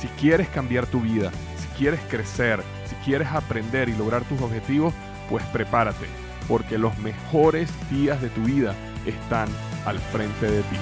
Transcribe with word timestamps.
Si 0.00 0.08
quieres 0.08 0.48
cambiar 0.48 0.86
tu 0.86 1.02
vida, 1.02 1.30
si 1.58 1.68
quieres 1.76 2.00
crecer, 2.08 2.62
si 2.86 2.94
quieres 3.04 3.28
aprender 3.28 3.90
y 3.90 3.94
lograr 3.94 4.24
tus 4.24 4.40
objetivos, 4.40 4.94
pues 5.28 5.44
prepárate, 5.48 6.06
porque 6.48 6.78
los 6.78 6.96
mejores 7.00 7.70
días 7.90 8.22
de 8.22 8.30
tu 8.30 8.42
vida 8.44 8.74
están 9.04 9.50
al 9.84 9.98
frente 9.98 10.50
de 10.50 10.62
ti. 10.62 10.76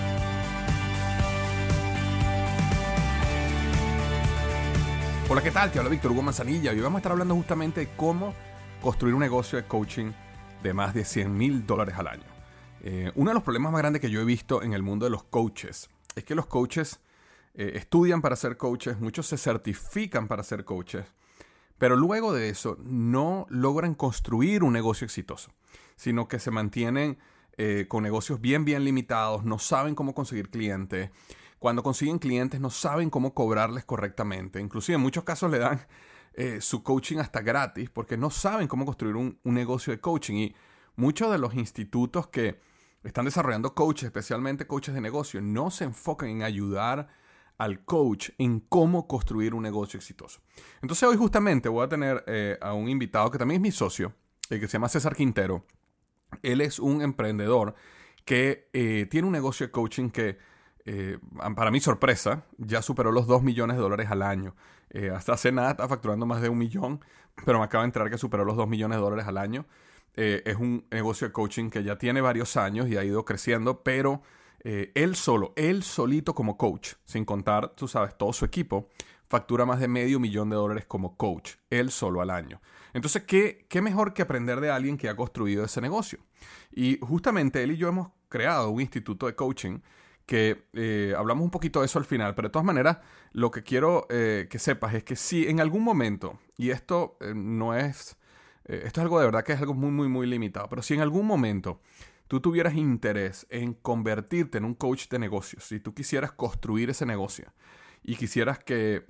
Hola, 5.29 5.43
¿qué 5.43 5.51
tal? 5.51 5.73
Te 5.73 5.81
habla 5.81 5.91
Víctor 5.91 6.13
Hugo 6.13 6.23
Manzanilla 6.23 6.73
y 6.73 6.77
hoy 6.77 6.83
vamos 6.83 6.99
a 6.99 7.01
estar 7.01 7.11
hablando 7.11 7.35
justamente 7.35 7.81
de 7.81 7.89
cómo 7.97 8.35
construir 8.81 9.15
un 9.15 9.21
negocio 9.21 9.59
de 9.59 9.65
coaching 9.65 10.13
de 10.63 10.73
más 10.73 10.95
de 10.95 11.05
100 11.05 11.37
mil 11.37 11.67
dólares 11.67 11.97
al 11.99 12.07
año. 12.07 12.23
Eh, 12.85 13.11
uno 13.17 13.31
de 13.31 13.35
los 13.35 13.43
problemas 13.43 13.73
más 13.73 13.81
grandes 13.81 14.01
que 14.01 14.11
yo 14.11 14.21
he 14.21 14.25
visto 14.25 14.63
en 14.63 14.75
el 14.75 14.85
mundo 14.85 15.07
de 15.07 15.11
los 15.11 15.25
coaches 15.25 15.91
es 16.15 16.23
que 16.23 16.37
los 16.37 16.47
coaches 16.47 17.01
eh, 17.59 17.73
estudian 17.75 18.23
para 18.23 18.37
ser 18.37 18.57
coaches, 18.57 19.01
muchos 19.01 19.27
se 19.27 19.37
certifican 19.37 20.29
para 20.29 20.45
ser 20.45 20.65
coaches, 20.65 21.05
pero 21.77 21.97
luego 21.97 22.33
de 22.33 22.51
eso 22.51 22.79
no 22.85 23.47
logran 23.51 23.97
construir 23.97 24.63
un 24.63 24.73
negocio 24.73 25.05
exitoso, 25.05 25.51
sino 25.97 26.29
que 26.29 26.39
se 26.39 26.53
mantienen 26.53 27.19
eh, 27.57 27.87
con 27.89 28.05
negocios 28.05 28.41
bien, 28.41 28.65
bien 28.65 28.85
limitados, 28.85 29.45
no 29.45 29.59
saben 29.59 29.97
cómo 29.97 30.15
conseguir 30.15 30.51
clientes. 30.51 31.11
Cuando 31.59 31.83
consiguen 31.83 32.21
clientes 32.21 32.61
no 32.61 32.71
saben 32.71 33.11
cómo 33.11 33.35
cobrarles 33.35 33.85
correctamente. 33.85 34.61
Inclusive 34.61 34.95
en 34.95 35.03
muchos 35.03 35.25
casos 35.25 35.51
le 35.51 35.59
dan 35.59 35.85
eh, 36.35 36.61
su 36.61 36.85
coaching 36.85 37.19
hasta 37.19 37.41
gratis 37.41 37.91
porque 37.91 38.17
no 38.17 38.31
saben 38.31 38.69
cómo 38.69 38.87
construir 38.87 39.17
un, 39.17 39.41
negocio 39.43 39.93
de 39.93 39.99
coaching. 39.99 40.37
Y 40.37 40.55
muchos 40.95 41.33
de 41.33 41.39
los 41.39 41.57
institutos 41.57 42.29
que 42.29 42.61
están 43.03 43.25
desarrollando 43.25 43.75
coaches, 43.75 44.05
especialmente 44.05 44.69
coaches 44.69 44.95
de 44.95 45.01
negocio, 45.01 45.41
no 45.41 45.73
se 45.73 45.83
enfocan 45.83 46.29
en 46.29 46.45
ayudar 46.45 47.09
al 47.59 47.85
coach 47.85 48.31
en 48.39 48.61
cómo 48.61 49.07
construir 49.07 49.55
un 49.55 49.63
negocio 49.63 49.99
exitoso. 49.99 50.41
Entonces 50.81 51.09
hoy 51.09 51.17
justamente 51.17 51.69
voy 51.69 51.85
a 51.85 51.89
tener 51.89 52.25
eh, 52.27 52.57
a 52.61 52.73
un 52.73 52.89
invitado 52.89 53.31
que 53.31 53.39
también 53.39 53.61
es 53.61 53.63
mi 53.63 53.73
socio, 53.73 54.15
eh, 54.49 54.59
que 54.59 54.67
se 54.67 54.75
llama 54.75 54.89
César 54.89 55.15
Quintero. 55.15 55.65
Él 56.43 56.61
es 56.61 56.79
un 56.79 57.03
emprendedor 57.03 57.75
que 58.25 58.69
tiene 59.11 59.27
un 59.27 59.33
negocio 59.33 59.67
de 59.67 59.71
coaching 59.73 60.11
que 60.11 60.37
eh, 60.91 61.19
para 61.55 61.71
mi 61.71 61.81
sorpresa, 61.81 62.47
ya 62.57 62.81
superó 62.81 63.13
los 63.13 63.27
2 63.27 63.43
millones 63.43 63.77
de 63.77 63.83
dólares 63.83 64.11
al 64.11 64.23
año. 64.23 64.57
Eh, 64.89 65.11
hasta 65.11 65.35
hace 65.35 65.53
nada 65.53 65.73
está 65.73 65.87
facturando 65.87 66.25
más 66.25 66.41
de 66.41 66.49
un 66.49 66.57
millón, 66.57 67.05
pero 67.45 67.59
me 67.59 67.67
acaba 67.67 67.83
de 67.83 67.89
enterar 67.89 68.09
que 68.09 68.17
superó 68.17 68.43
los 68.47 68.57
2 68.57 68.67
millones 68.67 68.97
de 68.97 69.03
dólares 69.03 69.27
al 69.27 69.37
año. 69.37 69.67
Eh, 70.15 70.43
es 70.47 70.57
un 70.57 70.87
negocio 70.91 71.27
de 71.27 71.33
coaching 71.35 71.69
que 71.69 71.85
ya 71.85 71.99
tiene 71.99 72.23
varios 72.23 72.57
años 72.57 72.89
y 72.89 72.97
ha 72.97 73.05
ido 73.05 73.27
creciendo, 73.27 73.83
pero 73.83 74.23
él 74.63 75.15
solo, 75.17 75.53
él 75.57 75.83
solito 75.83 76.35
como 76.35 76.57
coach, 76.57 76.95
sin 77.05 77.25
contar, 77.25 77.75
tú 77.77 77.89
sabes, 77.89 78.17
todo 78.19 78.33
su 78.33 78.45
equipo, 78.45 78.89
factura 79.29 79.65
más 79.65 79.81
de 79.81 79.89
medio 79.89 80.19
millón 80.19 80.51
de 80.51 80.57
dólares 80.57 80.85
como 80.87 81.17
coach, 81.17 81.53
él 81.71 81.91
solo 81.91 82.21
al 82.21 82.31
año. 82.31 82.61
Entonces, 82.93 83.23
¿qué, 83.25 83.67
qué 83.69 83.83
mejor 83.83 84.15
que 84.15 84.23
aprender 84.23 84.61
de 84.61 84.71
alguien 84.71 84.97
que 84.97 85.09
ha 85.09 85.17
construido 85.17 85.65
ese 85.65 85.81
negocio? 85.81 86.19
Y 86.73 86.99
justamente 87.01 87.63
él 87.63 87.73
y 87.73 87.77
yo 87.77 87.89
hemos 87.89 88.11
creado 88.29 88.71
un 88.71 88.81
instituto 88.81 89.27
de 89.27 89.35
coaching 89.35 89.81
que 90.27 90.67
eh, 90.75 91.15
hablamos 91.17 91.43
un 91.43 91.51
poquito 91.51 91.81
de 91.81 91.87
eso 91.87 91.99
al 91.99 92.05
final, 92.05 92.35
pero 92.35 92.49
de 92.49 92.53
todas 92.53 92.67
maneras, 92.67 92.99
lo 93.33 93.51
que 93.51 93.63
quiero 93.63 94.07
eh, 94.11 94.47
que 94.51 94.59
sepas 94.59 94.95
es 94.95 95.03
que 95.03 95.17
si 95.17 95.47
en 95.47 95.59
algún 95.59 95.83
momento, 95.83 96.39
y 96.59 96.71
esto 96.71 97.17
eh, 97.21 97.33
no 97.35 97.75
es, 97.75 98.19
esto 98.65 99.01
es 99.01 99.05
algo 99.05 99.19
de 99.19 99.25
verdad 99.25 99.43
que 99.43 99.55
es 99.55 99.61
algo 99.61 99.73
muy, 99.73 99.91
muy, 99.91 100.09
muy 100.09 100.27
limitado, 100.27 100.69
pero 100.69 100.83
si 100.83 100.93
en 100.93 101.01
algún 101.01 101.27
momento 101.27 101.81
tú 102.29 102.41
tuvieras 102.41 102.75
interés 102.75 103.47
en 103.51 103.75
convertirte 103.75 104.59
en 104.59 104.65
un 104.65 104.75
coach 104.75 105.09
de 105.09 105.19
negocios, 105.19 105.65
si 105.65 105.81
tú 105.81 105.95
quisieras 105.95 106.33
construir 106.33 106.91
ese 106.91 107.07
negocio 107.07 107.53
y 108.03 108.15
quisieras 108.17 108.61
que 108.61 109.07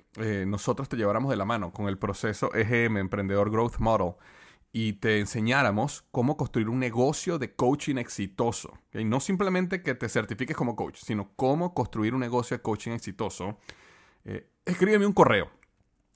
nosotros 0.47 0.89
te 0.89 0.97
lleváramos 0.97 1.29
de 1.29 1.37
la 1.37 1.45
mano 1.45 1.71
con 1.71 1.87
el 1.87 1.97
proceso 1.97 2.53
EGM, 2.53 2.97
Emprendedor 2.97 3.51
Growth 3.51 3.77
Model, 3.77 4.15
y 4.71 4.93
te 4.93 5.19
enseñáramos 5.19 6.05
cómo 6.11 6.37
construir 6.37 6.69
un 6.69 6.79
negocio 6.79 7.39
de 7.39 7.55
coaching 7.55 7.95
exitoso. 7.97 8.77
y 8.93 9.03
No 9.03 9.19
simplemente 9.19 9.81
que 9.81 9.95
te 9.95 10.09
certifiques 10.09 10.55
como 10.55 10.75
coach, 10.75 10.99
sino 11.03 11.31
cómo 11.35 11.73
construir 11.73 12.13
un 12.13 12.19
negocio 12.19 12.57
de 12.57 12.61
coaching 12.61 12.91
exitoso. 12.91 13.57
Eh, 14.25 14.47
escríbeme 14.65 15.07
un 15.07 15.13
correo. 15.13 15.49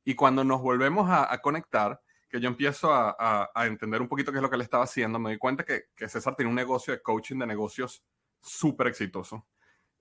y 0.06 0.14
cuando 0.14 0.44
nos 0.44 0.62
volvemos 0.62 1.10
a, 1.10 1.36
conectar, 1.42 2.00
que 2.30 2.40
yo 2.40 2.48
empiezo 2.48 2.94
a, 2.94 3.50
entender 3.66 4.04
un 4.04 4.08
poquito 4.08 4.32
qué 4.32 4.38
es 4.38 4.42
lo 4.44 4.52
que 4.52 4.56
él 4.56 4.62
estaba 4.62 4.84
haciendo, 4.84 5.18
me 5.18 5.32
doy 5.32 5.40
cuenta 5.40 5.66
que, 5.66 5.86
que 5.96 6.08
César 6.08 6.36
tiene 6.36 6.50
un 6.50 6.56
negocio 6.56 6.94
de 6.94 7.02
coaching 7.02 7.40
de 7.40 7.48
negocios 7.48 8.06
súper 8.40 8.88
exitoso, 8.88 9.48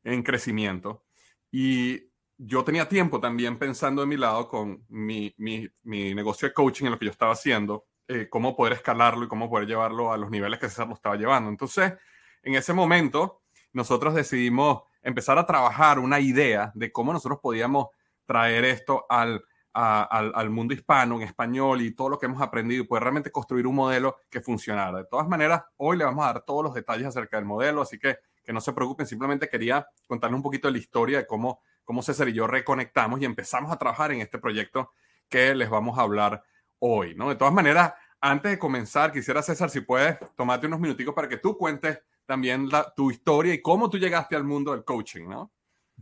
en 0.05 0.23
crecimiento. 0.23 1.05
Y 1.51 2.11
yo 2.37 2.63
tenía 2.65 2.87
tiempo 2.87 3.19
también 3.19 3.59
pensando 3.59 4.03
de 4.03 4.09
mi 4.09 4.19
lado 4.19 4.47
con 4.47 4.85
mi, 4.91 5.35
mi, 5.39 5.67
mi 5.85 6.15
negocio 6.15 6.47
de 6.47 6.55
coaching 6.55 6.85
en 6.85 6.93
lo 6.93 6.99
que 6.99 7.07
yo 7.07 7.11
estaba 7.11 7.33
haciendo, 7.33 7.87
eh, 8.09 8.29
cómo 8.29 8.57
poder 8.57 8.75
escalarlo 8.75 9.25
y 9.25 9.29
cómo 9.29 9.51
poder 9.51 9.67
llevarlo 9.67 10.13
a 10.13 10.17
los 10.17 10.31
niveles 10.31 10.59
que 10.59 10.69
César 10.69 10.89
lo 10.89 10.95
estaba 10.95 11.17
llevando. 11.17 11.51
Entonces, 11.51 11.95
en 12.43 12.55
ese 12.55 12.73
momento, 12.73 13.43
nosotros 13.73 14.15
decidimos 14.15 14.83
empezar 15.03 15.39
a 15.39 15.47
trabajar 15.47 15.99
una 15.99 16.21
idea 16.21 16.73
de 16.75 16.93
cómo 16.93 17.13
nosotros 17.13 17.41
podíamos 17.43 17.89
traer 18.25 18.65
esto 18.65 19.07
al, 19.09 19.45
al, 19.73 20.33
al, 20.35 20.51
mundo 20.51 20.75
hispano, 20.75 21.17
en 21.17 21.23
español 21.23 21.83
y 21.83 21.95
todo 21.95 22.09
lo 22.09 22.19
que 22.19 22.27
hemos 22.27 22.43
aprendido 22.43 22.83
y 22.83 22.87
poder 22.87 23.05
realmente 23.05 23.31
construir 23.31 23.67
un 23.67 23.75
modelo 23.77 24.17
que 24.31 24.41
funcionara. 24.41 24.99
De 24.99 25.05
todas 25.05 25.29
maneras, 25.29 25.63
hoy 25.77 25.97
le 25.97 26.05
vamos 26.05 26.25
a 26.25 26.33
dar 26.33 26.43
todos 26.43 26.65
los 26.65 26.75
detalles 26.75 27.07
acerca 27.07 27.37
del 27.37 27.47
modelo, 27.47 27.83
así 27.83 27.99
que 27.99 28.19
que 28.47 28.53
no 28.53 28.61
se 28.61 28.73
preocupen, 28.73 29.07
simplemente 29.07 29.49
quería 29.49 29.89
contarles 30.07 30.37
un 30.37 30.43
poquito 30.43 30.69
de 30.69 30.73
la 30.73 30.79
historia 30.79 31.19
de 31.19 31.27
cómo, 31.27 31.61
cómo 31.85 32.01
César 32.01 32.29
y 32.29 32.33
yo 32.33 32.47
reconectamos 32.47 33.21
y 33.21 33.25
empezamos 33.25 33.73
a 33.73 33.77
trabajar 33.77 34.13
en 34.13 34.21
este 34.21 34.39
proyecto 34.39 34.93
que 35.29 35.53
les 35.57 35.69
vamos 35.69 35.99
a 35.99 36.03
hablar 36.03 36.45
hoy, 36.79 37.15
¿no? 37.15 37.29
De 37.29 37.37
todas 37.37 37.55
maneras, 37.55 37.95
antes 38.21 38.53
de 38.53 38.59
comenzar, 38.59 39.13
quisiera, 39.13 39.43
César, 39.43 39.71
si 39.71 39.81
puedes, 39.81 40.19
tomarte 40.37 40.67
unos 40.67 40.81
minuticos 40.81 41.15
para 41.15 41.29
que 41.29 41.39
tú 41.39 41.57
cuentes 41.57 42.01
también 42.25 42.69
tu 42.97 43.11
historia 43.11 43.55
y 43.55 43.63
cómo 43.63 43.89
tú 43.89 43.99
llegaste 43.99 44.35
al 44.37 44.45
mundo 44.45 44.73
del 44.73 44.85
coaching, 44.85 45.29
¿no? 45.29 45.53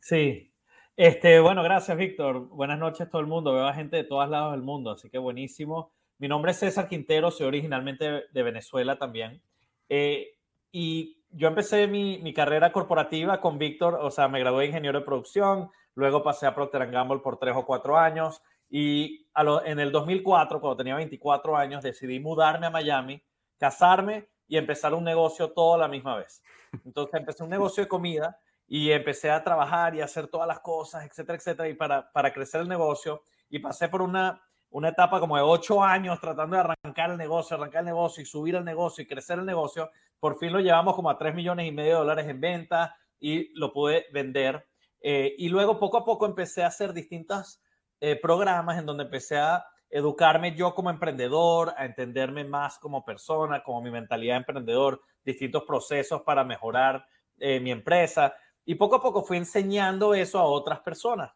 Sí. 0.00 0.50
Este, 0.96 1.40
bueno, 1.40 1.62
gracias, 1.62 1.96
Víctor. 1.96 2.48
Buenas 2.48 2.78
noches 2.78 3.10
todo 3.10 3.20
el 3.20 3.26
mundo. 3.26 3.52
Veo 3.52 3.66
a 3.66 3.74
gente 3.74 3.96
de 3.96 4.04
todos 4.04 4.28
lados 4.28 4.52
del 4.52 4.62
mundo, 4.62 4.92
así 4.92 5.10
que 5.10 5.18
buenísimo. 5.18 5.92
Mi 6.18 6.28
nombre 6.28 6.52
es 6.52 6.58
César 6.58 6.88
Quintero, 6.88 7.30
soy 7.30 7.46
originalmente 7.46 8.24
de 8.32 8.42
Venezuela 8.42 8.96
también. 8.96 9.42
Eh, 9.88 10.38
y 10.70 11.18
yo 11.30 11.48
empecé 11.48 11.88
mi, 11.88 12.18
mi, 12.18 12.32
carrera 12.32 12.72
corporativa 12.72 13.40
con 13.40 13.58
Víctor, 13.58 13.98
o 14.00 14.10
sea, 14.10 14.28
me 14.28 14.38
gradué 14.38 14.62
de 14.62 14.68
ingeniero 14.68 15.00
de 15.00 15.04
producción, 15.04 15.70
luego 15.94 16.22
pasé 16.22 16.46
a 16.46 16.54
Procter 16.54 16.88
Gamble 16.90 17.18
por 17.18 17.38
tres 17.38 17.54
o 17.56 17.66
cuatro 17.66 17.98
años 17.98 18.40
y 18.76 19.24
en 19.66 19.78
el 19.78 19.92
2004, 19.92 20.60
cuando 20.60 20.78
tenía 20.78 20.96
24 20.96 21.56
años, 21.56 21.80
decidí 21.80 22.18
mudarme 22.18 22.66
a 22.66 22.70
Miami, 22.70 23.22
casarme 23.56 24.28
y 24.48 24.56
empezar 24.56 24.94
un 24.94 25.04
negocio 25.04 25.52
todo 25.52 25.74
a 25.74 25.78
la 25.78 25.86
misma 25.86 26.16
vez. 26.16 26.42
Entonces 26.84 27.14
empecé 27.14 27.44
un 27.44 27.50
negocio 27.50 27.84
de 27.84 27.88
comida 27.88 28.36
y 28.66 28.90
empecé 28.90 29.30
a 29.30 29.44
trabajar 29.44 29.94
y 29.94 30.00
a 30.00 30.06
hacer 30.06 30.26
todas 30.26 30.48
las 30.48 30.58
cosas, 30.58 31.06
etcétera, 31.06 31.38
etcétera, 31.38 31.68
y 31.68 31.74
para, 31.74 32.10
para 32.10 32.32
crecer 32.32 32.62
el 32.62 32.68
negocio. 32.68 33.22
Y 33.48 33.60
pasé 33.60 33.88
por 33.88 34.02
una, 34.02 34.42
una 34.70 34.88
etapa 34.88 35.20
como 35.20 35.36
de 35.36 35.42
ocho 35.42 35.80
años 35.80 36.18
tratando 36.18 36.56
de 36.56 36.62
arrancar 36.62 37.12
el 37.12 37.16
negocio, 37.16 37.56
arrancar 37.56 37.82
el 37.82 37.86
negocio 37.86 38.24
y 38.24 38.26
subir 38.26 38.56
el 38.56 38.64
negocio 38.64 39.04
y 39.04 39.06
crecer 39.06 39.38
el 39.38 39.46
negocio. 39.46 39.92
Por 40.18 40.36
fin 40.36 40.52
lo 40.52 40.58
llevamos 40.58 40.96
como 40.96 41.10
a 41.10 41.16
tres 41.16 41.32
millones 41.32 41.68
y 41.68 41.70
medio 41.70 41.92
de 41.92 41.98
dólares 41.98 42.26
en 42.26 42.40
venta 42.40 42.96
y 43.20 43.56
lo 43.56 43.72
pude 43.72 44.06
vender. 44.12 44.66
Eh, 45.00 45.32
y 45.38 45.48
luego 45.48 45.78
poco 45.78 45.98
a 45.98 46.04
poco 46.04 46.26
empecé 46.26 46.64
a 46.64 46.66
hacer 46.66 46.92
distintas 46.92 47.60
eh, 48.00 48.16
programas 48.20 48.78
en 48.78 48.86
donde 48.86 49.04
empecé 49.04 49.38
a 49.38 49.64
educarme 49.94 50.56
yo 50.56 50.74
como 50.74 50.90
emprendedor, 50.90 51.72
a 51.76 51.84
entenderme 51.84 52.42
más 52.42 52.78
como 52.80 53.04
persona, 53.04 53.62
como 53.62 53.80
mi 53.80 53.92
mentalidad 53.92 54.34
de 54.34 54.38
emprendedor, 54.38 55.00
distintos 55.24 55.62
procesos 55.62 56.22
para 56.22 56.42
mejorar 56.42 57.06
eh, 57.38 57.60
mi 57.60 57.70
empresa. 57.70 58.34
Y 58.64 58.74
poco 58.74 58.96
a 58.96 59.02
poco 59.02 59.22
fui 59.22 59.36
enseñando 59.36 60.12
eso 60.12 60.40
a 60.40 60.44
otras 60.44 60.80
personas. 60.80 61.30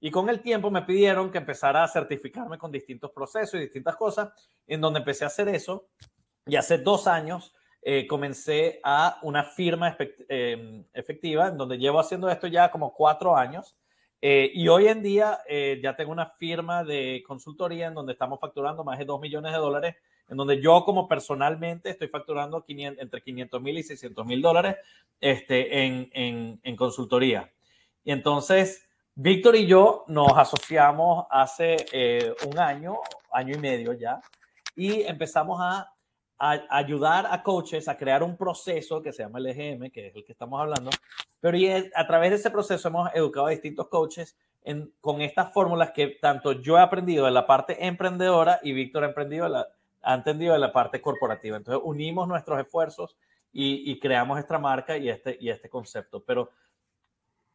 Y 0.00 0.10
con 0.10 0.28
el 0.28 0.40
tiempo 0.40 0.72
me 0.72 0.82
pidieron 0.82 1.30
que 1.30 1.38
empezara 1.38 1.84
a 1.84 1.88
certificarme 1.88 2.58
con 2.58 2.72
distintos 2.72 3.12
procesos 3.12 3.54
y 3.54 3.64
distintas 3.64 3.94
cosas, 3.94 4.32
en 4.66 4.80
donde 4.80 4.98
empecé 4.98 5.22
a 5.22 5.28
hacer 5.28 5.48
eso. 5.48 5.86
Y 6.46 6.56
hace 6.56 6.78
dos 6.78 7.06
años 7.06 7.54
eh, 7.80 8.08
comencé 8.08 8.80
a 8.82 9.20
una 9.22 9.44
firma 9.44 9.96
efectiva, 10.92 11.46
en 11.46 11.56
donde 11.56 11.78
llevo 11.78 12.00
haciendo 12.00 12.28
esto 12.28 12.48
ya 12.48 12.72
como 12.72 12.92
cuatro 12.92 13.36
años. 13.36 13.76
Eh, 14.22 14.50
y 14.52 14.68
hoy 14.68 14.88
en 14.88 15.02
día 15.02 15.40
eh, 15.48 15.80
ya 15.82 15.96
tengo 15.96 16.12
una 16.12 16.26
firma 16.26 16.84
de 16.84 17.22
consultoría 17.26 17.86
en 17.86 17.94
donde 17.94 18.12
estamos 18.12 18.38
facturando 18.38 18.84
más 18.84 18.98
de 18.98 19.06
2 19.06 19.20
millones 19.20 19.52
de 19.52 19.58
dólares, 19.58 19.96
en 20.28 20.36
donde 20.36 20.60
yo 20.60 20.84
como 20.84 21.08
personalmente 21.08 21.90
estoy 21.90 22.08
facturando 22.08 22.62
500, 22.62 23.02
entre 23.02 23.22
500 23.22 23.62
mil 23.62 23.78
y 23.78 23.82
600 23.82 24.26
mil 24.26 24.42
dólares 24.42 24.76
este, 25.20 25.86
en, 25.86 26.10
en, 26.12 26.60
en, 26.62 26.76
consultoría. 26.76 27.50
Y 28.04 28.12
entonces, 28.12 28.86
Víctor 29.14 29.56
y 29.56 29.66
yo 29.66 30.04
nos 30.06 30.36
asociamos 30.36 31.26
hace 31.30 31.76
eh, 31.92 32.34
un 32.46 32.58
año, 32.58 32.98
año 33.32 33.54
y 33.54 33.58
medio 33.58 33.94
ya, 33.94 34.20
y 34.76 35.02
empezamos 35.02 35.58
a 35.60 35.92
a 36.40 36.58
ayudar 36.70 37.28
a 37.30 37.42
coaches 37.42 37.86
a 37.86 37.98
crear 37.98 38.22
un 38.22 38.34
proceso 38.34 39.02
que 39.02 39.12
se 39.12 39.22
llama 39.22 39.38
el 39.38 39.46
EGM, 39.48 39.90
que 39.90 40.06
es 40.06 40.16
el 40.16 40.24
que 40.24 40.32
estamos 40.32 40.58
hablando, 40.58 40.90
pero 41.38 41.56
y 41.56 41.68
a 41.68 42.06
través 42.06 42.30
de 42.30 42.36
ese 42.36 42.50
proceso 42.50 42.88
hemos 42.88 43.14
educado 43.14 43.46
a 43.46 43.50
distintos 43.50 43.88
coaches 43.88 44.38
en, 44.62 44.90
con 45.02 45.20
estas 45.20 45.52
fórmulas 45.52 45.90
que 45.90 46.18
tanto 46.20 46.52
yo 46.52 46.78
he 46.78 46.80
aprendido 46.80 47.26
de 47.26 47.30
la 47.30 47.46
parte 47.46 47.86
emprendedora 47.86 48.58
y 48.62 48.72
Víctor 48.72 49.04
ha, 49.04 49.08
aprendido 49.08 49.48
la, 49.48 49.68
ha 50.00 50.14
entendido 50.14 50.54
de 50.54 50.58
la 50.60 50.72
parte 50.72 51.02
corporativa. 51.02 51.58
Entonces 51.58 51.82
unimos 51.84 52.26
nuestros 52.26 52.58
esfuerzos 52.58 53.18
y, 53.52 53.90
y, 53.90 53.98
creamos 53.98 54.38
esta 54.38 54.58
marca 54.58 54.96
y 54.96 55.10
este, 55.10 55.36
y 55.40 55.50
este 55.50 55.68
concepto. 55.68 56.22
Pero 56.24 56.50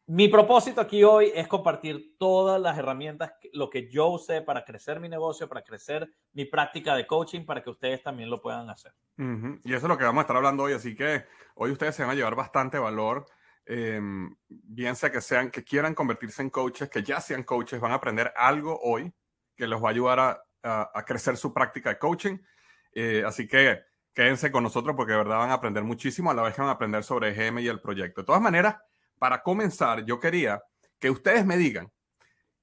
mi 0.06 0.28
propósito 0.28 0.80
aquí 0.80 1.02
hoy 1.02 1.32
es 1.34 1.48
compartir 1.48 2.16
todas 2.18 2.60
las 2.60 2.78
herramientas, 2.78 3.32
lo 3.52 3.68
que 3.68 3.90
yo 3.90 4.08
usé 4.08 4.40
para 4.40 4.64
crecer 4.64 5.00
mi 5.00 5.08
negocio, 5.08 5.48
para 5.48 5.62
crecer 5.62 6.08
mi 6.32 6.44
práctica 6.44 6.94
de 6.94 7.06
coaching, 7.06 7.44
para 7.44 7.62
que 7.62 7.70
ustedes 7.70 8.02
también 8.02 8.30
lo 8.30 8.40
puedan 8.40 8.70
hacer. 8.70 8.92
Y 9.18 9.74
eso 9.74 9.86
es 9.86 9.88
lo 9.88 9.98
que 9.98 10.04
vamos 10.04 10.20
a 10.20 10.22
estar 10.22 10.36
hablando 10.36 10.62
hoy, 10.62 10.74
así 10.74 10.94
que 10.94 11.24
hoy 11.56 11.72
ustedes 11.72 11.96
se 11.96 12.02
van 12.02 12.12
a 12.12 12.14
llevar 12.14 12.36
bastante 12.36 12.78
valor. 12.78 13.26
Eh, 13.66 14.00
bien 14.48 14.94
sea 14.94 15.10
que 15.10 15.20
sean, 15.20 15.50
que 15.50 15.64
quieran 15.64 15.92
convertirse 15.92 16.40
en 16.40 16.50
coaches, 16.50 16.88
que 16.88 17.02
ya 17.02 17.20
sean 17.20 17.42
coaches, 17.42 17.80
van 17.80 17.90
a 17.90 17.96
aprender 17.96 18.32
algo 18.36 18.78
hoy 18.80 19.12
que 19.56 19.66
les 19.66 19.82
va 19.82 19.88
a 19.88 19.90
ayudar 19.90 20.20
a, 20.20 20.90
a, 20.94 21.04
crecer 21.04 21.36
su 21.36 21.52
práctica 21.52 21.88
de 21.88 21.98
coaching. 21.98 22.38
Eh, 22.92 23.24
así 23.26 23.48
que 23.48 23.80
quédense 24.14 24.52
con 24.52 24.62
nosotros 24.62 24.94
porque 24.94 25.12
de 25.12 25.18
verdad 25.18 25.38
van 25.38 25.50
a 25.50 25.54
aprender 25.54 25.82
muchísimo 25.82 26.30
a 26.30 26.34
la 26.34 26.42
vez 26.42 26.54
que 26.54 26.60
van 26.60 26.70
a 26.70 26.74
aprender 26.74 27.02
sobre 27.02 27.32
GM 27.32 27.60
y 27.60 27.66
el 27.66 27.80
proyecto. 27.80 28.20
De 28.20 28.26
todas 28.26 28.40
maneras, 28.40 28.76
para 29.18 29.42
comenzar, 29.42 30.04
yo 30.04 30.20
quería 30.20 30.62
que 30.98 31.10
ustedes 31.10 31.44
me 31.44 31.56
digan 31.56 31.90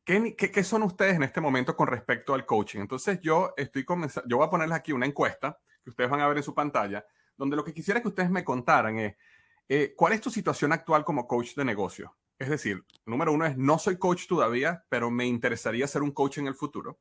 ¿qué, 0.05 0.63
son 0.63 0.83
ustedes 0.83 1.15
en 1.15 1.23
este 1.23 1.41
momento 1.41 1.75
con 1.75 1.87
respecto 1.87 2.33
al 2.33 2.45
coaching. 2.45 2.81
Entonces 2.81 3.19
yo 3.21 3.53
estoy 3.55 3.85
comenzando, 3.85 4.27
yo 4.29 4.37
voy 4.37 4.47
a 4.47 4.49
ponerles 4.49 4.77
aquí 4.77 4.91
una 4.91 5.05
encuesta 5.05 5.57
que 5.83 5.89
ustedes 5.89 6.09
van 6.09 6.21
a 6.21 6.27
ver 6.27 6.37
en 6.37 6.43
su 6.43 6.53
pantalla, 6.53 7.05
donde 7.37 7.55
lo 7.55 7.63
que 7.63 7.73
quisiera 7.73 8.01
que 8.01 8.07
ustedes 8.07 8.29
me 8.29 8.43
contaran 8.43 8.99
es 8.99 9.15
eh, 9.69 9.93
cuál 9.95 10.13
es 10.13 10.21
tu 10.21 10.29
situación 10.29 10.73
actual 10.73 11.05
como 11.05 11.27
coach 11.27 11.55
de 11.55 11.65
negocio. 11.65 12.15
Es 12.37 12.49
decir, 12.49 12.83
número 13.05 13.31
uno 13.31 13.45
es 13.45 13.57
no 13.57 13.79
soy 13.79 13.97
coach 13.97 14.27
todavía, 14.27 14.85
pero 14.89 15.09
me 15.09 15.25
interesaría 15.25 15.87
ser 15.87 16.01
un 16.01 16.11
coach 16.11 16.39
en 16.39 16.47
el 16.47 16.55
futuro. 16.55 16.99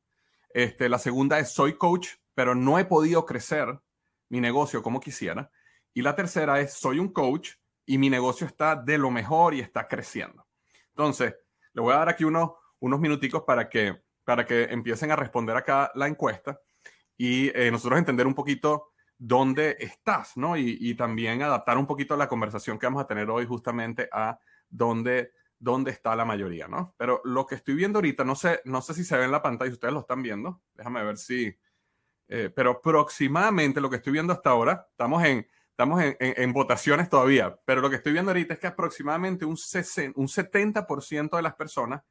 Este, 0.49 0.87
la 0.87 0.99
segunda 0.99 1.39
es 1.39 1.51
soy 1.51 1.77
coach, 1.77 2.09
pero 2.33 2.55
no 2.55 2.79
he 2.79 2.85
podido 2.85 3.25
crecer 3.25 3.79
mi 4.29 4.39
negocio 4.39 4.81
como 4.81 4.99
quisiera. 4.99 5.51
Y 5.93 6.01
la 6.01 6.15
tercera 6.15 6.59
es 6.61 6.73
soy 6.73 6.99
un 6.99 7.11
coach, 7.11 7.51
y 7.85 7.97
mi 7.97 8.09
negocio 8.09 8.47
está 8.47 8.75
de 8.75 8.97
lo 8.97 9.11
mejor 9.11 9.53
y 9.53 9.59
está 9.59 9.87
creciendo. 9.87 10.47
Entonces, 10.89 11.35
le 11.73 11.81
voy 11.81 11.93
a 11.93 11.97
dar 11.97 12.09
aquí 12.09 12.23
unos, 12.23 12.51
unos 12.79 12.99
minuticos 12.99 13.43
para 13.43 13.69
que, 13.69 14.01
para 14.23 14.45
que 14.45 14.63
empiecen 14.63 15.11
a 15.11 15.15
responder 15.15 15.55
acá 15.55 15.91
la 15.95 16.07
encuesta 16.07 16.59
y 17.17 17.49
eh, 17.57 17.71
nosotros 17.71 17.99
entender 17.99 18.27
un 18.27 18.35
poquito 18.35 18.93
dónde 19.17 19.77
estás, 19.79 20.35
¿no? 20.35 20.57
Y, 20.57 20.95
también 20.95 21.41
adaptar 21.41 21.77
un 21.77 21.87
poquito 21.87 22.17
la 22.17 22.27
conversación 22.27 22.77
que 22.77 22.85
vamos 22.85 23.03
a 23.03 23.07
tener 23.07 23.29
hoy 23.29 23.45
justamente 23.45 24.09
a 24.11 24.37
dónde, 24.69 25.31
dónde 25.57 25.91
está 25.91 26.15
la 26.15 26.25
mayoría, 26.25 26.67
¿no? 26.67 26.93
Pero 26.97 27.21
lo 27.23 27.45
que 27.45 27.55
estoy 27.55 27.75
viendo 27.75 27.99
ahorita, 27.99 28.23
no 28.25 28.35
sé, 28.35 28.61
no 28.65 28.81
sé 28.81 28.93
si 28.93 29.03
se 29.03 29.17
ve 29.17 29.25
en 29.25 29.31
la 29.31 29.41
pantalla, 29.41 29.69
si 29.69 29.75
ustedes 29.75 29.93
lo 29.93 30.01
están 30.01 30.21
viendo, 30.21 30.61
déjame 30.73 31.03
ver 31.03 31.17
si, 31.17 31.57
eh, 32.27 32.51
pero 32.53 32.71
aproximadamente 32.71 33.79
lo 33.79 33.89
que 33.89 33.97
estoy 33.97 34.13
viendo 34.13 34.33
hasta 34.33 34.49
ahora, 34.49 34.87
estamos 34.91 35.23
en 35.23 35.47
Estamos 35.73 36.03
en, 36.19 36.53
votaciones 36.53 37.09
todavía, 37.09 37.59
pero 37.65 37.81
lo 37.81 37.89
que 37.89 37.95
estoy 37.95 38.13
viendo 38.13 38.29
ahorita 38.29 38.53
es 38.53 38.59
que 38.59 38.67
aproximadamente 38.67 39.43
un, 39.43 39.55
70% 39.55 41.35
de 41.35 41.41
las 41.41 41.55
personas 41.55 42.03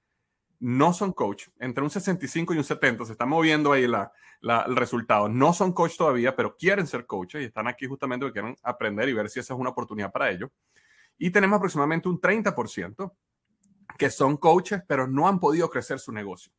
no 0.59 0.93
son 0.93 1.13
coach, 1.13 1.47
entre 1.61 1.85
un 1.85 1.89
65 1.91 2.55
y 2.55 2.59
un 2.59 2.65
70, 2.65 3.05
se 3.05 3.13
está 3.13 3.25
moviendo 3.25 3.71
ahí 3.71 3.87
la, 3.87 4.11
el 4.67 4.75
resultado. 4.75 5.29
No 5.29 5.53
son 5.53 5.73
coach 5.73 5.97
todavía, 5.97 6.35
pero 6.35 6.57
quieren 6.57 6.89
ser 6.89 7.07
coaches 7.07 7.41
y 7.41 7.45
están 7.45 7.69
aquí 7.69 7.87
justamente 7.87 8.27
porque 8.27 8.41
quieren 8.41 8.57
aprender 8.65 9.09
y 9.09 9.13
ver 9.13 9.31
si 9.31 9.39
esa 9.39 9.55
es 9.55 9.61
una 9.61 9.71
oportunidad 9.71 10.11
para 10.11 10.29
ellos. 10.29 10.51
Y 11.17 11.31
tenemos 11.31 11.59
aproximadamente 11.59 12.09
un 12.09 12.21
30% 12.21 13.13
que 13.97 14.11
son 14.11 14.39
coaches, 14.39 14.83
pero 14.89 15.07
no 15.07 15.29
han 15.29 15.39
podido 15.39 15.71
crecer 15.71 16.01
su 16.01 16.11
negocio. 16.11 16.53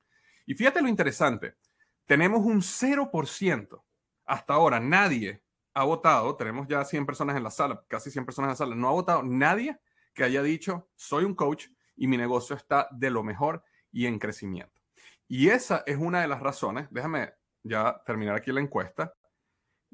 Y 0.46 0.54
fíjate 0.54 0.82
lo 0.82 0.88
interesante, 0.88 1.58
tenemos 2.06 2.46
un 2.46 2.62
0%. 2.62 3.84
Hasta 4.26 4.54
ahora 4.54 4.80
nadie 4.80 5.44
ha 5.74 5.84
votado, 5.84 6.36
tenemos 6.36 6.68
ya 6.68 6.84
100 6.84 7.06
personas 7.06 7.36
en 7.36 7.44
la 7.44 7.52
sala, 7.52 7.84
casi 7.88 8.12
100 8.12 8.26
personas 8.26 8.48
en 8.48 8.52
la 8.52 8.56
sala, 8.56 8.76
no 8.76 8.88
ha 8.88 8.92
votado 8.92 9.24
nadie 9.24 9.80
que 10.14 10.24
haya 10.24 10.44
dicho, 10.44 10.90
soy 10.96 11.26
un 11.26 11.36
coach 11.36 11.68
y 11.96 12.08
mi 12.08 12.18
negocio 12.18 12.56
está 12.56 12.88
de 12.92 13.10
lo 13.10 13.24
mejor 13.24 13.64
y 13.92 14.06
en 14.06 14.20
crecimiento. 14.20 14.82
Y 15.28 15.50
esa 15.50 15.84
es 15.86 15.98
una 15.98 16.22
de 16.22 16.28
las 16.28 16.42
razones, 16.42 16.88
déjame 16.92 17.34
ya 17.64 18.02
terminar 18.06 18.36
aquí 18.36 18.52
la 18.52 18.62
encuesta, 18.62 19.14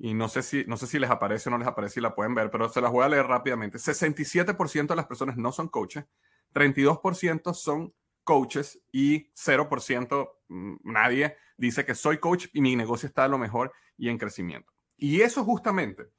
y 0.01 0.13
no 0.13 0.29
sé 0.29 0.43
si, 0.43 0.63
no 0.65 0.77
sé 0.77 0.88
si 0.88 0.98
les 0.98 1.09
aparece 1.09 1.50
o 1.50 1.51
no 1.51 1.57
les 1.57 1.67
aparece, 1.67 1.95
si 1.95 2.01
la 2.01 2.15
pueden 2.15 2.33
ver, 2.33 2.50
pero 2.50 2.69
se 2.69 2.79
las 2.79 2.91
voy 2.91 3.03
a 3.03 3.09
leer 3.09 3.27
rápidamente. 3.27 3.77
67% 3.77 4.88
de 4.88 4.95
las 4.95 5.05
personas 5.05 5.36
no 5.36 5.51
son 5.51 5.67
coaches, 5.67 6.05
32% 6.53 7.53
son 7.53 7.93
coaches 8.24 8.81
y 8.93 9.29
0% 9.33 10.29
mm, 10.48 10.75
nadie 10.83 11.36
dice 11.57 11.86
que 11.86 11.95
soy 11.95 12.19
coach 12.19 12.48
y 12.53 12.62
mi 12.62 12.75
negocio 12.77 13.07
está 13.07 13.24
de 13.24 13.29
lo 13.29 13.38
mejor 13.38 13.74
y 13.98 14.07
en 14.07 14.17
crecimiento. 14.17 14.71
Y 15.00 15.22
eso 15.22 15.44
justamente 15.44 16.12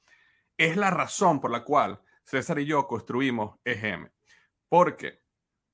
es 0.57 0.77
la 0.77 0.91
razón 0.91 1.41
por 1.41 1.51
la 1.51 1.65
cual 1.65 2.01
César 2.25 2.59
y 2.59 2.67
yo 2.67 2.87
construimos 2.87 3.59
EGM. 3.65 4.11
Porque 4.69 5.21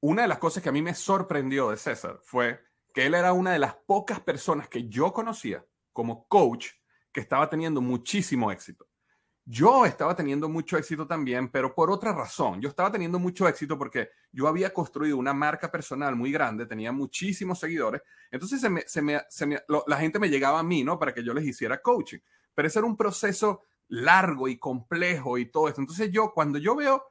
una 0.01 0.23
de 0.23 0.29
las 0.29 0.39
cosas 0.39 0.63
que 0.63 0.69
a 0.69 0.73
mí 0.73 0.83
me 0.83 0.95
sorprendió 0.95 1.71
de 1.71 1.77
César 1.77 2.21
fue 2.23 2.61
que 2.95 3.07
él 3.07 3.15
era 3.15 3.33
una 3.33 3.53
de 3.53 3.59
las 3.59 3.75
pocas 3.75 4.21
personas 4.21 4.69
que 4.69 4.89
yo 4.89 5.13
conocía 5.13 5.65
como 5.93 6.27
coach 6.29 6.69
que 7.13 7.21
estaba 7.21 7.49
teniendo 7.49 7.81
muchísimo 7.81 8.51
éxito. 8.51 8.89
yo 9.49 9.87
estaba 9.87 10.17
teniendo 10.17 10.49
mucho 10.49 10.77
éxito 10.77 11.07
también, 11.07 11.49
pero 11.49 11.73
por 11.73 11.89
otra 11.91 12.13
razón. 12.13 12.61
Yo 12.61 12.69
estaba 12.69 12.91
teniendo 12.91 13.19
mucho 13.19 13.47
éxito 13.47 13.79
porque 13.79 14.11
yo 14.33 14.49
había 14.49 14.75
construido 14.75 15.17
una 15.17 15.33
marca 15.33 15.71
personal 15.71 16.17
muy 16.17 16.33
grande, 16.33 16.67
tenía 16.67 16.91
muchísimos 16.91 17.61
seguidores. 17.61 18.03
Entonces 18.31 18.61
la 19.69 19.97
gente 19.99 20.19
me 20.19 20.29
llegaba 20.29 20.59
a 20.59 20.65
mí, 20.65 20.83
¿no? 20.83 20.99
Para 20.99 21.15
que 21.15 21.23
yo 21.23 21.33
les 21.33 21.45
hiciera 21.45 21.81
coaching. 21.81 22.19
Pero 22.57 22.67
ese 22.67 22.81
era 22.81 22.89
un 22.89 22.97
proceso 22.97 23.63
largo 23.89 24.49
y 24.49 24.59
complejo 24.59 25.39
y 25.39 25.47
todo 25.47 25.69
esto. 25.69 25.81
Entonces 25.81 26.11
yo, 26.11 26.33
cuando 26.33 26.59
yo 26.59 26.75
veo 26.75 27.05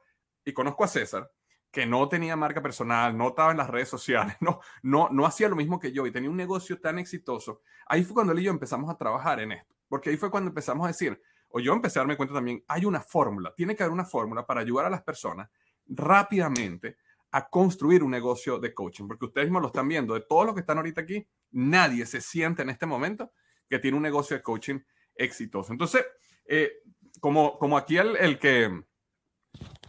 y 0.44 0.52
conozco 0.52 0.84
a 0.84 0.88
César, 0.88 1.30
que 1.70 1.86
no 1.86 2.08
tenía 2.08 2.36
marca 2.36 2.62
personal, 2.62 3.16
no 3.16 3.28
estaba 3.28 3.52
en 3.52 3.58
las 3.58 3.70
redes 3.70 3.88
sociales, 3.88 4.36
no, 4.40 4.60
no, 4.82 5.08
no 5.10 5.24
hacía 5.24 5.48
lo 5.48 5.56
mismo 5.56 5.78
que 5.78 5.92
yo 5.92 6.06
y 6.06 6.12
tenía 6.12 6.28
un 6.28 6.36
negocio 6.36 6.80
tan 6.80 6.98
exitoso, 6.98 7.62
ahí 7.86 8.04
fue 8.04 8.14
cuando 8.14 8.32
él 8.32 8.40
y 8.40 8.44
yo 8.44 8.50
empezamos 8.50 8.90
a 8.90 8.96
trabajar 8.96 9.40
en 9.40 9.52
esto. 9.52 9.74
Porque 9.88 10.10
ahí 10.10 10.16
fue 10.16 10.30
cuando 10.30 10.48
empezamos 10.48 10.84
a 10.84 10.88
decir, 10.88 11.20
o 11.48 11.60
yo 11.60 11.72
empecé 11.72 11.98
a 11.98 12.02
darme 12.02 12.16
cuenta 12.16 12.34
también, 12.34 12.64
hay 12.66 12.84
una 12.84 13.00
fórmula, 13.00 13.54
tiene 13.56 13.76
que 13.76 13.82
haber 13.82 13.92
una 13.92 14.04
fórmula 14.04 14.44
para 14.44 14.60
ayudar 14.60 14.86
a 14.86 14.90
las 14.90 15.02
personas 15.02 15.48
rápidamente 15.86 16.96
a 17.30 17.48
construir 17.48 18.02
un 18.02 18.10
negocio 18.10 18.58
de 18.58 18.74
coaching, 18.74 19.06
porque 19.06 19.26
ustedes 19.26 19.46
mismos 19.46 19.62
lo 19.62 19.68
están 19.68 19.86
viendo, 19.86 20.14
de 20.14 20.22
todos 20.22 20.46
los 20.46 20.54
que 20.54 20.60
están 20.60 20.78
ahorita 20.78 21.02
aquí, 21.02 21.28
nadie 21.52 22.04
se 22.06 22.20
siente 22.20 22.62
en 22.62 22.70
este 22.70 22.86
momento 22.86 23.32
que 23.68 23.78
tiene 23.78 23.96
un 23.96 24.02
negocio 24.02 24.36
de 24.36 24.42
coaching 24.42 24.80
exitoso. 25.16 25.72
Entonces, 25.72 26.04
eh, 26.46 26.72
como, 27.20 27.58
como 27.58 27.76
aquí 27.76 27.96
el, 27.96 28.16
el 28.16 28.38
que, 28.38 28.70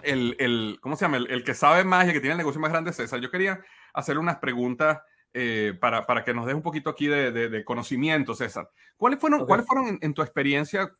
el, 0.03 0.35
el, 0.39 0.77
¿cómo 0.81 0.95
se 0.95 1.05
llama? 1.05 1.17
El, 1.17 1.43
que 1.43 1.53
sabe 1.53 1.83
más 1.83 2.05
y 2.05 2.09
el 2.09 2.13
que 2.13 2.19
tiene 2.19 2.33
el 2.33 2.37
negocio 2.37 2.61
más 2.61 2.71
grande 2.71 2.91
es 2.91 2.95
César, 2.95 3.19
yo 3.19 3.31
quería 3.31 3.59
hacerle 3.93 4.21
unas 4.21 4.37
preguntas 4.37 4.99
eh, 5.33 5.73
para, 5.79 6.05
para, 6.05 6.23
que 6.23 6.33
nos 6.33 6.45
des 6.45 6.55
un 6.55 6.61
poquito 6.61 6.89
aquí 6.89 7.07
de, 7.07 7.31
de, 7.31 7.65
conocimiento, 7.65 8.33
César. 8.33 8.69
¿Cuáles 8.95 9.19
fueron, 9.19 9.45
¿cuáles 9.45 9.65
fueron 9.65 9.99
en, 10.01 10.13
tu 10.13 10.21
experiencia 10.21 10.91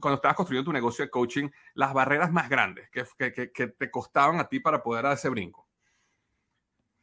cuando 0.00 0.16
estabas 0.16 0.36
construyendo 0.36 0.66
tu 0.66 0.72
negocio 0.72 1.04
de 1.04 1.10
coaching, 1.10 1.48
las 1.74 1.92
barreras 1.92 2.32
más 2.32 2.48
grandes 2.48 2.88
que, 2.90 3.04
que, 3.32 3.50
que, 3.50 3.66
te 3.68 3.90
costaban 3.90 4.38
a 4.40 4.48
ti 4.48 4.60
para 4.60 4.82
poder 4.82 5.04
dar 5.04 5.14
ese 5.14 5.28
brinco? 5.28 5.66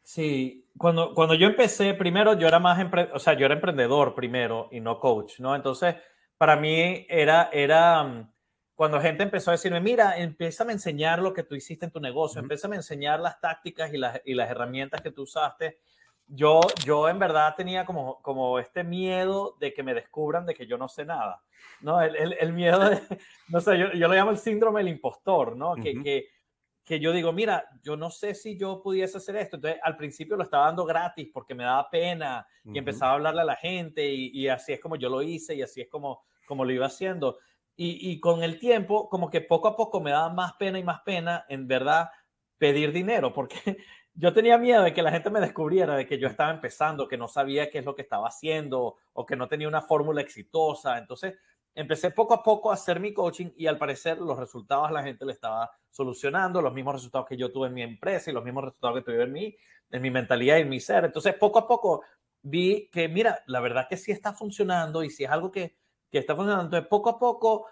Sí, 0.01 0.67
cuando, 0.77 1.13
cuando 1.13 1.35
yo 1.35 1.47
empecé, 1.47 1.93
primero 1.93 2.33
yo 2.39 2.47
era 2.47 2.59
más, 2.59 2.79
o 3.13 3.19
sea, 3.19 3.33
yo 3.33 3.45
era 3.45 3.55
emprendedor 3.55 4.15
primero 4.15 4.69
y 4.71 4.79
no 4.79 4.99
coach, 4.99 5.39
¿no? 5.39 5.55
Entonces, 5.55 5.95
para 6.39 6.55
mí 6.55 7.05
era, 7.07 7.51
era 7.53 8.03
mm, 8.03 8.33
cuando 8.73 8.99
gente 8.99 9.21
empezó 9.21 9.51
a 9.51 9.53
decirme, 9.53 9.79
mira, 9.79 10.17
empieza 10.17 10.63
a 10.63 10.71
enseñar 10.71 11.19
lo 11.19 11.33
que 11.33 11.43
tú 11.43 11.53
hiciste 11.53 11.85
en 11.85 11.91
tu 11.91 11.99
negocio, 11.99 12.41
empieza 12.41 12.67
a 12.67 12.73
enseñar 12.73 13.19
las 13.19 13.39
tácticas 13.39 13.93
y 13.93 13.97
las, 13.97 14.19
y 14.25 14.33
las 14.33 14.49
herramientas 14.49 15.01
que 15.01 15.11
tú 15.11 15.21
usaste 15.21 15.77
yo, 16.29 16.61
yo 16.85 17.09
en 17.09 17.17
verdad 17.17 17.55
tenía 17.57 17.85
como, 17.85 18.21
como 18.21 18.59
este 18.59 18.83
miedo 18.83 19.57
de 19.59 19.73
que 19.73 19.83
me 19.83 19.93
descubran 19.93 20.45
de 20.45 20.53
que 20.53 20.67
yo 20.67 20.77
no 20.77 20.87
sé 20.87 21.03
nada, 21.03 21.41
¿no? 21.81 22.01
El, 22.01 22.15
el, 22.15 22.33
el 22.39 22.53
miedo 22.53 22.79
de, 22.87 22.99
no 23.49 23.59
sé, 23.59 23.77
yo, 23.77 23.91
yo, 23.93 24.07
lo 24.07 24.13
llamo 24.13 24.31
el 24.31 24.37
síndrome 24.37 24.81
del 24.81 24.89
impostor, 24.89 25.57
¿no? 25.57 25.75
que, 25.75 26.01
que, 26.01 26.27
que, 26.85 26.99
yo 26.99 27.11
digo, 27.11 27.33
mira, 27.33 27.65
yo 27.81 27.95
no 27.97 28.11
sé 28.11 28.35
si 28.35 28.57
yo 28.57 28.81
pudiese 28.81 29.17
hacer 29.17 29.37
esto. 29.37 29.55
Entonces, 29.55 29.81
al 29.83 29.97
principio 29.97 30.37
lo 30.37 30.43
estaba 30.43 30.67
dando 30.67 30.85
gratis 30.85 31.29
porque 31.33 31.55
me 31.55 31.63
daba 31.63 31.89
pena 31.89 32.47
y 32.63 32.77
empezaba 32.77 33.11
a 33.11 33.15
hablarle 33.15 33.41
a 33.41 33.45
la 33.45 33.55
gente 33.55 34.07
y, 34.07 34.29
y, 34.33 34.47
así 34.47 34.73
es 34.73 34.79
como 34.79 34.95
yo 34.95 35.09
lo 35.09 35.21
hice 35.23 35.55
y 35.55 35.63
así 35.63 35.81
es 35.81 35.89
como, 35.89 36.23
como 36.49 36.65
lo 36.65 36.73
iba 36.73 36.87
haciendo. 36.87 37.37
Y, 37.81 38.19
con 38.19 38.43
el 38.43 38.59
tiempo, 38.59 39.07
como 39.07 39.29
que 39.29 39.39
poco 39.39 39.69
a 39.69 39.77
poco 39.77 40.01
me 40.01 40.11
daba 40.11 40.33
más 40.33 40.51
pena 40.55 40.79
y 40.79 40.83
más 40.83 40.99
pena, 41.05 41.45
en 41.47 41.65
verdad, 41.65 42.09
pedir 42.57 42.91
dinero, 42.91 43.31
porque 43.31 43.55
yo 44.13 44.33
tenía 44.33 44.57
miedo 44.57 44.83
de 44.83 44.93
que 44.93 45.01
la 45.01 45.11
gente 45.11 45.29
me 45.29 45.39
descubriera 45.39 45.95
de 45.95 46.05
que 46.05 46.19
yo 46.19 46.27
estaba 46.27 46.51
empezando, 46.51 47.07
que 47.07 47.15
no 47.17 47.29
sabía 47.29 47.69
qué 47.69 47.77
es 47.77 47.85
lo 47.85 47.95
que 47.95 48.01
estaba 48.01 48.27
haciendo 48.27 48.97
o 49.13 49.25
que 49.25 49.37
no 49.37 49.47
tenía 49.47 49.69
una 49.69 49.81
fórmula 49.81 50.19
exitosa. 50.19 50.97
Entonces, 50.97 51.35
empecé 51.73 52.11
poco 52.11 52.33
a 52.33 52.43
poco 52.43 52.69
a 52.69 52.73
hacer 52.73 52.99
mi 52.99 53.13
coaching 53.13 53.51
y 53.55 53.67
al 53.67 53.77
parecer 53.77 54.17
los 54.17 54.37
resultados 54.37 54.91
la 54.91 55.01
gente 55.01 55.23
le 55.23 55.31
estaba 55.31 55.71
solucionando, 55.89 56.61
los 56.61 56.73
mismos 56.73 56.95
resultados 56.95 57.29
que 57.29 57.37
yo 57.37 57.49
tuve 57.49 57.67
en 57.67 57.75
mi 57.75 57.83
empresa 57.83 58.29
y 58.29 58.33
los 58.33 58.43
mismos 58.43 58.65
resultados 58.65 58.97
que 58.97 59.03
tuve 59.03 59.23
en 59.23 59.31
mi, 59.31 59.55
en 59.91 60.01
mi 60.01 60.11
mentalidad 60.11 60.57
y 60.57 60.61
en 60.61 60.69
mi 60.69 60.81
ser. 60.81 61.05
Entonces, 61.05 61.33
poco 61.35 61.59
a 61.59 61.67
poco 61.67 62.03
vi 62.41 62.89
que, 62.91 63.07
mira, 63.07 63.41
la 63.47 63.61
verdad 63.61 63.87
que 63.89 63.95
sí 63.95 64.11
está 64.11 64.33
funcionando 64.33 65.01
y 65.01 65.09
si 65.09 65.23
es 65.23 65.29
algo 65.29 65.49
que, 65.49 65.77
que 66.11 66.19
está 66.19 66.35
funcionando. 66.35 66.65
Entonces, 66.65 66.87
poco 66.87 67.09
a 67.09 67.19
poco 67.19 67.67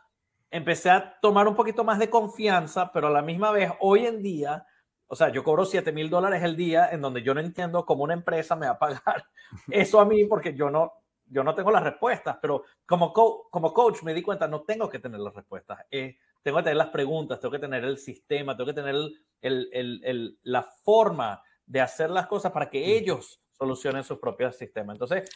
empecé 0.50 0.90
a 0.90 1.20
tomar 1.20 1.48
un 1.48 1.56
poquito 1.56 1.84
más 1.84 2.00
de 2.00 2.10
confianza, 2.10 2.92
pero 2.92 3.08
a 3.08 3.12
la 3.12 3.22
misma 3.22 3.52
vez, 3.52 3.72
hoy 3.80 4.06
en 4.06 4.22
día, 4.22 4.66
o 5.08 5.16
sea, 5.16 5.30
yo 5.30 5.44
cobro 5.44 5.66
7 5.66 5.92
mil 5.92 6.10
dólares 6.10 6.44
el 6.44 6.56
día 6.56 6.90
en 6.92 7.02
donde 7.02 7.22
yo 7.22 7.34
no 7.34 7.40
entiendo 7.40 7.86
cómo 7.86 8.04
una 8.04 8.14
empresa 8.14 8.56
me 8.56 8.68
va 8.68 8.74
a 8.74 8.80
pagar 8.80 9.26
eso 9.72 10.00
a 10.00 10.06
mí 10.06 10.26
porque 10.26 10.54
yo 10.54 10.70
no, 10.70 10.94
yo 11.26 11.44
no 11.44 11.54
tengo 11.56 11.72
las 11.72 11.84
respuestas, 11.84 12.38
pero 12.42 12.64
como, 12.86 13.12
como 13.14 13.74
coach 13.74 14.04
me 14.04 14.14
di 14.14 14.22
cuenta, 14.22 14.48
no 14.48 14.62
tengo 14.62 14.90
que 14.90 15.00
tener 15.00 15.20
las 15.20 15.34
respuestas. 15.34 15.80
Eh, 15.92 16.18
tengo 16.42 16.58
que 16.58 16.64
tener 16.64 16.78
las 16.78 16.90
preguntas, 16.90 17.40
tengo 17.40 17.52
que 17.52 17.60
tener 17.60 17.84
el 17.84 17.98
sistema, 17.98 18.56
tengo 18.56 18.68
que 18.68 18.74
tener 18.74 18.96
el, 18.96 19.20
el, 19.42 20.02
el, 20.04 20.40
la 20.44 20.64
forma 20.64 21.42
de 21.66 21.82
hacer 21.82 22.10
las 22.10 22.28
cosas 22.28 22.52
para 22.52 22.70
que 22.70 22.98
ellos 22.98 23.42
solucionen 23.52 24.04
sus 24.04 24.20
propios 24.20 24.56
sistemas. 24.56 24.96
Entonces, 24.96 25.30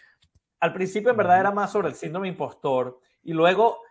al 0.61 0.73
principio 0.73 1.11
en 1.11 1.17
verdad 1.17 1.39
era 1.39 1.51
más 1.51 1.71
sobre 1.71 1.89
el 1.89 1.95
síndrome 1.95 2.29
impostor 2.29 2.99
y 3.23 3.33
luego 3.33 3.81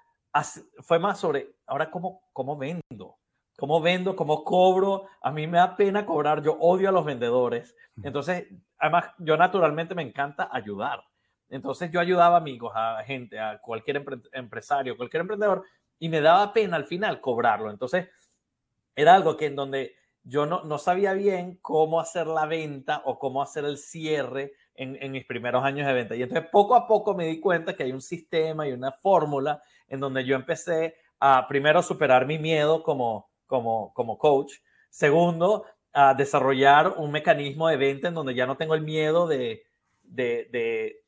fue 0.78 0.98
más 0.98 1.18
sobre, 1.18 1.56
ahora, 1.66 1.90
¿cómo, 1.90 2.22
cómo 2.32 2.56
vendo? 2.56 3.20
cómo 3.60 3.78
vendo, 3.82 4.16
cómo 4.16 4.42
cobro. 4.42 5.04
A 5.20 5.30
mí 5.30 5.46
me 5.46 5.58
da 5.58 5.76
pena 5.76 6.06
cobrar, 6.06 6.42
yo 6.42 6.54
odio 6.54 6.88
a 6.88 6.92
los 6.92 7.04
vendedores. 7.04 7.76
Entonces, 8.02 8.46
además, 8.78 9.10
yo 9.18 9.36
naturalmente 9.36 9.94
me 9.94 10.02
encanta 10.02 10.48
ayudar. 10.50 11.04
Entonces, 11.50 11.90
yo 11.90 12.00
ayudaba 12.00 12.36
a 12.36 12.38
amigos, 12.38 12.72
a 12.74 13.02
gente, 13.04 13.38
a 13.38 13.60
cualquier 13.60 14.02
empresario, 14.32 14.96
cualquier 14.96 15.20
emprendedor, 15.20 15.62
y 15.98 16.08
me 16.08 16.22
daba 16.22 16.54
pena 16.54 16.76
al 16.76 16.86
final 16.86 17.20
cobrarlo. 17.20 17.70
Entonces, 17.70 18.08
era 18.96 19.14
algo 19.14 19.36
que 19.36 19.46
en 19.46 19.56
donde 19.56 19.94
yo 20.22 20.46
no, 20.46 20.64
no 20.64 20.78
sabía 20.78 21.12
bien 21.12 21.58
cómo 21.60 22.00
hacer 22.00 22.28
la 22.28 22.46
venta 22.46 23.02
o 23.04 23.18
cómo 23.18 23.42
hacer 23.42 23.66
el 23.66 23.76
cierre 23.76 24.54
en, 24.80 24.96
en, 25.00 25.12
mis 25.12 25.26
primeros 25.26 25.62
años 25.62 25.86
de 25.86 25.92
venta. 25.92 26.16
Y 26.16 26.22
entonces 26.22 26.48
poco 26.50 26.74
a 26.74 26.86
poco 26.86 27.14
me 27.14 27.26
di 27.26 27.38
cuenta 27.38 27.74
que 27.74 27.82
hay 27.82 27.92
un 27.92 28.00
sistema 28.00 28.66
y 28.66 28.72
una 28.72 28.90
fórmula 28.90 29.62
en 29.88 30.00
donde 30.00 30.24
yo 30.24 30.34
empecé 30.34 30.96
a 31.18 31.46
primero 31.46 31.82
superar 31.82 32.26
mi 32.26 32.38
miedo 32.38 32.82
como, 32.82 33.28
como, 33.46 33.92
como 33.92 34.16
coach. 34.16 34.54
Segundo, 34.88 35.66
a 35.92 36.14
desarrollar 36.14 36.94
un 36.96 37.12
mecanismo 37.12 37.68
de 37.68 37.76
venta 37.76 38.08
en 38.08 38.14
donde 38.14 38.34
ya 38.34 38.46
no 38.46 38.56
tengo 38.56 38.74
el 38.74 38.80
miedo 38.80 39.26
de, 39.26 39.64
de, 40.02 41.02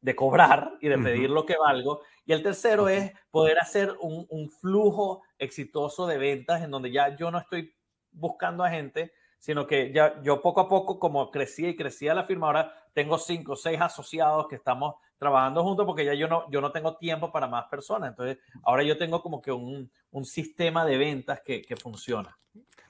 de, 0.00 0.14
cobrar 0.14 0.72
y 0.80 0.88
de 0.88 0.98
pedir 0.98 1.28
lo 1.28 1.44
que 1.44 1.56
valgo. 1.56 2.02
Y 2.24 2.32
el 2.32 2.42
tercero 2.44 2.88
es 2.88 3.12
poder 3.32 3.58
hacer 3.58 3.96
un, 4.00 4.26
un, 4.28 4.48
flujo 4.48 5.22
exitoso 5.38 6.06
de 6.06 6.18
ventas 6.18 6.62
en 6.62 6.70
donde 6.70 6.92
ya 6.92 7.16
yo 7.16 7.32
no 7.32 7.38
estoy 7.38 7.74
buscando 8.12 8.62
a 8.62 8.70
gente, 8.70 9.12
sino 9.42 9.66
que 9.66 9.92
ya 9.92 10.22
yo 10.22 10.40
poco 10.40 10.60
a 10.60 10.68
poco, 10.68 11.00
como 11.00 11.28
crecía 11.32 11.68
y 11.68 11.74
crecía 11.74 12.14
la 12.14 12.22
firma, 12.22 12.46
ahora 12.46 12.72
tengo 12.92 13.18
cinco 13.18 13.54
o 13.54 13.56
seis 13.56 13.80
asociados 13.80 14.46
que 14.46 14.54
estamos 14.54 14.94
trabajando 15.18 15.64
juntos 15.64 15.84
porque 15.84 16.04
ya 16.04 16.14
yo 16.14 16.28
no, 16.28 16.48
yo 16.48 16.60
no 16.60 16.70
tengo 16.70 16.96
tiempo 16.96 17.32
para 17.32 17.48
más 17.48 17.64
personas. 17.64 18.10
Entonces, 18.10 18.38
ahora 18.62 18.84
yo 18.84 18.96
tengo 18.96 19.20
como 19.20 19.42
que 19.42 19.50
un, 19.50 19.90
un 20.12 20.24
sistema 20.24 20.86
de 20.86 20.96
ventas 20.96 21.40
que, 21.44 21.60
que, 21.60 21.74
funciona. 21.74 22.38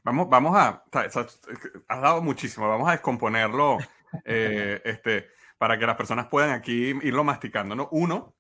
Vamos, 0.05 0.29
vamos 0.29 0.55
a, 0.55 0.85
has 0.93 2.03
dado 2.03 2.21
muchísimo, 2.21 2.69
vamos 2.69 2.87
a 2.87 2.93
descomponerlo 2.93 3.79
eh, 4.27 4.79
este, 4.85 5.29
para 5.57 5.79
que 5.79 5.87
las 5.87 5.97
personas 5.97 6.27
puedan 6.27 6.51
aquí 6.51 6.89
irlo 7.03 7.25
masticando. 7.25 7.75
¿no? 7.75 7.89
Uno, 7.93 8.35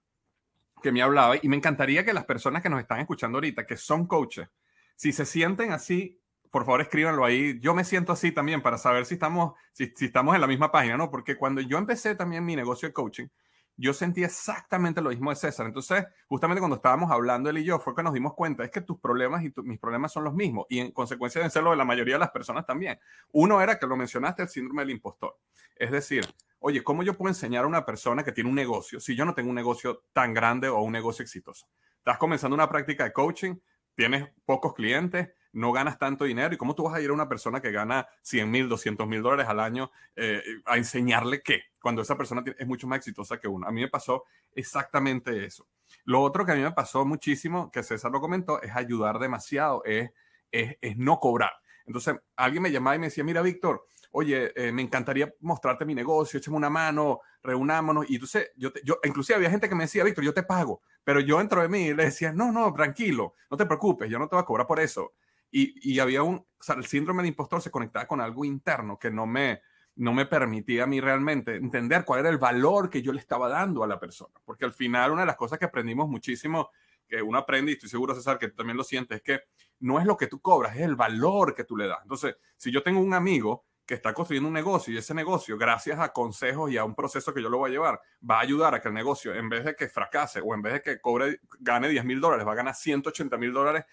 que 0.82 0.92
me 0.92 1.00
hablaba, 1.00 1.36
y 1.40 1.48
me 1.48 1.56
encantaría 1.56 2.04
que 2.04 2.12
las 2.12 2.26
personas 2.26 2.62
que 2.62 2.68
nos 2.68 2.80
están 2.80 3.00
escuchando 3.00 3.38
ahorita, 3.38 3.64
que 3.64 3.78
son 3.78 4.06
coaches, 4.06 4.50
si 4.96 5.12
se 5.12 5.24
sienten 5.24 5.72
así, 5.72 6.21
por 6.52 6.66
favor 6.66 6.82
escríbanlo 6.82 7.24
ahí. 7.24 7.58
Yo 7.60 7.74
me 7.74 7.82
siento 7.82 8.12
así 8.12 8.30
también 8.30 8.60
para 8.60 8.76
saber 8.76 9.06
si 9.06 9.14
estamos, 9.14 9.54
si, 9.72 9.90
estamos 9.98 10.34
en 10.34 10.40
la 10.42 10.46
misma 10.46 10.70
página, 10.70 10.98
¿no? 10.98 11.10
Porque 11.10 11.36
cuando 11.36 11.62
yo 11.62 11.78
empecé 11.78 12.14
también 12.14 12.44
mi 12.44 12.54
negocio 12.54 12.88
de 12.88 12.92
coaching, 12.92 13.26
yo 13.74 13.94
sentí 13.94 14.22
exactamente 14.22 15.00
lo 15.00 15.08
mismo 15.08 15.30
de 15.30 15.36
César. 15.36 15.64
Entonces, 15.64 16.04
justamente 16.28 16.60
cuando 16.60 16.76
estábamos 16.76 17.10
hablando 17.10 17.48
él 17.48 17.56
y 17.56 17.64
yo, 17.64 17.78
fue 17.80 17.94
que 17.94 18.02
nos 18.02 18.12
dimos 18.12 18.34
cuenta, 18.34 18.64
es 18.64 18.70
que 18.70 18.82
tus 18.82 19.00
problemas 19.00 19.42
y 19.42 19.52
mis 19.62 19.78
problemas 19.78 20.12
son 20.12 20.24
los 20.24 20.34
mismos 20.34 20.66
y 20.68 20.80
en 20.80 20.92
consecuencia 20.92 21.38
deben 21.38 21.50
ser 21.50 21.62
lo 21.62 21.70
de 21.70 21.76
la 21.76 21.86
mayoría 21.86 22.16
de 22.16 22.20
las 22.20 22.30
personas 22.30 22.66
también. 22.66 23.00
Uno 23.32 23.62
era 23.62 23.78
que 23.78 23.86
lo 23.86 23.96
mencionaste, 23.96 24.42
el 24.42 24.48
síndrome 24.50 24.82
del 24.82 24.90
impostor. 24.90 25.38
Es 25.74 25.90
decir, 25.90 26.26
oye, 26.58 26.84
¿cómo 26.84 27.02
yo 27.02 27.14
puedo 27.14 27.30
enseñar 27.30 27.64
a 27.64 27.66
una 27.66 27.86
persona 27.86 28.22
que 28.22 28.32
tiene 28.32 28.50
un 28.50 28.56
negocio 28.56 29.00
si 29.00 29.16
yo 29.16 29.24
no 29.24 29.32
tengo 29.32 29.48
un 29.48 29.56
negocio 29.56 30.04
tan 30.12 30.34
grande 30.34 30.68
o 30.68 30.82
un 30.82 30.92
negocio 30.92 31.22
exitoso? 31.22 31.66
Estás 31.96 32.18
comenzando 32.18 32.54
una 32.54 32.68
práctica 32.68 33.04
de 33.04 33.12
coaching, 33.14 33.54
tienes 33.94 34.28
pocos 34.44 34.74
clientes, 34.74 35.30
no 35.52 35.72
ganas 35.72 35.98
tanto 35.98 36.24
dinero. 36.24 36.54
¿Y 36.54 36.56
cómo 36.56 36.74
tú 36.74 36.84
vas 36.84 36.94
a 36.94 37.00
ir 37.00 37.10
a 37.10 37.12
una 37.12 37.28
persona 37.28 37.60
que 37.60 37.70
gana 37.70 38.06
100 38.22 38.50
mil, 38.50 38.68
200 38.68 39.06
mil 39.06 39.22
dólares 39.22 39.46
al 39.48 39.60
año 39.60 39.90
eh, 40.16 40.42
a 40.64 40.76
enseñarle 40.76 41.42
qué? 41.42 41.62
Cuando 41.80 42.02
esa 42.02 42.16
persona 42.16 42.42
es 42.58 42.66
mucho 42.66 42.86
más 42.86 42.98
exitosa 42.98 43.38
que 43.38 43.48
uno. 43.48 43.66
A 43.66 43.70
mí 43.70 43.80
me 43.80 43.88
pasó 43.88 44.24
exactamente 44.54 45.44
eso. 45.44 45.66
Lo 46.04 46.20
otro 46.22 46.44
que 46.44 46.52
a 46.52 46.54
mí 46.54 46.62
me 46.62 46.72
pasó 46.72 47.04
muchísimo, 47.04 47.70
que 47.70 47.82
César 47.82 48.10
lo 48.10 48.20
comentó, 48.20 48.60
es 48.62 48.74
ayudar 48.74 49.18
demasiado, 49.18 49.84
es, 49.84 50.10
es, 50.50 50.96
no 50.96 51.20
cobrar. 51.20 51.52
Entonces, 51.86 52.16
alguien 52.36 52.62
me 52.62 52.70
llamaba 52.70 52.96
y 52.96 52.98
me 52.98 53.06
decía, 53.06 53.24
mira, 53.24 53.42
Víctor, 53.42 53.86
oye, 54.12 54.52
eh, 54.56 54.72
me 54.72 54.82
encantaría 54.82 55.32
mostrarte 55.40 55.84
mi 55.84 55.94
negocio, 55.94 56.38
échame 56.38 56.56
una 56.56 56.70
mano, 56.70 57.20
reunámonos. 57.42 58.08
Y 58.08 58.14
entonces, 58.14 58.52
yo, 58.56 58.70
yo, 58.84 58.98
inclusive 59.04 59.36
había 59.36 59.50
gente 59.50 59.68
que 59.68 59.74
me 59.74 59.84
decía, 59.84 60.04
Víctor, 60.04 60.24
yo 60.24 60.34
te 60.34 60.42
pago. 60.42 60.82
Pero 61.04 61.20
yo 61.20 61.38
dentro 61.38 61.60
de 61.60 61.68
mí 61.68 61.92
le 61.92 62.04
decía, 62.04 62.32
no, 62.32 62.52
no, 62.52 62.72
tranquilo, 62.72 63.34
no 63.50 63.56
te 63.56 63.66
preocupes, 63.66 64.08
yo 64.08 64.18
no 64.18 64.28
te 64.28 64.36
voy 64.36 64.42
a 64.42 64.46
cobrar 64.46 64.66
por 64.66 64.78
eso. 64.78 65.12
Y, 65.52 65.92
y 65.92 66.00
había 66.00 66.24
un, 66.24 66.36
o 66.36 66.62
sea, 66.62 66.74
el 66.74 66.86
síndrome 66.86 67.22
de 67.22 67.28
impostor 67.28 67.62
se 67.62 67.70
conectaba 67.70 68.06
con 68.06 68.20
algo 68.20 68.44
interno 68.44 68.98
que 68.98 69.10
no 69.10 69.26
me, 69.26 69.60
no 69.96 70.12
me 70.12 70.26
permitía 70.26 70.84
a 70.84 70.86
mí 70.86 71.00
realmente 71.00 71.56
entender 71.56 72.04
cuál 72.04 72.20
era 72.20 72.30
el 72.30 72.38
valor 72.38 72.88
que 72.88 73.02
yo 73.02 73.12
le 73.12 73.20
estaba 73.20 73.48
dando 73.48 73.84
a 73.84 73.86
la 73.86 74.00
persona. 74.00 74.34
Porque 74.44 74.64
al 74.64 74.72
final, 74.72 75.12
una 75.12 75.22
de 75.22 75.26
las 75.26 75.36
cosas 75.36 75.58
que 75.58 75.66
aprendimos 75.66 76.08
muchísimo, 76.08 76.70
que 77.06 77.20
uno 77.20 77.38
aprende, 77.38 77.72
y 77.72 77.74
estoy 77.74 77.90
seguro, 77.90 78.14
César, 78.14 78.38
que 78.38 78.48
tú 78.48 78.56
también 78.56 78.76
lo 78.76 78.84
sientes, 78.84 79.16
es 79.16 79.22
que 79.22 79.40
no 79.80 79.98
es 80.00 80.06
lo 80.06 80.16
que 80.16 80.28
tú 80.28 80.40
cobras, 80.40 80.76
es 80.76 80.82
el 80.82 80.96
valor 80.96 81.54
que 81.54 81.64
tú 81.64 81.76
le 81.76 81.86
das. 81.86 81.98
Entonces, 82.02 82.36
si 82.56 82.72
yo 82.72 82.82
tengo 82.82 83.00
un 83.00 83.12
amigo 83.12 83.66
que 83.84 83.94
está 83.94 84.14
construyendo 84.14 84.46
un 84.46 84.54
negocio 84.54 84.94
y 84.94 84.96
ese 84.96 85.12
negocio, 85.12 85.58
gracias 85.58 85.98
a 85.98 86.12
consejos 86.12 86.70
y 86.70 86.78
a 86.78 86.84
un 86.84 86.94
proceso 86.94 87.34
que 87.34 87.42
yo 87.42 87.50
lo 87.50 87.58
voy 87.58 87.70
a 87.70 87.72
llevar, 87.72 88.00
va 88.28 88.38
a 88.38 88.40
ayudar 88.40 88.74
a 88.74 88.80
que 88.80 88.88
el 88.88 88.94
negocio, 88.94 89.34
en 89.34 89.48
vez 89.48 89.64
de 89.64 89.74
que 89.74 89.88
fracase 89.88 90.40
o 90.40 90.54
en 90.54 90.62
vez 90.62 90.74
de 90.74 90.82
que 90.82 91.00
cobre, 91.00 91.40
gane 91.58 91.88
10 91.88 92.04
mil 92.04 92.20
dólares, 92.20 92.46
va 92.46 92.52
a 92.52 92.56
ganar 92.56 92.74
180 92.74 93.36
mil 93.36 93.52
dólares 93.52 93.84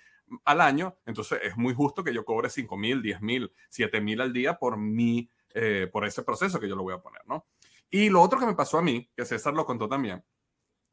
al 0.45 0.61
año, 0.61 0.97
entonces 1.05 1.39
es 1.43 1.57
muy 1.57 1.73
justo 1.73 2.03
que 2.03 2.13
yo 2.13 2.25
cobre 2.25 2.49
5 2.49 2.77
mil, 2.77 3.01
10 3.01 3.21
mil, 3.21 3.51
7 3.69 4.01
mil 4.01 4.21
al 4.21 4.33
día 4.33 4.57
por 4.57 4.77
mi, 4.77 5.29
eh, 5.53 5.89
por 5.91 6.05
ese 6.05 6.23
proceso 6.23 6.59
que 6.59 6.67
yo 6.67 6.75
lo 6.75 6.83
voy 6.83 6.93
a 6.93 7.01
poner, 7.01 7.21
¿no? 7.25 7.47
Y 7.89 8.09
lo 8.09 8.21
otro 8.21 8.39
que 8.39 8.45
me 8.45 8.55
pasó 8.55 8.77
a 8.77 8.81
mí, 8.81 9.09
que 9.15 9.25
César 9.25 9.53
lo 9.53 9.65
contó 9.65 9.89
también, 9.89 10.23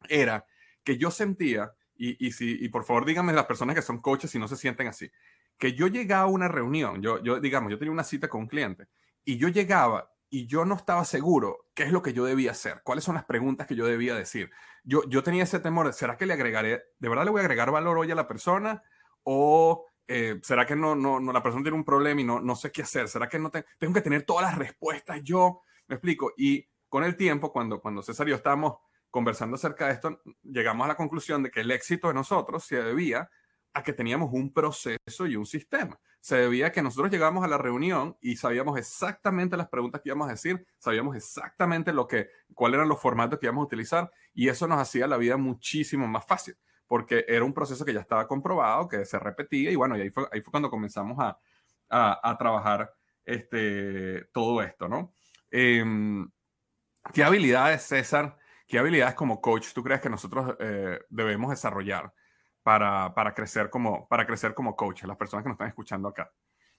era 0.08 0.46
que 0.82 0.96
yo 0.96 1.10
sentía, 1.10 1.72
y, 1.94 2.26
y, 2.26 2.32
si, 2.32 2.64
y 2.64 2.68
por 2.68 2.84
favor 2.84 3.04
díganme 3.04 3.32
las 3.32 3.46
personas 3.46 3.74
que 3.74 3.82
son 3.82 4.00
coaches 4.00 4.30
si 4.30 4.38
no 4.38 4.48
se 4.48 4.56
sienten 4.56 4.86
así, 4.88 5.10
que 5.58 5.74
yo 5.74 5.86
llegaba 5.88 6.24
a 6.24 6.26
una 6.26 6.48
reunión, 6.48 7.02
yo, 7.02 7.22
yo 7.22 7.40
digamos, 7.40 7.70
yo 7.70 7.78
tenía 7.78 7.92
una 7.92 8.04
cita 8.04 8.28
con 8.28 8.42
un 8.42 8.46
cliente 8.46 8.88
y 9.24 9.38
yo 9.38 9.48
llegaba 9.48 10.10
y 10.28 10.46
yo 10.46 10.64
no 10.64 10.74
estaba 10.74 11.04
seguro 11.04 11.66
qué 11.74 11.84
es 11.84 11.92
lo 11.92 12.02
que 12.02 12.12
yo 12.12 12.24
debía 12.24 12.50
hacer, 12.50 12.82
cuáles 12.84 13.04
son 13.04 13.14
las 13.14 13.24
preguntas 13.24 13.66
que 13.66 13.76
yo 13.76 13.86
debía 13.86 14.14
decir. 14.14 14.50
Yo, 14.84 15.02
yo 15.08 15.22
tenía 15.22 15.44
ese 15.44 15.60
temor, 15.60 15.92
¿será 15.92 16.16
que 16.16 16.26
le 16.26 16.34
agregaré, 16.34 16.82
de 16.98 17.08
verdad 17.08 17.24
le 17.24 17.30
voy 17.30 17.40
a 17.40 17.44
agregar 17.44 17.70
valor 17.70 17.98
hoy 17.98 18.10
a 18.10 18.14
la 18.14 18.28
persona? 18.28 18.82
¿O 19.28 19.86
eh, 20.06 20.38
será 20.42 20.64
que 20.64 20.76
no, 20.76 20.94
no, 20.94 21.20
la 21.32 21.42
persona 21.42 21.64
tiene 21.64 21.76
un 21.76 21.84
problema 21.84 22.20
y 22.20 22.24
no, 22.24 22.40
no 22.40 22.54
sé 22.54 22.70
qué 22.70 22.82
hacer? 22.82 23.08
¿Será 23.08 23.28
que 23.28 23.40
no 23.40 23.50
tengo 23.50 23.92
que 23.92 24.00
tener 24.00 24.22
todas 24.22 24.44
las 24.44 24.56
respuestas 24.56 25.20
yo? 25.24 25.62
Me 25.88 25.96
explico. 25.96 26.32
Y 26.36 26.64
con 26.88 27.02
el 27.02 27.16
tiempo, 27.16 27.52
cuando, 27.52 27.80
cuando 27.80 28.02
César 28.02 28.28
y 28.28 28.30
yo 28.30 28.36
estábamos 28.36 28.74
conversando 29.10 29.56
acerca 29.56 29.88
de 29.88 29.94
esto, 29.94 30.20
llegamos 30.44 30.84
a 30.84 30.88
la 30.88 30.96
conclusión 30.96 31.42
de 31.42 31.50
que 31.50 31.60
el 31.60 31.72
éxito 31.72 32.06
de 32.06 32.14
nosotros 32.14 32.64
se 32.64 32.80
debía 32.80 33.28
a 33.74 33.82
que 33.82 33.92
teníamos 33.92 34.30
un 34.32 34.52
proceso 34.52 35.26
y 35.26 35.34
un 35.34 35.44
sistema. 35.44 35.98
Se 36.20 36.36
debía 36.36 36.68
a 36.68 36.72
que 36.72 36.82
nosotros 36.82 37.10
llegábamos 37.10 37.44
a 37.44 37.48
la 37.48 37.58
reunión 37.58 38.16
y 38.20 38.36
sabíamos 38.36 38.78
exactamente 38.78 39.56
las 39.56 39.68
preguntas 39.68 40.00
que 40.02 40.10
íbamos 40.10 40.28
a 40.28 40.32
decir, 40.32 40.64
sabíamos 40.78 41.16
exactamente 41.16 41.92
lo 41.92 42.06
que, 42.06 42.30
cuáles 42.54 42.76
eran 42.76 42.88
los 42.88 43.00
formatos 43.00 43.40
que 43.40 43.46
íbamos 43.46 43.62
a 43.62 43.66
utilizar 43.66 44.10
y 44.32 44.48
eso 44.48 44.68
nos 44.68 44.78
hacía 44.78 45.08
la 45.08 45.16
vida 45.16 45.36
muchísimo 45.36 46.06
más 46.06 46.24
fácil 46.24 46.56
porque 46.86 47.24
era 47.28 47.44
un 47.44 47.52
proceso 47.52 47.84
que 47.84 47.92
ya 47.92 48.00
estaba 48.00 48.26
comprobado, 48.28 48.88
que 48.88 49.04
se 49.04 49.18
repetía 49.18 49.70
y 49.70 49.76
bueno, 49.76 49.96
y 49.96 50.02
ahí 50.02 50.10
fue, 50.10 50.28
cuando 50.50 50.70
comenzamos 50.70 51.18
a, 51.18 51.38
trabajar 52.38 52.92
este, 53.24 54.24
todo 54.32 54.62
esto, 54.62 54.88
¿no? 54.88 55.12
Eh, 55.50 55.84
¿Qué 57.12 57.22
habilidades, 57.22 57.82
César, 57.82 58.36
qué 58.66 58.78
habilidades 58.78 59.14
como 59.14 59.40
coach 59.40 59.72
tú 59.72 59.82
crees 59.82 60.00
que 60.00 60.10
nosotros 60.10 60.56
eh, 60.58 61.00
debemos 61.08 61.50
desarrollar? 61.50 62.12
para, 62.66 63.14
para, 63.14 63.32
crecer 63.32 63.70
como, 63.70 64.08
para 64.08 64.26
crecer 64.26 64.52
como 64.52 64.74
coach, 64.74 65.04
las 65.04 65.16
personas 65.16 65.44
que 65.44 65.50
nos 65.50 65.54
están 65.54 65.68
escuchando 65.68 66.08
acá. 66.08 66.32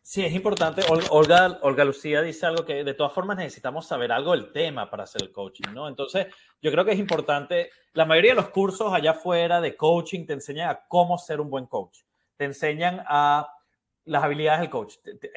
Sí, 0.09 0.23
es 0.23 0.33
importante. 0.33 0.83
Olga, 1.09 1.59
Olga 1.63 1.83
Lucía 1.83 2.21
dice 2.21 2.45
algo 2.45 2.63
que 2.63 2.85
de 2.85 2.93
todas 2.93 3.11
formas 3.11 3.35
necesitamos 3.35 3.85
saber 3.85 4.13
algo 4.13 4.31
del 4.31 4.53
tema 4.53 4.89
para 4.89 5.03
hacer 5.03 5.21
el 5.21 5.33
coaching, 5.33 5.73
¿no? 5.73 5.89
Entonces, 5.89 6.27
yo 6.61 6.71
creo 6.71 6.85
que 6.85 6.93
es 6.93 6.97
importante. 6.97 7.71
La 7.91 8.05
mayoría 8.05 8.31
de 8.31 8.37
los 8.37 8.47
cursos 8.51 8.93
allá 8.93 9.11
afuera 9.11 9.59
de 9.59 9.75
coaching 9.75 10.25
te 10.25 10.31
enseñan 10.31 10.69
a 10.69 10.87
cómo 10.87 11.17
ser 11.17 11.41
un 11.41 11.49
buen 11.49 11.65
coach. 11.65 12.03
Te 12.37 12.45
enseñan 12.45 13.03
a 13.05 13.53
las 14.05 14.23
habilidades 14.23 14.61
del 14.61 14.69
coach, 14.69 14.95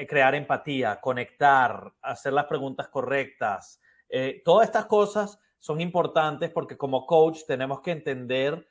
crear 0.09 0.37
empatía, 0.37 1.01
conectar, 1.01 1.93
hacer 2.01 2.33
las 2.33 2.45
preguntas 2.45 2.87
correctas. 2.87 3.81
Eh, 4.09 4.41
todas 4.45 4.69
estas 4.69 4.87
cosas 4.87 5.41
son 5.59 5.81
importantes 5.81 6.49
porque 6.51 6.77
como 6.77 7.07
coach 7.07 7.41
tenemos 7.45 7.81
que 7.81 7.91
entender 7.91 8.69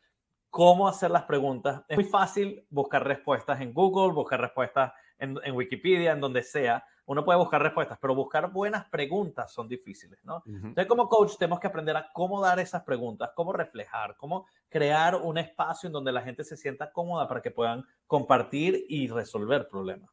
cómo 0.50 0.88
hacer 0.88 1.12
las 1.12 1.24
preguntas. 1.24 1.84
Es 1.90 1.98
muy 1.98 2.06
fácil 2.06 2.66
buscar 2.70 3.06
respuestas 3.06 3.60
en 3.60 3.74
Google, 3.74 4.14
buscar 4.14 4.40
respuestas 4.40 4.94
en, 4.94 5.09
Wikipedia, 5.54 6.12
en 6.12 6.22
donde 6.22 6.44
sea. 6.44 6.84
Uno 7.06 7.26
puede 7.26 7.40
buscar 7.40 7.62
respuestas, 7.62 7.98
pero 8.00 8.14
buscar 8.14 8.52
buenas 8.52 8.88
preguntas 8.90 9.52
son 9.52 9.68
difíciles, 9.68 10.20
¿no? 10.24 10.44
Entonces, 10.46 10.86
como 10.86 11.10
coach, 11.10 11.38
tenemos 11.40 11.60
que 11.60 11.68
aprender 11.68 11.98
a 11.98 12.12
cómo 12.14 12.40
dar 12.40 12.60
esas 12.60 12.84
preguntas, 12.84 13.32
cómo 13.36 13.52
reflejar, 13.52 14.16
cómo 14.16 14.46
crear 14.70 15.16
un 15.16 15.40
espacio 15.40 15.88
en 15.88 15.94
donde 15.94 16.12
la 16.12 16.22
gente 16.22 16.44
se 16.44 16.56
sienta 16.56 16.92
cómoda 16.92 17.28
para 17.28 17.42
que 17.42 17.50
puedan 17.50 17.84
compartir 18.06 18.86
y 18.88 19.08
resolver 19.08 19.68
problemas. 19.68 20.12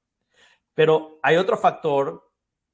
Pero 0.73 1.19
hay 1.23 1.37
otro 1.37 1.59
factor 1.59 2.31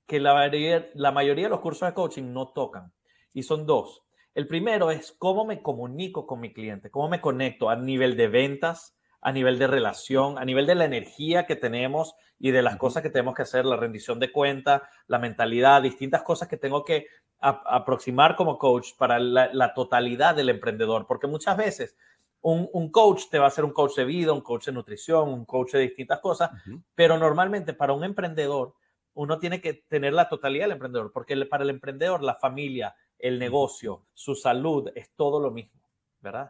que 0.06 0.20
la 0.20 0.34
mayoría, 0.34 0.88
la 0.94 1.10
mayoría 1.10 1.46
de 1.46 1.50
los 1.50 1.60
cursos 1.60 1.88
de 1.88 1.94
coaching 1.94 2.32
no 2.32 2.48
tocan, 2.48 2.92
y 3.32 3.42
son 3.42 3.66
dos. 3.66 4.02
El 4.34 4.46
primero 4.46 4.90
es 4.90 5.12
cómo 5.18 5.44
me 5.44 5.62
comunico 5.62 6.26
con 6.26 6.40
mi 6.40 6.52
cliente, 6.52 6.90
cómo 6.90 7.08
me 7.08 7.20
conecto 7.20 7.68
a 7.68 7.76
nivel 7.76 8.16
de 8.16 8.28
ventas, 8.28 8.96
a 9.22 9.32
nivel 9.32 9.58
de 9.58 9.68
relación, 9.68 10.36
a 10.36 10.44
nivel 10.44 10.66
de 10.66 10.74
la 10.74 10.84
energía 10.84 11.46
que 11.46 11.56
tenemos 11.56 12.14
y 12.40 12.50
de 12.50 12.60
las 12.60 12.76
cosas 12.76 13.04
que 13.04 13.10
tenemos 13.10 13.34
que 13.34 13.42
hacer, 13.42 13.64
la 13.64 13.76
rendición 13.76 14.18
de 14.18 14.32
cuenta, 14.32 14.82
la 15.06 15.20
mentalidad, 15.20 15.80
distintas 15.80 16.22
cosas 16.22 16.48
que 16.48 16.56
tengo 16.56 16.84
que 16.84 17.06
aproximar 17.38 18.36
como 18.36 18.58
coach 18.58 18.90
para 18.98 19.18
la, 19.18 19.74
totalidad 19.74 20.34
del 20.34 20.48
emprendedor, 20.48 21.06
porque 21.06 21.26
muchas 21.26 21.56
veces 21.56 21.96
un, 22.40 22.90
coach 22.90 23.24
te 23.30 23.38
va 23.38 23.46
a 23.46 23.50
ser 23.50 23.64
un 23.64 23.72
coach 23.72 23.96
de 23.96 24.04
vida, 24.04 24.32
un 24.32 24.42
coach 24.42 24.66
de 24.66 24.72
nutrición, 24.72 25.28
un 25.28 25.44
coach 25.44 25.72
de 25.72 25.80
distintas 25.80 26.20
cosas, 26.20 26.50
pero 26.94 27.16
normalmente 27.16 27.74
para 27.74 27.92
un 27.92 28.04
emprendedor 28.04 28.74
uno 29.14 29.38
tiene 29.38 29.60
que 29.60 29.74
tener 29.74 30.12
la 30.12 30.28
totalidad 30.28 30.64
del 30.64 30.72
emprendedor, 30.72 31.12
porque 31.12 31.36
para 31.46 31.62
el 31.62 31.70
emprendedor 31.70 32.22
la 32.22 32.34
familia, 32.34 32.94
el 33.18 33.38
negocio, 33.38 34.06
su 34.14 34.34
salud, 34.34 34.90
es 34.94 35.10
todo 35.14 35.38
lo 35.38 35.50
mismo, 35.50 35.80
¿verdad? 36.20 36.48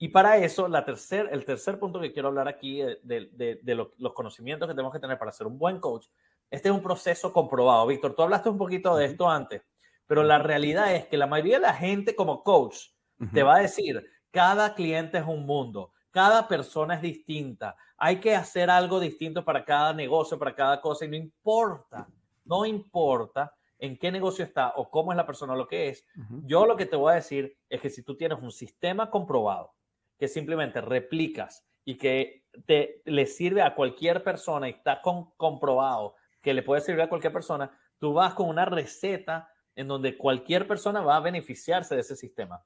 Y 0.00 0.08
para 0.08 0.36
eso, 0.36 0.68
la 0.68 0.84
tercer, 0.84 1.28
el 1.32 1.44
tercer 1.44 1.78
punto 1.78 2.00
que 2.00 2.12
quiero 2.12 2.28
hablar 2.28 2.46
aquí 2.46 2.80
de, 3.02 3.28
de, 3.32 3.74
los 3.74 4.12
conocimientos 4.12 4.68
que 4.68 4.74
tenemos 4.74 4.92
que 4.92 5.00
tener 5.00 5.18
para 5.18 5.32
ser 5.32 5.48
un 5.48 5.58
buen 5.58 5.80
coach, 5.80 6.06
este 6.50 6.68
es 6.68 6.74
un 6.74 6.82
proceso 6.82 7.32
comprobado. 7.32 7.86
Víctor, 7.86 8.14
tú 8.14 8.22
hablaste 8.22 8.48
un 8.48 8.58
poquito 8.58 8.96
de 8.96 9.06
esto 9.06 9.28
antes, 9.28 9.62
pero 10.06 10.22
la 10.22 10.38
realidad 10.38 10.94
es 10.94 11.06
que 11.06 11.16
la 11.16 11.26
mayoría 11.26 11.56
de 11.56 11.62
la 11.62 11.74
gente 11.74 12.14
como 12.14 12.44
coach 12.44 12.90
te 13.34 13.42
va 13.42 13.56
a 13.56 13.60
decir, 13.60 14.06
cada 14.30 14.74
cliente 14.74 15.18
es 15.18 15.26
un 15.26 15.44
mundo, 15.44 15.90
cada 16.12 16.46
persona 16.46 16.94
es 16.94 17.02
distinta, 17.02 17.76
hay 17.96 18.20
que 18.20 18.36
hacer 18.36 18.70
algo 18.70 19.00
distinto 19.00 19.44
para 19.44 19.64
cada 19.64 19.92
negocio, 19.92 20.38
para 20.38 20.54
cada 20.54 20.80
cosa, 20.80 21.06
y 21.06 21.08
no 21.08 21.16
importa, 21.16 22.06
no 22.44 22.64
importa 22.64 23.52
en 23.80 23.98
qué 23.98 24.12
negocio 24.12 24.44
está 24.44 24.74
o 24.76 24.88
cómo 24.88 25.10
es 25.10 25.16
la 25.16 25.26
persona 25.26 25.56
lo 25.56 25.66
que 25.66 25.88
es, 25.88 26.06
yo 26.44 26.64
lo 26.66 26.76
que 26.76 26.86
te 26.86 26.94
voy 26.94 27.12
a 27.12 27.16
decir 27.16 27.58
es 27.68 27.80
que 27.80 27.90
si 27.90 28.04
tú 28.04 28.16
tienes 28.16 28.38
un 28.40 28.52
sistema 28.52 29.10
comprobado 29.10 29.72
que 30.18 30.28
simplemente 30.28 30.80
replicas 30.80 31.66
y 31.84 31.96
que 31.96 32.44
te, 32.66 33.02
le 33.04 33.26
sirve 33.26 33.62
a 33.62 33.74
cualquier 33.74 34.22
persona 34.22 34.68
y 34.68 34.72
está 34.72 35.00
comprobado 35.00 36.16
que 36.42 36.54
le 36.54 36.62
puede 36.62 36.80
servir 36.80 37.02
a 37.02 37.08
cualquier 37.08 37.32
persona, 37.32 37.70
tú 37.98 38.12
vas 38.12 38.34
con 38.34 38.48
una 38.48 38.64
receta 38.64 39.50
en 39.74 39.88
donde 39.88 40.16
cualquier 40.16 40.66
persona 40.66 41.00
va 41.00 41.16
a 41.16 41.20
beneficiarse 41.20 41.94
de 41.94 42.00
ese 42.00 42.16
sistema. 42.16 42.64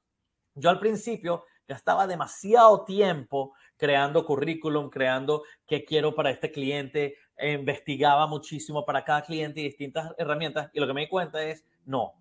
Yo 0.54 0.70
al 0.70 0.78
principio 0.78 1.44
gastaba 1.68 2.06
demasiado 2.06 2.84
tiempo 2.84 3.54
creando 3.76 4.24
currículum, 4.24 4.90
creando 4.90 5.42
qué 5.66 5.84
quiero 5.84 6.14
para 6.14 6.30
este 6.30 6.50
cliente, 6.50 7.16
investigaba 7.38 8.26
muchísimo 8.26 8.84
para 8.84 9.04
cada 9.04 9.22
cliente 9.22 9.60
y 9.60 9.64
distintas 9.64 10.12
herramientas 10.18 10.70
y 10.72 10.80
lo 10.80 10.86
que 10.86 10.94
me 10.94 11.00
di 11.02 11.08
cuenta 11.08 11.42
es, 11.42 11.64
no, 11.84 12.14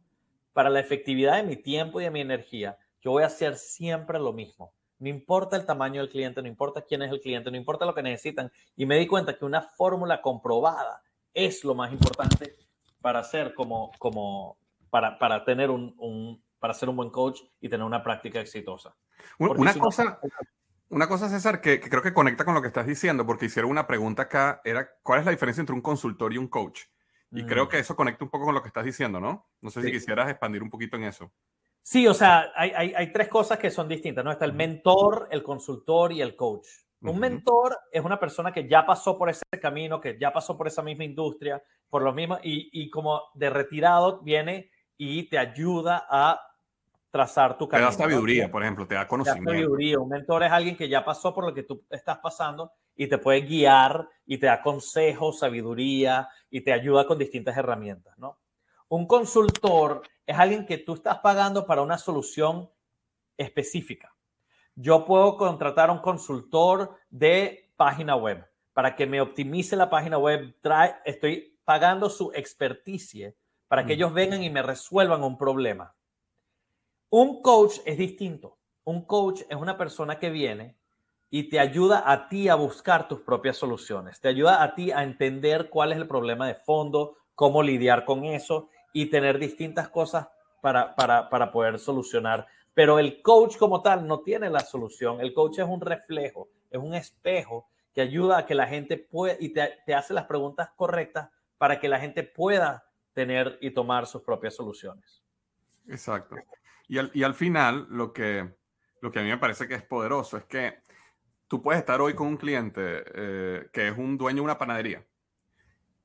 para 0.53 0.69
la 0.69 0.79
efectividad 0.79 1.37
de 1.37 1.43
mi 1.43 1.55
tiempo 1.55 2.01
y 2.01 2.05
de 2.05 2.11
mi 2.11 2.21
energía, 2.21 2.77
yo 3.01 3.11
voy 3.11 3.23
a 3.23 3.27
hacer 3.27 3.55
siempre 3.55 4.19
lo 4.19 4.33
mismo. 4.33 4.73
No 5.01 5.09
importa 5.09 5.57
el 5.57 5.65
tamaño 5.65 5.99
del 5.99 6.11
cliente, 6.11 6.41
no 6.41 6.47
importa 6.47 6.83
quién 6.83 7.01
es 7.01 7.11
el 7.11 7.19
cliente, 7.19 7.49
no 7.49 7.57
importa 7.57 7.87
lo 7.87 7.95
que 7.95 8.03
necesitan. 8.03 8.51
Y 8.75 8.85
me 8.85 8.97
di 8.97 9.07
cuenta 9.07 9.35
que 9.35 9.45
una 9.45 9.63
fórmula 9.63 10.21
comprobada 10.21 11.01
es 11.33 11.63
lo 11.63 11.73
más 11.73 11.91
importante 11.91 12.55
para 13.01 13.19
hacer 13.19 13.55
como, 13.55 13.91
como 13.97 14.57
para, 14.91 15.17
para 15.17 15.43
tener 15.43 15.71
un, 15.71 15.95
un, 15.97 16.43
para 16.59 16.75
ser 16.75 16.87
un 16.87 16.97
buen 16.97 17.09
coach 17.09 17.41
y 17.59 17.67
tener 17.67 17.83
una 17.83 18.03
práctica 18.03 18.39
exitosa. 18.39 18.95
una 19.39 19.73
cosa, 19.73 20.19
una 20.89 21.07
cosa, 21.07 21.29
César, 21.29 21.61
que, 21.61 21.79
creo 21.79 22.03
que 22.03 22.13
conecta 22.13 22.45
con 22.45 22.53
lo 22.53 22.61
que 22.61 22.67
estás 22.67 22.85
diciendo, 22.85 23.25
porque 23.25 23.47
hicieron 23.47 23.71
una 23.71 23.87
pregunta 23.87 24.23
acá, 24.23 24.61
era 24.63 24.87
¿cuál 25.01 25.21
es 25.21 25.25
la 25.25 25.31
diferencia 25.31 25.61
entre 25.61 25.73
un 25.73 25.81
consultor 25.81 26.31
y 26.31 26.37
un 26.37 26.47
coach? 26.47 26.81
Y 27.31 27.45
creo 27.45 27.65
mm. 27.65 27.69
que 27.69 27.79
eso 27.79 27.95
conecta 27.95 28.23
un 28.23 28.29
poco 28.29 28.45
con 28.45 28.53
lo 28.53 28.61
que 28.61 28.67
estás 28.67 28.85
diciendo, 28.85 29.19
¿no? 29.19 29.49
No 29.61 29.71
sé 29.71 29.81
si 29.81 29.91
quisieras 29.91 30.29
expandir 30.29 30.61
un 30.61 30.69
poquito 30.69 30.97
en 30.97 31.05
eso. 31.05 31.31
Sí, 31.83 32.07
o 32.07 32.13
sea, 32.13 32.51
hay, 32.55 32.71
hay, 32.75 32.93
hay, 32.95 33.11
tres 33.11 33.27
cosas 33.27 33.57
que 33.57 33.71
son 33.71 33.87
distintas, 33.87 34.23
¿no? 34.23 34.31
Está 34.31 34.45
el 34.45 34.53
mentor, 34.53 35.27
el 35.31 35.41
consultor 35.41 36.13
y 36.13 36.21
el 36.21 36.35
coach, 36.35 36.67
Un 37.01 37.19
mentor 37.19 37.77
es 37.91 38.03
una 38.03 38.19
persona 38.19 38.51
que 38.51 38.67
ya 38.67 38.85
pasó 38.85 39.17
por 39.17 39.29
ese 39.29 39.43
camino, 39.59 39.99
que 39.99 40.17
ya 40.19 40.31
pasó 40.31 40.55
por 40.55 40.67
esa 40.67 40.83
misma 40.83 41.03
industria, 41.03 41.61
por 41.89 42.03
lo 42.03 42.13
mismo, 42.13 42.37
y, 42.43 42.69
y 42.71 42.89
como 42.89 43.21
de 43.33 43.49
retirado 43.49 44.21
viene 44.21 44.69
y 44.95 45.27
te 45.27 45.39
ayuda 45.39 46.05
a 46.07 46.39
trazar 47.11 47.57
tu 47.57 47.67
camino. 47.67 47.89
Te 47.89 47.97
da 47.97 48.03
sabiduría, 48.03 48.51
por 48.51 48.63
ejemplo, 48.63 48.87
te 48.87 48.95
da 48.95 49.07
conocimiento. 49.07 49.51
Te 49.51 49.57
da 49.57 49.63
sabiduría. 49.63 49.99
Un 49.99 50.09
mentor 50.09 50.43
es 50.43 50.51
alguien 50.51 50.77
que 50.77 50.87
ya 50.87 51.03
pasó 51.03 51.33
por 51.33 51.45
lo 51.45 51.53
que 51.53 51.63
tú 51.63 51.83
estás 51.89 52.19
pasando 52.19 52.71
y 52.95 53.07
te 53.07 53.17
puede 53.17 53.41
guiar 53.41 54.07
y 54.25 54.37
te 54.37 54.45
da 54.47 54.61
consejos, 54.61 55.39
sabiduría 55.39 56.29
y 56.49 56.61
te 56.61 56.71
ayuda 56.71 57.05
con 57.05 57.17
distintas 57.17 57.57
herramientas, 57.57 58.17
¿no? 58.17 58.39
Un 58.87 59.07
consultor 59.07 60.01
es 60.31 60.39
alguien 60.39 60.65
que 60.65 60.77
tú 60.77 60.93
estás 60.93 61.19
pagando 61.19 61.65
para 61.65 61.81
una 61.81 61.97
solución 61.97 62.69
específica. 63.37 64.15
Yo 64.75 65.05
puedo 65.05 65.35
contratar 65.35 65.89
a 65.89 65.93
un 65.93 65.99
consultor 65.99 66.95
de 67.09 67.69
página 67.75 68.15
web 68.15 68.47
para 68.73 68.95
que 68.95 69.05
me 69.05 69.19
optimice 69.19 69.75
la 69.75 69.89
página 69.89 70.17
web. 70.17 70.55
estoy 71.03 71.59
pagando 71.65 72.09
su 72.09 72.31
experticia 72.33 73.33
para 73.67 73.85
que 73.85 73.93
mm. 73.93 73.97
ellos 73.97 74.13
vengan 74.13 74.43
y 74.43 74.49
me 74.49 74.61
resuelvan 74.61 75.23
un 75.23 75.37
problema. 75.37 75.93
Un 77.09 77.41
coach 77.41 77.79
es 77.85 77.97
distinto. 77.97 78.57
Un 78.85 79.05
coach 79.05 79.41
es 79.49 79.57
una 79.57 79.77
persona 79.77 80.17
que 80.17 80.29
viene 80.29 80.77
y 81.29 81.49
te 81.49 81.59
ayuda 81.59 82.09
a 82.09 82.29
ti 82.29 82.47
a 82.47 82.55
buscar 82.55 83.09
tus 83.09 83.19
propias 83.19 83.57
soluciones. 83.57 84.21
Te 84.21 84.29
ayuda 84.29 84.63
a 84.63 84.75
ti 84.75 84.91
a 84.91 85.03
entender 85.03 85.69
cuál 85.69 85.91
es 85.91 85.97
el 85.97 86.07
problema 86.07 86.47
de 86.47 86.55
fondo, 86.55 87.17
cómo 87.35 87.61
lidiar 87.61 88.05
con 88.05 88.23
eso 88.23 88.69
y 88.93 89.07
tener 89.07 89.39
distintas 89.39 89.89
cosas 89.89 90.27
para, 90.61 90.95
para, 90.95 91.29
para 91.29 91.51
poder 91.51 91.79
solucionar. 91.79 92.47
Pero 92.73 92.99
el 92.99 93.21
coach 93.21 93.57
como 93.57 93.81
tal 93.81 94.07
no 94.07 94.21
tiene 94.21 94.49
la 94.49 94.61
solución. 94.61 95.19
El 95.19 95.33
coach 95.33 95.59
es 95.59 95.65
un 95.65 95.81
reflejo, 95.81 96.49
es 96.69 96.79
un 96.79 96.93
espejo 96.93 97.67
que 97.93 98.01
ayuda 98.01 98.39
a 98.39 98.45
que 98.45 98.55
la 98.55 98.67
gente 98.67 98.97
pueda 98.97 99.35
y 99.39 99.49
te, 99.49 99.79
te 99.85 99.93
hace 99.93 100.13
las 100.13 100.25
preguntas 100.25 100.69
correctas 100.75 101.29
para 101.57 101.79
que 101.79 101.89
la 101.89 101.99
gente 101.99 102.23
pueda 102.23 102.85
tener 103.13 103.57
y 103.61 103.71
tomar 103.71 104.07
sus 104.07 104.21
propias 104.21 104.55
soluciones. 104.55 105.21
Exacto. 105.87 106.35
Y 106.87 106.97
al, 106.97 107.11
y 107.13 107.23
al 107.23 107.33
final, 107.33 107.87
lo 107.89 108.13
que, 108.13 108.53
lo 109.01 109.11
que 109.11 109.19
a 109.19 109.23
mí 109.23 109.29
me 109.29 109.37
parece 109.37 109.67
que 109.67 109.75
es 109.75 109.83
poderoso 109.83 110.37
es 110.37 110.45
que 110.45 110.79
tú 111.47 111.61
puedes 111.61 111.79
estar 111.79 111.99
hoy 111.99 112.13
con 112.13 112.27
un 112.27 112.37
cliente 112.37 113.03
eh, 113.13 113.69
que 113.73 113.89
es 113.89 113.97
un 113.97 114.17
dueño 114.17 114.37
de 114.37 114.41
una 114.41 114.57
panadería 114.57 115.05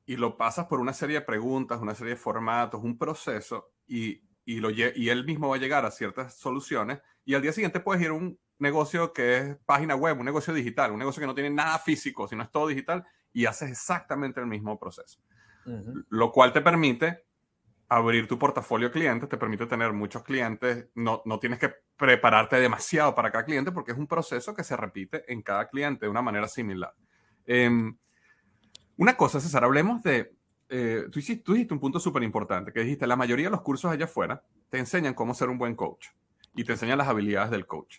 y 0.07 0.17
lo 0.17 0.37
pasas 0.37 0.67
por 0.67 0.81
una 0.81 0.93
serie 0.93 1.17
de 1.17 1.27
preguntas, 1.27 1.81
una 1.81 1.95
serie 1.95 2.15
de 2.15 2.21
formatos, 2.21 2.83
un 2.83 2.97
proceso 2.97 3.73
y, 3.87 4.23
y, 4.45 4.61
lo, 4.61 4.71
y 4.71 5.09
él 5.09 5.25
mismo 5.25 5.49
va 5.49 5.57
a 5.57 5.59
llegar 5.59 5.85
a 5.85 5.91
ciertas 5.91 6.39
soluciones 6.39 7.01
y 7.25 7.35
al 7.35 7.43
día 7.43 7.53
siguiente 7.53 7.81
puedes 7.81 8.03
ir 8.03 8.11
a 8.11 8.13
un 8.13 8.39
negocio 8.59 9.13
que 9.13 9.37
es 9.37 9.57
página 9.67 9.97
web, 9.97 10.19
un 10.19 10.25
negocio 10.25 10.55
digital, 10.55 10.93
un 10.93 11.01
negocio 11.01 11.21
que 11.21 11.27
no 11.27 11.35
tiene 11.35 11.51
nada 11.51 11.79
físico, 11.79 12.29
sino 12.29 12.45
es 12.45 12.51
todo 12.51 12.69
digital 12.69 13.05
y 13.33 13.47
haces 13.47 13.71
exactamente 13.71 14.41
el 14.41 14.47
mismo 14.47 14.79
proceso. 14.79 15.21
Lo 16.11 16.31
cual 16.31 16.53
te 16.53 16.61
permite 16.61 17.25
abrir 17.89 18.29
tu 18.29 18.39
portafolio 18.39 18.89
de 18.89 18.93
clientes, 18.93 19.29
te 19.29 19.37
permite 19.37 19.67
tener 19.67 19.93
muchos 19.93 20.23
clientes, 20.23 20.89
no, 20.95 21.23
no 21.25 21.41
tienes 21.41 21.59
que 21.59 21.75
prepararte 21.97 22.61
demasiado 22.61 23.15
para 23.15 23.33
cada 23.33 23.45
cliente 23.45 23.73
porque 23.73 23.93
es 23.93 23.99
un 23.99 24.07
proceso 24.07 24.55
que 24.55 24.63
se 24.63 24.77
repite 24.77 25.31
en 25.33 25.43
cada 25.43 25.69
cliente 25.69 26.07
de 26.07 26.11
una 26.11 26.23
manera 26.23 26.47
similar. 26.47 26.95
Em, 27.45 27.97
una 28.97 29.17
cosa, 29.17 29.41
César, 29.41 29.65
hablemos 29.65 30.03
de, 30.03 30.35
eh, 30.69 31.05
tú, 31.11 31.19
hiciste, 31.19 31.53
dijiste, 31.53 31.75
un 31.75 31.81
punto 31.81 32.01
súper 32.01 32.23
importante, 32.23 32.73
que 32.73 32.81
dijiste, 32.81 33.07
la 33.07 33.17
mayoría 33.17 33.47
de 33.47 33.51
los 33.51 33.63
cursos 33.63 33.91
allá 33.91 34.07
afuera 34.07 34.43
te 34.71 34.79
enseñan 34.79 35.15
cómo 35.15 35.35
ser 35.35 35.49
un 35.49 35.59
buen 35.59 35.75
coach 35.75 36.09
y 36.55 36.65
te 36.65 36.73
enseñan 36.73 36.99
las 36.99 37.09
habilidades 37.09 37.51
del 37.51 37.67
coach. 37.67 37.99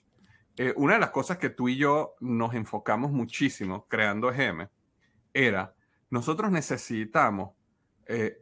Eh, 0.58 0.74
una 0.76 0.94
de 0.94 1.00
las 1.00 1.12
cosas 1.12 1.38
que 1.38 1.50
tú 1.50 1.70
y 1.70 1.78
yo 1.78 2.16
nos 2.20 2.56
enfocamos 2.56 3.12
muchísimo 3.12 3.86
creando 3.88 4.32
EGM 4.32 4.68
era, 5.34 5.76
nosotros 6.10 6.52
necesitamos 6.52 7.52
eh, 8.08 8.42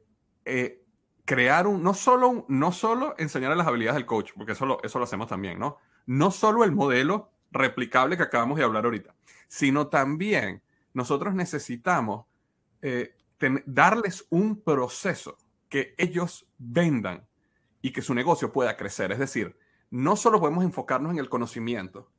crear 1.25 1.67
un, 1.67 1.83
no 1.83 1.93
solo, 1.93 2.45
no 2.47 2.71
solo 2.71 3.15
enseñar 3.17 3.57
las 3.57 3.67
habilidades 3.67 3.95
del 3.95 4.05
coach, 4.05 4.31
porque 4.35 4.53
eso 4.53 4.65
lo, 4.65 4.81
eso 4.83 4.99
lo 4.99 5.05
hacemos 5.05 5.27
también, 5.27 5.59
¿no? 5.59 5.77
No 6.05 6.31
solo 6.31 6.63
el 6.63 6.71
modelo 6.71 7.31
replicable 7.51 8.15
que 8.15 8.23
acabamos 8.23 8.57
de 8.57 8.63
hablar 8.63 8.85
ahorita, 8.85 9.15
sino 9.47 9.87
también 9.87 10.61
nosotros 10.93 11.33
necesitamos 11.33 12.25
eh, 12.87 13.15
darles 13.65 14.27
un 14.29 14.61
proceso 14.61 15.39
que 15.69 15.95
ellos 15.97 16.47
vendan 16.59 17.25
y 17.81 17.91
que 17.91 18.03
su 18.03 18.13
negocio 18.13 18.53
pueda 18.53 18.77
crecer. 18.77 19.11
Es 19.11 19.17
decir, 19.17 19.57
no 19.89 20.15
solo 20.15 20.39
podemos 20.39 20.63
enfocarnos 20.63 21.11
en 21.11 21.17
el 21.17 21.27
conocimiento 21.27 22.11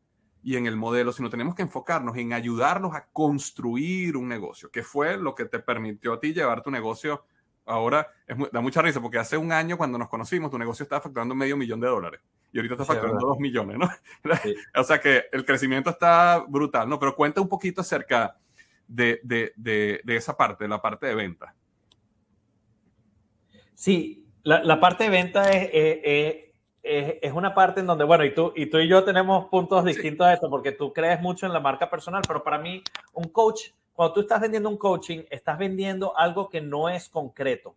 y 0.42 0.56
en 0.56 0.66
el 0.66 0.76
modelo, 0.76 1.12
sino 1.12 1.30
tenemos 1.30 1.54
que 1.54 1.62
enfocarnos 1.62 2.16
en 2.16 2.32
ayudarlos 2.32 2.96
a 2.96 3.06
construir 3.12 4.16
un 4.16 4.26
negocio, 4.26 4.68
que 4.72 4.82
fue 4.82 5.16
lo 5.16 5.36
que 5.36 5.44
te 5.44 5.60
permitió 5.60 6.14
a 6.14 6.20
ti 6.20 6.34
llevar 6.34 6.64
tu 6.64 6.72
negocio 6.72 7.24
ahora 7.64 8.08
es 8.26 8.36
da 8.52 8.60
mucha 8.60 8.82
risa 8.82 9.00
porque 9.00 9.18
hace 9.18 9.36
un 9.36 9.52
año 9.52 9.76
cuando 9.76 9.98
nos 9.98 10.08
conocimos 10.08 10.50
tu 10.50 10.58
negocio 10.58 10.84
estaba 10.84 11.02
facturando 11.02 11.34
medio 11.34 11.56
millón 11.56 11.80
de 11.80 11.88
dólares 11.88 12.20
y 12.52 12.58
ahorita 12.58 12.74
está 12.74 12.84
facturando 12.84 13.26
dos 13.26 13.38
millones, 13.38 13.76
¿no? 13.78 13.88
o 14.80 14.84
sea 14.84 15.00
que 15.00 15.24
el 15.32 15.44
crecimiento 15.44 15.90
está 15.90 16.44
brutal, 16.48 16.88
¿no? 16.88 16.98
Pero 16.98 17.14
cuenta 17.14 17.40
un 17.40 17.48
poquito 17.48 17.82
acerca 17.82 18.36
de, 18.86 19.20
de, 19.22 19.52
de, 19.56 20.16
esa 20.16 20.36
parte, 20.36 20.68
la 20.68 20.80
parte 20.80 21.06
de 21.06 21.14
venta. 21.14 21.54
Sí, 23.74 24.26
la, 24.42 24.62
la 24.62 24.80
parte 24.80 25.04
de 25.04 25.10
venta 25.10 25.50
es, 25.50 25.70
es, 25.72 27.16
es, 27.22 27.32
una 27.32 27.54
parte 27.54 27.80
en 27.80 27.86
donde, 27.86 28.04
bueno, 28.04 28.24
y 28.24 28.34
tú, 28.34 28.52
y 28.56 28.66
tú 28.66 28.78
y 28.78 28.88
yo 28.88 29.04
tenemos 29.04 29.46
puntos 29.46 29.84
distintos 29.84 30.26
a 30.26 30.32
esto 30.32 30.48
porque 30.48 30.72
tú 30.72 30.92
crees 30.92 31.20
mucho 31.20 31.46
en 31.46 31.52
la 31.52 31.60
marca 31.60 31.90
personal, 31.90 32.22
pero 32.26 32.42
para 32.42 32.58
mí 32.58 32.82
un 33.12 33.28
coach 33.28 33.70
cuando 33.96 34.12
tú 34.12 34.20
estás 34.20 34.42
vendiendo 34.42 34.68
un 34.68 34.76
coaching, 34.76 35.22
estás 35.30 35.56
vendiendo 35.56 36.16
algo 36.18 36.50
que 36.50 36.60
no 36.60 36.90
es 36.90 37.08
concreto. 37.08 37.76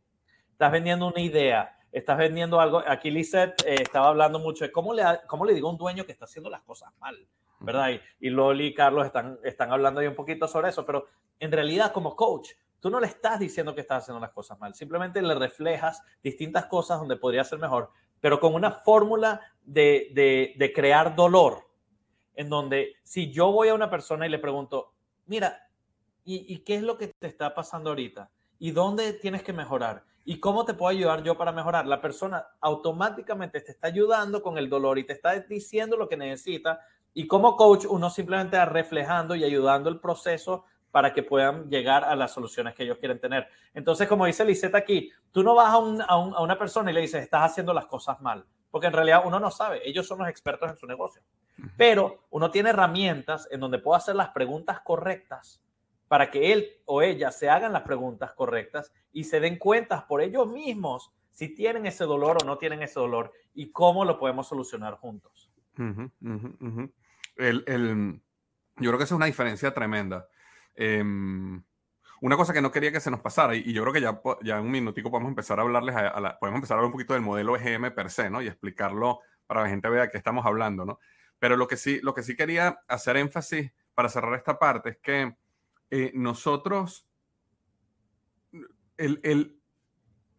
Estás 0.52 0.70
vendiendo 0.70 1.08
una 1.08 1.22
idea, 1.22 1.80
estás 1.94 2.18
vendiendo 2.18 2.60
algo. 2.60 2.84
Aquí 2.86 3.10
Lizette 3.10 3.66
eh, 3.66 3.78
estaba 3.82 4.10
hablando 4.10 4.38
mucho 4.38 4.66
de 4.66 4.72
cómo 4.72 4.94
le, 4.94 5.02
cómo 5.28 5.46
le 5.46 5.54
digo 5.54 5.70
a 5.70 5.72
un 5.72 5.78
dueño 5.78 6.06
que 6.06 6.12
está 6.12 6.26
haciendo 6.26 6.50
las 6.50 6.62
cosas 6.64 6.92
mal, 7.00 7.18
¿verdad? 7.60 7.90
Y, 8.20 8.30
Loli 8.30 8.68
y 8.68 8.74
Carlos 8.74 9.06
están, 9.06 9.40
están 9.44 9.72
hablando 9.72 10.00
ahí 10.00 10.08
un 10.08 10.16
poquito 10.16 10.48
sobre 10.48 10.70
eso, 10.70 10.86
pero 10.86 11.06
en 11.40 11.52
realidad 11.52 11.92
como 11.92 12.16
coach, 12.16 12.52
tú 12.80 12.90
no 12.90 13.00
le 13.00 13.08
estás 13.08 13.40
diciendo 13.40 13.76
que 13.76 13.82
estás 13.82 14.04
haciendo 14.04 14.20
las 14.20 14.32
cosas 14.32 14.60
mal, 14.60 14.74
simplemente 14.74 15.22
le 15.22 15.36
reflejas 15.36 16.02
distintas 16.24 16.66
cosas 16.66 17.00
donde 17.00 17.18
podría 17.18 17.44
ser 17.44 17.60
mejor, 17.60 17.90
pero 18.20 18.40
con 18.40 18.54
una 18.54 18.72
fórmula 18.72 19.42
de, 19.64 20.10
de, 20.14 20.54
de 20.58 20.74
crear 20.74 21.16
dolor, 21.16 21.68
en 22.36 22.50
donde 22.50 22.96
si 23.04 23.32
yo 23.32 23.52
voy 23.52 23.70
a 23.70 23.74
una 23.74 23.90
persona 23.90 24.26
y 24.26 24.30
le 24.30 24.40
pregunto, 24.40 24.94
mira, 25.26 25.70
¿Y, 26.32 26.60
qué 26.60 26.76
es 26.76 26.84
lo 26.84 26.96
que 26.96 27.08
te 27.08 27.26
está 27.26 27.56
pasando 27.56 27.90
ahorita? 27.90 28.30
¿Y 28.60 28.70
dónde 28.70 29.14
tienes 29.14 29.42
que 29.42 29.52
mejorar? 29.52 30.04
¿Y 30.26 30.40
cómo 30.40 30.64
te 30.64 30.76
puedo 30.76 30.96
ayudar 30.96 31.24
yo 31.24 31.36
para 31.36 31.52
mejorar? 31.52 31.88
La 31.88 32.02
persona 32.02 32.46
automáticamente 32.62 33.62
te 33.62 33.72
está 33.72 33.88
ayudando 33.88 34.44
con 34.44 34.60
el 34.60 34.70
dolor 34.70 35.00
y 35.00 35.06
te 35.06 35.14
está 35.14 35.40
diciendo 35.40 35.98
lo 35.98 36.08
que 36.08 36.18
necesita. 36.18 36.82
Y 37.14 37.28
como 37.28 37.56
coach, 37.56 37.86
uno 37.90 38.10
simplemente 38.10 38.58
va 38.58 38.66
reflejando 38.66 39.36
y 39.36 39.44
ayudando 39.44 39.90
el 39.90 40.00
proceso 40.00 40.66
para 40.92 41.14
que 41.14 41.24
puedan 41.24 41.70
llegar 41.70 42.04
a 42.04 42.16
las 42.16 42.34
soluciones 42.34 42.74
que 42.74 42.84
ellos 42.84 42.98
quieren 42.98 43.20
tener. 43.20 43.48
Entonces, 43.74 44.08
como 44.08 44.26
dice 44.26 44.46
Lisette 44.46 44.76
aquí, 44.76 45.12
tú 45.32 45.44
no 45.44 45.56
vas 45.56 45.70
a, 45.70 46.14
a, 46.14 46.42
una 46.42 46.58
persona 46.58 46.92
y 46.92 46.94
le 46.94 47.02
dices, 47.02 47.22
estás 47.22 47.52
haciendo 47.52 47.74
las 47.74 47.86
cosas 47.86 48.20
mal, 48.22 48.46
porque 48.72 48.88
en 48.88 48.94
realidad 48.94 49.24
uno 49.26 49.40
no 49.40 49.52
sabe, 49.52 49.88
ellos 49.88 50.08
son 50.08 50.20
los 50.20 50.30
expertos 50.30 50.70
en 50.70 50.78
su 50.78 50.88
negocio. 50.88 51.22
Pero 51.78 52.26
uno 52.30 52.50
tiene 52.52 52.70
herramientas 52.70 53.48
en 53.52 53.60
donde 53.60 53.80
puede 53.80 53.98
hacer 53.98 54.16
las 54.16 54.30
preguntas 54.30 54.80
correctas 54.82 55.62
para 56.08 56.32
que 56.32 56.52
él 56.52 56.68
o 56.86 57.02
ella 57.02 57.32
se 57.32 57.50
hagan 57.50 57.72
las 57.72 57.84
preguntas 57.84 58.34
correctas 58.34 58.92
y 59.14 59.26
se 59.26 59.40
den 59.40 59.58
cuenta 59.58 60.08
por 60.08 60.22
ellos 60.22 60.48
mismos 60.48 61.12
si 61.32 61.54
tienen 61.54 61.86
ese 61.86 62.04
dolor 62.06 62.38
o 62.42 62.46
no 62.46 62.58
tienen 62.58 62.82
ese 62.82 63.00
dolor 63.00 63.32
y 63.54 63.72
cómo 63.72 64.04
lo 64.04 64.18
podemos 64.18 64.48
solucionar 64.48 64.96
juntos. 64.96 65.52
El, 67.40 67.64
el, 67.68 68.22
yo 68.78 68.90
creo 68.90 68.98
que 68.98 69.04
esa 69.04 69.16
es 69.16 69.18
una 69.18 69.26
diferencia 69.26 69.74
tremenda. 69.74 70.28
Em, 70.76 71.64
una 72.22 72.36
cosa 72.38 72.54
que 72.54 72.62
no 72.62 72.72
quería 72.72 72.92
que 72.92 73.00
se 73.00 73.12
nos 73.12 73.22
pasara, 73.22 73.56
y, 73.56 73.74
yo 73.74 73.82
creo 73.84 73.94
que 73.94 74.02
ya, 74.02 74.22
ya 74.44 74.60
en 74.60 74.66
un 74.66 74.72
minutico 74.72 75.10
podemos 75.10 75.30
empezar 75.30 75.60
a 75.60 75.64
hablarles, 75.64 75.96
a, 75.96 76.38
podemos 76.40 76.58
empezar 76.58 76.76
a 76.76 76.78
hablar 76.80 76.88
un 76.88 76.92
poquito 76.92 77.14
del 77.14 77.22
modelo 77.22 77.56
EGM 77.56 77.92
per 77.94 78.12
se, 78.12 78.30
¿no? 78.30 78.42
Y 78.42 78.48
explicarlo 78.48 79.20
para 79.48 79.62
que 79.62 79.64
la 79.66 79.70
gente 79.70 79.90
vea 79.90 80.02
de 80.04 80.10
qué 80.10 80.18
estamos 80.18 80.46
hablando, 80.46 80.86
¿no? 80.86 81.00
Pero 81.40 81.56
lo 81.56 81.68
que 81.68 81.78
sí, 81.78 82.00
lo 82.04 82.14
que 82.14 82.24
sí 82.24 82.36
quería 82.36 82.82
hacer 82.88 83.18
énfasis 83.18 83.72
para 83.94 84.10
cerrar 84.10 84.36
esta 84.36 84.60
parte 84.60 84.90
es 84.90 84.98
que 84.98 85.36
eh, 85.92 86.12
nosotros, 86.14 87.08
el, 88.98 89.59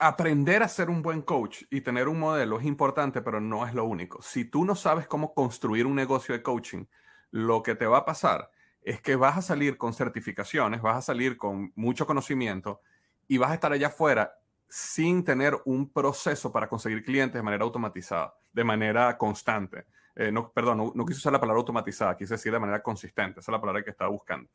aprender 0.00 0.62
a 0.62 0.68
ser 0.68 0.90
un 0.90 1.02
buen 1.02 1.22
coach 1.22 1.64
y 1.70 1.82
tener 1.82 2.08
un 2.08 2.18
modelo 2.18 2.58
es 2.58 2.66
importante, 2.66 3.22
pero 3.22 3.40
no 3.40 3.66
es 3.66 3.74
lo 3.74 3.84
único. 3.84 4.22
Si 4.22 4.44
tú 4.46 4.64
no 4.64 4.74
sabes 4.74 5.06
cómo 5.06 5.34
construir 5.34 5.86
un 5.86 5.94
negocio 5.94 6.34
de 6.34 6.42
coaching, 6.42 6.86
lo 7.30 7.62
que 7.62 7.74
te 7.76 7.86
va 7.86 7.98
a 7.98 8.04
pasar 8.06 8.50
es 8.82 9.00
que 9.02 9.16
vas 9.16 9.36
a 9.38 9.42
salir 9.42 9.76
con 9.76 9.92
certificaciones, 9.94 10.82
vas 10.82 10.96
a 10.96 11.02
salir 11.02 11.36
con 11.36 11.72
mucho 11.76 12.06
conocimiento 12.06 12.80
y 13.28 13.38
vas 13.38 13.50
a 13.50 13.54
estar 13.54 13.72
allá 13.72 13.88
afuera 13.88 14.34
sin 14.68 15.24
tener 15.24 15.56
un 15.66 15.92
proceso 15.92 16.50
para 16.52 16.68
conseguir 16.68 17.04
clientes 17.04 17.34
de 17.34 17.42
manera 17.42 17.64
automatizada, 17.64 18.34
de 18.52 18.64
manera 18.64 19.18
constante. 19.18 19.86
eh, 20.16 20.32
no, 20.32 20.50
perdón, 20.52 20.92
no, 20.94 21.06
quise 21.06 21.18
usar 21.18 21.32
la 21.32 21.40
palabra 21.40 21.60
automatizada, 21.60 22.16
quise 22.16 22.34
decir 22.34 22.52
de 22.52 22.58
manera 22.58 22.82
consistente, 22.82 23.40
esa 23.40 23.50
es 23.50 23.52
la 23.52 23.60
palabra 23.60 23.82
que 23.84 23.90
estaba 23.90 24.10
buscando. 24.10 24.48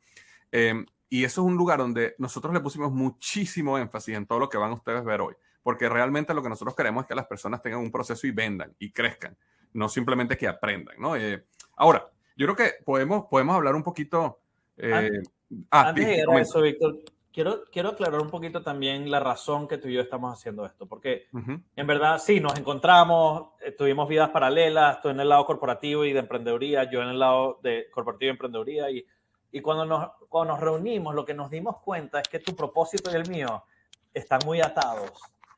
Em, 0.50 0.84
y 1.08 1.24
eso 1.24 1.42
es 1.42 1.46
un 1.46 1.56
lugar 1.56 1.78
donde 1.78 2.14
nosotros 2.18 2.52
le 2.52 2.60
pusimos 2.60 2.92
muchísimo 2.92 3.78
énfasis 3.78 4.16
en 4.16 4.26
todo 4.26 4.38
lo 4.38 4.48
que 4.48 4.58
van 4.58 4.72
ustedes 4.72 5.00
a 5.00 5.04
ver 5.04 5.20
hoy, 5.20 5.34
porque 5.62 5.88
realmente 5.88 6.34
lo 6.34 6.42
que 6.42 6.48
nosotros 6.48 6.74
queremos 6.74 7.04
es 7.04 7.08
que 7.08 7.14
las 7.14 7.26
personas 7.26 7.62
tengan 7.62 7.80
un 7.80 7.92
proceso 7.92 8.26
y 8.26 8.32
vendan 8.32 8.74
y 8.78 8.90
crezcan, 8.90 9.36
no 9.72 9.88
simplemente 9.88 10.36
que 10.36 10.48
aprendan, 10.48 10.96
¿no? 10.98 11.16
Eh, 11.16 11.44
ahora, 11.76 12.10
yo 12.36 12.46
creo 12.46 12.56
que 12.56 12.84
podemos, 12.84 13.26
podemos 13.30 13.56
hablar 13.56 13.74
un 13.74 13.82
poquito... 13.82 14.40
Eh, 14.76 15.10
ah, 15.70 15.88
antes, 15.88 16.06
de 16.06 16.24
eso, 16.40 16.60
Víctor, 16.60 16.98
quiero, 17.32 17.64
quiero 17.70 17.90
aclarar 17.90 18.20
un 18.20 18.30
poquito 18.30 18.62
también 18.62 19.10
la 19.10 19.20
razón 19.20 19.68
que 19.68 19.76
tú 19.76 19.88
y 19.88 19.92
yo 19.92 20.00
estamos 20.00 20.32
haciendo 20.32 20.64
esto, 20.66 20.86
porque 20.86 21.26
en 21.32 21.86
verdad 21.86 22.18
sí, 22.18 22.40
nos 22.40 22.58
encontramos, 22.58 23.50
eh, 23.60 23.72
tuvimos 23.72 24.08
vidas 24.08 24.30
paralelas, 24.30 25.02
tú 25.02 25.10
en 25.10 25.20
el 25.20 25.28
lado 25.28 25.44
corporativo 25.44 26.04
y 26.04 26.14
de 26.14 26.20
emprendeduría, 26.20 26.90
yo 26.90 27.02
en 27.02 27.08
el 27.08 27.18
lado 27.18 27.60
de 27.62 27.88
corporativo 27.90 28.28
y 28.28 28.32
emprendeduría, 28.32 28.90
y, 28.90 29.06
y 29.56 29.62
cuando, 29.62 29.86
nos, 29.86 30.10
cuando 30.28 30.52
nos 30.52 30.62
reunimos 30.62 31.14
lo 31.14 31.24
que 31.24 31.32
nos 31.32 31.50
dimos 31.50 31.78
cuenta 31.78 32.20
es 32.20 32.28
que 32.28 32.40
tu 32.40 32.54
propósito 32.54 33.10
y 33.10 33.14
el 33.14 33.26
mío 33.26 33.64
están 34.12 34.40
muy 34.44 34.60
atados. 34.60 35.12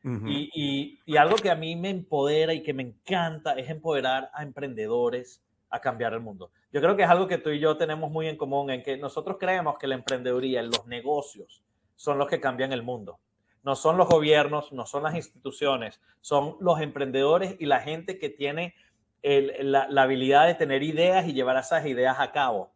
y, 0.04 0.50
y, 0.54 1.00
y 1.04 1.16
algo 1.16 1.34
que 1.34 1.50
a 1.50 1.56
mí 1.56 1.74
me 1.74 1.90
empodera 1.90 2.54
y 2.54 2.62
que 2.62 2.72
me 2.72 2.84
encanta 2.84 3.54
es 3.54 3.68
empoderar 3.68 4.30
a 4.32 4.44
emprendedores 4.44 5.42
a 5.68 5.80
cambiar 5.80 6.14
el 6.14 6.20
mundo. 6.20 6.52
Yo 6.72 6.80
creo 6.80 6.94
que 6.94 7.02
es 7.02 7.10
algo 7.10 7.26
que 7.26 7.38
tú 7.38 7.50
y 7.50 7.58
yo 7.58 7.76
tenemos 7.76 8.08
muy 8.08 8.28
en 8.28 8.36
común, 8.36 8.70
en 8.70 8.84
que 8.84 8.96
nosotros 8.96 9.36
creemos 9.40 9.78
que 9.78 9.88
la 9.88 9.96
emprendeduría, 9.96 10.62
los 10.62 10.86
negocios, 10.86 11.64
son 11.96 12.18
los 12.18 12.28
que 12.28 12.40
cambian 12.40 12.72
el 12.72 12.84
mundo. 12.84 13.18
No 13.64 13.74
son 13.74 13.96
los 13.96 14.06
gobiernos, 14.06 14.70
no 14.72 14.86
son 14.86 15.02
las 15.02 15.16
instituciones, 15.16 16.00
son 16.20 16.56
los 16.60 16.80
emprendedores 16.80 17.56
y 17.58 17.66
la 17.66 17.80
gente 17.80 18.20
que 18.20 18.28
tiene 18.28 18.76
la, 19.22 20.02
habilidad 20.02 20.46
de 20.46 20.54
tener 20.54 20.82
ideas 20.82 21.26
y 21.26 21.32
llevar 21.32 21.56
esas 21.56 21.86
ideas 21.86 22.18
a 22.18 22.32
cabo. 22.32 22.72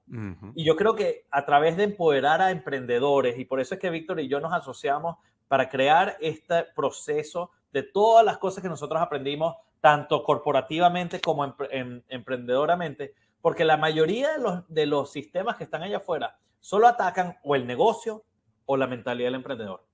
Y 0.55 0.65
yo 0.65 0.77
creo 0.77 0.95
que 0.95 1.27
a 1.31 1.45
través 1.45 1.77
de 1.77 1.85
empoderar 1.85 2.41
a 2.41 2.51
emprendedores, 2.51 3.39
y 3.39 3.45
por 3.45 3.61
eso 3.61 3.75
es 3.75 3.81
que 3.81 3.91
Víctor 3.91 4.21
y 4.21 4.29
yo 4.29 4.41
nos 4.41 4.53
asociamos 4.53 5.17
para 5.49 5.69
crear 5.69 6.17
este 6.21 6.65
proceso 6.75 7.51
de 7.73 7.83
todas 7.83 8.25
las 8.25 8.39
cosas 8.39 8.63
que 8.63 8.69
nosotros 8.69 9.01
aprendimos, 9.01 9.57
tanto 9.81 10.23
corporativamente 10.23 11.21
como 11.21 11.57
em, 11.71 12.03
emprendedoramente, 12.09 13.15
porque 13.41 13.65
la 13.65 13.77
mayoría 13.77 14.33
de 14.33 14.39
los, 14.39 14.69
de 14.69 14.87
los 14.87 15.11
sistemas 15.11 15.57
que 15.57 15.65
están 15.65 15.83
allá 15.83 15.99
afuera 15.99 16.39
solo 16.61 16.87
atacan 16.87 17.39
o 17.43 17.57
el 17.57 17.67
negocio 17.67 18.25
o 18.67 18.77
la 18.77 18.87
mentalidad 18.87 19.29
del 19.29 19.37
emprendedor. 19.37 19.85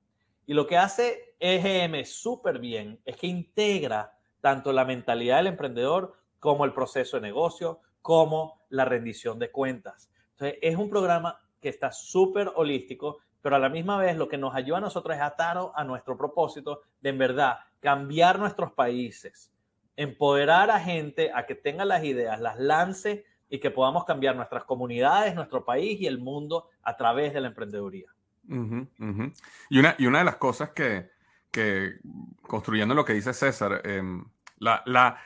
Y 0.46 0.54
lo 0.54 0.66
que 0.66 0.76
hace 0.76 1.34
EGM 1.40 2.04
súper 2.04 2.58
bien 2.58 3.00
es 3.04 3.16
que 3.16 3.26
integra 3.26 4.14
tanto 4.40 4.72
la 4.72 4.84
mentalidad 4.84 5.38
del 5.38 5.48
emprendedor 5.48 6.14
como 6.38 6.64
el 6.64 6.72
proceso 6.72 7.16
de 7.16 7.22
negocio, 7.22 7.80
como 8.02 8.62
la 8.68 8.84
rendición 8.84 9.38
de 9.38 9.50
cuentas. 9.50 10.10
Entonces, 10.32 10.58
es 10.62 10.76
un 10.76 10.88
programa 10.88 11.40
que 11.60 11.68
está 11.68 11.90
súper 11.92 12.52
holístico, 12.54 13.18
pero 13.42 13.56
a 13.56 13.58
la 13.58 13.68
misma 13.68 13.98
vez 13.98 14.16
lo 14.16 14.28
que 14.28 14.38
nos 14.38 14.54
ayuda 14.54 14.78
a 14.78 14.82
nosotros 14.82 15.16
es 15.16 15.22
atar 15.22 15.58
a 15.74 15.84
nuestro 15.84 16.16
propósito 16.16 16.82
de 17.00 17.10
en 17.10 17.18
verdad 17.18 17.58
cambiar 17.80 18.38
nuestros 18.38 18.72
países, 18.72 19.52
empoderar 19.96 20.70
a 20.70 20.80
gente 20.80 21.30
a 21.34 21.46
que 21.46 21.54
tenga 21.54 21.84
las 21.84 22.04
ideas, 22.04 22.40
las 22.40 22.58
lance 22.58 23.24
y 23.48 23.58
que 23.58 23.70
podamos 23.70 24.04
cambiar 24.04 24.36
nuestras 24.36 24.64
comunidades, 24.64 25.34
nuestro 25.34 25.64
país 25.64 26.00
y 26.00 26.06
el 26.06 26.18
mundo 26.18 26.68
a 26.82 26.96
través 26.96 27.32
de 27.32 27.40
la 27.40 27.48
emprendeduría. 27.48 28.12
Y, 28.48 29.78
una, 29.78 29.94
y 29.98 30.06
una 30.06 30.18
de 30.18 30.24
las 30.24 30.36
cosas 30.36 30.70
que, 30.70 31.10
que 31.50 31.98
construyendo 32.42 32.94
lo 32.94 33.04
que 33.04 33.12
dice 33.12 33.34
César, 33.34 33.82
em, 33.84 34.24
la, 34.58 34.82
la, 34.86 35.18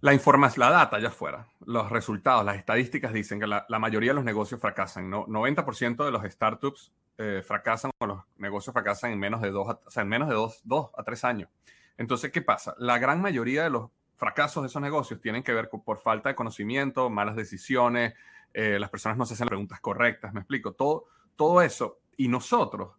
la, 0.00 0.14
información, 0.14 0.66
la 0.66 0.70
data 0.70 0.96
allá 0.96 1.08
afuera, 1.08 1.48
los 1.64 1.90
resultados, 1.90 2.44
las 2.44 2.56
estadísticas 2.56 3.12
dicen 3.12 3.40
que 3.40 3.46
la, 3.46 3.66
mayoría 3.78 4.10
de 4.10 4.14
los 4.14 4.24
negocios 4.24 4.60
fracasan. 4.60 5.10
¿no? 5.10 5.26
90% 5.26 6.04
de 6.04 6.10
los 6.10 6.24
startups 6.24 6.92
eh, 7.18 7.42
fracasan 7.44 7.90
o 7.98 8.06
los 8.06 8.22
negocios 8.36 8.72
fracasan 8.72 9.12
en 9.12 9.18
menos 9.18 9.40
de 9.40 9.50
dos, 9.50 9.76
sea, 9.88 10.02
en 10.02 10.08
menos 10.08 10.28
de 10.28 10.34
dos, 10.34 10.60
dos 10.64 10.90
a 10.96 11.02
tres 11.02 11.24
años. 11.24 11.50
Entonces, 11.96 12.30
¿qué 12.30 12.42
pasa? 12.42 12.74
La 12.78 12.98
gran 12.98 13.20
mayoría 13.20 13.64
de 13.64 13.70
los 13.70 13.90
fracasos 14.14 14.62
de 14.62 14.68
esos 14.68 14.82
negocios 14.82 15.20
tienen 15.20 15.42
que 15.42 15.52
ver 15.52 15.68
con, 15.68 15.82
por 15.82 15.98
falta 15.98 16.28
de 16.28 16.34
conocimiento, 16.34 17.10
malas 17.10 17.36
decisiones, 17.36 18.14
eh, 18.54 18.78
las 18.78 18.90
personas 18.90 19.18
no 19.18 19.26
se 19.26 19.34
hacen 19.34 19.48
preguntas 19.48 19.80
correctas, 19.80 20.32
me 20.32 20.40
explico, 20.40 20.72
todo, 20.72 21.06
todo 21.36 21.62
eso 21.62 22.00
y 22.16 22.28
nosotros, 22.28 22.96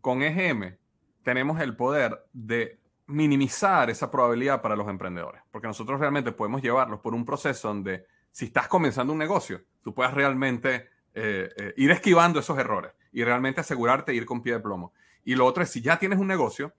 con 0.00 0.22
EGM, 0.22 0.76
tenemos 1.22 1.60
el 1.60 1.76
poder 1.76 2.24
de 2.32 2.80
minimizar 3.06 3.88
esa 3.90 4.10
probabilidad 4.10 4.60
para 4.60 4.76
los 4.76 4.88
emprendedores, 4.88 5.42
porque 5.50 5.68
nosotros 5.68 6.00
realmente 6.00 6.32
podemos 6.32 6.60
llevarlos 6.60 7.00
por 7.00 7.14
un 7.14 7.24
proceso 7.24 7.68
donde 7.68 8.06
si 8.32 8.46
estás 8.46 8.68
comenzando 8.68 9.12
un 9.12 9.18
negocio, 9.18 9.62
tú 9.82 9.94
puedas 9.94 10.12
realmente 10.12 10.90
eh, 11.14 11.48
eh, 11.56 11.74
ir 11.78 11.90
esquivando 11.90 12.40
esos 12.40 12.58
errores 12.58 12.92
y 13.10 13.24
realmente 13.24 13.62
asegurarte 13.62 14.12
de 14.12 14.18
ir 14.18 14.26
con 14.26 14.42
pie 14.42 14.52
de 14.52 14.60
plomo. 14.60 14.92
Y 15.24 15.34
lo 15.34 15.46
otro 15.46 15.62
es, 15.62 15.70
si 15.70 15.80
ya 15.80 15.98
tienes 15.98 16.18
un 16.18 16.26
negocio 16.26 16.74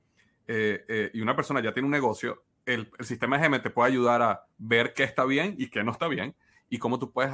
eh, 0.48 1.10
y 1.13 1.22
una 1.22 1.36
persona 1.36 1.60
ya 1.62 1.74
tiene 1.74 1.88
un 1.88 1.92
negocio, 1.92 2.44
el, 2.66 2.92
sistema 3.00 3.38
EGM 3.38 3.62
te 3.63 3.70
puede 3.72 3.90
ayudar 3.90 4.22
a 4.22 4.46
ver 4.58 4.94
qué 4.94 5.04
está 5.04 5.26
bien 5.26 5.56
y 5.58 5.70
qué 5.70 5.84
no 5.84 5.92
está 5.92 6.08
bien 6.08 6.36
y 6.70 6.78
cómo 6.78 7.00
tú 7.00 7.12
puedes 7.12 7.32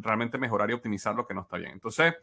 realmente 0.00 0.38
mejorar 0.38 0.70
y 0.70 0.72
optimizar 0.72 1.14
lo 1.14 1.26
que 1.26 1.34
no 1.34 1.42
está 1.42 1.58
bien. 1.58 1.72
Entonces, 1.72 2.14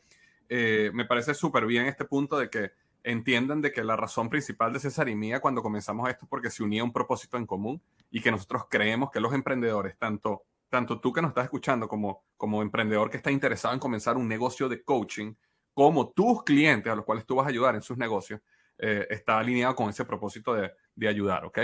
me 0.49 1.05
parece 1.05 1.35
súper 1.35 1.67
bien 1.67 1.85
este 1.85 2.05
punto 2.05 2.39
de 2.39 2.49
que 2.49 2.71
entiendan 3.03 3.61
de 3.61 3.71
que 3.71 3.83
la 3.83 3.95
razón 3.95 4.29
principal 4.29 4.73
de 4.73 4.79
César 4.79 5.09
y 5.09 5.15
mía 5.15 5.39
cuando 5.39 5.61
comenzamos 5.61 6.09
esto 6.09 6.25
es 6.25 6.29
porque 6.29 6.49
se 6.49 6.63
unía 6.63 6.83
un 6.83 6.93
propósito 6.93 7.37
en 7.37 7.45
común 7.45 7.81
y 8.09 8.21
que 8.21 8.31
nosotros 8.31 8.63
creemos 8.69 9.11
que 9.11 9.19
los 9.19 9.33
emprendedores, 9.33 9.97
tanto, 9.97 10.43
tanto 10.69 10.99
tú 10.99 11.11
que 11.11 11.21
nos 11.21 11.29
estás 11.29 11.45
escuchando 11.45 11.87
como, 11.87 12.23
como 12.37 12.61
emprendedor 12.61 13.09
que 13.09 13.17
está 13.17 13.31
interesado 13.31 13.73
en 13.73 13.79
comenzar 13.79 14.17
un 14.17 14.27
negocio 14.27 14.69
de 14.69 14.83
coaching, 14.83 15.33
como 15.73 16.09
tus 16.09 16.43
clientes 16.43 16.91
a 16.91 16.95
los 16.95 17.05
cuales 17.05 17.25
tú 17.25 17.35
vas 17.35 17.45
a 17.45 17.49
ayudar 17.49 17.75
en 17.75 17.81
sus 17.81 17.97
negocios, 17.97 18.41
eh, 18.77 19.07
está 19.09 19.39
alineado 19.39 19.75
con 19.75 19.89
ese 19.89 20.05
propósito 20.05 20.53
de, 20.53 20.71
de 20.95 21.07
ayudar, 21.07 21.45
¿ok? 21.45 21.59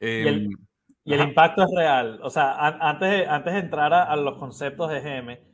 y 0.00 0.06
el, 0.06 0.48
em, 1.04 1.28
impacto 1.28 1.62
es 1.62 1.70
real. 1.74 2.20
O 2.22 2.30
sea, 2.30 2.54
antes, 2.58 3.28
antes 3.28 3.52
de 3.52 3.58
entrar 3.60 3.92
a, 3.92 4.04
a 4.04 4.16
los 4.16 4.38
conceptos 4.38 4.90
de 4.90 5.00
GM, 5.00 5.53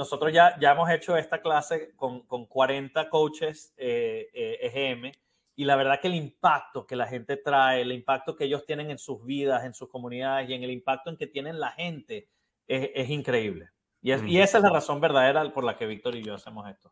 nosotros 0.00 0.32
ya, 0.32 0.58
ya 0.58 0.72
hemos 0.72 0.88
hecho 0.88 1.14
esta 1.14 1.42
clase 1.42 1.92
con, 1.94 2.22
con 2.22 2.46
40 2.46 3.10
coaches 3.10 3.74
eh, 3.76 4.30
EGM 4.32 5.04
eh, 5.04 5.08
e 5.08 5.12
y 5.56 5.64
la 5.66 5.76
verdad 5.76 6.00
que 6.00 6.08
el 6.08 6.14
impacto 6.14 6.86
que 6.86 6.96
la 6.96 7.06
gente 7.06 7.36
trae, 7.36 7.82
el 7.82 7.92
impacto 7.92 8.34
que 8.34 8.44
ellos 8.44 8.64
tienen 8.64 8.90
en 8.90 8.96
sus 8.96 9.22
vidas, 9.26 9.62
en 9.62 9.74
sus 9.74 9.90
comunidades 9.90 10.48
y 10.48 10.54
en 10.54 10.62
el 10.62 10.70
impacto 10.70 11.10
en 11.10 11.18
que 11.18 11.26
tienen 11.26 11.60
la 11.60 11.72
gente 11.72 12.30
es, 12.66 12.88
es 12.94 13.10
increíble. 13.10 13.68
Y, 14.00 14.12
es, 14.12 14.22
y, 14.22 14.40
esa 14.40 14.56
es 14.56 14.64
la 14.64 14.70
razón 14.70 15.02
verdadera 15.02 15.52
por 15.52 15.64
la 15.64 15.76
que 15.76 15.84
Víctor 15.84 16.14
y 16.14 16.22
yo 16.22 16.32
hacemos 16.32 16.66
esto. 16.66 16.90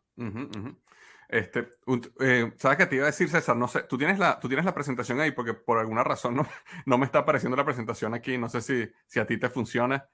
Este, 1.27 1.67
eh, 2.19 2.53
¿Sabes 2.57 2.77
qué 2.77 2.85
te 2.85 2.95
iba 2.97 3.05
a 3.05 3.07
decir, 3.07 3.27
César? 3.27 3.57
No 3.57 3.67
sé, 3.67 3.81
tú 3.89 3.97
tienes 3.97 4.19
la, 4.19 4.39
tú 4.39 4.47
tienes 4.47 4.65
la 4.65 4.75
presentación 4.75 5.19
ahí 5.19 5.31
porque 5.31 5.55
por 5.55 5.79
alguna 5.79 6.03
razón 6.03 6.35
no, 6.35 6.45
no 6.85 6.99
me 6.99 7.07
está 7.07 7.19
apareciendo 7.19 7.57
la 7.57 7.65
presentación 7.65 8.13
aquí. 8.13 8.37
No 8.37 8.49
sé 8.49 8.61
si, 8.61 8.87
si 9.07 9.19
a 9.19 9.25
ti 9.25 9.39
te 9.39 9.49
funciona. 9.49 10.07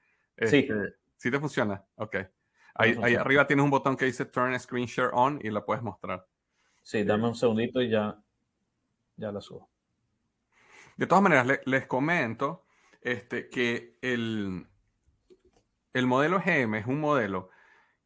sí. 0.46 0.60
Este, 0.60 0.94
sí 1.18 1.30
te 1.30 1.38
funciona. 1.38 1.84
Ok. 1.96 2.16
Ahí, 2.78 3.14
arriba 3.14 3.46
tienes 3.46 3.64
un 3.64 3.70
botón 3.70 3.96
que 3.96 4.04
dice 4.04 4.26
Turn 4.26 4.58
Screen 4.58 4.86
Share 4.86 5.10
On 5.12 5.40
y 5.42 5.50
la 5.50 5.64
puedes 5.64 5.82
mostrar. 5.82 6.26
Sí, 6.82 7.04
dame 7.04 7.26
un 7.28 7.34
segundito 7.34 7.80
y 7.80 7.88
ya, 7.88 8.18
ya 9.16 9.32
la 9.32 9.40
subo. 9.40 9.70
De 10.96 11.06
todas 11.06 11.22
maneras, 11.22 11.60
les 11.64 11.86
comento 11.86 12.64
este, 13.00 13.48
que 13.48 13.98
el, 14.02 14.66
el 15.92 16.06
modelo 16.06 16.40
GM 16.44 16.78
es 16.78 16.86
un 16.86 17.00
modelo 17.00 17.50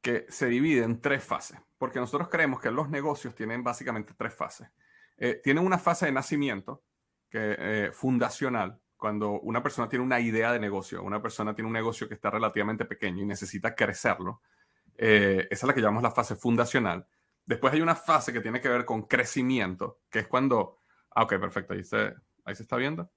que 0.01 0.27
se 0.29 0.47
divide 0.47 0.85
en 0.85 1.01
tres 1.01 1.23
fases, 1.23 1.59
porque 1.79 2.01
nosotros 2.01 2.29
creemos 2.29 2.61
que 2.61 2.71
los 2.71 2.89
negocios 2.89 3.35
tienen 3.35 3.63
básicamente 3.63 4.15
tres 4.17 4.35
fases. 4.35 4.69
Eh, 5.19 5.41
tienen 5.43 5.65
una 5.65 5.79
fase 5.79 6.07
de 6.07 6.13
nacimiento, 6.13 6.83
que 7.29 7.57
eh, 7.59 7.91
fundacional, 7.93 8.81
cuando 8.97 9.41
una 9.41 9.63
persona 9.63 9.89
tiene 9.89 10.05
una 10.05 10.21
idea 10.21 10.53
de 10.53 10.59
negocio, 10.59 11.03
una 11.03 11.23
persona 11.23 11.55
tiene 11.55 11.69
un 11.69 11.73
negocio 11.75 12.09
que 12.09 12.15
está 12.15 12.31
relativamente 12.31 12.85
pequeño 12.85 13.23
y 13.23 13.27
necesita 13.27 13.75
crecerlo, 13.75 14.43
eh, 15.03 15.49
esa 15.51 15.65
es 15.65 15.69
la 15.69 15.73
que 15.73 15.81
llamamos 15.81 16.03
la 16.03 16.11
fase 16.11 16.37
fundacional. 16.37 17.07
Después 17.47 17.73
hay 17.73 17.81
una 17.81 17.97
fase 17.97 18.35
que 18.35 18.41
tiene 18.43 18.61
que 18.61 18.69
ver 18.69 18.85
con 18.85 19.05
crecimiento, 19.05 20.03
que 20.11 20.19
es 20.19 20.27
cuando... 20.27 20.83
Ah, 21.15 21.23
ok, 21.23 21.41
perfecto. 21.41 21.73
Ahí 21.73 21.83
se, 21.83 22.15
ahí 22.45 22.55
se 22.55 22.65
está 22.65 22.77
viendo. 22.77 23.11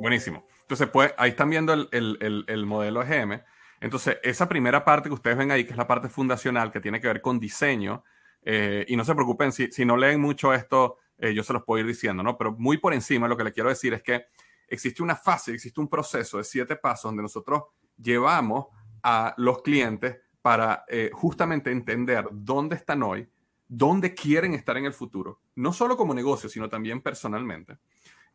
Buenísimo. 0.00 0.46
Entonces, 0.62 0.88
pues, 0.88 1.12
ahí 1.18 1.30
están 1.30 1.50
viendo 1.50 1.74
el, 1.74 1.88
el, 1.92 2.44
el, 2.48 2.64
modelo 2.64 3.02
EGM. 3.02 3.42
Entonces, 3.82 4.16
esa 4.22 4.48
primera 4.48 4.82
parte 4.82 5.10
que 5.10 5.14
ustedes 5.14 5.36
ven 5.36 5.50
ahí, 5.50 5.64
que 5.64 5.72
es 5.72 5.76
la 5.76 5.86
parte 5.86 6.08
fundacional, 6.08 6.72
que 6.72 6.80
tiene 6.80 7.02
que 7.02 7.06
ver 7.06 7.20
con 7.20 7.38
diseño, 7.38 8.02
eh, 8.42 8.86
y 8.88 8.96
no 8.96 9.04
se 9.04 9.14
preocupen, 9.14 9.52
si, 9.52 9.70
si 9.70 9.84
no 9.84 9.98
leen 9.98 10.22
mucho 10.22 10.54
esto, 10.54 10.96
eh, 11.18 11.34
yo 11.34 11.42
se 11.42 11.52
los 11.52 11.64
puedo 11.64 11.80
ir 11.80 11.86
diciendo, 11.86 12.22
¿no? 12.22 12.38
Pero 12.38 12.52
muy 12.52 12.78
por 12.78 12.94
encima, 12.94 13.28
lo 13.28 13.36
que 13.36 13.44
les 13.44 13.52
quiero 13.52 13.68
decir 13.68 13.92
es 13.92 14.02
que 14.02 14.24
existe 14.66 15.02
una 15.02 15.16
fase, 15.16 15.52
existe 15.52 15.78
un 15.80 15.88
proceso 15.88 16.38
de 16.38 16.44
siete 16.44 16.76
pasos 16.76 17.10
donde 17.10 17.22
nosotros 17.22 17.64
llevamos 17.98 18.68
a 19.02 19.34
los 19.36 19.60
clientes 19.60 20.16
para 20.42 20.84
eh, 20.88 21.10
justamente 21.12 21.70
entender 21.70 22.26
dónde 22.30 22.76
están 22.76 23.02
hoy, 23.02 23.28
dónde 23.68 24.14
quieren 24.14 24.54
estar 24.54 24.76
en 24.76 24.84
el 24.84 24.92
futuro, 24.92 25.40
no 25.54 25.72
solo 25.72 25.96
como 25.96 26.14
negocio, 26.14 26.48
sino 26.48 26.68
también 26.68 27.00
personalmente. 27.00 27.78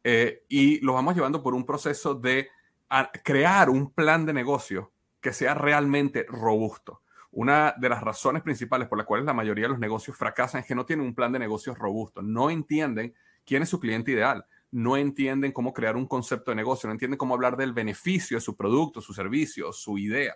Eh, 0.04 0.44
y 0.48 0.80
lo 0.82 0.94
vamos 0.94 1.16
llevando 1.16 1.42
por 1.42 1.56
un 1.56 1.66
proceso 1.66 2.14
de 2.14 2.50
crear 3.24 3.70
un 3.70 3.92
plan 3.92 4.26
de 4.26 4.34
negocio 4.34 4.92
que 5.20 5.34
sea 5.34 5.56
realmente 5.56 6.26
robusto. 6.30 7.02
Una 7.32 7.74
de 7.78 7.90
las 7.90 8.02
razones 8.02 8.44
principales 8.44 8.88
por 8.88 8.98
las 8.98 9.08
cuales 9.08 9.26
la 9.26 9.34
mayoría 9.34 9.64
de 9.66 9.70
los 9.70 9.80
negocios 9.80 10.16
fracasan 10.16 10.62
es 10.62 10.68
que 10.68 10.76
no 10.76 10.86
tienen 10.86 11.06
un 11.06 11.16
plan 11.16 11.32
de 11.32 11.40
negocios 11.40 11.78
robusto, 11.78 12.22
no 12.22 12.50
entienden 12.50 13.14
quién 13.44 13.64
es 13.64 13.70
su 13.70 13.80
cliente 13.80 14.12
ideal, 14.12 14.46
no 14.72 14.96
entienden 14.96 15.52
cómo 15.52 15.74
crear 15.74 15.98
un 15.98 16.06
concepto 16.08 16.52
de 16.52 16.56
negocio, 16.56 16.88
no 16.88 16.94
entienden 16.94 17.18
cómo 17.18 17.34
hablar 17.34 17.58
del 17.58 17.74
beneficio 17.74 18.38
de 18.38 18.42
su 18.42 18.56
producto, 18.56 19.02
su 19.02 19.14
servicio, 19.14 19.74
su 19.74 19.98
idea. 19.98 20.36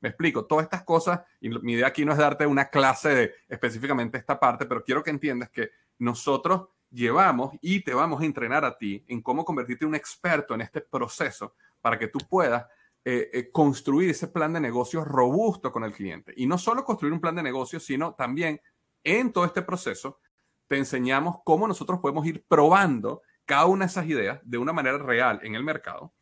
Me 0.00 0.10
explico, 0.10 0.44
todas 0.44 0.64
estas 0.64 0.82
cosas, 0.82 1.20
y 1.40 1.48
mi 1.48 1.72
idea 1.72 1.86
aquí 1.86 2.04
no 2.04 2.12
es 2.12 2.18
darte 2.18 2.46
una 2.46 2.68
clase 2.68 3.08
de 3.14 3.34
específicamente 3.48 4.18
esta 4.18 4.38
parte, 4.38 4.66
pero 4.66 4.84
quiero 4.84 5.02
que 5.02 5.10
entiendas 5.10 5.50
que 5.50 5.70
nosotros 5.98 6.68
llevamos 6.90 7.52
y 7.60 7.82
te 7.82 7.94
vamos 7.94 8.20
a 8.20 8.24
entrenar 8.24 8.64
a 8.64 8.76
ti 8.76 9.04
en 9.08 9.22
cómo 9.22 9.44
convertirte 9.44 9.84
en 9.84 9.90
un 9.90 9.94
experto 9.94 10.54
en 10.54 10.60
este 10.60 10.80
proceso 10.80 11.54
para 11.80 11.98
que 11.98 12.08
tú 12.08 12.18
puedas 12.28 12.66
eh, 13.04 13.30
eh, 13.32 13.50
construir 13.52 14.10
ese 14.10 14.28
plan 14.28 14.52
de 14.52 14.60
negocios 14.60 15.06
robusto 15.06 15.70
con 15.70 15.84
el 15.84 15.92
cliente. 15.92 16.32
Y 16.36 16.46
no 16.46 16.58
solo 16.58 16.84
construir 16.84 17.12
un 17.12 17.20
plan 17.20 17.36
de 17.36 17.42
negocios, 17.42 17.84
sino 17.84 18.14
también 18.14 18.60
en 19.04 19.32
todo 19.32 19.44
este 19.44 19.62
proceso 19.62 20.18
te 20.66 20.76
enseñamos 20.76 21.36
cómo 21.44 21.68
nosotros 21.68 22.00
podemos 22.00 22.26
ir 22.26 22.44
probando 22.48 23.22
cada 23.44 23.66
una 23.66 23.84
de 23.84 23.90
esas 23.90 24.06
ideas 24.06 24.40
de 24.42 24.58
una 24.58 24.72
manera 24.72 24.98
real 24.98 25.38
en 25.44 25.54
el 25.54 25.62
mercado 25.62 26.15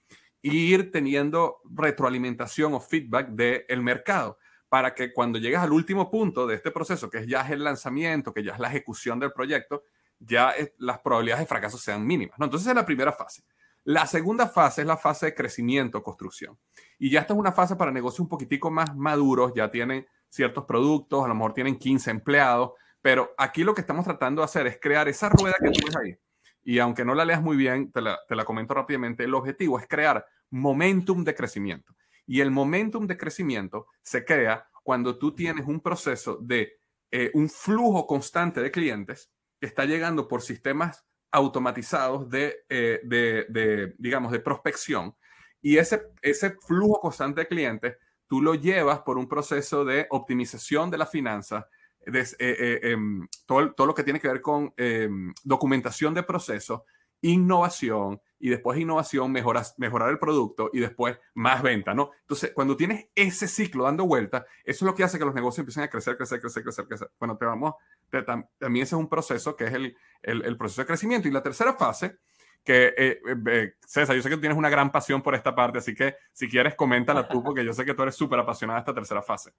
ir 0.53 0.93
teniendo 0.93 1.61
retroalimentación 1.65 2.75
o 2.75 2.81
feedback 2.81 3.29
del 3.31 3.83
mercado 3.83 4.39
para 4.69 4.95
que 4.95 5.13
cuando 5.13 5.39
llegas 5.39 5.63
al 5.63 5.73
último 5.73 6.11
punto 6.11 6.47
de 6.47 6.57
este 6.57 6.71
proceso, 6.71 7.09
que 7.09 7.27
ya 7.27 7.43
es 7.43 7.51
el 7.51 7.65
lanzamiento, 7.65 8.35
que 8.35 8.43
ya 8.43 8.53
es 8.53 8.59
la 8.59 8.69
ejecución 8.69 9.19
del 9.19 9.33
proyecto, 9.33 9.85
ya 10.19 10.53
las 10.79 10.99
probabilidades 10.99 11.45
de 11.45 11.47
fracaso 11.47 11.79
sean 11.79 12.07
mínimas. 12.07 12.39
¿no? 12.39 12.47
Entonces, 12.47 12.69
es 12.69 12.75
la 12.75 12.85
primera 12.85 13.13
fase. 13.13 13.45
La 13.85 14.07
segunda 14.07 14.49
fase 14.49 14.81
es 14.81 14.87
la 14.87 14.97
fase 14.97 15.27
de 15.27 15.35
crecimiento, 15.35 16.03
construcción. 16.03 16.59
Y 16.99 17.11
ya 17.11 17.21
esta 17.21 17.35
es 17.35 17.39
una 17.39 17.53
fase 17.53 17.77
para 17.77 17.93
negocios 17.93 18.21
un 18.21 18.29
poquitico 18.29 18.71
más 18.71 18.95
maduros, 18.97 19.53
ya 19.55 19.71
tienen 19.71 20.07
ciertos 20.29 20.65
productos, 20.65 21.25
a 21.25 21.29
lo 21.29 21.35
mejor 21.35 21.55
tienen 21.55 21.77
15 21.77 22.11
empleados, 22.11 22.73
pero 23.01 23.35
aquí 23.37 23.63
lo 23.63 23.75
que 23.75 23.83
estamos 23.83 24.05
tratando 24.05 24.41
de 24.41 24.47
hacer 24.47 24.67
es 24.67 24.79
crear 24.81 25.07
esa 25.09 25.29
rueda 25.29 25.55
que 25.63 25.71
tú 25.71 25.87
ves 25.87 25.97
ahí. 25.97 26.17
Y 26.65 26.79
aunque 26.79 27.05
no 27.05 27.15
la 27.15 27.25
leas 27.25 27.43
muy 27.43 27.57
bien, 27.57 27.93
te 27.93 28.01
la, 28.01 28.19
te 28.27 28.35
la 28.35 28.45
comento 28.45 28.75
rápidamente, 28.75 29.25
el 29.25 29.35
objetivo 29.35 29.79
es 29.79 29.87
crear 29.87 30.27
momentum 30.51 31.23
de 31.23 31.35
crecimiento. 31.35 31.95
Y 32.27 32.41
el 32.41 32.51
momentum 32.51 33.07
de 33.07 33.17
crecimiento 33.17 33.87
se 34.03 34.25
crea 34.25 34.67
cuando 34.83 35.19
tú 35.19 35.35
tienes 35.35 35.67
un 35.67 35.81
proceso 35.81 36.39
de 36.41 36.79
eh, 37.11 37.31
un 37.35 37.49
flujo 37.49 38.07
constante 38.07 38.61
de 38.61 38.71
clientes 38.71 39.31
que 39.61 39.67
está 39.67 39.85
llegando 39.85 40.27
por 40.27 40.43
sistemas 40.43 41.05
automatizados 41.31 42.29
de, 42.29 42.65
eh, 42.69 43.01
de, 43.05 43.47
de, 43.49 43.95
digamos, 43.99 44.33
de 44.33 44.41
prospección. 44.41 45.15
Y 45.61 45.79
ese, 45.79 46.03
ese 46.23 46.57
flujo 46.67 47.01
constante 47.01 47.43
de 47.43 47.49
clientes, 47.49 47.97
tú 48.27 48.43
lo 48.43 48.55
llevas 48.55 49.01
por 49.01 49.19
un 49.19 49.29
proceso 49.29 49.85
de 49.85 50.07
optimización 50.11 50.91
de 50.91 50.99
la 50.99 51.07
finanza, 51.07 51.69
de, 52.07 52.27
eh, 52.39 52.81
em, 52.83 53.27
todo, 53.47 53.73
todo, 53.73 53.87
lo 53.87 53.95
que 53.95 54.03
tiene 54.03 54.21
que 54.21 54.29
ver 54.29 54.41
con 54.41 54.73
em, 54.77 55.33
documentación 55.43 56.15
de 56.15 56.23
procesos, 56.23 56.83
innovación 57.21 58.21
y 58.39 58.51
después 58.51 58.79
innovación, 58.79 59.33
mejoras, 59.33 59.75
mejorar 59.79 60.11
el 60.11 60.19
producto 60.19 60.69
y 60.73 60.81
después 60.81 61.19
más 61.33 61.63
venta, 61.63 61.95
¿no? 61.95 62.11
Entonces, 62.21 62.53
cuando 62.55 62.77
tienes 62.77 63.07
ese 63.15 63.49
ciclo 63.49 63.85
dando 63.85 64.07
vuelta, 64.07 64.45
eso 64.65 64.85
es 64.85 64.91
lo 64.91 64.95
que 64.95 65.05
hace 65.05 65.19
que 65.19 65.25
los 65.25 65.35
negocios 65.35 65.61
empiecen 65.61 65.85
a 65.85 65.89
crecer, 65.89 66.17
crecer, 66.19 66.41
crecer, 66.41 66.63
crecer, 66.63 66.87
crecer. 66.87 67.11
Bueno, 67.19 67.39
te 67.39 67.47
vamos, 67.47 67.75
también 68.11 68.83
ese 68.83 68.95
es 68.95 69.01
un 69.01 69.09
proceso 69.09 69.57
que 69.57 69.65
es 69.65 69.73
el, 69.73 69.97
el, 70.23 70.57
proceso 70.59 70.83
de 70.83 70.87
crecimiento. 70.87 71.27
Y 71.27 71.31
la 71.31 71.43
tercera 71.43 71.73
fase, 71.73 72.19
que 72.63 72.89
eh, 72.89 73.21
eh, 73.27 73.37
eh, 73.47 73.75
César, 73.87 74.15
yo 74.15 74.23
sé 74.23 74.29
que 74.29 74.37
tú 74.37 74.41
tienes 74.41 74.59
una 74.59 74.69
gran 74.71 74.93
pasión 74.93 75.23
por 75.23 75.35
esta 75.35 75.55
parte, 75.55 75.79
así 75.79 75.95
que 75.95 76.17
si 76.33 76.49
quieres, 76.49 76.75
coméntala 76.75 77.29
tú, 77.29 77.43
porque 77.45 77.65
yo 77.65 77.73
sé 77.73 77.85
que 77.85 77.95
tú 77.95 78.03
eres 78.03 78.15
súper 78.15 78.39
apasionada 78.41 78.79
de 78.79 78.83
esta 78.83 78.95
tercera 78.95 79.23
fase. 79.23 79.53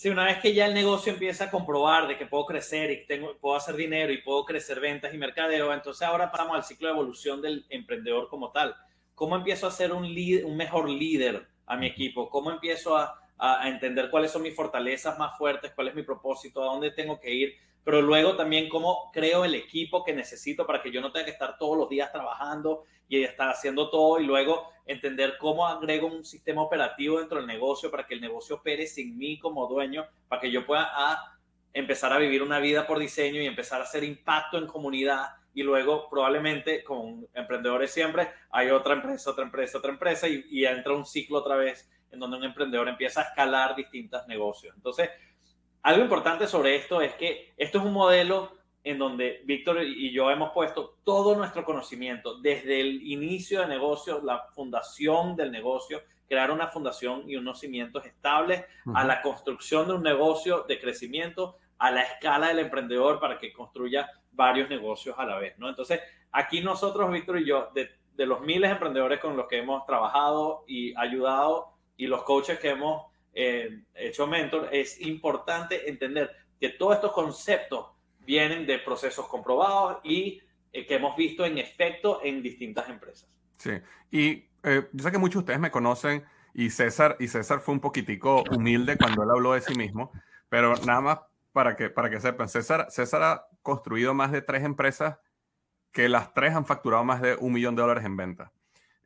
Sí, 0.00 0.08
una 0.08 0.24
vez 0.24 0.38
que 0.38 0.54
ya 0.54 0.64
el 0.64 0.72
negocio 0.72 1.12
empieza 1.12 1.44
a 1.44 1.50
comprobar 1.50 2.08
de 2.08 2.16
que 2.16 2.24
puedo 2.24 2.46
crecer 2.46 2.90
y 2.90 3.04
tengo, 3.04 3.36
puedo 3.36 3.54
hacer 3.54 3.76
dinero 3.76 4.10
y 4.10 4.22
puedo 4.22 4.46
crecer 4.46 4.80
ventas 4.80 5.12
y 5.12 5.18
mercadeo, 5.18 5.74
entonces 5.74 6.08
ahora 6.08 6.30
pasamos 6.30 6.56
al 6.56 6.64
ciclo 6.64 6.88
de 6.88 6.94
evolución 6.94 7.42
del 7.42 7.66
emprendedor 7.68 8.30
como 8.30 8.50
tal. 8.50 8.74
¿Cómo 9.14 9.36
empiezo 9.36 9.66
a 9.66 9.70
ser 9.70 9.92
un, 9.92 10.04
un 10.06 10.56
mejor 10.56 10.88
líder 10.88 11.46
a 11.66 11.76
mi 11.76 11.86
equipo? 11.86 12.30
¿Cómo 12.30 12.50
empiezo 12.50 12.96
a, 12.96 13.14
a, 13.36 13.68
entender 13.68 14.08
cuáles 14.08 14.30
son 14.30 14.40
mis 14.40 14.56
fortalezas 14.56 15.18
más 15.18 15.36
fuertes, 15.36 15.72
cuál 15.74 15.88
es 15.88 15.94
mi 15.94 16.02
propósito, 16.02 16.62
a 16.62 16.72
dónde 16.72 16.92
tengo 16.92 17.20
que 17.20 17.34
ir? 17.34 17.54
Pero 17.84 18.02
luego 18.02 18.36
también 18.36 18.68
cómo 18.68 19.10
creo 19.12 19.44
el 19.44 19.54
equipo 19.54 20.04
que 20.04 20.12
necesito 20.12 20.66
para 20.66 20.82
que 20.82 20.92
yo 20.92 21.00
no 21.00 21.12
tenga 21.12 21.24
que 21.24 21.32
estar 21.32 21.56
todos 21.58 21.78
los 21.78 21.88
días 21.88 22.12
trabajando 22.12 22.84
y 23.08 23.24
estar 23.24 23.48
haciendo 23.48 23.90
todo 23.90 24.20
y 24.20 24.24
luego 24.24 24.68
entender 24.86 25.36
cómo 25.38 25.66
agrego 25.66 26.06
un 26.06 26.24
sistema 26.24 26.62
operativo 26.62 27.18
dentro 27.18 27.38
del 27.38 27.46
negocio 27.46 27.90
para 27.90 28.06
que 28.06 28.14
el 28.14 28.20
negocio 28.20 28.56
opere 28.56 28.86
sin 28.86 29.16
mí 29.16 29.38
como 29.38 29.66
dueño, 29.66 30.06
para 30.28 30.40
que 30.40 30.50
yo 30.50 30.66
pueda 30.66 30.88
a, 30.92 31.38
empezar 31.72 32.12
a 32.12 32.18
vivir 32.18 32.42
una 32.42 32.58
vida 32.60 32.86
por 32.86 32.98
diseño 32.98 33.40
y 33.40 33.46
empezar 33.46 33.80
a 33.80 33.84
hacer 33.84 34.04
impacto 34.04 34.58
en 34.58 34.66
comunidad 34.66 35.28
y 35.54 35.62
luego 35.62 36.08
probablemente 36.08 36.84
con 36.84 37.26
emprendedores 37.34 37.92
siempre 37.92 38.28
hay 38.50 38.70
otra 38.70 38.94
empresa, 38.94 39.30
otra 39.30 39.44
empresa, 39.44 39.78
otra 39.78 39.90
empresa 39.90 40.28
y, 40.28 40.44
y 40.50 40.64
entra 40.64 40.92
un 40.92 41.06
ciclo 41.06 41.38
otra 41.38 41.56
vez 41.56 41.90
en 42.10 42.18
donde 42.18 42.36
un 42.36 42.44
emprendedor 42.44 42.88
empieza 42.88 43.20
a 43.20 43.24
escalar 43.24 43.74
distintos 43.76 44.26
negocios. 44.26 44.74
Entonces, 44.76 45.10
algo 45.82 46.02
importante 46.02 46.46
sobre 46.46 46.76
esto 46.76 47.00
es 47.00 47.14
que 47.14 47.52
esto 47.56 47.78
es 47.78 47.84
un 47.84 47.92
modelo 47.92 48.52
en 48.82 48.98
donde 48.98 49.42
Víctor 49.44 49.82
y 49.82 50.10
yo 50.12 50.30
hemos 50.30 50.52
puesto 50.52 50.96
todo 51.04 51.36
nuestro 51.36 51.64
conocimiento 51.64 52.40
desde 52.40 52.80
el 52.80 53.02
inicio 53.02 53.60
de 53.60 53.66
negocio, 53.66 54.20
la 54.22 54.46
fundación 54.54 55.36
del 55.36 55.50
negocio, 55.52 56.02
crear 56.30 56.50
una 56.50 56.68
fundación 56.68 57.28
y 57.28 57.36
unos 57.36 57.58
cimientos 57.58 58.06
estables, 58.06 58.64
a 58.94 59.04
la 59.04 59.20
construcción 59.20 59.88
de 59.88 59.94
un 59.94 60.02
negocio 60.02 60.64
de 60.68 60.80
crecimiento, 60.80 61.56
a 61.78 61.90
la 61.90 62.02
escala 62.02 62.48
del 62.48 62.60
emprendedor 62.60 63.18
para 63.18 63.36
que 63.38 63.52
construya 63.52 64.08
varios 64.30 64.70
negocios 64.70 65.16
a 65.18 65.24
la 65.24 65.38
vez, 65.38 65.58
¿no? 65.58 65.68
Entonces, 65.68 66.00
aquí 66.30 66.60
nosotros, 66.60 67.10
Víctor 67.10 67.40
y 67.40 67.46
yo, 67.46 67.70
de, 67.74 67.90
los 68.26 68.42
miles 68.42 68.68
de 68.68 68.74
emprendedores 68.74 69.18
con 69.18 69.36
los 69.36 69.48
que 69.48 69.58
hemos 69.58 69.84
trabajado 69.86 70.64
y 70.68 70.94
ayudado 70.96 71.72
y 71.96 72.06
los 72.06 72.22
coaches 72.22 72.58
que 72.58 72.68
hemos 72.68 73.09
eh, 73.32 73.82
hecho 73.94 74.26
mentor, 74.26 74.68
es 74.72 75.00
importante 75.00 75.88
entender 75.88 76.30
que 76.58 76.70
todos 76.70 76.96
estos 76.96 77.12
conceptos 77.12 77.86
vienen 78.20 78.66
de 78.66 78.78
procesos 78.78 79.26
comprobados 79.28 79.98
y 80.04 80.40
eh, 80.72 80.86
que 80.86 80.94
hemos 80.94 81.16
visto 81.16 81.44
en 81.44 81.58
efecto 81.58 82.20
en 82.22 82.42
distintas 82.42 82.88
empresas. 82.88 83.28
Sí, 83.58 83.72
y 84.10 84.44
eh, 84.62 84.88
yo 84.92 85.04
sé 85.04 85.10
que 85.10 85.18
muchos 85.18 85.34
de 85.34 85.40
ustedes 85.40 85.60
me 85.60 85.70
conocen 85.70 86.24
y 86.54 86.70
César, 86.70 87.16
y 87.20 87.28
César 87.28 87.60
fue 87.60 87.74
un 87.74 87.80
poquitico 87.80 88.44
humilde 88.50 88.96
cuando 88.96 89.22
él 89.22 89.30
habló 89.30 89.52
de 89.52 89.60
sí 89.60 89.74
mismo, 89.74 90.12
pero 90.48 90.74
nada 90.84 91.00
más 91.00 91.18
para 91.52 91.76
que, 91.76 91.90
para 91.90 92.10
que 92.10 92.20
sepan, 92.20 92.48
César, 92.48 92.86
César 92.90 93.22
ha 93.22 93.46
construido 93.62 94.14
más 94.14 94.32
de 94.32 94.42
tres 94.42 94.64
empresas 94.64 95.18
que 95.92 96.08
las 96.08 96.32
tres 96.34 96.54
han 96.54 96.66
facturado 96.66 97.04
más 97.04 97.20
de 97.20 97.36
un 97.36 97.52
millón 97.52 97.74
de 97.74 97.82
dólares 97.82 98.04
en 98.04 98.16
venta. 98.16 98.52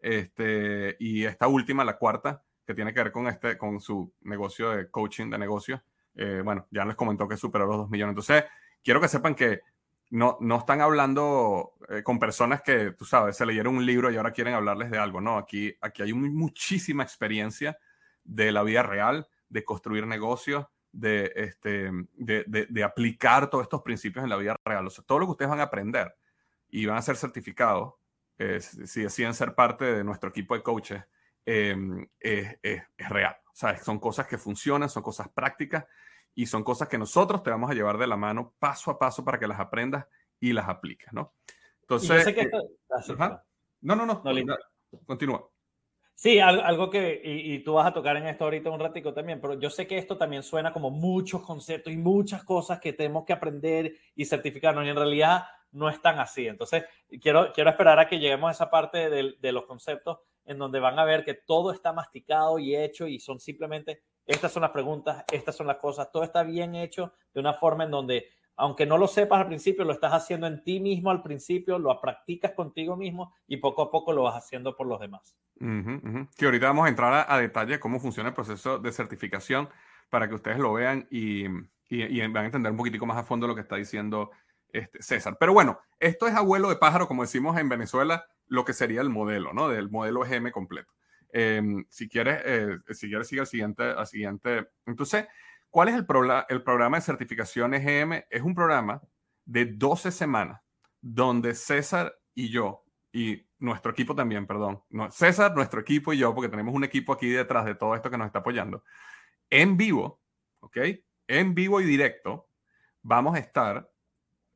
Este, 0.00 0.96
y 0.98 1.24
esta 1.24 1.48
última, 1.48 1.84
la 1.84 1.96
cuarta, 1.96 2.42
que 2.66 2.74
tiene 2.74 2.92
que 2.92 3.02
ver 3.02 3.12
con, 3.12 3.26
este, 3.26 3.58
con 3.58 3.80
su 3.80 4.12
negocio 4.22 4.70
de 4.70 4.90
coaching 4.90 5.30
de 5.30 5.38
negocios, 5.38 5.80
eh, 6.14 6.42
bueno, 6.44 6.66
ya 6.70 6.84
les 6.84 6.94
comentó 6.94 7.28
que 7.28 7.36
superó 7.36 7.66
los 7.66 7.76
dos 7.76 7.90
millones. 7.90 8.12
Entonces, 8.12 8.44
quiero 8.82 9.00
que 9.00 9.08
sepan 9.08 9.34
que 9.34 9.62
no, 10.10 10.38
no 10.40 10.58
están 10.58 10.80
hablando 10.80 11.74
eh, 11.88 12.02
con 12.02 12.18
personas 12.18 12.62
que, 12.62 12.92
tú 12.92 13.04
sabes, 13.04 13.36
se 13.36 13.46
leyeron 13.46 13.76
un 13.76 13.86
libro 13.86 14.10
y 14.10 14.16
ahora 14.16 14.32
quieren 14.32 14.54
hablarles 14.54 14.90
de 14.90 14.98
algo. 14.98 15.20
No, 15.20 15.38
aquí, 15.38 15.74
aquí 15.80 16.02
hay 16.02 16.12
muchísima 16.12 17.02
experiencia 17.02 17.78
de 18.22 18.52
la 18.52 18.62
vida 18.62 18.82
real, 18.82 19.28
de 19.48 19.64
construir 19.64 20.06
negocios, 20.06 20.66
de, 20.92 21.32
este, 21.34 21.90
de, 22.14 22.84
aplicar 22.84 23.50
todos 23.50 23.64
estos 23.64 23.82
principios 23.82 24.22
en 24.22 24.30
la 24.30 24.36
vida 24.36 24.56
real. 24.64 24.86
O 24.86 24.90
sea, 24.90 25.04
todo 25.04 25.18
lo 25.18 25.26
que 25.26 25.32
ustedes 25.32 25.50
van 25.50 25.60
a 25.60 25.64
aprender 25.64 26.14
y 26.68 26.86
van 26.86 26.96
a 26.96 27.02
ser 27.02 27.16
certificados, 27.16 27.94
eh, 28.38 28.60
si 28.60 29.02
deciden 29.02 29.34
ser 29.34 29.54
parte 29.54 29.84
de 29.84 30.04
nuestro 30.04 30.30
equipo 30.30 30.54
de 30.54 30.62
coaches, 30.62 31.02
eh, 31.46 31.76
es, 32.20 32.58
es 32.62 33.08
real. 33.08 33.36
O 33.46 33.56
sea, 33.56 33.76
son 33.78 33.98
cosas 33.98 34.26
que 34.26 34.38
funcionan, 34.38 34.88
son 34.88 35.02
cosas 35.02 35.28
prácticas 35.28 35.84
y 36.34 36.46
son 36.46 36.64
cosas 36.64 36.88
que 36.88 36.98
nosotros 36.98 37.42
te 37.42 37.50
vamos 37.50 37.70
a 37.70 37.74
llevar 37.74 37.98
de 37.98 38.06
la 38.06 38.16
mano 38.16 38.54
paso 38.58 38.90
a 38.90 38.98
paso 38.98 39.24
para 39.24 39.38
que 39.38 39.46
las 39.46 39.60
aprendas 39.60 40.06
y 40.40 40.52
las 40.52 40.68
apliques, 40.68 41.12
¿no? 41.12 41.34
Entonces, 41.82 42.26
eh, 42.26 42.50
ah, 43.18 43.42
no, 43.82 43.94
no, 43.94 44.06
no, 44.06 44.22
no 44.24 44.56
continúa. 45.06 45.48
Sí, 46.16 46.38
algo 46.38 46.90
que, 46.90 47.20
y, 47.24 47.58
tú 47.60 47.74
vas 47.74 47.86
a 47.86 47.92
tocar 47.92 48.16
en 48.16 48.26
esto 48.26 48.44
ahorita 48.44 48.70
un 48.70 48.78
ratico 48.78 49.12
también, 49.12 49.40
pero 49.40 49.58
yo 49.58 49.68
sé 49.68 49.86
que 49.86 49.98
esto 49.98 50.16
también 50.16 50.44
suena 50.44 50.72
como 50.72 50.90
muchos 50.90 51.42
conceptos 51.42 51.92
y 51.92 51.96
muchas 51.96 52.44
cosas 52.44 52.78
que 52.78 52.92
tenemos 52.92 53.24
que 53.24 53.32
aprender 53.32 53.96
y 54.14 54.24
certificarnos, 54.24 54.84
y 54.84 54.90
en 54.90 54.96
realidad 54.96 55.44
no 55.72 55.88
es 55.88 56.00
tan 56.00 56.20
así. 56.20 56.46
Entonces, 56.46 56.84
quiero, 57.20 57.52
quiero 57.52 57.70
esperar 57.70 57.98
a 57.98 58.06
que 58.06 58.20
lleguemos 58.20 58.48
a 58.48 58.52
esa 58.52 58.70
parte 58.70 59.10
de, 59.10 59.34
de 59.40 59.52
los 59.52 59.66
conceptos 59.66 60.20
en 60.44 60.58
donde 60.58 60.80
van 60.80 60.98
a 60.98 61.04
ver 61.04 61.24
que 61.24 61.34
todo 61.34 61.72
está 61.72 61.92
masticado 61.92 62.58
y 62.58 62.76
hecho 62.76 63.06
y 63.06 63.18
son 63.18 63.40
simplemente 63.40 64.02
estas 64.26 64.52
son 64.52 64.62
las 64.62 64.70
preguntas, 64.70 65.24
estas 65.30 65.54
son 65.54 65.66
las 65.66 65.76
cosas, 65.76 66.10
todo 66.10 66.24
está 66.24 66.42
bien 66.42 66.74
hecho 66.74 67.12
de 67.32 67.40
una 67.40 67.54
forma 67.54 67.84
en 67.84 67.90
donde 67.90 68.28
aunque 68.56 68.86
no 68.86 68.98
lo 68.98 69.08
sepas 69.08 69.40
al 69.40 69.48
principio, 69.48 69.84
lo 69.84 69.92
estás 69.92 70.12
haciendo 70.12 70.46
en 70.46 70.62
ti 70.62 70.78
mismo 70.78 71.10
al 71.10 71.22
principio, 71.22 71.78
lo 71.78 72.00
practicas 72.00 72.52
contigo 72.52 72.96
mismo 72.96 73.34
y 73.48 73.56
poco 73.56 73.82
a 73.82 73.90
poco 73.90 74.12
lo 74.12 74.22
vas 74.22 74.36
haciendo 74.36 74.76
por 74.76 74.86
los 74.86 75.00
demás. 75.00 75.36
Que 75.58 76.44
ahorita 76.44 76.66
vamos 76.66 76.86
a 76.86 76.88
entrar 76.88 77.26
a, 77.28 77.38
detalle 77.38 77.80
cómo 77.80 77.98
funciona 77.98 78.28
el 78.28 78.34
proceso 78.34 78.78
de 78.78 78.92
certificación 78.92 79.68
para 80.08 80.28
que 80.28 80.34
ustedes 80.34 80.58
lo 80.58 80.72
vean 80.72 81.06
y, 81.10 81.46
y, 81.88 82.20
van 82.20 82.36
a 82.36 82.46
entender 82.46 82.70
un 82.70 82.78
poquitico 82.78 83.06
más 83.06 83.16
a 83.16 83.24
fondo 83.24 83.48
lo 83.48 83.54
que 83.54 83.62
está 83.62 83.76
diciendo 83.76 84.30
este, 84.68 85.02
César. 85.02 85.36
Pero 85.38 85.52
bueno, 85.52 85.80
esto 85.98 86.28
es 86.28 86.34
abuelo 86.34 86.68
de 86.68 86.76
pájaro, 86.76 87.08
como 87.08 87.22
decimos 87.22 87.58
en 87.58 87.68
Venezuela, 87.68 88.26
lo 88.46 88.64
que 88.64 88.72
sería 88.72 89.00
el 89.00 89.10
modelo, 89.10 89.52
¿no? 89.52 89.68
Del 89.68 89.90
modelo 89.90 90.24
EGM 90.24 90.50
completo. 90.50 90.92
Em, 91.32 91.84
si 91.88 92.08
quieres, 92.08 92.42
eh, 92.44 92.78
si 92.90 93.08
quieres, 93.08 93.26
sigue 93.26 93.40
al 93.40 93.46
siguiente, 93.46 93.82
al 93.82 94.06
siguiente. 94.06 94.68
Entonces, 94.86 95.26
¿cuál 95.68 95.88
es 95.88 95.94
el, 95.94 96.06
el 96.48 96.62
programa 96.62 96.98
de 96.98 97.02
certificación 97.02 97.74
EGM? 97.74 98.24
Es 98.30 98.42
un 98.42 98.54
programa 98.54 99.02
de 99.44 99.66
12 99.66 100.12
semanas 100.12 100.60
donde 101.00 101.54
César 101.54 102.16
y 102.34 102.50
yo, 102.50 102.84
y 103.12 103.46
nuestro 103.58 103.92
equipo 103.92 104.14
también, 104.14 104.46
perdón, 104.46 104.82
César, 105.10 105.54
nuestro 105.54 105.80
equipo 105.80 106.12
y 106.12 106.18
yo, 106.18 106.34
porque 106.34 106.48
tenemos 106.48 106.74
un 106.74 106.84
equipo 106.84 107.12
aquí 107.12 107.28
detrás 107.28 107.64
de 107.64 107.74
todo 107.74 107.94
esto 107.94 108.10
que 108.10 108.18
nos 108.18 108.26
está 108.26 108.40
apoyando, 108.40 108.84
en 109.50 109.76
vivo, 109.76 110.20
¿ok? 110.60 110.78
En 111.28 111.54
vivo 111.54 111.80
y 111.80 111.84
directo, 111.84 112.48
vamos 113.02 113.34
a 113.34 113.38
estar 113.38 113.90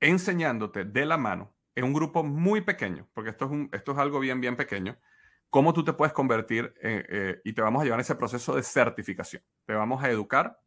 enseñándote 0.01 0.84
de 0.84 1.07
la 1.07 1.18
mano 1.18 1.55
en 1.79 1.85
un 1.85 1.93
grupo 1.93 2.24
muy 2.24 2.61
pequeño, 2.61 3.09
porque 3.14 3.31
esto 3.31 3.45
es, 3.45 3.53
un, 3.53 3.70
esto 3.72 3.93
es 3.93 3.99
algo 3.99 4.18
bien, 4.18 4.41
bien 4.41 4.57
pequeño, 4.57 4.99
cómo 5.49 5.72
tú 5.72 5.85
te 5.85 5.93
puedes 5.93 6.12
convertir 6.12 6.74
eh, 6.83 7.41
y 7.45 7.53
te 7.53 7.62
vamos 7.62 7.81
a 7.81 7.85
llevar 7.85 8.01
en 8.01 8.03
ese 8.03 8.16
proceso 8.16 8.57
de 8.57 8.64
certificación. 8.64 9.45
Te 9.64 9.74
vamos 9.74 10.03
a 10.03 10.11
educar, 10.11 10.59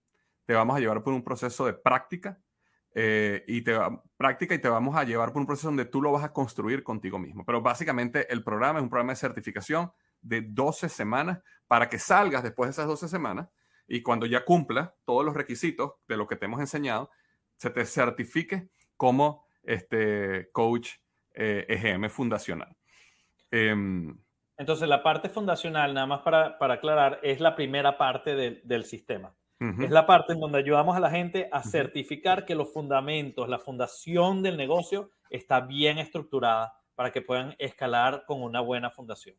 te 0.45 0.53
vamos 0.53 0.77
a 0.77 0.79
llevar 0.79 1.03
por 1.03 1.11
un 1.11 1.21
proceso 1.21 1.65
de 1.65 1.73
práctica 1.73 2.39
eh, 2.95 3.43
y 3.45 3.61
te 3.61 3.77
práctica 4.15 4.55
y 4.55 4.59
te 4.59 4.69
vamos 4.69 4.95
a 4.95 5.03
llevar 5.03 5.33
por 5.33 5.41
un 5.41 5.47
proceso 5.47 5.67
donde 5.67 5.83
tú 5.83 6.01
lo 6.01 6.13
vas 6.13 6.23
a 6.23 6.31
construir 6.31 6.81
contigo 6.81 7.19
mismo. 7.19 7.43
Pero 7.45 7.61
básicamente 7.61 8.31
el 8.31 8.41
programa 8.41 8.79
es 8.79 8.83
un 8.83 8.89
programa 8.89 9.11
de 9.11 9.17
certificación 9.17 9.91
de 10.21 10.41
12 10.41 10.87
semanas 10.87 11.39
para 11.67 11.89
que 11.89 11.99
salgas 11.99 12.41
después 12.41 12.69
de 12.69 12.71
esas 12.71 12.87
12 12.87 13.09
semanas 13.09 13.49
y 13.85 14.01
cuando 14.01 14.25
ya 14.27 14.45
cumplas 14.45 14.91
todos 15.03 15.25
los 15.25 15.35
requisitos 15.35 15.91
de 16.07 16.15
lo 16.15 16.25
que 16.25 16.37
te 16.37 16.45
hemos 16.45 16.61
enseñado, 16.61 17.11
se 17.57 17.69
te 17.69 17.85
certifique 17.85 18.69
como 18.95 19.50
este 19.63 20.49
coach 20.51 20.91
EGM 21.33 22.05
eh, 22.05 22.09
fundacional. 22.09 22.75
Em, 23.49 24.17
Entonces, 24.57 24.87
la 24.87 25.03
parte 25.03 25.29
fundacional, 25.29 25.93
nada 25.93 26.07
más 26.07 26.21
para, 26.21 26.57
para 26.57 26.75
aclarar, 26.75 27.19
es 27.23 27.39
la 27.39 27.55
primera 27.55 27.97
parte 27.97 28.61
del 28.63 28.85
sistema. 28.85 29.35
Es 29.79 29.91
la 29.91 30.07
parte 30.07 30.33
en 30.33 30.39
donde 30.39 30.57
ayudamos 30.57 30.97
a 30.97 30.99
la 30.99 31.11
gente 31.11 31.47
a 31.51 31.61
certificar 31.61 32.45
que 32.45 32.55
los 32.55 32.73
fundamentos, 32.73 33.47
la 33.47 33.59
fundación 33.59 34.41
del 34.41 34.57
negocio 34.57 35.11
está 35.29 35.59
bien 35.61 35.99
estructurada 35.99 36.73
para 36.95 37.11
que 37.11 37.21
puedan 37.21 37.55
escalar 37.59 38.23
con 38.25 38.41
una 38.41 38.59
buena 38.59 38.89
fundación. 38.89 39.35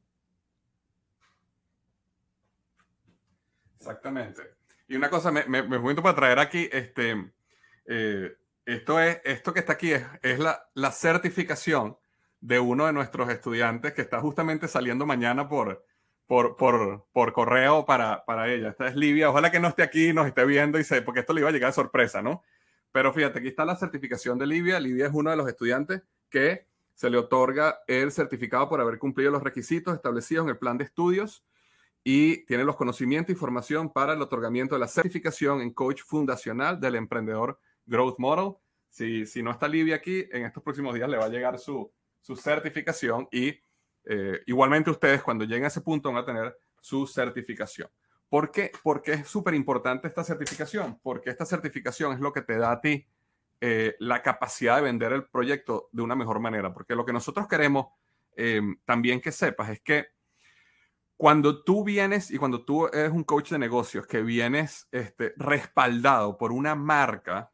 Exactamente. 3.75 4.43
Y 4.87 4.95
una 4.95 5.11
cosa, 5.11 5.33
me, 5.33 5.45
me, 5.47 5.63
me 5.63 5.95
para 5.97 6.15
traer 6.15 6.39
aquí, 6.39 6.69
este, 6.71 7.33
eh, 7.87 8.37
esto, 8.67 9.01
es, 9.01 9.21
esto 9.25 9.53
que 9.53 9.61
está 9.61 9.75
aquí 9.75 9.93
es, 9.93 10.05
es 10.23 10.39
la, 10.39 10.69
la, 10.75 10.93
certificación 10.93 11.97
de 12.41 12.59
uno 12.59 12.87
de 12.87 12.93
nuestros 12.93 13.29
estudiantes 13.31 13.93
que 13.93 14.03
está 14.03 14.21
justamente 14.21 14.69
saliendo 14.69 15.07
mañana 15.07 15.49
por, 15.49 15.85
por, 16.27 16.57
por, 16.57 17.07
por 17.13 17.33
correo 17.33 17.85
para, 17.85 18.25
para, 18.25 18.53
ella. 18.53 18.71
Esta 18.71 18.89
es 18.89 18.97
Livia. 18.97 19.31
Ojalá 19.31 19.51
que 19.51 19.61
no 19.61 19.69
esté 19.69 19.83
aquí, 19.83 20.13
nos 20.13 20.27
esté 20.27 20.45
viendo 20.45 20.79
y 20.79 20.85
sé, 20.85 21.03
porque 21.03 21.21
esto 21.21 21.33
le 21.33 21.41
iba 21.41 21.49
a 21.49 21.53
llegar 21.53 21.71
de 21.71 21.75
sorpresa, 21.75 22.23
¿no? 22.23 22.43
Pero 22.91 23.13
fíjate, 23.13 23.39
aquí 23.39 23.49
está 23.49 23.65
la 23.65 23.77
certificación 23.77 24.39
de 24.39 24.47
Livia. 24.47 24.79
Livia 24.79 25.07
es 25.07 25.13
uno 25.15 25.31
de 25.31 25.37
los 25.37 25.49
estudiantes 25.49 26.03
que 26.29 26.67
se 26.95 27.11
le 27.11 27.19
otorga 27.19 27.81
el 27.87 28.13
certificado 28.13 28.69
por 28.69 28.81
haber 28.81 28.99
cumplido 28.99 29.31
los 29.31 29.43
requisitos 29.43 29.95
establecidos 29.95 30.45
en 30.45 30.51
el 30.51 30.59
plan 30.59 30.79
de 30.79 30.85
estudios 30.85 31.45
y 32.05 32.45
tiene 32.47 32.65
los 32.65 32.77
conocimientos 32.77 33.35
y 33.35 33.39
formación 33.39 33.93
para 33.93 34.13
el 34.13 34.23
otorgamiento 34.23 34.75
de 34.75 34.81
la 34.81 34.89
certificación 34.89 35.61
en 35.61 35.73
coach 35.73 36.03
fundacional 36.03 36.81
del 36.81 36.97
emprendedor 36.97 37.59
Growth 37.87 38.19
Model. 38.19 38.55
Si, 38.89 39.27
si 39.27 39.43
no 39.43 39.51
está 39.51 39.69
Livia 39.69 39.97
aquí, 39.97 40.27
en 40.31 40.45
estos 40.45 40.63
próximos 40.63 40.95
días 40.95 41.09
le 41.09 41.17
va 41.17 41.25
a 41.25 41.31
llegar 41.31 41.59
su, 41.59 41.91
su 42.21 42.37
certificación 42.37 43.29
y 43.31 43.59
eh, 44.05 44.43
igualmente 44.47 44.91
ustedes 44.91 45.23
cuando 45.23 45.45
lleguen 45.45 45.65
a 45.65 45.69
ese 45.69 45.81
punto 45.81 46.13
van 46.13 46.23
a 46.23 46.27
tener 46.27 46.57
su 46.81 47.07
certificación. 47.07 47.89
¿Por 48.29 48.51
qué? 48.51 48.73
Porque 48.83 49.13
es 49.13 49.29
súper 49.29 49.55
importante 49.55 50.09
esta 50.09 50.25
certificación, 50.25 50.99
porque 51.03 51.31
esta 51.31 51.45
certificación 51.45 52.13
es 52.13 52.21
lo 52.21 52.33
que 52.33 52.43
te 52.43 52.57
da 52.57 52.73
a 52.73 52.81
ti 52.81 53.07
eh, 53.61 53.95
la 54.01 54.23
capacidad 54.23 54.77
de 54.77 54.83
vender 54.83 55.13
el 55.13 55.27
proyecto 55.27 55.89
de 55.93 56.03
una 56.03 56.17
mejor 56.17 56.41
manera, 56.41 56.73
porque 56.73 56.95
lo 56.95 57.05
que 57.05 57.13
nosotros 57.13 57.47
queremos 57.47 57.87
eh, 58.37 58.61
también 58.85 59.21
que 59.21 59.31
sepas 59.31 59.71
es 59.71 59.81
que 59.81 60.07
cuando 61.17 61.63
tú 61.63 61.85
vienes 61.85 62.33
y 62.33 62.39
cuando 62.39 62.65
tú 62.65 62.87
eres 62.87 63.13
un 63.13 63.23
coach 63.23 63.51
de 63.51 63.59
negocios 63.59 64.07
que 64.07 64.23
vienes 64.23 64.89
este, 64.91 65.35
respaldado 65.37 66.37
por 66.37 66.51
una 66.51 66.75
marca, 66.75 67.52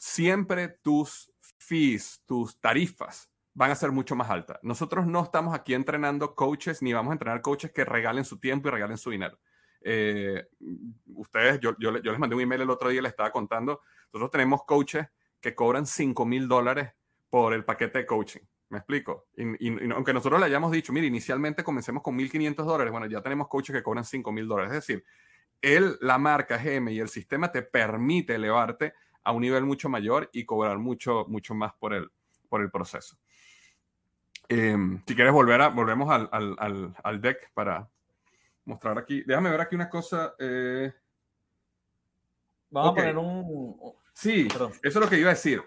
siempre 0.00 0.68
tus 0.82 1.30
fees, 1.58 2.22
tus 2.24 2.58
tarifas 2.58 3.30
van 3.52 3.70
a 3.70 3.74
ser 3.74 3.92
mucho 3.92 4.16
más 4.16 4.30
altas. 4.30 4.58
Nosotros 4.62 5.06
no 5.06 5.22
estamos 5.22 5.54
aquí 5.54 5.74
entrenando 5.74 6.34
coaches 6.34 6.80
ni 6.80 6.94
vamos 6.94 7.10
a 7.10 7.14
entrenar 7.14 7.42
coaches 7.42 7.70
que 7.70 7.84
regalen 7.84 8.24
su 8.24 8.38
tiempo 8.40 8.68
y 8.68 8.70
regalen 8.70 8.96
su 8.96 9.10
dinero. 9.10 9.38
Eh, 9.82 10.46
ustedes, 11.14 11.60
yo, 11.60 11.76
yo, 11.78 11.90
les 11.90 12.18
mandé 12.18 12.34
un 12.34 12.40
email 12.40 12.62
el 12.62 12.70
otro 12.70 12.88
día, 12.88 13.02
les 13.02 13.10
estaba 13.10 13.30
contando, 13.30 13.82
nosotros 14.06 14.30
tenemos 14.30 14.64
coaches 14.64 15.06
que 15.38 15.54
cobran 15.54 15.84
5 15.84 16.24
mil 16.24 16.48
dólares 16.48 16.92
por 17.28 17.52
el 17.52 17.66
paquete 17.66 17.98
de 17.98 18.06
coaching. 18.06 18.40
¿Me 18.70 18.78
explico? 18.78 19.26
Y, 19.36 19.68
aunque 19.92 20.14
nosotros 20.14 20.40
le 20.40 20.46
hayamos 20.46 20.72
dicho, 20.72 20.94
mire, 20.94 21.08
inicialmente 21.08 21.62
comencemos 21.62 22.02
con 22.02 22.16
1.500 22.16 22.64
dólares, 22.64 22.90
bueno, 22.90 23.06
ya 23.06 23.20
tenemos 23.20 23.48
coaches 23.48 23.76
que 23.76 23.82
cobran 23.82 24.04
5.000 24.04 24.46
dólares. 24.46 24.72
Es 24.72 24.86
decir, 24.86 25.04
él, 25.60 25.98
la 26.00 26.16
marca 26.16 26.56
GM 26.56 26.90
y 26.90 27.00
el 27.00 27.10
sistema 27.10 27.52
te 27.52 27.60
permite 27.62 28.36
elevarte 28.36 28.94
a 29.24 29.32
un 29.32 29.42
nivel 29.42 29.64
mucho 29.64 29.88
mayor 29.88 30.30
y 30.32 30.44
cobrar 30.44 30.78
mucho, 30.78 31.26
mucho 31.28 31.54
más 31.54 31.72
por 31.74 31.94
el, 31.94 32.10
por 32.48 32.60
el 32.60 32.70
proceso. 32.70 33.16
Em, 34.48 35.00
si 35.06 35.14
quieres 35.14 35.32
volver 35.32 35.60
a, 35.60 35.68
volvemos 35.68 36.10
al, 36.10 36.28
al, 36.32 36.94
al, 37.02 37.20
deck 37.20 37.52
para 37.54 37.88
mostrar 38.64 38.98
aquí. 38.98 39.22
Déjame 39.22 39.50
ver 39.50 39.60
aquí 39.60 39.76
una 39.76 39.88
cosa. 39.88 40.34
Eh. 40.38 40.92
Vamos 42.70 42.92
a 42.92 42.94
poner 42.94 43.16
un... 43.16 43.94
Sí, 44.12 44.48
eso 44.48 44.72
es 44.82 44.94
lo 44.94 45.08
que 45.08 45.18
iba 45.18 45.30
a 45.30 45.34
decir. 45.34 45.62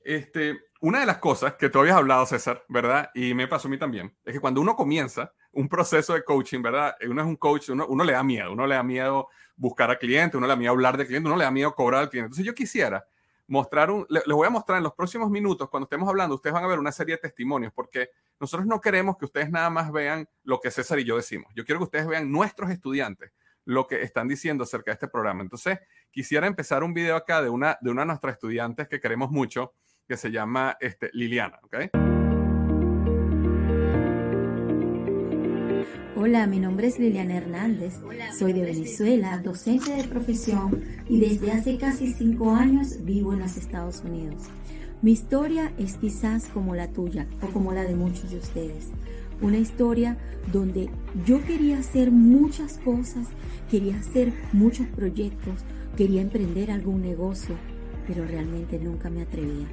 Este, 0.00 0.58
una 0.80 1.00
de 1.00 1.06
las 1.06 1.18
cosas 1.18 1.54
que 1.54 1.70
tú 1.70 1.78
habías 1.78 1.96
hablado, 1.96 2.26
César, 2.26 2.64
¿verdad? 2.68 3.10
Y 3.14 3.34
me 3.34 3.48
pasó 3.48 3.68
a 3.68 3.70
mí 3.70 3.78
también, 3.78 4.14
es 4.24 4.34
que 4.34 4.40
cuando 4.40 4.60
uno 4.60 4.76
comienza 4.76 5.32
un 5.54 5.68
proceso 5.68 6.14
de 6.14 6.24
coaching, 6.24 6.62
¿verdad? 6.62 6.96
Uno 7.08 7.22
es 7.22 7.26
un 7.26 7.36
coach, 7.36 7.70
uno, 7.70 7.86
uno 7.86 8.04
le 8.04 8.12
da 8.12 8.22
miedo, 8.22 8.52
uno 8.52 8.66
le 8.66 8.74
da 8.74 8.82
miedo 8.82 9.28
buscar 9.56 9.90
al 9.90 9.98
cliente, 9.98 10.36
uno 10.36 10.46
le 10.46 10.52
da 10.52 10.56
miedo 10.56 10.72
hablar 10.72 10.96
de 10.96 11.06
cliente, 11.06 11.28
uno 11.28 11.36
le 11.36 11.44
da 11.44 11.50
miedo 11.50 11.74
cobrar 11.74 12.02
al 12.02 12.10
cliente. 12.10 12.26
Entonces 12.26 12.46
yo 12.46 12.54
quisiera 12.54 13.04
mostrar 13.46 13.90
un, 13.90 14.06
les 14.08 14.24
voy 14.26 14.46
a 14.46 14.50
mostrar 14.50 14.78
en 14.78 14.84
los 14.84 14.94
próximos 14.94 15.30
minutos, 15.30 15.68
cuando 15.68 15.84
estemos 15.84 16.08
hablando, 16.08 16.34
ustedes 16.34 16.54
van 16.54 16.64
a 16.64 16.66
ver 16.66 16.78
una 16.78 16.92
serie 16.92 17.16
de 17.16 17.22
testimonios, 17.22 17.72
porque 17.72 18.10
nosotros 18.40 18.66
no 18.66 18.80
queremos 18.80 19.16
que 19.16 19.26
ustedes 19.26 19.50
nada 19.50 19.70
más 19.70 19.92
vean 19.92 20.28
lo 20.44 20.60
que 20.60 20.70
César 20.70 20.98
y 20.98 21.04
yo 21.04 21.16
decimos. 21.16 21.52
Yo 21.54 21.64
quiero 21.64 21.78
que 21.78 21.84
ustedes 21.84 22.06
vean 22.06 22.30
nuestros 22.30 22.70
estudiantes 22.70 23.32
lo 23.66 23.86
que 23.86 24.02
están 24.02 24.28
diciendo 24.28 24.64
acerca 24.64 24.90
de 24.90 24.94
este 24.94 25.08
programa. 25.08 25.42
Entonces, 25.42 25.78
quisiera 26.10 26.46
empezar 26.46 26.82
un 26.82 26.92
video 26.92 27.16
acá 27.16 27.42
de 27.42 27.48
una 27.48 27.78
de, 27.80 27.90
una 27.90 28.02
de 28.02 28.06
nuestras 28.06 28.34
estudiantes 28.34 28.88
que 28.88 29.00
queremos 29.00 29.30
mucho, 29.30 29.72
que 30.06 30.16
se 30.16 30.30
llama 30.30 30.76
este, 30.80 31.10
Liliana. 31.12 31.58
¿okay? 31.62 31.90
Hola, 36.26 36.46
mi 36.46 36.58
nombre 36.58 36.86
es 36.86 36.98
Liliana 36.98 37.36
Hernández, 37.36 38.00
soy 38.38 38.54
de 38.54 38.62
Venezuela, 38.62 39.42
docente 39.44 39.92
de 39.92 40.04
profesión 40.04 40.82
y 41.06 41.20
desde 41.20 41.52
hace 41.52 41.76
casi 41.76 42.14
cinco 42.14 42.54
años 42.54 43.04
vivo 43.04 43.34
en 43.34 43.40
los 43.40 43.58
Estados 43.58 44.00
Unidos. 44.02 44.44
Mi 45.02 45.12
historia 45.12 45.74
es 45.76 45.98
quizás 45.98 46.48
como 46.48 46.74
la 46.74 46.88
tuya 46.88 47.26
o 47.42 47.48
como 47.48 47.74
la 47.74 47.82
de 47.82 47.94
muchos 47.94 48.30
de 48.30 48.38
ustedes. 48.38 48.86
Una 49.42 49.58
historia 49.58 50.16
donde 50.50 50.88
yo 51.26 51.44
quería 51.44 51.80
hacer 51.80 52.10
muchas 52.10 52.78
cosas, 52.78 53.28
quería 53.70 53.98
hacer 53.98 54.32
muchos 54.54 54.86
proyectos, 54.86 55.60
quería 55.94 56.22
emprender 56.22 56.70
algún 56.70 57.02
negocio, 57.02 57.54
pero 58.06 58.24
realmente 58.24 58.78
nunca 58.78 59.10
me 59.10 59.20
atrevía. 59.20 59.66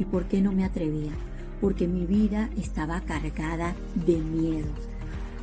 ¿Y 0.00 0.06
por 0.06 0.24
qué 0.24 0.42
no 0.42 0.50
me 0.50 0.64
atrevía? 0.64 1.12
Porque 1.60 1.86
mi 1.86 2.04
vida 2.04 2.50
estaba 2.56 3.00
cargada 3.02 3.76
de 3.94 4.16
miedos. 4.16 4.93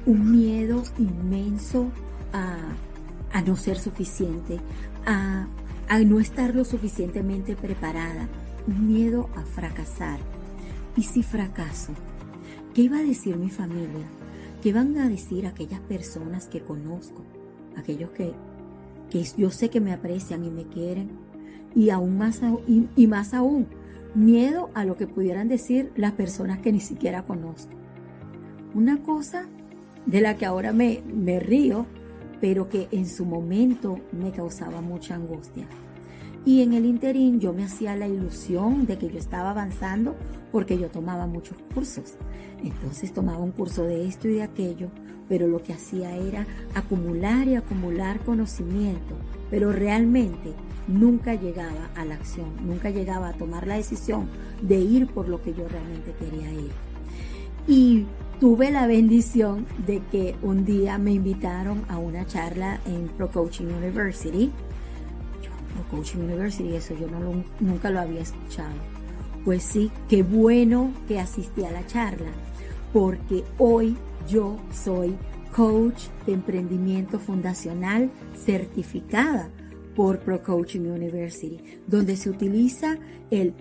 Un 0.06 0.32
miedo 0.32 0.84
inmenso 0.98 1.92
a, 2.34 3.42
no 3.46 3.56
ser 3.56 3.78
suficiente, 3.78 4.60
a, 5.06 5.48
a 5.88 6.00
no 6.00 6.20
estar 6.20 6.56
lo 6.56 6.66
suficientemente 6.66 7.56
preparada. 7.56 8.28
Un 8.68 8.88
miedo 8.88 9.30
a 9.36 9.42
fracasar. 9.42 10.20
¿Y 10.96 11.04
si 11.04 11.24
fracaso? 11.24 11.94
¿Qué 12.74 12.84
iba 12.84 12.98
a 12.98 13.04
decir 13.04 13.38
mi 13.38 13.50
familia? 13.50 14.06
¿Qué 14.62 14.74
van 14.74 14.98
a 14.98 15.10
decir 15.10 15.48
aquellas 15.48 15.80
personas 15.82 16.48
que 16.48 16.62
conozco? 16.62 17.24
Aquellos 17.76 18.12
que, 18.12 18.34
que 19.10 19.24
yo 19.38 19.50
sé 19.50 19.70
que 19.70 19.82
me 19.82 19.94
aprecian 19.94 20.44
y 20.46 20.52
me 20.52 20.66
quieren 20.66 21.10
y 21.76 21.90
aún 21.90 22.18
más, 22.18 22.42
y, 22.68 23.08
más 23.08 23.34
aún, 23.34 23.68
miedo 24.14 24.70
a 24.74 24.86
lo 24.86 24.98
que 24.98 25.08
pudieran 25.08 25.48
decir 25.48 25.92
las 25.96 26.14
personas 26.14 26.60
que 26.60 26.72
ni 26.72 26.80
siquiera 26.80 27.24
conozco. 27.24 27.72
Una 28.74 29.02
cosa 29.02 29.48
de 30.06 30.22
la 30.22 30.38
que 30.38 30.46
ahora 30.46 30.74
me, 30.74 31.02
me 31.14 31.40
río, 31.40 31.86
pero 32.40 32.70
que 32.70 32.88
en 32.92 33.08
su 33.08 33.26
momento 33.26 34.00
me 34.12 34.32
causaba 34.32 34.82
mucha 34.82 35.16
angustia. 35.16 35.68
Y 36.44 36.64
en 36.64 36.74
el 36.74 36.86
interín 36.86 37.40
yo 37.40 37.54
me 37.54 37.64
hacía 37.64 37.96
la 37.96 38.08
ilusión 38.08 38.88
de 38.88 38.98
que 38.98 39.10
yo 39.10 39.20
estaba 39.20 39.52
avanzando 39.52 40.16
porque 40.52 40.78
yo 40.78 40.90
tomaba 40.90 41.28
muchos 41.28 41.58
cursos. 41.74 42.16
Entonces 42.64 43.14
tomaba 43.14 43.40
un 43.40 43.52
curso 43.52 43.84
de 43.84 44.08
esto 44.08 44.28
y 44.28 44.34
de 44.34 44.44
aquello, 44.44 44.90
pero 45.30 45.48
lo 45.48 45.62
que 45.62 45.74
hacía 45.74 46.16
era 46.16 46.48
acumular 46.74 47.48
y 47.48 47.56
acumular 47.56 48.20
conocimiento, 48.22 49.16
pero 49.50 49.72
realmente 49.72 50.54
nunca 50.88 51.36
llegaba 51.36 51.90
a 51.96 52.06
la 52.06 52.16
acción, 52.16 52.50
nunca 52.66 52.90
llegaba 52.90 53.30
a 53.30 53.34
tomar 53.34 53.68
la 53.68 53.76
decisión 53.76 54.28
de 54.62 54.80
ir 54.80 55.08
por 55.08 55.30
lo 55.30 55.42
que 55.42 55.54
yo 55.54 55.68
realmente 55.68 56.14
quería 56.20 56.52
ir. 56.52 56.72
Y 57.68 58.06
tuve 58.42 58.72
la 58.72 58.88
bendición 58.88 59.68
de 59.86 60.02
que 60.12 60.36
un 60.42 60.66
día 60.66 60.98
me 60.98 61.12
invitaron 61.12 61.86
a 61.90 62.00
una 62.00 62.26
charla 62.26 62.82
en 62.88 63.08
Pro 63.10 63.30
Coaching 63.30 63.68
University. 63.68 64.52
Pro 65.76 65.84
Coaching 65.92 66.22
University, 66.22 66.76
eso 66.76 66.96
yo 67.00 67.08
no 67.08 67.44
nunca 67.60 67.92
lo 67.92 68.00
había 68.00 68.22
escuchado. 68.22 68.74
Pues 69.46 69.62
sí, 69.62 69.92
qué 70.10 70.24
bueno 70.24 70.92
que 71.08 71.20
asistí 71.20 71.64
a 71.66 71.72
la 71.72 71.86
charla, 71.86 72.32
porque 72.92 73.44
hoy 73.60 73.96
yo 74.28 74.58
soy 74.74 75.16
coach 75.56 76.06
de 76.26 76.34
emprendimiento 76.34 77.20
fundacional 77.20 78.10
certificada 78.36 79.52
por 79.96 80.18
Pro 80.18 80.42
Coaching 80.42 80.88
University, 80.88 81.60
donde 81.86 82.16
se 82.16 82.32
utiliza 82.32 82.98
el 83.30 83.54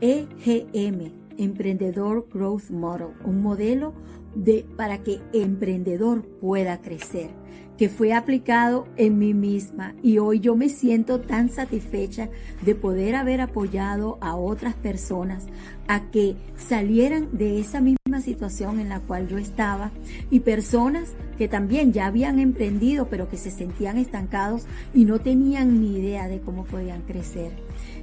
EGM, 0.00 1.10
Emprendedor 1.38 2.28
Growth 2.32 2.70
Model, 2.70 3.08
un 3.24 3.42
modelo 3.42 3.94
de, 4.34 4.64
para 4.76 5.02
que 5.02 5.20
emprendedor 5.32 6.22
pueda 6.40 6.80
crecer 6.80 7.30
que 7.78 7.88
fue 7.88 8.12
aplicado 8.12 8.88
en 8.96 9.18
mí 9.18 9.34
misma 9.34 9.94
y 10.02 10.18
hoy 10.18 10.40
yo 10.40 10.56
me 10.56 10.68
siento 10.68 11.20
tan 11.20 11.48
satisfecha 11.48 12.28
de 12.62 12.74
poder 12.74 13.14
haber 13.14 13.40
apoyado 13.40 14.18
a 14.20 14.34
otras 14.34 14.74
personas 14.74 15.46
a 15.86 16.10
que 16.10 16.34
salieran 16.56 17.28
de 17.38 17.60
esa 17.60 17.80
misma 17.80 18.20
situación 18.20 18.80
en 18.80 18.88
la 18.88 18.98
cual 18.98 19.28
yo 19.28 19.38
estaba 19.38 19.92
y 20.28 20.40
personas 20.40 21.14
que 21.38 21.46
también 21.46 21.92
ya 21.92 22.06
habían 22.06 22.40
emprendido 22.40 23.08
pero 23.08 23.28
que 23.28 23.36
se 23.36 23.52
sentían 23.52 23.96
estancados 23.96 24.66
y 24.92 25.04
no 25.04 25.20
tenían 25.20 25.80
ni 25.80 25.98
idea 25.98 26.26
de 26.26 26.40
cómo 26.40 26.64
podían 26.64 27.02
crecer. 27.02 27.52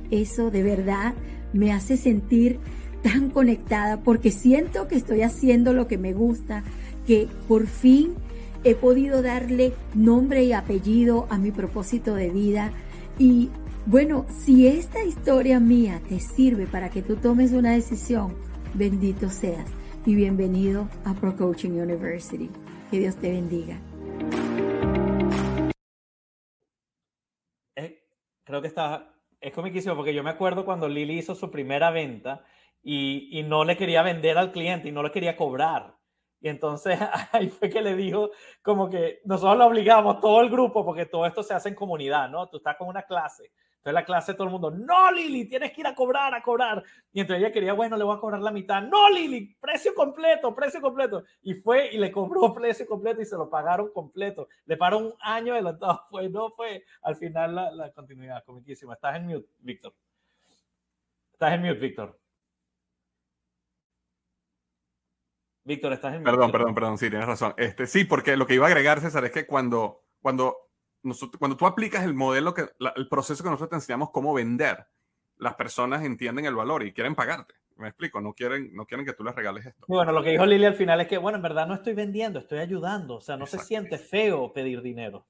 Eso 0.10 0.52
de 0.52 0.64
verdad 0.64 1.16
me 1.52 1.74
hace 1.74 1.98
sentir 1.98 2.60
tan 3.06 3.30
conectada 3.30 3.98
porque 3.98 4.32
siento 4.32 4.88
que 4.88 4.96
estoy 4.96 5.22
haciendo 5.22 5.74
lo 5.74 5.88
que 5.88 6.00
me 6.00 6.14
gusta, 6.14 6.64
que 7.06 7.28
por 7.48 7.68
fin 7.68 8.16
he 8.64 8.74
podido 8.74 9.22
darle 9.22 9.74
nombre 9.94 10.44
y 10.44 10.54
apellido 10.54 11.28
a 11.30 11.38
mi 11.38 11.52
propósito 11.52 12.16
de 12.16 12.32
vida. 12.32 12.72
Y 13.20 13.52
bueno, 13.86 14.26
si 14.36 14.66
esta 14.66 15.04
historia 15.04 15.60
mía 15.60 16.02
te 16.10 16.20
sirve 16.20 16.66
para 16.66 16.90
que 16.90 17.04
tú 17.04 17.18
tomes 17.18 17.52
una 17.52 17.74
decisión, 17.74 18.34
bendito 18.74 19.30
seas 19.30 19.70
y 20.08 20.16
bienvenido 20.16 20.90
a 21.06 21.14
Pro 21.14 21.38
Coaching 21.38 21.80
University. 21.80 22.50
Que 22.90 22.98
Dios 22.98 23.18
te 23.18 23.30
bendiga. 23.30 23.78
Eh, 27.76 28.02
creo 28.44 28.64
que 28.64 28.68
está, 28.68 29.14
es 29.40 29.54
comiquísimo 29.54 29.96
porque 29.96 30.16
yo 30.16 30.24
me 30.24 30.32
acuerdo 30.32 30.66
cuando 30.66 30.90
Lili 30.90 31.20
hizo 31.20 31.36
su 31.36 31.52
primera 31.52 31.92
venta 31.92 32.44
y, 32.86 33.40
y 33.40 33.44
no 33.44 33.66
le 33.66 33.76
quería 33.76 34.04
vender 34.04 34.38
al 34.38 34.52
cliente 34.52 34.88
y 34.88 34.92
no 34.92 35.04
le 35.04 35.12
quería 35.12 35.36
cobrar. 35.36 35.98
Y 36.40 36.50
entonces 36.50 37.00
ahí 37.32 37.50
fue 37.50 37.70
que 37.72 37.82
le 37.82 37.96
dijo 37.96 38.30
como 38.62 38.88
que 38.88 39.20
nosotros 39.26 39.58
lo 39.58 39.66
obligamos, 39.66 40.22
todo 40.22 40.42
el 40.42 40.50
grupo, 40.52 40.86
porque 40.86 41.08
todo 41.08 41.26
esto 41.26 41.42
se 41.42 41.56
hace 41.56 41.70
en 41.70 41.76
comunidad, 41.76 42.30
¿no? 42.30 42.48
Tú 42.48 42.58
estás 42.58 42.78
con 42.78 42.88
una 42.88 43.02
clase. 43.02 43.52
Entonces 43.78 43.94
la 43.94 44.06
clase 44.06 44.34
todo 44.36 44.46
el 44.46 44.52
mundo, 44.52 44.70
no 44.70 45.12
Lili, 45.12 45.46
tienes 45.50 45.72
que 45.72 45.82
ir 45.82 45.88
a 45.88 45.96
cobrar, 45.96 46.36
a 46.36 46.44
cobrar. 46.44 46.84
Y 47.12 47.22
entonces 47.22 47.44
ella 47.44 47.52
quería, 47.52 47.74
bueno, 47.74 47.98
le 47.98 48.04
voy 48.04 48.16
a 48.16 48.20
cobrar 48.20 48.42
la 48.42 48.52
mitad. 48.52 48.84
No 48.84 49.10
Lili, 49.10 49.56
precio 49.60 49.96
completo, 49.96 50.54
precio 50.54 50.82
completo. 50.82 51.24
Y 51.42 51.56
fue 51.56 51.94
y 51.94 51.98
le 51.98 52.12
cobró 52.12 52.54
precio 52.54 52.86
completo 52.86 53.22
y 53.22 53.26
se 53.26 53.38
lo 53.38 53.50
pagaron 53.50 53.92
completo. 53.92 54.48
Le 54.66 54.78
pagaron 54.78 55.06
un 55.06 55.14
año 55.22 55.54
adelantado. 55.54 56.04
Fue, 56.12 56.30
no 56.30 56.52
fue 56.52 56.84
al 57.02 57.16
final 57.16 57.56
la, 57.56 57.72
la 57.72 57.92
continuidad, 57.92 58.44
comiquísima. 58.44 58.94
Estás 58.94 59.16
en 59.16 59.26
mute, 59.26 59.50
Víctor. 59.60 59.96
Estás 61.34 61.54
en 61.54 61.62
mute, 61.62 61.80
Víctor. 61.80 62.25
Víctor, 65.66 65.94
estás 65.94 66.14
en 66.14 66.24
Perdón, 66.24 66.52
perdón, 66.52 66.76
perdón, 66.76 66.98
sí, 67.00 67.10
tienes 67.10 67.28
razón. 67.28 67.56
Este, 67.58 67.88
sí, 67.88 68.06
porque 68.06 68.38
lo 68.38 68.46
que 68.46 68.54
iba 68.54 68.68
a 68.68 68.70
agregar, 68.70 69.02
César, 69.02 69.26
es 69.26 69.32
que 69.32 69.48
cuando, 69.48 70.04
cuando, 70.22 70.56
nosotros, 71.02 71.40
cuando 71.40 71.58
tú 71.58 71.66
aplicas 71.66 72.04
el 72.04 72.14
modelo, 72.14 72.54
que, 72.54 72.68
el 72.96 73.10
proceso 73.10 73.44
que 73.44 73.50
nosotros 73.50 73.70
te 73.72 73.76
enseñamos 73.78 74.12
cómo 74.12 74.32
vender, 74.36 74.86
las 75.38 75.56
personas 75.56 76.06
entienden 76.06 76.46
el 76.46 76.54
valor 76.54 76.84
y 76.84 76.94
quieren 76.94 77.16
pagarte. 77.16 77.56
Me 77.78 77.88
explico, 77.88 78.22
no 78.22 78.34
quieren, 78.34 78.74
no 78.74 78.86
quieren 78.86 79.06
que 79.06 79.14
tú 79.14 79.24
les 79.24 79.36
regales 79.36 79.66
esto. 79.66 79.86
Bueno, 79.88 80.12
lo 80.12 80.24
que 80.24 80.30
dijo 80.30 80.46
Lili 80.46 80.66
al 80.66 80.76
final 80.76 81.02
es 81.02 81.08
que, 81.08 81.18
bueno, 81.18 81.38
en 81.38 81.42
verdad 81.42 81.68
no 81.68 81.74
estoy 81.74 81.94
vendiendo, 81.94 82.40
estoy 82.40 82.60
ayudando. 82.60 83.16
O 83.16 83.22
sea, 83.22 83.36
no 83.36 83.48
se 83.48 83.58
siente 83.58 83.98
feo 83.98 84.54
pedir 84.54 84.82
dinero. 84.84 85.26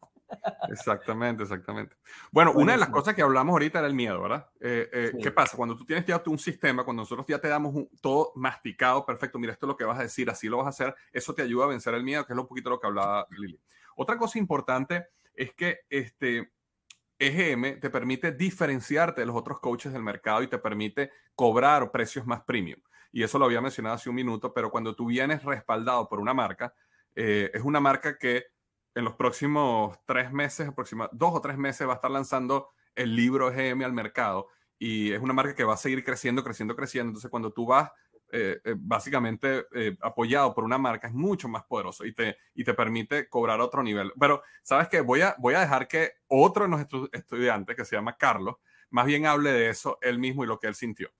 Exactamente, 0.70 1.44
exactamente. 1.44 1.96
Bueno, 2.32 2.52
una 2.54 2.74
de 2.74 2.78
las 2.78 2.90
cosas 2.90 3.14
que 3.14 3.22
hablamos 3.22 3.54
ahorita 3.54 3.80
era 3.80 3.88
el 3.88 3.94
miedo, 3.94 4.22
¿verdad? 4.22 4.50
Eh, 4.60 4.90
eh, 4.92 5.12
¿Qué 5.22 5.32
pasa? 5.32 5.56
Cuando 5.56 5.76
tú 5.76 5.86
tienes 5.86 6.06
ya 6.06 6.22
un 6.26 6.40
sistema, 6.40 6.84
cuando 6.84 7.04
nosotros 7.04 7.26
ya 7.28 7.40
te 7.40 7.48
damos 7.48 7.88
todo 8.02 8.32
masticado, 8.36 9.06
perfecto, 9.06 9.40
mira, 9.40 9.54
esto 9.54 9.66
es 9.66 9.70
lo 9.70 9.78
que 9.78 9.86
vas 9.86 10.00
a 10.00 10.04
decir, 10.04 10.30
así 10.30 10.48
lo 10.48 10.58
vas 10.58 10.68
a 10.68 10.70
hacer, 10.70 10.96
eso 11.12 11.34
te 11.34 11.42
ayuda 11.42 11.66
a 11.66 11.70
vencer 11.70 11.94
el 11.94 12.04
miedo, 12.04 12.26
que 12.26 12.34
es 12.34 12.38
lo 12.38 12.48
poquito 12.48 12.70
lo 12.70 12.80
que 12.80 12.88
hablaba 12.88 13.28
Lili. 13.32 13.60
Otra 13.96 14.18
cosa 14.18 14.40
importante 14.40 15.08
es 15.34 15.54
que 15.54 15.82
este 15.90 16.52
EGM 17.20 17.80
te 17.80 17.90
permite 17.90 18.32
diferenciarte 18.32 19.22
de 19.22 19.28
los 19.28 19.36
otros 19.36 19.60
coaches 19.60 19.94
del 19.94 20.04
mercado 20.04 20.44
y 20.44 20.48
te 20.48 20.58
permite 20.58 21.12
cobrar 21.34 21.92
precios 21.92 22.26
más 22.26 22.42
premium. 22.44 22.80
Y 23.12 23.24
eso 23.24 23.40
lo 23.40 23.46
había 23.46 23.62
mencionado 23.62 23.96
hace 23.96 24.10
un 24.10 24.16
minuto, 24.16 24.54
pero 24.54 24.70
cuando 24.70 24.96
tú 24.96 25.06
vienes 25.06 25.44
respaldado 25.44 26.10
por 26.10 26.20
una 26.20 26.34
marca, 26.34 26.74
eh, 27.16 27.50
es 27.54 27.62
una 27.62 27.80
marca 27.80 28.18
que 28.18 28.48
en 28.96 29.04
los 29.04 29.16
próximos 29.16 30.00
tres 30.06 30.32
meses, 30.32 30.70
dos 31.12 31.34
o 31.34 31.42
tres 31.42 31.58
meses, 31.58 31.88
va 31.88 31.94
a 31.94 31.96
estar 31.96 32.12
lanzando 32.12 32.70
el 32.96 33.16
libro 33.16 33.52
EGM 33.52 33.84
al 33.84 33.94
mercado 33.94 34.48
y 34.80 35.12
es 35.12 35.22
una 35.22 35.34
marca 35.34 35.54
que 35.54 35.64
va 35.64 35.74
a 35.74 35.78
seguir 35.78 36.04
creciendo, 36.04 36.44
creciendo, 36.44 36.76
creciendo. 36.76 37.10
Entonces, 37.10 37.30
cuando 37.30 37.52
tú 37.52 37.66
vas 37.66 37.92
eh, 38.32 38.60
eh, 38.64 38.76
básicamente 38.78 39.66
eh, 39.74 39.96
apoyado 40.02 40.54
por 40.54 40.64
una 40.64 40.78
marca, 40.78 41.08
es 41.08 41.14
mucho 41.14 41.48
más 41.48 41.64
poderoso 41.66 42.06
y 42.06 42.14
te, 42.14 42.38
y 42.54 42.64
te 42.64 42.74
permite 42.74 43.30
cobrar 43.30 43.62
otro 43.62 43.84
nivel. 43.84 44.12
Pero, 44.20 44.42
¿sabes 44.64 44.88
qué? 44.88 45.02
Voy 45.02 45.22
a, 45.22 45.36
voy 45.40 45.54
a 45.56 45.60
dejar 45.60 45.88
que 45.88 46.14
otro 46.28 46.64
de 46.64 46.70
nuestros 46.70 47.10
estudiantes, 47.12 47.76
que 47.76 47.86
se 47.86 47.96
llama 47.96 48.18
Carlos, 48.18 48.56
más 48.90 49.06
bien 49.06 49.26
hable 49.26 49.52
de 49.52 49.70
eso 49.70 49.98
él 50.02 50.20
mismo 50.20 50.44
y 50.44 50.48
lo 50.48 50.60
que 50.60 50.68
él 50.68 50.76
sintió. 50.76 51.12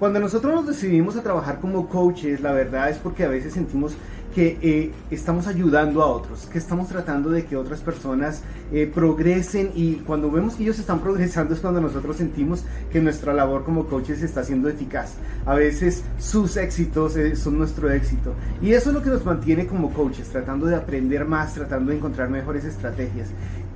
Cuando 0.00 0.18
nosotros 0.18 0.54
nos 0.54 0.66
decidimos 0.66 1.14
a 1.16 1.22
trabajar 1.22 1.60
como 1.60 1.86
coaches, 1.86 2.40
la 2.40 2.52
verdad 2.52 2.88
es 2.88 2.96
porque 2.96 3.22
a 3.22 3.28
veces 3.28 3.52
sentimos 3.52 3.92
que 4.34 4.58
eh, 4.62 4.92
estamos 5.10 5.46
ayudando 5.46 6.02
a 6.02 6.06
otros, 6.06 6.46
que 6.46 6.56
estamos 6.56 6.88
tratando 6.88 7.28
de 7.28 7.44
que 7.44 7.54
otras 7.54 7.82
personas 7.82 8.40
eh, 8.72 8.90
progresen 8.92 9.72
y 9.74 9.96
cuando 9.96 10.30
vemos 10.30 10.54
que 10.54 10.62
ellos 10.62 10.78
están 10.78 11.00
progresando 11.02 11.52
es 11.52 11.60
cuando 11.60 11.82
nosotros 11.82 12.16
sentimos 12.16 12.64
que 12.90 13.02
nuestra 13.02 13.34
labor 13.34 13.62
como 13.62 13.88
coaches 13.88 14.22
está 14.22 14.42
siendo 14.42 14.70
eficaz. 14.70 15.16
A 15.44 15.54
veces 15.54 16.02
sus 16.18 16.56
éxitos 16.56 17.14
eh, 17.16 17.36
son 17.36 17.58
nuestro 17.58 17.90
éxito 17.90 18.32
y 18.62 18.72
eso 18.72 18.88
es 18.88 18.94
lo 18.94 19.02
que 19.02 19.10
nos 19.10 19.26
mantiene 19.26 19.66
como 19.66 19.92
coaches, 19.92 20.30
tratando 20.30 20.64
de 20.64 20.76
aprender 20.76 21.26
más, 21.26 21.52
tratando 21.52 21.90
de 21.90 21.98
encontrar 21.98 22.30
mejores 22.30 22.64
estrategias. 22.64 23.28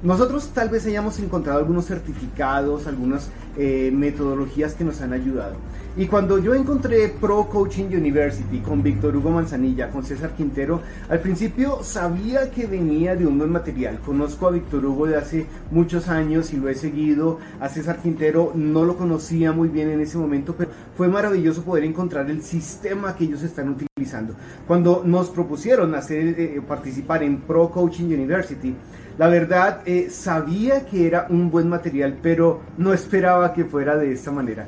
Nosotros 0.03 0.53
tal 0.55 0.71
vez 0.71 0.87
hayamos 0.87 1.19
encontrado 1.19 1.59
algunos 1.59 1.85
certificados, 1.85 2.87
algunas 2.87 3.31
metodologías 3.57 4.75
que 4.75 4.85
nos 4.85 5.01
han 5.01 5.15
ayudado. 5.15 5.57
Y 5.97 6.07
cuando 6.07 6.39
yo 6.39 6.55
encontré 6.55 7.09
Pro 7.09 7.49
Coaching 7.49 7.85
University 7.85 8.59
con 8.59 8.83
Víctor 8.83 9.17
Hugo 9.17 9.31
Manzanilla, 9.31 9.91
con 9.91 10.05
César 10.05 10.35
Quintero, 10.35 10.83
al 11.09 11.21
principio 11.21 11.85
sabía 11.85 12.51
que 12.51 12.67
venía 12.67 13.15
de 13.15 13.25
un 13.25 13.39
buen 13.39 13.53
material. 13.53 14.01
Conozco 14.05 14.49
a 14.49 14.51
Víctor 14.51 14.85
Hugo 14.85 15.07
de 15.07 15.17
hace 15.17 15.47
muchos 15.71 16.09
años 16.09 16.53
y 16.53 16.57
lo 16.57 16.69
he 16.69 16.75
seguido. 16.75 17.39
A 17.61 17.69
César 17.69 17.99
Quintero 18.03 18.51
no 18.57 18.85
lo 18.85 18.97
conocía 18.97 19.53
muy 19.53 19.69
bien 19.69 19.89
en 19.89 20.01
ese 20.01 20.19
momento, 20.19 20.57
pero 20.59 20.73
fue 20.97 21.07
maravilloso 21.07 21.63
poder 21.63 21.85
encontrar 21.85 22.29
el 22.29 22.43
sistema 22.43 23.15
que 23.15 23.23
ellos 23.23 23.45
están 23.45 23.69
utilizando. 23.69 24.35
Cuando 24.67 25.03
nos 25.05 25.31
propusieron 25.31 25.95
hacer, 25.95 26.41
eh, 26.41 26.61
participar 26.67 27.23
en 27.23 27.43
Pro 27.43 27.71
Coaching 27.71 28.07
University, 28.07 28.75
la 29.17 29.29
verdad 29.29 29.83
eh, 29.87 30.09
sabía 30.11 30.87
que 30.87 31.07
era 31.07 31.29
un 31.31 31.53
buen 31.53 31.69
material, 31.69 32.19
pero 32.21 32.63
no 32.79 32.93
esperaba 32.93 33.53
que 33.53 33.65
fuera 33.65 33.97
de 33.97 34.13
esta 34.13 34.33
manera. 34.33 34.67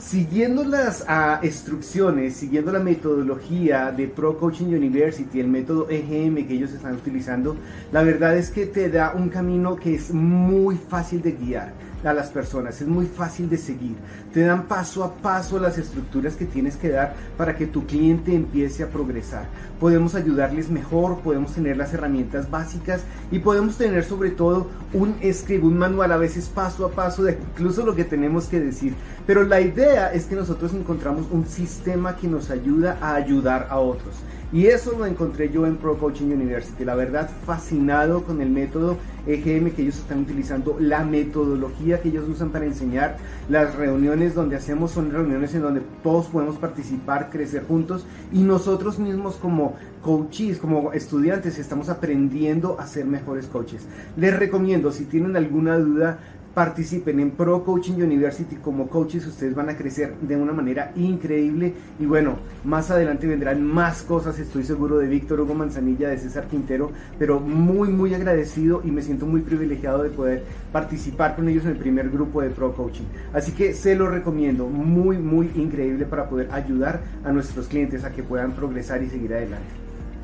Siguiendo 0.00 0.64
las 0.64 1.02
uh, 1.02 1.44
instrucciones, 1.44 2.34
siguiendo 2.34 2.72
la 2.72 2.80
metodología 2.80 3.92
de 3.92 4.08
Pro 4.08 4.38
Coaching 4.38 4.66
University, 4.66 5.40
el 5.40 5.48
método 5.48 5.88
EGM 5.90 6.46
que 6.46 6.54
ellos 6.54 6.72
están 6.72 6.94
utilizando, 6.94 7.56
la 7.92 8.02
verdad 8.02 8.36
es 8.36 8.50
que 8.50 8.66
te 8.66 8.88
da 8.88 9.12
un 9.14 9.28
camino 9.28 9.76
que 9.76 9.94
es 9.94 10.12
muy 10.12 10.76
fácil 10.76 11.22
de 11.22 11.32
guiar 11.32 11.72
a 12.04 12.12
las 12.12 12.30
personas, 12.30 12.80
es 12.80 12.88
muy 12.88 13.06
fácil 13.06 13.48
de 13.48 13.58
seguir. 13.58 13.96
Te 14.32 14.40
dan 14.40 14.66
paso 14.66 15.04
a 15.04 15.14
paso 15.14 15.58
las 15.58 15.78
estructuras 15.78 16.34
que 16.34 16.44
tienes 16.44 16.76
que 16.76 16.90
dar 16.90 17.14
para 17.36 17.56
que 17.56 17.66
tu 17.66 17.86
cliente 17.86 18.34
empiece 18.34 18.82
a 18.82 18.88
progresar. 18.88 19.46
Podemos 19.78 20.14
ayudarles 20.14 20.70
mejor, 20.70 21.20
podemos 21.20 21.54
tener 21.54 21.76
las 21.76 21.92
herramientas 21.92 22.50
básicas 22.50 23.02
y 23.30 23.38
podemos 23.38 23.76
tener 23.76 24.04
sobre 24.04 24.30
todo 24.30 24.68
un 24.92 25.16
script, 25.32 25.64
un 25.64 25.78
manual 25.78 26.12
a 26.12 26.16
veces 26.16 26.48
paso 26.48 26.86
a 26.86 26.90
paso 26.90 27.22
de 27.22 27.32
incluso 27.32 27.84
lo 27.84 27.94
que 27.94 28.04
tenemos 28.04 28.46
que 28.46 28.60
decir. 28.60 28.94
Pero 29.26 29.44
la 29.44 29.60
idea 29.60 30.12
es 30.12 30.26
que 30.26 30.36
nosotros 30.36 30.74
encontramos 30.74 31.26
un 31.30 31.46
sistema 31.46 32.16
que 32.16 32.28
nos 32.28 32.50
ayuda 32.50 32.98
a 33.00 33.14
ayudar 33.14 33.68
a 33.70 33.78
otros. 33.78 34.14
Y 34.52 34.66
eso 34.66 34.98
lo 34.98 35.06
encontré 35.06 35.48
yo 35.50 35.64
en 35.64 35.76
Pro 35.76 35.96
Coaching 35.96 36.32
University. 36.32 36.84
La 36.84 36.96
verdad, 36.96 37.30
fascinado 37.46 38.24
con 38.24 38.40
el 38.40 38.50
método 38.50 38.96
EGM 39.24 39.70
que 39.70 39.82
ellos 39.82 39.98
están 39.98 40.20
utilizando, 40.20 40.76
la 40.80 41.04
metodología 41.04 42.00
que 42.00 42.08
ellos 42.08 42.28
usan 42.28 42.50
para 42.50 42.64
enseñar. 42.64 43.18
Las 43.48 43.76
reuniones 43.76 44.34
donde 44.34 44.56
hacemos 44.56 44.90
son 44.90 45.12
reuniones 45.12 45.54
en 45.54 45.62
donde 45.62 45.82
todos 46.02 46.26
podemos 46.26 46.56
participar, 46.56 47.30
crecer 47.30 47.64
juntos. 47.64 48.04
Y 48.32 48.40
nosotros 48.42 48.98
mismos 48.98 49.36
como 49.36 49.76
coaches, 50.02 50.58
como 50.58 50.92
estudiantes, 50.92 51.58
estamos 51.58 51.88
aprendiendo 51.88 52.80
a 52.80 52.88
ser 52.88 53.04
mejores 53.04 53.46
coaches. 53.46 53.86
Les 54.16 54.36
recomiendo, 54.36 54.90
si 54.90 55.04
tienen 55.04 55.36
alguna 55.36 55.78
duda, 55.78 56.18
participen 56.60 57.18
en 57.20 57.30
Pro 57.30 57.64
Coaching 57.64 57.94
University 57.94 58.56
como 58.56 58.86
coaches, 58.86 59.26
ustedes 59.26 59.54
van 59.54 59.70
a 59.70 59.78
crecer 59.78 60.14
de 60.20 60.36
una 60.36 60.52
manera 60.52 60.92
increíble 60.94 61.72
y 61.98 62.04
bueno, 62.04 62.36
más 62.64 62.90
adelante 62.90 63.26
vendrán 63.26 63.64
más 63.64 64.02
cosas, 64.02 64.38
estoy 64.38 64.64
seguro 64.64 64.98
de 64.98 65.06
Víctor 65.06 65.40
Hugo 65.40 65.54
Manzanilla, 65.54 66.10
de 66.10 66.18
César 66.18 66.48
Quintero, 66.48 66.92
pero 67.18 67.40
muy 67.40 67.88
muy 67.88 68.12
agradecido 68.12 68.82
y 68.84 68.90
me 68.90 69.00
siento 69.00 69.24
muy 69.24 69.40
privilegiado 69.40 70.02
de 70.02 70.10
poder 70.10 70.44
participar 70.70 71.34
con 71.34 71.48
ellos 71.48 71.64
en 71.64 71.70
el 71.70 71.78
primer 71.78 72.10
grupo 72.10 72.42
de 72.42 72.50
Pro 72.50 72.74
Coaching. 72.74 73.06
Así 73.32 73.52
que 73.52 73.72
se 73.72 73.96
lo 73.96 74.10
recomiendo, 74.10 74.66
muy 74.66 75.16
muy 75.16 75.50
increíble 75.54 76.04
para 76.04 76.28
poder 76.28 76.50
ayudar 76.52 77.00
a 77.24 77.32
nuestros 77.32 77.68
clientes 77.68 78.04
a 78.04 78.12
que 78.12 78.22
puedan 78.22 78.52
progresar 78.52 79.02
y 79.02 79.08
seguir 79.08 79.32
adelante. 79.32 79.70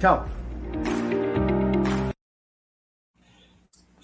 Chao. 0.01 0.25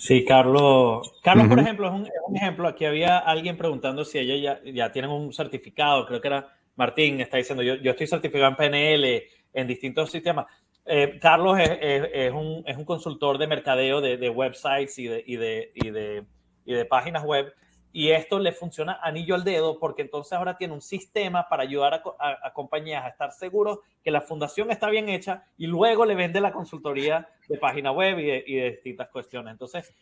Sí, 0.02 0.24
Carlos. 0.24 1.12
Carlos, 1.22 1.46
por 1.46 1.60
ejemplo, 1.60 1.86
es 1.86 1.92
un, 2.26 2.36
ejemplo. 2.36 2.66
Aquí 2.66 2.84
había 2.84 3.18
alguien 3.18 3.56
preguntando 3.56 4.04
si 4.04 4.18
ellos 4.18 4.42
ya, 4.42 4.60
ya, 4.64 4.90
tienen 4.90 5.12
un 5.12 5.32
certificado. 5.32 6.04
Creo 6.06 6.20
que 6.20 6.26
era 6.26 6.56
Martín, 6.74 7.20
está 7.20 7.36
diciendo, 7.36 7.62
yo, 7.62 7.76
yo 7.76 7.92
estoy 7.92 8.08
certificado 8.08 8.50
en 8.50 8.56
PNL, 8.56 9.22
en 9.52 9.66
distintos 9.68 10.10
sistemas. 10.10 10.46
Eh, 10.86 11.20
Carlos 11.20 11.56
es, 11.60 11.70
es, 11.80 12.32
un, 12.32 12.64
es, 12.66 12.76
un, 12.76 12.84
consultor 12.84 13.38
de 13.38 13.46
mercadeo 13.46 14.00
de, 14.00 14.16
de 14.16 14.28
websites 14.28 14.98
y 14.98 15.06
de, 15.06 15.22
y, 15.24 15.86
y, 15.86 15.90
de, 15.92 16.24
y 16.64 16.72
de 16.72 16.84
páginas 16.84 17.22
web 17.22 17.54
y 17.92 18.10
esto 18.10 18.38
le 18.38 18.52
funciona 18.52 18.98
anillo 19.02 19.34
al 19.34 19.44
dedo 19.44 19.78
porque 19.78 20.02
entonces 20.02 20.32
ahora 20.32 20.56
tiene 20.56 20.74
un 20.74 20.80
sistema 20.80 21.48
para 21.48 21.62
ayudar 21.62 22.02
a, 22.18 22.52
compañías 22.52 23.04
a 23.04 23.08
estar 23.08 23.32
seguros 23.32 23.80
que 24.02 24.10
la 24.10 24.22
fundación 24.22 24.70
está 24.70 24.88
bien 24.88 25.08
hecha 25.08 25.44
y 25.58 25.66
luego 25.66 26.04
le 26.04 26.14
vende 26.14 26.40
la 26.40 26.52
consultoría 26.52 27.28
de 27.48 27.58
página 27.58 27.92
web 27.92 28.18
y 28.18 28.56
de, 28.56 28.70
distintas 28.72 29.08
cuestiones. 29.08 29.52
Entonces, 29.52 29.92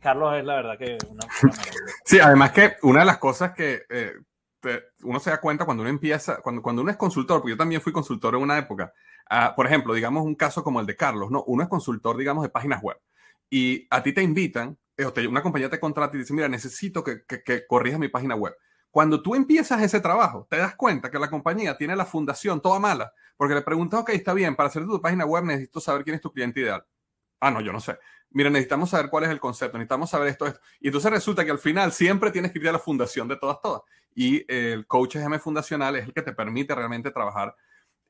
Carlos 0.00 0.36
es 0.36 0.44
la 0.44 0.54
verdad 0.54 0.78
que 0.78 0.96
una, 1.08 1.26
Sí, 2.04 2.18
además 2.20 2.52
que 2.52 2.76
una 2.82 3.00
de 3.00 3.06
las 3.06 3.18
cosas 3.18 3.52
que 3.52 3.82
eh, 3.90 4.12
uno 5.02 5.20
se 5.20 5.30
da 5.30 5.40
cuenta 5.40 5.64
cuando 5.64 5.82
uno 5.82 5.90
empieza, 5.90 6.40
cuando, 6.40 6.62
cuando 6.62 6.82
uno 6.82 6.90
es 6.90 6.96
consultor, 6.96 7.40
porque 7.40 7.52
yo 7.52 7.58
también 7.58 7.80
fui 7.80 7.92
consultor 7.92 8.34
en 8.34 8.42
una 8.42 8.58
época, 8.58 8.92
por 9.54 9.66
ejemplo, 9.66 9.92
digamos 9.92 10.24
un 10.24 10.34
caso 10.34 10.64
como 10.64 10.80
el 10.80 10.86
de 10.86 10.96
Carlos, 10.96 11.30
¿no? 11.30 11.44
Uno 11.44 11.62
es 11.62 11.68
consultor, 11.68 12.16
digamos, 12.16 12.42
de 12.42 12.48
páginas 12.48 12.82
web 12.82 12.98
y 13.50 13.86
a 13.90 14.02
ti 14.02 14.12
te 14.12 14.22
invitan 14.22 14.70
eh, 14.70 14.78
una 15.28 15.42
compañía 15.42 15.70
te 15.70 15.78
contrata 15.78 16.16
y 16.16 16.20
dice, 16.20 16.32
mira, 16.32 16.48
necesito 16.48 17.04
que, 17.04 17.24
que, 17.24 17.66
corrijas 17.66 18.00
mi 18.00 18.08
página 18.08 18.34
web. 18.34 18.56
Cuando 18.90 19.22
tú 19.22 19.34
empiezas 19.34 19.80
ese 19.82 20.00
trabajo, 20.00 20.46
te 20.50 20.56
das 20.56 20.74
cuenta 20.74 21.10
que 21.10 21.18
la 21.18 21.30
compañía 21.30 21.76
tiene 21.76 21.94
la 21.94 22.04
fundación 22.04 22.60
toda 22.60 22.80
mala, 22.80 23.12
porque 23.36 23.54
le 23.54 23.62
preguntas, 23.62 24.00
ok, 24.00 24.10
está 24.10 24.34
bien, 24.34 24.56
para 24.56 24.68
hacer 24.68 24.84
tu 24.86 25.00
página 25.00 25.24
web 25.24 25.44
necesito 25.44 25.80
saber 25.80 26.02
quién 26.02 26.16
es 26.16 26.22
tu 26.22 26.32
cliente 26.32 26.60
ideal. 26.60 26.84
Ah, 27.40 27.50
no, 27.50 27.60
yo 27.60 27.72
no 27.72 27.80
sé. 27.80 27.98
Mira, 28.30 28.50
necesitamos 28.50 28.90
saber 28.90 29.08
cuál 29.08 29.24
es 29.24 29.30
el 29.30 29.38
concepto, 29.38 29.78
necesitamos 29.78 30.10
saber 30.10 30.28
esto, 30.28 30.46
esto. 30.46 30.60
Y 30.80 30.88
entonces 30.88 31.10
resulta 31.10 31.44
que 31.44 31.50
al 31.50 31.58
final 31.58 31.92
siempre 31.92 32.30
tienes 32.30 32.52
que 32.52 32.58
ir 32.58 32.68
a 32.68 32.72
la 32.72 32.78
fundación 32.78 33.28
de 33.28 33.36
todas, 33.36 33.60
todas. 33.62 33.82
Y 34.14 34.44
el 34.52 34.86
coach 34.86 35.16
GM 35.16 35.38
fundacional 35.38 35.94
es 35.96 36.06
el 36.06 36.12
que 36.12 36.22
te 36.22 36.32
permite 36.32 36.74
realmente 36.74 37.10
trabajar 37.10 37.54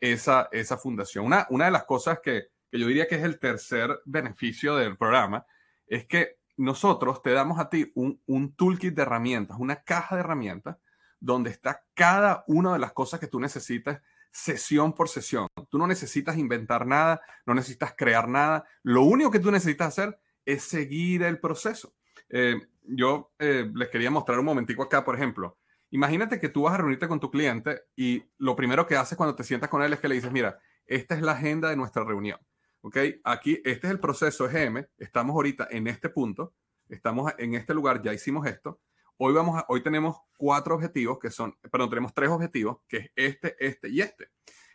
esa, 0.00 0.48
esa 0.52 0.78
fundación. 0.78 1.26
Una, 1.26 1.46
una 1.50 1.66
de 1.66 1.70
las 1.70 1.84
cosas 1.84 2.20
que, 2.20 2.48
que 2.70 2.78
yo 2.78 2.86
diría 2.86 3.06
que 3.06 3.16
es 3.16 3.22
el 3.22 3.38
tercer 3.38 4.00
beneficio 4.06 4.74
del 4.76 4.96
programa 4.96 5.44
es 5.86 6.06
que 6.06 6.37
nosotros 6.58 7.22
te 7.22 7.32
damos 7.32 7.58
a 7.58 7.70
ti 7.70 7.90
un, 7.94 8.20
un 8.26 8.54
toolkit 8.54 8.94
de 8.94 9.02
herramientas, 9.02 9.56
una 9.58 9.82
caja 9.82 10.16
de 10.16 10.20
herramientas, 10.20 10.76
donde 11.20 11.50
está 11.50 11.84
cada 11.94 12.44
una 12.46 12.72
de 12.72 12.78
las 12.78 12.92
cosas 12.92 13.20
que 13.20 13.26
tú 13.26 13.40
necesitas 13.40 14.00
sesión 14.30 14.92
por 14.92 15.08
sesión. 15.08 15.48
Tú 15.70 15.78
no 15.78 15.86
necesitas 15.86 16.36
inventar 16.36 16.86
nada, 16.86 17.20
no 17.46 17.54
necesitas 17.54 17.94
crear 17.96 18.28
nada. 18.28 18.64
Lo 18.82 19.02
único 19.02 19.30
que 19.30 19.40
tú 19.40 19.50
necesitas 19.50 19.88
hacer 19.88 20.20
es 20.44 20.64
seguir 20.64 21.22
el 21.22 21.40
proceso. 21.40 21.94
Eh, 22.28 22.56
yo 22.82 23.32
eh, 23.38 23.70
les 23.74 23.88
quería 23.88 24.10
mostrar 24.10 24.38
un 24.38 24.44
momentico 24.44 24.82
acá, 24.82 25.04
por 25.04 25.14
ejemplo. 25.14 25.58
Imagínate 25.90 26.38
que 26.38 26.48
tú 26.48 26.62
vas 26.62 26.74
a 26.74 26.78
reunirte 26.78 27.08
con 27.08 27.20
tu 27.20 27.30
cliente 27.30 27.82
y 27.96 28.22
lo 28.38 28.54
primero 28.54 28.86
que 28.86 28.96
haces 28.96 29.16
cuando 29.16 29.34
te 29.34 29.44
sientas 29.44 29.70
con 29.70 29.82
él 29.82 29.92
es 29.92 30.00
que 30.00 30.08
le 30.08 30.16
dices, 30.16 30.30
mira, 30.30 30.58
esta 30.86 31.14
es 31.14 31.22
la 31.22 31.32
agenda 31.32 31.70
de 31.70 31.76
nuestra 31.76 32.04
reunión. 32.04 32.38
¿Ok? 32.82 32.96
Aquí, 33.24 33.60
este 33.64 33.86
es 33.86 33.90
el 33.92 34.00
proceso 34.00 34.48
EGM, 34.48 34.86
estamos 34.98 35.34
ahorita 35.34 35.68
en 35.70 35.86
este 35.86 36.08
punto, 36.08 36.54
estamos 36.88 37.32
en 37.38 37.54
este 37.54 37.74
lugar, 37.74 38.02
ya 38.02 38.12
hicimos 38.12 38.46
esto. 38.46 38.80
Hoy, 39.16 39.32
vamos 39.32 39.58
a, 39.58 39.66
hoy 39.68 39.82
tenemos 39.82 40.16
cuatro 40.36 40.76
objetivos 40.76 41.18
que 41.18 41.30
son, 41.30 41.56
perdón, 41.70 41.90
tenemos 41.90 42.14
tres 42.14 42.30
objetivos, 42.30 42.78
que 42.86 42.98
es 42.98 43.10
este, 43.16 43.56
este 43.58 43.88
y 43.88 44.00
este. 44.00 44.28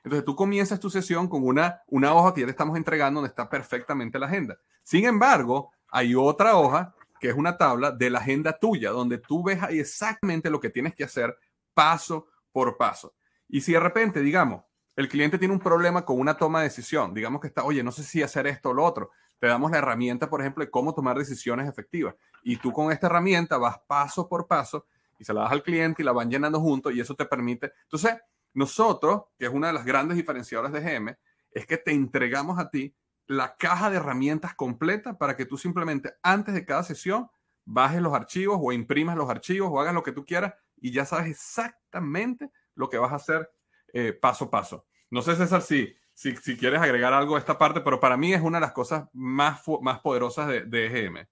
Entonces 0.03 0.25
tú 0.25 0.35
comienzas 0.35 0.79
tu 0.79 0.89
sesión 0.89 1.29
con 1.29 1.45
una, 1.45 1.81
una 1.87 2.13
hoja 2.13 2.33
que 2.33 2.41
ya 2.41 2.47
te 2.47 2.51
estamos 2.51 2.75
entregando 2.75 3.21
donde 3.21 3.29
está 3.29 3.49
perfectamente 3.49 4.19
la 4.19 4.25
agenda. 4.25 4.57
Sin 4.83 5.05
embargo, 5.05 5.71
hay 5.87 6.13
otra 6.13 6.57
hoja 6.57 6.93
que 7.21 7.29
es 7.29 7.35
una 7.35 7.57
tabla 7.57 7.91
de 7.91 8.09
la 8.09 8.19
agenda 8.19 8.59
tuya, 8.59 8.89
donde 8.91 9.17
tú 9.17 9.43
ves 9.43 9.63
ahí 9.63 9.79
exactamente 9.79 10.49
lo 10.49 10.59
que 10.59 10.69
tienes 10.69 10.93
que 10.93 11.05
hacer 11.05 11.37
paso 11.73 12.27
por 12.51 12.75
paso. 12.75 13.15
Y 13.47 13.61
si 13.61 13.71
de 13.71 13.79
repente, 13.79 14.19
digamos, 14.19 14.63
el 14.95 15.09
cliente 15.09 15.37
tiene 15.37 15.53
un 15.53 15.59
problema 15.59 16.05
con 16.05 16.19
una 16.19 16.37
toma 16.37 16.59
de 16.59 16.65
decisión. 16.65 17.13
Digamos 17.13 17.41
que 17.41 17.47
está, 17.47 17.63
oye, 17.63 17.83
no 17.83 17.91
sé 17.91 18.03
si 18.03 18.21
hacer 18.21 18.47
esto 18.47 18.69
o 18.69 18.73
lo 18.73 18.83
otro. 18.83 19.11
Te 19.39 19.47
damos 19.47 19.71
la 19.71 19.79
herramienta, 19.79 20.29
por 20.29 20.41
ejemplo, 20.41 20.63
de 20.63 20.69
cómo 20.69 20.93
tomar 20.93 21.17
decisiones 21.17 21.67
efectivas. 21.67 22.15
Y 22.43 22.57
tú 22.57 22.71
con 22.71 22.91
esta 22.91 23.07
herramienta 23.07 23.57
vas 23.57 23.79
paso 23.87 24.29
por 24.29 24.47
paso 24.47 24.85
y 25.17 25.25
se 25.25 25.33
la 25.33 25.41
das 25.41 25.51
al 25.51 25.63
cliente 25.63 26.01
y 26.01 26.05
la 26.05 26.11
van 26.11 26.29
llenando 26.29 26.59
juntos 26.59 26.93
y 26.93 26.99
eso 26.99 27.15
te 27.15 27.25
permite. 27.25 27.73
Entonces, 27.83 28.17
nosotros, 28.53 29.23
que 29.37 29.45
es 29.45 29.51
una 29.51 29.67
de 29.67 29.73
las 29.73 29.85
grandes 29.85 30.15
diferenciadoras 30.15 30.71
de 30.71 30.81
GM, 30.81 31.17
es 31.51 31.65
que 31.65 31.77
te 31.77 31.91
entregamos 31.91 32.59
a 32.59 32.69
ti 32.69 32.95
la 33.27 33.55
caja 33.55 33.89
de 33.89 33.97
herramientas 33.97 34.53
completa 34.53 35.17
para 35.17 35.35
que 35.35 35.45
tú 35.45 35.57
simplemente 35.57 36.13
antes 36.21 36.53
de 36.53 36.65
cada 36.65 36.83
sesión 36.83 37.29
bajes 37.65 38.01
los 38.01 38.13
archivos 38.13 38.59
o 38.61 38.71
imprimas 38.71 39.15
los 39.15 39.29
archivos 39.29 39.69
o 39.71 39.79
hagas 39.79 39.93
lo 39.93 40.03
que 40.03 40.11
tú 40.11 40.25
quieras 40.25 40.53
y 40.77 40.91
ya 40.91 41.05
sabes 41.05 41.27
exactamente 41.27 42.51
lo 42.75 42.89
que 42.89 42.97
vas 42.97 43.13
a 43.13 43.15
hacer 43.15 43.49
eh, 43.93 44.11
paso 44.13 44.45
a 44.45 44.51
paso. 44.51 44.85
No 45.09 45.21
sé, 45.21 45.35
César, 45.35 45.61
si, 45.61 45.95
si, 46.13 46.35
si, 46.35 46.57
quieres 46.57 46.81
agregar 46.81 47.13
algo 47.13 47.35
a 47.35 47.39
esta 47.39 47.57
parte, 47.57 47.81
pero 47.81 47.99
para 47.99 48.17
mí 48.17 48.33
es 48.33 48.41
una 48.41 48.57
de 48.57 48.65
las 48.65 48.73
cosas 48.73 49.07
más, 49.13 49.61
más 49.81 49.99
poderosas 49.99 50.47
de, 50.47 50.65
de 50.65 50.87
EGM. 50.87 51.27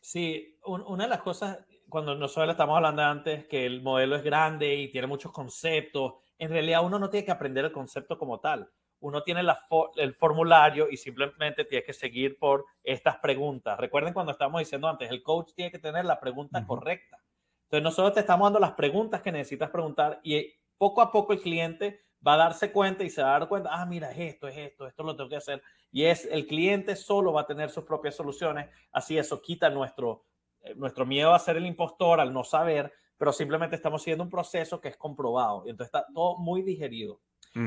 Sí, 0.00 0.56
una 0.64 1.04
de 1.04 1.10
las 1.10 1.22
cosas, 1.22 1.58
cuando 1.88 2.14
nosotros 2.14 2.50
estamos 2.50 2.76
hablando 2.76 3.02
antes, 3.02 3.46
que 3.46 3.66
el 3.66 3.82
modelo 3.82 4.14
es 4.14 4.22
grande 4.22 4.72
y 4.74 4.88
tiene 4.88 5.08
muchos 5.08 5.32
conceptos, 5.32 6.14
en 6.38 6.50
realidad 6.50 6.84
uno 6.84 6.98
no 6.98 7.10
tiene 7.10 7.24
que 7.24 7.32
aprender 7.32 7.64
el 7.64 7.72
concepto 7.72 8.16
como 8.16 8.38
tal. 8.38 8.70
Uno 9.00 9.22
tiene 9.22 9.42
la 9.42 9.60
el 9.96 10.14
formulario 10.14 10.88
y 10.90 10.96
simplemente 10.96 11.64
tiene 11.64 11.84
que 11.84 11.92
seguir 11.92 12.38
por 12.38 12.64
estas 12.82 13.18
preguntas. 13.18 13.78
Recuerden 13.78 14.14
cuando 14.14 14.32
estábamos 14.32 14.60
diciendo 14.60 14.88
antes, 14.88 15.10
el 15.10 15.22
coach 15.22 15.52
tiene 15.54 15.70
que 15.70 15.78
tener 15.78 16.04
la 16.04 16.18
pregunta 16.18 16.64
correcta. 16.64 17.18
Entonces 17.64 17.82
nosotros 17.82 18.14
te 18.14 18.20
estamos 18.20 18.46
dando 18.46 18.60
las 18.60 18.72
preguntas 18.72 19.22
que 19.22 19.32
necesitas 19.32 19.70
preguntar 19.70 20.20
y 20.22 20.54
poco 20.78 21.00
a 21.00 21.10
poco 21.10 21.32
el 21.32 21.40
cliente 21.40 22.00
va 22.26 22.34
a 22.34 22.38
darse 22.38 22.72
cuenta 22.72 23.04
y 23.04 23.10
se 23.10 23.22
va 23.22 23.36
a 23.36 23.38
dar 23.38 23.48
cuenta, 23.48 23.70
ah, 23.72 23.86
mira, 23.86 24.10
es 24.10 24.34
esto, 24.34 24.48
es 24.48 24.56
esto, 24.56 24.86
esto 24.86 25.02
lo 25.02 25.14
tengo 25.16 25.30
que 25.30 25.36
hacer. 25.36 25.62
Y 25.92 26.04
es 26.04 26.26
el 26.26 26.46
cliente 26.46 26.96
solo 26.96 27.32
va 27.32 27.42
a 27.42 27.46
tener 27.46 27.70
sus 27.70 27.84
propias 27.84 28.16
soluciones. 28.16 28.68
Así 28.92 29.16
eso 29.16 29.40
quita 29.40 29.70
nuestro, 29.70 30.24
eh, 30.60 30.74
nuestro 30.74 31.06
miedo 31.06 31.32
a 31.32 31.38
ser 31.38 31.56
el 31.56 31.66
impostor, 31.66 32.20
al 32.20 32.32
no 32.32 32.42
saber, 32.42 32.92
pero 33.16 33.32
simplemente 33.32 33.76
estamos 33.76 34.02
siguiendo 34.02 34.24
un 34.24 34.30
proceso 34.30 34.80
que 34.80 34.88
es 34.88 34.96
comprobado. 34.96 35.62
Y 35.66 35.70
entonces 35.70 35.94
está 35.94 36.06
todo 36.12 36.38
muy 36.38 36.62
digerido. 36.62 37.20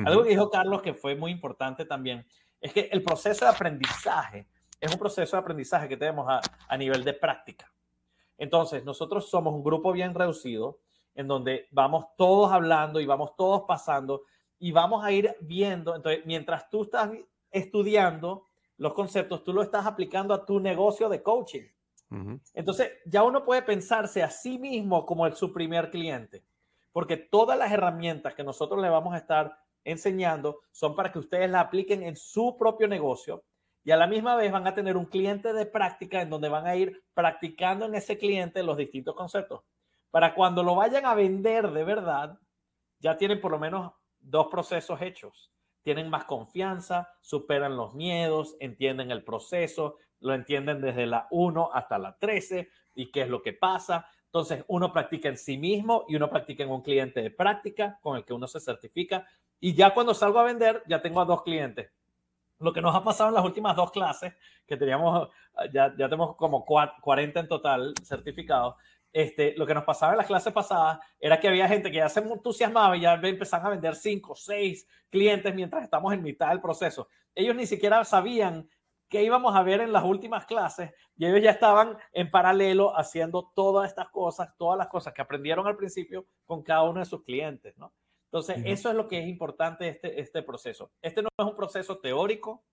Algo 0.06 0.22
que 0.22 0.30
dijo 0.30 0.52
Carlos 0.52 0.84
que 0.84 0.94
fue 0.94 1.16
muy 1.16 1.32
importante 1.32 1.84
también 1.84 2.24
es 2.62 2.72
que 2.72 2.90
el 2.92 3.02
proceso 3.02 3.46
de 3.46 3.52
aprendizaje 3.52 4.48
es 4.80 4.92
un 4.92 5.00
proceso 5.00 5.36
de 5.36 5.42
aprendizaje 5.42 5.90
que 5.90 5.98
tenemos 5.98 6.28
a, 6.30 6.42
a 6.68 6.78
nivel 6.78 7.04
de 7.04 7.14
práctica. 7.14 7.74
Entonces, 8.38 8.86
nosotros 8.86 9.28
somos 9.32 9.52
un 9.52 9.64
grupo 9.64 9.92
bien 9.92 10.14
reducido 10.14 10.80
en 11.16 11.28
donde 11.28 11.68
vamos 11.72 12.06
todos 12.18 12.52
hablando 12.52 13.00
y 13.00 13.06
vamos 13.06 13.36
todos 13.36 13.64
pasando 13.68 14.24
y 14.60 14.72
vamos 14.72 15.04
a 15.04 15.12
ir 15.12 15.36
viendo. 15.42 15.96
Entonces, 15.96 16.26
mientras 16.26 16.70
tú 16.70 16.84
estás 16.84 17.12
estudiando 17.52 18.46
los 18.78 18.94
conceptos, 18.94 19.44
tú 19.44 19.54
lo 19.54 19.62
estás 19.62 19.86
aplicando 19.86 20.34
a 20.34 20.46
tu 20.46 20.60
negocio 20.60 21.10
de 21.10 21.22
coaching. 21.22 21.64
Entonces, 22.56 22.92
ya 23.06 23.22
uno 23.24 23.46
puede 23.46 23.62
pensarse 23.62 24.24
a 24.24 24.32
sí 24.32 24.58
mismo 24.58 25.06
como 25.06 25.28
el, 25.28 25.36
su 25.36 25.54
primer 25.54 25.92
cliente, 25.92 26.44
porque 26.92 27.18
todas 27.18 27.58
las 27.58 27.72
herramientas 27.72 28.34
que 28.34 28.44
nosotros 28.44 28.82
le 28.82 28.90
vamos 28.90 29.14
a 29.14 29.18
estar 29.18 29.60
enseñando 29.84 30.62
son 30.72 30.96
para 30.96 31.12
que 31.12 31.20
ustedes 31.20 31.50
la 31.50 31.60
apliquen 31.60 32.02
en 32.02 32.16
su 32.16 32.58
propio 32.58 32.88
negocio 32.88 33.44
y 33.84 33.92
a 33.92 33.98
la 33.98 34.08
misma 34.08 34.36
vez 34.36 34.52
van 34.52 34.68
a 34.68 34.76
tener 34.76 34.98
un 34.98 35.06
cliente 35.06 35.54
de 35.54 35.66
práctica 35.66 36.22
en 36.22 36.30
donde 36.30 36.50
van 36.50 36.68
a 36.68 36.76
ir 36.76 37.04
practicando 37.14 37.86
en 37.86 37.96
ese 37.96 38.18
cliente 38.18 38.64
los 38.64 38.78
distintos 38.78 39.16
conceptos. 39.16 39.62
Para 40.12 40.34
cuando 40.34 40.64
lo 40.64 40.76
vayan 40.76 41.06
a 41.06 41.14
vender 41.14 41.72
de 41.72 41.84
verdad, 41.84 42.40
ya 43.00 43.18
tienen 43.18 43.40
por 43.40 43.52
lo 43.52 43.60
menos 43.60 43.94
dos 44.20 44.48
procesos 44.48 45.02
hechos. 45.02 45.52
Tienen 45.82 46.10
más 46.10 46.26
confianza, 46.26 47.10
superan 47.22 47.78
los 47.78 47.94
miedos, 47.94 48.56
entienden 48.60 49.12
el 49.12 49.24
proceso, 49.24 49.96
lo 50.20 50.34
entienden 50.34 50.82
desde 50.82 51.06
la 51.06 51.28
1 51.32 51.70
hasta 51.74 51.98
la 51.98 52.18
13 52.18 52.70
y 52.96 53.12
qué 53.12 53.22
es 53.22 53.30
lo 53.30 53.42
que 53.42 53.54
pasa. 53.54 54.08
Entonces, 54.26 54.64
uno 54.68 54.92
practica 54.92 55.30
en 55.30 55.38
sí 55.38 55.58
mismo 55.58 56.06
y 56.08 56.16
uno 56.16 56.30
practica 56.30 56.64
en 56.64 56.70
un 56.70 56.82
cliente 56.82 57.22
de 57.22 57.32
práctica 57.32 57.98
con 58.02 58.18
el 58.18 58.26
que 58.26 58.34
uno 58.34 58.48
se 58.48 58.60
certifica. 58.60 59.26
Y 59.60 59.74
ya 59.74 59.94
cuando 59.94 60.14
salgo 60.14 60.40
a 60.40 60.44
vender, 60.44 60.84
ya 60.88 61.02
tengo 61.02 61.22
a 61.22 61.26
dos 61.26 61.44
clientes. 61.44 61.92
Lo 62.60 62.74
que 62.74 62.82
nos 62.82 62.94
ha 62.94 63.04
pasado 63.04 63.30
en 63.30 63.36
las 63.36 63.46
últimas 63.46 63.76
dos 63.76 63.92
clases, 63.92 64.34
que 64.68 64.76
teníamos, 64.76 65.30
ya, 65.72 65.96
ya 65.98 66.10
tenemos 66.10 66.36
como 66.36 66.66
40 66.66 67.40
en 67.40 67.48
total 67.48 67.94
certificados, 68.04 68.76
este, 69.12 69.56
lo 69.58 69.66
que 69.66 69.74
nos 69.74 69.84
pasaba 69.84 70.14
en 70.14 70.18
las 70.18 70.28
clases 70.28 70.54
pasadas 70.54 71.00
era 71.20 71.40
que 71.40 71.48
había 71.48 71.68
gente 71.68 71.90
que 71.90 71.98
ya 71.98 72.10
se 72.10 72.20
entusiasmaba 72.20 72.96
y 72.96 73.02
ya 73.02 73.14
empezaban 73.16 73.68
a 73.68 73.70
vender 73.72 73.96
cinco, 73.96 74.36
seis 74.36 74.88
clientes 75.10 75.54
mientras 75.56 75.84
estamos 75.84 76.14
en 76.14 76.22
mitad 76.22 76.50
del 76.50 76.62
proceso. 76.62 77.08
Ellos 77.34 77.56
ni 77.56 77.66
siquiera 77.66 78.04
sabían 78.06 78.70
qué 79.10 79.24
íbamos 79.24 79.56
a 79.56 79.64
ver 79.64 79.82
en 79.82 79.92
las 79.92 80.04
últimas 80.04 80.46
clases 80.46 80.92
y 81.18 81.26
ellos 81.26 81.42
ya 81.42 81.52
estaban 81.52 81.98
en 82.14 82.30
paralelo 82.30 82.96
haciendo 82.98 83.52
todas 83.56 83.90
estas 83.90 84.10
cosas, 84.10 84.56
todas 84.58 84.78
las 84.78 84.88
cosas 84.88 85.14
que 85.14 85.22
aprendieron 85.22 85.66
al 85.66 85.76
principio 85.76 86.28
con 86.46 86.62
cada 86.62 86.84
uno 86.84 87.00
de 87.00 87.06
sus 87.06 87.24
clientes, 87.24 87.76
¿no? 87.78 87.94
Entonces, 88.32 88.62
eso 88.64 88.90
es 88.90 88.96
lo 88.96 89.08
que 89.08 89.20
es 89.20 89.28
importante 89.28 89.90
este, 89.90 90.22
este 90.22 90.44
proceso. 90.44 90.92
Este 91.02 91.24
no 91.24 91.30
es 91.36 91.46
un 91.46 91.56
proceso 91.56 91.98
teórico, 91.98 92.64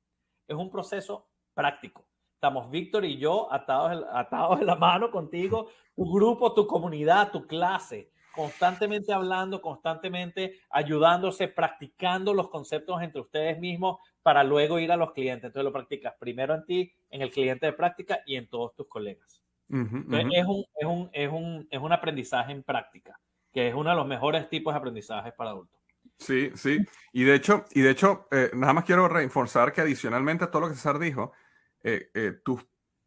es 0.46 0.54
un 0.54 0.70
proceso 0.70 1.30
práctico. 1.54 2.06
Estamos 2.36 2.70
Víctor 2.70 3.06
y 3.06 3.16
yo 3.16 3.50
atados, 3.50 4.04
atados 4.12 4.60
de 4.60 4.66
la 4.66 4.76
mano 4.76 5.10
contigo, 5.10 5.70
tu 5.94 6.04
grupo, 6.12 6.52
tu 6.52 6.66
comunidad, 6.66 7.32
tu 7.32 7.46
clase, 7.46 8.10
constantemente 8.30 9.10
hablando, 9.10 9.62
constantemente 9.62 10.60
ayudándose, 10.68 11.48
practicando 11.48 12.34
los 12.34 12.50
conceptos 12.50 13.00
entre 13.00 13.22
ustedes 13.22 13.58
mismos 13.58 14.00
para 14.22 14.44
luego 14.44 14.78
ir 14.78 14.92
a 14.92 14.98
los 14.98 15.12
clientes. 15.12 15.44
Entonces 15.46 15.64
lo 15.64 15.72
practicas 15.72 16.12
primero 16.20 16.54
en 16.54 16.66
ti, 16.66 16.92
en 17.08 17.22
el 17.22 17.30
cliente 17.30 17.64
de 17.64 17.72
práctica 17.72 18.20
y 18.26 18.36
en 18.36 18.50
todos 18.50 18.74
tus 18.74 18.86
colegas. 18.86 19.42
es, 19.70 20.44
un, 20.46 20.64
es, 20.78 20.86
un, 20.86 21.10
es, 21.14 21.32
un, 21.32 21.66
es 21.70 21.80
un 21.80 21.92
aprendizaje 21.92 22.52
en 22.52 22.62
práctica, 22.62 23.18
que 23.50 23.68
es 23.68 23.74
uno 23.74 23.88
de 23.88 23.96
los 23.96 24.06
mejores 24.06 24.46
tipos 24.50 24.74
de 24.74 24.78
aprendizaje 24.78 25.32
para 25.32 25.50
adultos. 25.50 25.80
Sí, 26.18 26.50
sí. 26.54 26.78
Y 27.14 27.24
de 27.24 27.34
hecho, 27.34 27.64
y 27.72 27.80
de 27.80 27.90
hecho 27.90 28.28
eh, 28.30 28.50
nada 28.52 28.74
más 28.74 28.84
quiero 28.84 29.08
reforzar 29.08 29.72
que 29.72 29.80
adicionalmente 29.80 30.44
a 30.44 30.50
todo 30.50 30.60
lo 30.60 30.68
que 30.68 30.74
César 30.74 30.98
dijo, 30.98 31.32
eh, 31.86 32.10
eh, 32.14 32.32
tus 32.44 32.66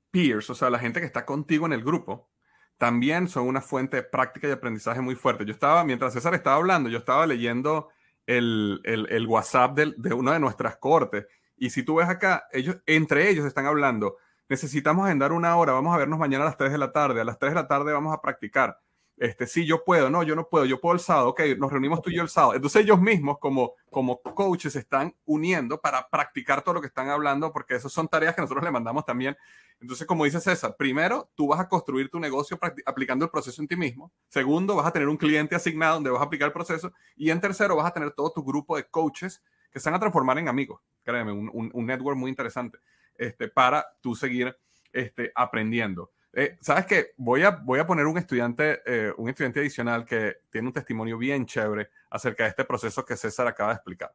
peers, 0.10 0.50
o 0.50 0.56
sea, 0.56 0.70
la 0.70 0.80
gente 0.80 1.02
que 1.02 1.06
está 1.06 1.26
contigo 1.26 1.66
en 1.66 1.74
el 1.74 1.84
grupo, 1.84 2.30
también 2.78 3.28
son 3.28 3.46
una 3.46 3.60
fuente 3.60 4.02
práctica 4.04 4.48
y 4.48 4.52
aprendizaje 4.52 5.02
muy 5.02 5.16
fuerte. 5.16 5.44
Yo 5.46 5.52
estaba, 5.52 5.84
mientras 5.84 6.14
César 6.14 6.34
estaba 6.34 6.56
hablando, 6.56 6.90
yo 6.90 7.00
estaba 7.00 7.28
leyendo 7.28 7.90
el, 8.26 8.80
el, 8.86 9.28
WhatsApp 9.28 9.76
de, 9.76 9.94
de, 9.98 10.14
una 10.14 10.32
de 10.32 10.40
nuestras 10.40 10.78
cortes. 10.78 11.28
Y 11.58 11.72
si 11.72 11.84
tú 11.84 11.96
ves 11.96 12.08
acá, 12.08 12.48
ellos, 12.54 12.78
entre 12.86 13.30
ellos 13.30 13.46
están 13.46 13.66
hablando, 13.66 14.16
necesitamos 14.48 15.06
agendar 15.06 15.34
una 15.34 15.58
hora, 15.58 15.74
vamos 15.74 15.94
a 15.94 15.98
vernos 15.98 16.18
mañana 16.18 16.46
a 16.46 16.48
las 16.48 16.58
3 16.58 16.72
de 16.72 16.78
la 16.78 16.94
tarde, 16.94 17.20
a 17.20 17.26
las 17.26 17.38
3 17.38 17.52
de 17.52 17.56
la 17.56 17.68
tarde 17.68 17.92
vamos 17.92 18.16
a 18.16 18.22
practicar 18.22 18.80
este, 19.20 19.48
sí, 19.48 19.66
yo 19.66 19.84
puedo, 19.84 20.10
no, 20.10 20.24
yo 20.24 20.34
no 20.34 20.48
puedo, 20.48 20.64
yo 20.64 20.80
puedo 20.80 20.94
el 20.94 21.02
sábado, 21.02 21.30
ok, 21.30 21.42
nos 21.58 21.70
reunimos 21.70 22.02
tú 22.02 22.10
y 22.10 22.16
yo 22.16 22.22
el 22.22 22.30
sábado. 22.30 22.56
Entonces 22.56 22.84
ellos 22.84 23.02
mismos 23.02 23.38
como, 23.38 23.74
como 23.90 24.22
coaches 24.22 24.78
están 24.78 25.14
uniendo 25.26 25.82
para 25.82 26.08
practicar 26.10 26.62
todo 26.62 26.76
lo 26.76 26.82
que 26.82 26.88
están 26.88 27.10
hablando, 27.10 27.52
porque 27.52 27.76
esas 27.76 27.92
son 27.92 28.08
tareas 28.08 28.34
que 28.34 28.42
nosotros 28.42 28.64
le 28.64 28.72
mandamos 28.72 29.06
también. 29.06 29.36
Entonces, 29.82 30.08
como 30.08 30.24
dice 30.24 30.40
César, 30.40 30.76
primero, 30.78 31.30
tú 31.36 31.48
vas 31.48 31.60
a 31.60 31.68
construir 31.68 32.10
tu 32.10 32.18
negocio 32.18 32.58
aplicando 32.86 33.26
el 33.26 33.32
proceso 33.32 33.62
en 33.62 33.68
ti 33.68 33.76
mismo. 33.76 34.10
Segundo, 34.30 34.76
vas 34.76 34.88
a 34.88 34.92
tener 34.92 35.10
un 35.10 35.18
cliente 35.18 35.54
asignado 35.54 35.96
donde 35.96 36.10
vas 36.12 36.22
a 36.22 36.26
aplicar 36.26 36.48
el 36.48 36.54
proceso. 36.54 36.94
Y 37.18 37.30
en 37.30 37.42
tercero, 37.42 37.76
vas 37.76 37.88
a 37.88 37.92
tener 37.92 38.12
todo 38.12 38.32
tu 38.32 38.44
grupo 38.44 38.78
de 38.78 38.86
coaches 38.86 39.44
que 39.70 39.82
se 39.82 39.90
van 39.90 39.98
a 39.98 40.00
transformar 40.00 40.38
en 40.38 40.48
amigos. 40.48 40.82
Créeme, 41.04 41.34
un, 41.34 41.72
un, 41.74 41.86
network 41.86 42.18
muy 42.18 42.30
interesante 42.30 42.80
este, 43.16 43.50
para 43.50 43.86
tú 44.02 44.16
seguir 44.16 44.56
este, 44.94 45.32
aprendiendo. 45.36 46.12
Eh, 46.34 46.58
¿Sabes 46.62 46.86
qué? 46.86 47.14
Voy 47.18 47.42
a, 47.44 47.52
voy 47.52 47.80
a 47.80 47.88
poner 47.88 48.06
un 48.06 48.18
estudiante, 48.18 48.82
eh, 48.86 49.12
un 49.18 49.30
estudiante 49.30 49.62
adicional 49.62 50.06
que 50.06 50.42
tiene 50.52 50.68
un 50.68 50.74
testimonio 50.74 51.18
bien 51.18 51.46
chévere 51.46 51.90
acerca 52.12 52.44
de 52.44 52.50
este 52.50 52.66
proceso 52.66 53.04
que 53.04 53.18
César 53.18 53.48
acaba 53.48 53.70
de 53.72 53.76
explicar. 53.76 54.14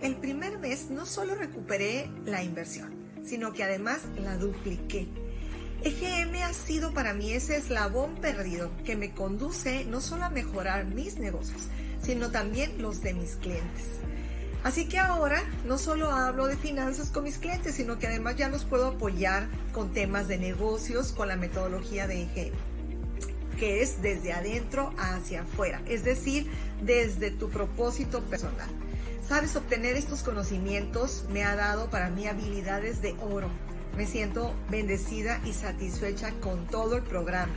El 0.00 0.16
primer 0.20 0.58
mes 0.58 0.90
no 0.90 1.04
solo 1.04 1.34
recuperé 1.34 2.10
la 2.24 2.44
inversión, 2.44 2.94
sino 3.24 3.52
que 3.52 3.64
además 3.64 4.06
la 4.22 4.36
dupliqué. 4.36 5.08
EGM 5.82 6.42
ha 6.44 6.52
sido 6.52 6.94
para 6.94 7.12
mí 7.12 7.32
ese 7.32 7.56
eslabón 7.56 8.14
perdido 8.14 8.70
que 8.84 8.96
me 8.96 9.12
conduce 9.12 9.84
no 9.84 10.00
solo 10.00 10.24
a 10.24 10.30
mejorar 10.30 10.86
mis 10.86 11.18
negocios, 11.18 11.68
sino 12.00 12.30
también 12.30 12.80
los 12.80 13.02
de 13.02 13.14
mis 13.14 13.36
clientes. 13.36 14.00
Así 14.64 14.86
que 14.86 14.98
ahora 14.98 15.42
no 15.66 15.76
solo 15.76 16.10
hablo 16.10 16.46
de 16.46 16.56
finanzas 16.56 17.10
con 17.10 17.24
mis 17.24 17.36
clientes, 17.36 17.74
sino 17.74 17.98
que 17.98 18.06
además 18.06 18.36
ya 18.36 18.48
los 18.48 18.64
puedo 18.64 18.86
apoyar 18.86 19.46
con 19.72 19.92
temas 19.92 20.26
de 20.26 20.38
negocios 20.38 21.12
con 21.12 21.28
la 21.28 21.36
metodología 21.36 22.06
de 22.06 22.22
EG, 22.22 22.50
que 23.58 23.82
es 23.82 24.00
desde 24.00 24.32
adentro 24.32 24.94
hacia 24.96 25.42
afuera, 25.42 25.82
es 25.86 26.02
decir, 26.02 26.50
desde 26.82 27.30
tu 27.30 27.50
propósito 27.50 28.22
personal. 28.22 28.68
Sabes, 29.28 29.54
obtener 29.54 29.96
estos 29.96 30.22
conocimientos 30.22 31.26
me 31.30 31.44
ha 31.44 31.54
dado 31.56 31.90
para 31.90 32.08
mí 32.08 32.26
habilidades 32.26 33.02
de 33.02 33.14
oro. 33.20 33.50
Me 33.98 34.06
siento 34.06 34.54
bendecida 34.70 35.42
y 35.44 35.52
satisfecha 35.52 36.32
con 36.40 36.66
todo 36.66 36.96
el 36.96 37.02
programa 37.02 37.52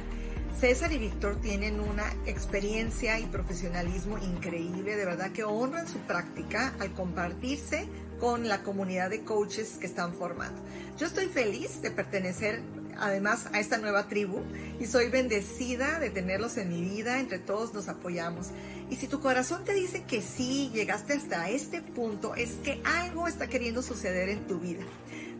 César 0.59 0.91
y 0.91 0.97
Víctor 0.97 1.39
tienen 1.39 1.79
una 1.79 2.11
experiencia 2.25 3.19
y 3.19 3.25
profesionalismo 3.25 4.17
increíble, 4.17 4.95
de 4.95 5.05
verdad 5.05 5.31
que 5.31 5.43
honran 5.43 5.87
su 5.87 5.99
práctica 5.99 6.73
al 6.79 6.93
compartirse 6.93 7.87
con 8.19 8.47
la 8.47 8.63
comunidad 8.63 9.11
de 9.11 9.23
coaches 9.23 9.77
que 9.79 9.85
están 9.85 10.13
formando. 10.13 10.59
Yo 10.97 11.05
estoy 11.05 11.27
feliz 11.27 11.81
de 11.83 11.91
pertenecer 11.91 12.61
además 12.99 13.47
a 13.53 13.59
esta 13.59 13.77
nueva 13.77 14.07
tribu 14.07 14.41
y 14.79 14.85
soy 14.85 15.09
bendecida 15.09 15.99
de 15.99 16.09
tenerlos 16.09 16.57
en 16.57 16.69
mi 16.69 16.81
vida, 16.81 17.19
entre 17.19 17.39
todos 17.39 17.73
nos 17.73 17.87
apoyamos. 17.87 18.47
Y 18.89 18.95
si 18.95 19.07
tu 19.07 19.19
corazón 19.19 19.63
te 19.63 19.73
dice 19.73 20.03
que 20.03 20.21
sí, 20.21 20.71
llegaste 20.73 21.13
hasta 21.13 21.49
este 21.49 21.81
punto, 21.81 22.35
es 22.35 22.53
que 22.63 22.81
algo 22.83 23.27
está 23.27 23.47
queriendo 23.47 23.81
suceder 23.81 24.29
en 24.29 24.47
tu 24.47 24.59
vida. 24.59 24.83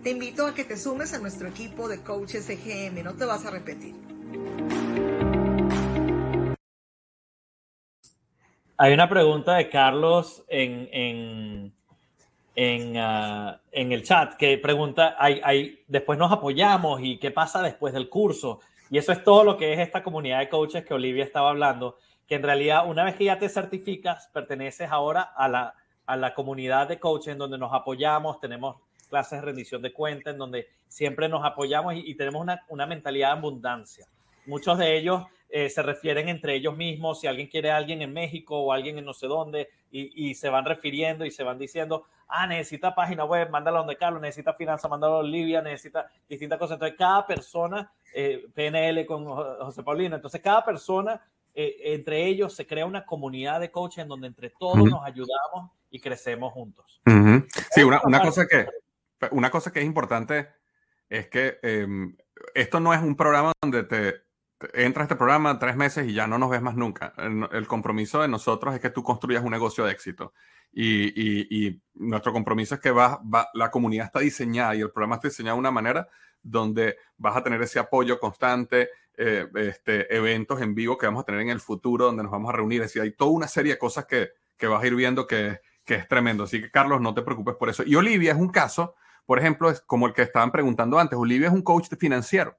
Te 0.03 0.11
invito 0.11 0.45
a 0.45 0.53
que 0.53 0.63
te 0.63 0.77
sumes 0.77 1.13
a 1.13 1.19
nuestro 1.19 1.47
equipo 1.47 1.87
de 1.89 1.99
coaches 2.01 2.47
EGM, 2.49 3.03
no 3.03 3.15
te 3.15 3.25
vas 3.25 3.45
a 3.45 3.49
repetir. 3.49 3.95
Hay 8.79 8.93
una 8.93 9.09
pregunta 9.09 9.55
de 9.55 9.69
Carlos 9.69 10.45
en, 10.47 10.87
en, 10.91 11.73
en, 12.55 12.97
ah, 12.97 13.59
en 13.71 13.91
el 13.91 14.03
chat 14.03 14.35
que 14.35 14.59
pregunta, 14.59 15.15
hay, 15.17 15.41
hay, 15.43 15.83
después 15.87 16.19
nos 16.19 16.31
apoyamos 16.31 17.01
y 17.01 17.17
qué 17.17 17.31
pasa 17.31 17.63
después 17.63 17.91
del 17.91 18.07
curso. 18.07 18.59
Y 18.91 18.99
eso 18.99 19.11
es 19.11 19.23
todo 19.23 19.43
lo 19.43 19.57
que 19.57 19.73
es 19.73 19.79
esta 19.79 20.03
comunidad 20.03 20.39
de 20.39 20.49
coaches 20.49 20.85
que 20.85 20.93
Olivia 20.93 21.23
estaba 21.23 21.49
hablando, 21.49 21.97
que 22.27 22.35
en 22.35 22.43
realidad 22.43 22.87
una 22.87 23.03
vez 23.03 23.15
que 23.15 23.25
ya 23.25 23.39
te 23.39 23.49
certificas, 23.49 24.29
perteneces 24.31 24.91
ahora 24.91 25.23
a 25.23 25.47
la, 25.47 25.73
a 26.05 26.15
la 26.15 26.35
comunidad 26.35 26.87
de 26.87 26.99
coaches 26.99 27.29
en 27.29 27.39
donde 27.39 27.57
nos 27.57 27.73
apoyamos, 27.73 28.39
tenemos 28.39 28.77
clases 29.09 29.39
de 29.39 29.45
rendición 29.45 29.81
de 29.81 29.91
cuentas, 29.91 30.33
en 30.33 30.37
donde 30.37 30.67
siempre 30.87 31.27
nos 31.27 31.43
apoyamos 31.43 31.95
y, 31.95 32.11
y 32.11 32.15
tenemos 32.15 32.43
una, 32.43 32.63
una 32.69 32.85
mentalidad 32.85 33.29
de 33.29 33.39
abundancia. 33.39 34.05
Muchos 34.47 34.77
de 34.77 34.97
ellos 34.97 35.23
eh, 35.49 35.69
se 35.69 35.81
refieren 35.81 36.27
entre 36.27 36.55
ellos 36.55 36.75
mismos, 36.75 37.21
si 37.21 37.27
alguien 37.27 37.47
quiere 37.47 37.71
a 37.71 37.77
alguien 37.77 38.01
en 38.01 38.11
México 38.11 38.57
o 38.59 38.73
alguien 38.73 38.97
en 38.97 39.05
no 39.05 39.13
sé 39.13 39.27
dónde, 39.27 39.69
y, 39.89 40.33
se 40.35 40.49
van 40.49 40.65
refiriendo 40.65 41.25
y 41.25 41.31
se 41.31 41.43
van 41.43 41.57
diciendo, 41.57 42.05
ah, 42.27 42.45
necesita 42.45 42.93
página 42.93 43.23
web, 43.23 43.49
mándala 43.49 43.79
donde 43.79 43.95
Carlos, 43.95 44.21
necesita 44.21 44.53
finanzas, 44.53 44.91
mándala 44.91 45.15
a 45.15 45.19
Olivia, 45.19 45.61
necesita 45.61 46.07
distintas 46.27 46.59
cosas. 46.59 46.75
Entonces, 46.75 46.97
cada 46.97 47.25
persona, 47.25 47.91
eh, 48.13 48.45
PNL 48.53 49.05
con 49.05 49.25
José 49.25 49.83
Paulino, 49.83 50.15
entonces 50.15 50.41
cada 50.41 50.63
persona, 50.65 51.21
eh, 51.55 51.77
entre 51.85 52.25
ellos 52.25 52.53
se 52.53 52.67
crea 52.67 52.85
una 52.85 53.05
comunidad 53.05 53.61
de 53.61 53.71
coaches 53.71 53.99
en 53.99 54.09
donde 54.09 54.27
entre 54.27 54.49
todos 54.51 54.77
nos 54.77 55.03
ayudamos 55.03 55.71
y 55.89 55.99
crecemos 55.99 56.51
juntos. 56.51 57.01
Sí, 57.71 57.83
una, 57.83 58.01
una, 58.03 58.21
cosa 58.21 58.45
que, 58.45 58.67
una 59.31 59.49
cosa 59.49 59.71
que 59.71 59.79
es 59.79 59.85
importante 59.85 60.49
es 61.09 61.27
que 61.29 61.57
em, 61.63 62.15
esto 62.53 62.79
no 62.79 62.93
es 62.93 63.01
un 63.01 63.15
programa 63.15 63.53
donde 63.61 63.83
te, 63.83 64.26
entras 64.73 65.03
a 65.03 65.05
este 65.05 65.15
programa 65.15 65.59
tres 65.59 65.75
meses 65.75 66.07
y 66.07 66.13
ya 66.13 66.27
no 66.27 66.37
nos 66.37 66.49
ves 66.49 66.61
más 66.61 66.75
nunca. 66.75 67.13
El, 67.17 67.67
compromiso 67.67 68.21
de 68.21 68.27
nosotros 68.27 68.73
es 68.75 68.81
que 68.81 68.89
tú 68.89 69.03
construyas 69.03 69.43
un 69.43 69.51
negocio 69.51 69.85
de 69.85 69.91
éxito. 69.91 70.33
Y, 70.73 71.81
nuestro 71.95 72.31
compromiso 72.31 72.75
es 72.75 72.81
que 72.81 72.91
va, 72.91 73.21
la 73.53 73.71
comunidad 73.71 74.05
está 74.07 74.19
diseñada 74.19 74.75
y 74.75 74.81
el 74.81 74.91
programa 74.91 75.15
está 75.15 75.27
diseñado 75.27 75.55
de 75.55 75.59
una 75.59 75.71
manera 75.71 76.07
donde 76.41 76.97
vas 77.17 77.35
a 77.35 77.43
tener 77.43 77.61
ese 77.61 77.79
apoyo 77.79 78.19
constante, 78.19 78.89
eh, 79.17 79.47
este, 79.55 80.15
eventos 80.15 80.61
en 80.61 80.75
vivo 80.75 80.97
que 80.97 81.07
vamos 81.07 81.23
a 81.23 81.25
tener 81.25 81.41
en 81.41 81.49
el 81.49 81.59
futuro, 81.59 82.05
donde 82.05 82.23
nos 82.23 82.31
vamos 82.31 82.53
a 82.53 82.55
reunir. 82.55 82.81
Es 82.83 82.95
hay 82.95 83.11
toda 83.11 83.31
una 83.31 83.47
serie 83.47 83.73
de 83.73 83.79
cosas 83.79 84.05
que, 84.05 84.29
que 84.55 84.67
vas 84.67 84.81
a 84.81 84.87
ir 84.87 84.95
viendo 84.95 85.25
que, 85.25 85.59
que 85.83 85.95
es 85.95 86.07
tremendo. 86.07 86.43
Así 86.43 86.61
que, 86.61 86.69
Carlos, 86.69 87.01
no 87.01 87.13
te 87.13 87.23
preocupes 87.23 87.55
por 87.55 87.69
eso. 87.69 87.83
Y 87.85 87.95
Olivia 87.95 88.33
es 88.33 88.37
un 88.37 88.49
caso, 88.49 88.95
por 89.25 89.39
ejemplo, 89.39 89.69
es 89.69 89.81
como 89.81 90.07
el 90.07 90.13
que 90.13 90.21
estaban 90.21 90.51
preguntando 90.51 90.99
antes. 90.99 91.17
Olivia 91.17 91.47
es 91.47 91.53
un 91.53 91.63
coach 91.63 91.87
financiero. 91.99 92.57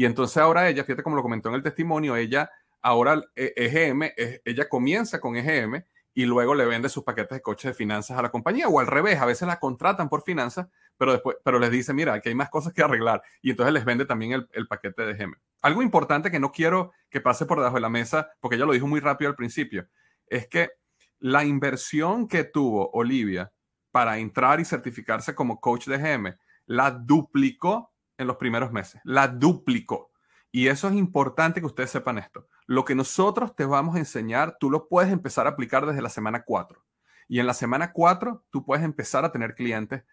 Y 0.00 0.06
entonces 0.06 0.38
ahora 0.38 0.66
ella, 0.66 0.82
fíjate 0.82 1.02
como 1.02 1.16
lo 1.16 1.22
comentó 1.22 1.50
en 1.50 1.56
el 1.56 1.62
testimonio, 1.62 2.16
ella 2.16 2.50
ahora 2.80 3.20
EGM, 3.36 4.04
e 4.16 4.40
ella 4.46 4.66
comienza 4.66 5.20
con 5.20 5.36
EGM 5.36 5.84
y 6.14 6.24
luego 6.24 6.54
le 6.54 6.64
vende 6.64 6.88
sus 6.88 7.04
paquetes 7.04 7.36
de 7.36 7.42
coches 7.42 7.72
de 7.72 7.74
finanzas 7.74 8.18
a 8.18 8.22
la 8.22 8.30
compañía 8.30 8.66
o 8.66 8.80
al 8.80 8.86
revés, 8.86 9.20
a 9.20 9.26
veces 9.26 9.46
la 9.46 9.58
contratan 9.58 10.08
por 10.08 10.22
finanzas, 10.22 10.68
pero 10.96 11.12
después, 11.12 11.36
pero 11.44 11.58
les 11.58 11.70
dice, 11.70 11.92
mira, 11.92 12.14
aquí 12.14 12.30
hay 12.30 12.34
más 12.34 12.48
cosas 12.48 12.72
que 12.72 12.82
arreglar 12.82 13.22
y 13.42 13.50
entonces 13.50 13.74
les 13.74 13.84
vende 13.84 14.06
también 14.06 14.32
el, 14.32 14.48
el 14.52 14.66
paquete 14.66 15.04
de 15.04 15.12
EGM. 15.12 15.34
Algo 15.60 15.82
importante 15.82 16.30
que 16.30 16.40
no 16.40 16.50
quiero 16.50 16.92
que 17.10 17.20
pase 17.20 17.44
por 17.44 17.58
debajo 17.58 17.74
de 17.74 17.82
la 17.82 17.90
mesa, 17.90 18.30
porque 18.40 18.56
ella 18.56 18.64
lo 18.64 18.72
dijo 18.72 18.86
muy 18.86 19.00
rápido 19.00 19.28
al 19.28 19.36
principio, 19.36 19.86
es 20.28 20.48
que 20.48 20.70
la 21.18 21.44
inversión 21.44 22.26
que 22.26 22.44
tuvo 22.44 22.90
Olivia 22.92 23.52
para 23.90 24.16
entrar 24.16 24.60
y 24.60 24.64
certificarse 24.64 25.34
como 25.34 25.60
coach 25.60 25.88
de 25.88 25.96
EGM, 25.96 26.36
la 26.64 26.90
duplicó 26.90 27.89
en 28.20 28.26
los 28.26 28.36
primeros 28.36 28.70
meses, 28.70 29.00
la 29.04 29.28
duplicó. 29.28 30.10
Y 30.52 30.68
eso 30.68 30.88
es 30.88 30.94
importante 30.94 31.60
que 31.60 31.66
ustedes 31.66 31.90
sepan 31.90 32.18
esto. 32.18 32.48
Lo 32.66 32.84
que 32.84 32.94
nosotros 32.94 33.54
te 33.54 33.64
vamos 33.64 33.96
a 33.96 33.98
enseñar, 33.98 34.56
tú 34.58 34.70
lo 34.70 34.88
puedes 34.88 35.12
empezar 35.12 35.46
a 35.46 35.50
aplicar 35.50 35.86
desde 35.86 36.02
la 36.02 36.08
semana 36.08 36.42
4. 36.44 36.84
Y 37.28 37.38
en 37.38 37.46
la 37.46 37.54
semana 37.54 37.92
4, 37.92 38.44
tú 38.50 38.64
puedes 38.64 38.84
empezar 38.84 39.24
a 39.24 39.32
tener 39.32 39.54
clientes 39.54 40.04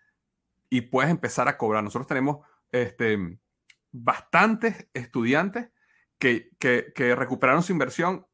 y 0.70 0.82
puedes 0.82 1.10
empezar 1.10 1.48
a 1.48 1.58
cobrar. 1.58 1.84
Nosotros 1.84 2.08
tenemos 2.08 2.46
este, 2.72 3.40
bastantes 3.92 4.88
estudiantes 4.94 5.70
que, 6.20 6.52
que, 6.60 7.16
recuperaron 7.16 7.64
su 7.64 7.72
inversión. 7.72 8.26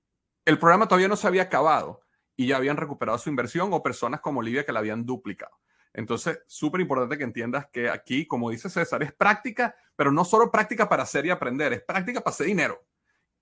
El 0.45 0.59
programa 0.59 0.87
todavía 0.87 1.07
no 1.07 1.15
se 1.15 1.27
había 1.27 1.43
acabado 1.43 2.01
y 2.35 2.47
ya 2.47 2.57
habían 2.57 2.77
recuperado 2.77 3.17
su 3.17 3.29
inversión 3.29 3.69
o 3.71 3.83
personas 3.83 4.19
como 4.19 4.39
Olivia 4.39 4.65
que 4.65 4.71
la 4.71 4.79
habían 4.79 5.05
duplicado. 5.05 5.57
Entonces, 5.93 6.41
súper 6.47 6.81
importante 6.81 7.17
que 7.17 7.23
entiendas 7.23 7.67
que 7.71 7.89
aquí, 7.89 8.25
como 8.25 8.49
dice 8.49 8.69
César, 8.69 9.03
es 9.03 9.13
práctica, 9.13 9.75
pero 9.95 10.11
no 10.11 10.25
solo 10.25 10.51
práctica 10.51 10.89
para 10.89 11.03
hacer 11.03 11.25
y 11.25 11.29
aprender, 11.29 11.73
es 11.73 11.83
práctica 11.83 12.21
para 12.21 12.33
hacer 12.33 12.47
dinero 12.47 12.83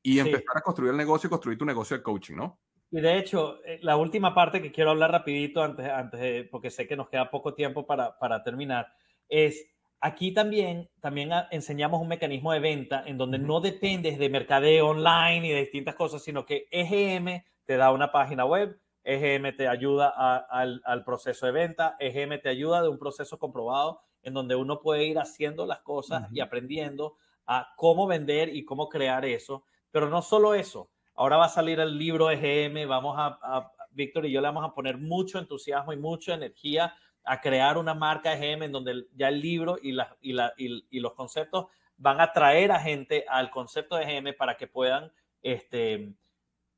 y 0.04 0.20
empezar 0.20 0.58
a 0.58 0.62
construir 0.62 0.92
el 0.92 0.98
negocio 0.98 1.28
y 1.28 1.30
construir 1.30 1.58
tu 1.58 1.66
negocio 1.66 1.98
de 1.98 2.04
coaching, 2.04 2.36
¿no? 2.36 2.60
Y 2.90 3.00
de 3.00 3.18
hecho, 3.18 3.64
eh, 3.64 3.80
la 3.82 3.96
última 3.96 4.36
parte 4.36 4.62
que 4.62 4.72
quiero 4.72 4.92
hablar 4.92 5.12
rapidito 5.12 5.64
antes, 5.64 5.88
antes 5.88 6.48
porque 6.50 6.70
sé 6.70 6.88
que 6.88 6.98
nos 6.98 7.08
queda 7.08 7.32
poco 7.32 7.54
tiempo 7.54 7.86
para, 7.86 8.18
para 8.20 8.44
terminar, 8.44 8.88
es 9.30 9.66
aquí 10.02 10.34
también, 10.34 10.90
también 11.00 11.30
enseñamos 11.52 12.02
un 12.02 12.10
mecanismo 12.10 12.52
de 12.52 12.60
venta 12.60 13.04
en 13.06 13.18
donde 13.18 13.40
no 13.40 13.62
dependes 13.62 14.20
de 14.20 14.30
mercadeo 14.30 14.90
online 14.90 15.48
y 15.48 15.52
de 15.52 15.62
distintas 15.62 15.96
cosas, 15.96 16.22
sino 16.22 16.46
que 16.46 16.68
EGM 16.70 17.44
te 17.66 17.78
da 17.78 17.92
una 17.92 18.12
página 18.12 18.44
web, 18.44 18.78
EGM 19.04 19.56
te 19.56 19.68
ayuda 19.68 20.10
al, 20.50 20.82
al, 20.86 21.04
proceso 21.04 21.46
de 21.46 21.52
venta, 21.52 21.96
EGM 22.00 22.42
te 22.42 22.50
ayuda 22.50 22.82
de 22.82 22.90
un 22.90 23.00
proceso 23.00 23.40
comprobado 23.40 24.02
en 24.24 24.34
donde 24.34 24.56
uno 24.56 24.80
puede 24.80 25.06
ir 25.06 25.18
haciendo 25.18 25.66
las 25.66 25.80
cosas 25.82 26.28
y 26.32 26.40
aprendiendo 26.40 27.18
a 27.48 27.74
cómo 27.76 28.08
vender 28.08 28.56
y 28.56 28.64
cómo 28.64 28.90
crear 28.90 29.26
eso. 29.26 29.64
Pero 29.90 30.10
no 30.10 30.22
solo 30.22 30.54
eso, 30.54 30.90
ahora 31.16 31.38
va 31.38 31.46
a 31.46 31.50
salir 31.50 31.80
el 31.80 31.98
libro 31.98 32.30
EGM, 32.30 32.88
vamos 32.88 33.16
a, 33.18 33.72
Víctor 33.94 34.26
y 34.26 34.32
yo 34.32 34.40
le 34.40 34.48
vamos 34.48 34.64
a 34.64 34.74
poner 34.74 34.98
mucho 34.98 35.38
entusiasmo 35.38 35.92
y 35.92 35.98
mucha 35.98 36.34
energía 36.34 36.96
a 37.26 37.42
crear 37.42 37.78
una 37.78 37.94
marca 37.94 38.34
EGM 38.34 38.64
en 38.64 38.72
donde 38.72 39.06
ya 39.16 39.28
el 39.28 39.42
libro 39.42 39.78
y, 39.82 39.92
la, 39.92 40.16
y, 40.22 40.32
la, 40.32 40.54
y, 40.56 41.00
los 41.02 41.14
conceptos 41.14 41.66
van 41.98 42.22
a 42.22 42.32
traer 42.32 42.72
a 42.72 42.80
gente 42.80 43.26
al 43.28 43.52
concepto 43.52 43.98
de 43.98 44.04
EGM 44.04 44.38
para 44.38 44.56
que 44.56 44.68
puedan 44.68 45.12
este, 45.42 46.14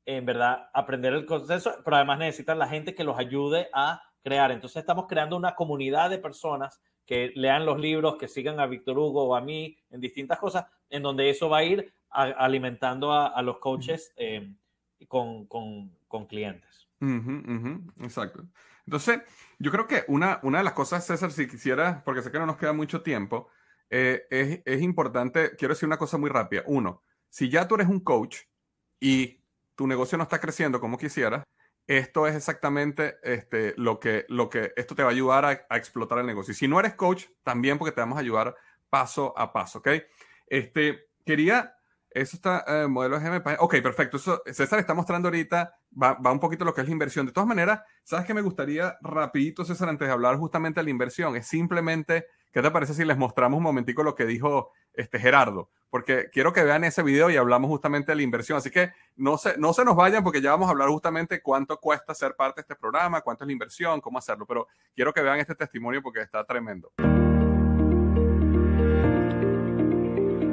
en 0.06 0.26
verdad, 0.26 0.68
aprender 0.72 1.12
el 1.14 1.24
proceso, 1.24 1.74
pero 1.84 1.96
además 1.96 2.18
necesitan 2.18 2.58
la 2.58 2.68
gente 2.68 2.94
que 2.94 3.04
los 3.04 3.18
ayude 3.18 3.68
a 3.72 4.02
crear. 4.22 4.50
Entonces 4.50 4.78
estamos 4.78 5.06
creando 5.06 5.36
una 5.36 5.54
comunidad 5.54 6.10
de 6.10 6.18
personas 6.18 6.80
que 7.06 7.32
lean 7.34 7.66
los 7.66 7.78
libros, 7.78 8.16
que 8.16 8.28
sigan 8.28 8.60
a 8.60 8.66
Víctor 8.66 8.98
Hugo 8.98 9.24
o 9.24 9.36
a 9.36 9.40
mí 9.40 9.76
en 9.90 10.00
distintas 10.00 10.38
cosas, 10.38 10.66
en 10.88 11.02
donde 11.02 11.28
eso 11.30 11.48
va 11.48 11.58
a 11.58 11.64
ir 11.64 11.92
alimentando 12.10 13.12
a, 13.12 13.42
los 13.42 13.58
coaches 13.58 14.12
eh, 14.16 14.54
con, 15.08 15.46
con, 15.46 16.26
clientes. 16.28 16.88
exacto. 18.00 18.44
Entonces, 18.86 19.20
yo 19.58 19.72
creo 19.72 19.86
que 19.86 20.04
una, 20.06 20.38
una 20.42 20.58
de 20.58 20.64
las 20.64 20.74
cosas, 20.74 21.04
César, 21.04 21.32
si 21.32 21.48
quisiera, 21.48 22.02
porque 22.04 22.22
sé 22.22 22.30
que 22.30 22.38
no 22.38 22.46
nos 22.46 22.56
queda 22.56 22.72
mucho 22.72 23.02
tiempo, 23.02 23.48
eh, 23.90 24.26
es, 24.30 24.62
es 24.64 24.80
importante, 24.80 25.56
quiero 25.56 25.74
decir 25.74 25.88
una 25.88 25.98
cosa 25.98 26.18
muy 26.18 26.30
rápida. 26.30 26.62
Uno, 26.66 27.02
si 27.28 27.50
ya 27.50 27.66
tú 27.66 27.74
eres 27.74 27.88
un 27.88 28.00
coach 28.00 28.38
y 29.00 29.43
tu 29.74 29.86
negocio 29.86 30.18
no 30.18 30.24
está 30.24 30.40
creciendo 30.40 30.80
como 30.80 30.98
quisieras, 30.98 31.44
esto 31.86 32.26
es 32.26 32.34
exactamente 32.34 33.16
este, 33.22 33.74
lo, 33.76 34.00
que, 34.00 34.24
lo 34.28 34.48
que 34.48 34.72
esto 34.76 34.94
te 34.94 35.02
va 35.02 35.10
a 35.10 35.12
ayudar 35.12 35.44
a, 35.44 35.76
explotar 35.76 36.18
el 36.18 36.26
negocio. 36.26 36.52
Y 36.52 36.54
si 36.54 36.66
no 36.66 36.80
eres 36.80 36.94
coach, 36.94 37.26
también 37.42 37.78
porque 37.78 37.92
te 37.92 38.00
vamos 38.00 38.16
a 38.16 38.20
ayudar 38.20 38.56
paso 38.88 39.34
a 39.36 39.52
paso, 39.52 39.80
¿ok? 39.80 39.88
Este, 40.46 41.08
quería, 41.26 41.74
eso 42.10 42.36
está, 42.36 42.64
eh, 42.66 42.86
modelo 42.86 43.20
GM, 43.20 43.42
ok, 43.58 43.82
perfecto. 43.82 44.16
Eso, 44.16 44.42
César 44.46 44.78
está 44.78 44.94
mostrando 44.94 45.28
ahorita, 45.28 45.76
va, 46.00 46.14
va, 46.14 46.32
un 46.32 46.40
poquito 46.40 46.64
lo 46.64 46.72
que 46.72 46.80
es 46.80 46.86
la 46.86 46.92
inversión. 46.92 47.26
De 47.26 47.32
todas 47.32 47.48
maneras, 47.48 47.82
¿sabes 48.02 48.24
qué 48.24 48.32
me 48.32 48.42
gustaría 48.42 48.96
rapidito, 49.02 49.64
César, 49.64 49.88
antes 49.88 50.08
de 50.08 50.12
hablar 50.12 50.36
justamente 50.36 50.80
de 50.80 50.84
la 50.84 50.90
inversión? 50.90 51.36
Es 51.36 51.46
simplemente, 51.48 52.28
¿qué 52.54 52.62
te 52.62 52.70
parece 52.70 52.94
si 52.94 53.04
les 53.04 53.18
mostramos 53.18 53.58
un 53.58 53.64
momentico 53.64 54.02
lo 54.02 54.14
que 54.14 54.24
dijo 54.24 54.70
este 54.94 55.18
Gerardo? 55.18 55.70
porque 55.94 56.28
quiero 56.32 56.52
que 56.52 56.64
vean 56.64 56.82
ese 56.82 57.04
video 57.04 57.30
y 57.30 57.36
hablamos 57.36 57.68
justamente 57.68 58.10
de 58.10 58.16
la 58.16 58.22
inversión. 58.22 58.58
Así 58.58 58.68
que 58.68 58.90
no 59.14 59.38
se, 59.38 59.56
no 59.58 59.72
se 59.72 59.84
nos 59.84 59.94
vayan 59.94 60.24
porque 60.24 60.42
ya 60.42 60.50
vamos 60.50 60.66
a 60.66 60.72
hablar 60.72 60.88
justamente 60.88 61.40
cuánto 61.40 61.78
cuesta 61.78 62.12
ser 62.16 62.34
parte 62.34 62.56
de 62.56 62.62
este 62.62 62.74
programa, 62.74 63.20
cuánto 63.20 63.44
es 63.44 63.46
la 63.46 63.52
inversión, 63.52 64.00
cómo 64.00 64.18
hacerlo. 64.18 64.44
Pero 64.44 64.66
quiero 64.92 65.12
que 65.12 65.22
vean 65.22 65.38
este 65.38 65.54
testimonio 65.54 66.02
porque 66.02 66.20
está 66.20 66.42
tremendo. 66.42 66.90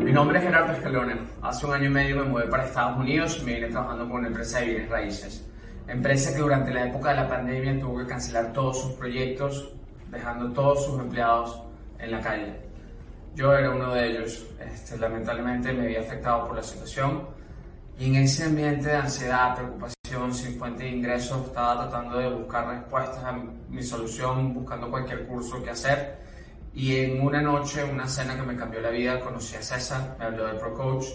Mi 0.05 0.11
nombre 0.11 0.37
es 0.37 0.43
Gerardo 0.43 0.73
Escalone. 0.73 1.15
Hace 1.41 1.65
un 1.65 1.73
año 1.73 1.85
y 1.87 1.89
medio 1.89 2.17
me 2.17 2.25
mudé 2.25 2.45
para 2.45 2.65
Estados 2.65 2.99
Unidos 2.99 3.39
y 3.41 3.43
me 3.43 3.55
vine 3.55 3.69
trabajando 3.69 4.07
con 4.07 4.19
una 4.19 4.27
empresa 4.27 4.59
de 4.59 4.65
bienes 4.67 4.89
raíces. 4.89 5.49
Empresa 5.87 6.35
que 6.35 6.39
durante 6.39 6.71
la 6.71 6.85
época 6.85 7.09
de 7.09 7.15
la 7.15 7.27
pandemia 7.27 7.79
tuvo 7.79 7.97
que 7.97 8.05
cancelar 8.05 8.53
todos 8.53 8.79
sus 8.79 8.91
proyectos, 8.91 9.73
dejando 10.11 10.53
todos 10.53 10.85
sus 10.85 10.99
empleados 10.99 11.70
en 12.01 12.11
la 12.11 12.19
calle. 12.19 12.53
Yo 13.35 13.53
era 13.53 13.69
uno 13.69 13.93
de 13.93 14.09
ellos. 14.09 14.45
Este, 14.59 14.97
lamentablemente 14.97 15.71
me 15.71 15.85
había 15.85 16.01
afectado 16.01 16.47
por 16.47 16.55
la 16.55 16.63
situación 16.63 17.27
y 18.01 18.07
en 18.07 18.15
ese 18.15 18.45
ambiente 18.45 18.87
de 18.87 18.95
ansiedad, 18.95 19.55
preocupación, 19.55 20.33
sin 20.33 20.57
fuente 20.57 20.85
de 20.85 20.89
ingresos, 20.89 21.45
estaba 21.45 21.83
tratando 21.83 22.17
de 22.17 22.29
buscar 22.29 22.67
respuestas 22.67 23.23
a 23.23 23.31
mi 23.69 23.83
solución, 23.83 24.55
buscando 24.55 24.89
cualquier 24.89 25.27
curso 25.27 25.61
que 25.61 25.69
hacer. 25.69 26.17
Y 26.73 26.95
en 26.95 27.21
una 27.21 27.43
noche, 27.43 27.83
una 27.83 28.07
cena 28.07 28.35
que 28.35 28.41
me 28.41 28.55
cambió 28.55 28.81
la 28.81 28.89
vida, 28.89 29.19
conocí 29.19 29.55
a 29.55 29.61
César, 29.61 30.15
me 30.17 30.25
habló 30.25 30.47
de 30.47 30.55
Pro 30.55 30.73
Coach. 30.73 31.05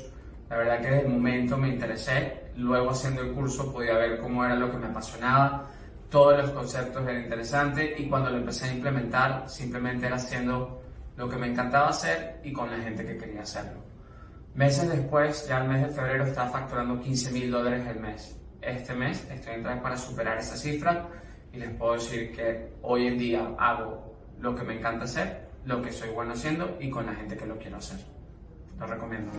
La 0.49 0.59
verdad 0.59 0.81
que 0.81 0.91
desde 0.91 1.07
el 1.07 1.13
momento 1.13 1.57
me 1.57 1.71
interesé. 1.71 2.53
Luego 2.55 2.91
haciendo 2.91 3.23
el 3.23 3.33
curso 3.33 3.73
podía 3.73 3.95
ver 3.95 4.21
cómo 4.21 4.45
era 4.45 4.55
lo 4.55 4.71
que 4.71 4.77
me 4.77 4.87
apasionaba. 4.87 5.69
Todos 6.11 6.39
los 6.39 6.51
conceptos 6.51 7.03
eran 7.03 7.25
interesantes 7.25 7.99
y 7.99 8.09
cuando 8.09 8.31
lo 8.31 8.39
empecé 8.39 8.67
a 8.67 8.75
implementar, 8.75 9.49
simplemente 9.49 10.07
era 10.07 10.17
haciendo 10.17 10.83
lo 11.17 11.29
que 11.29 11.37
me 11.37 11.49
encantaba 11.49 11.89
hacer 11.89 12.41
y 12.45 12.53
con 12.53 12.71
la 12.71 12.79
gente 12.79 13.05
que 13.05 13.17
quería 13.17 13.43
hacerlo. 13.43 13.81
Meses 14.55 14.89
después, 14.89 15.47
ya 15.49 15.59
el 15.59 15.69
mes 15.69 15.83
de 15.83 15.89
febrero, 15.89 16.25
estaba 16.25 16.51
facturando 16.51 17.01
15 17.01 17.33
mil 17.33 17.51
dólares 17.51 17.87
al 17.87 18.01
mes. 18.01 18.41
Este 18.63 18.95
mes 18.95 19.27
estoy 19.31 19.55
entrando 19.55 19.83
para 19.83 19.97
superar 19.97 20.39
esa 20.39 20.57
cifra 20.57 21.09
y 21.53 21.59
les 21.59 21.71
puedo 21.75 21.95
decir 21.95 22.33
que 22.33 22.73
hoy 22.83 23.07
en 23.07 23.19
día 23.19 23.55
hago 23.59 24.17
lo 24.39 24.55
que 24.55 24.65
me 24.65 24.79
encanta 24.79 25.05
hacer, 25.05 25.49
lo 25.65 25.83
que 25.83 25.93
soy 25.93 26.11
bueno 26.11 26.33
haciendo 26.33 26.77
y 26.81 26.89
con 26.89 27.07
la 27.07 27.15
gente 27.15 27.37
que 27.37 27.47
lo 27.47 27.59
quiero 27.59 27.77
hacer. 27.77 27.99
Lo 28.79 28.87
recomiendo. 28.87 29.33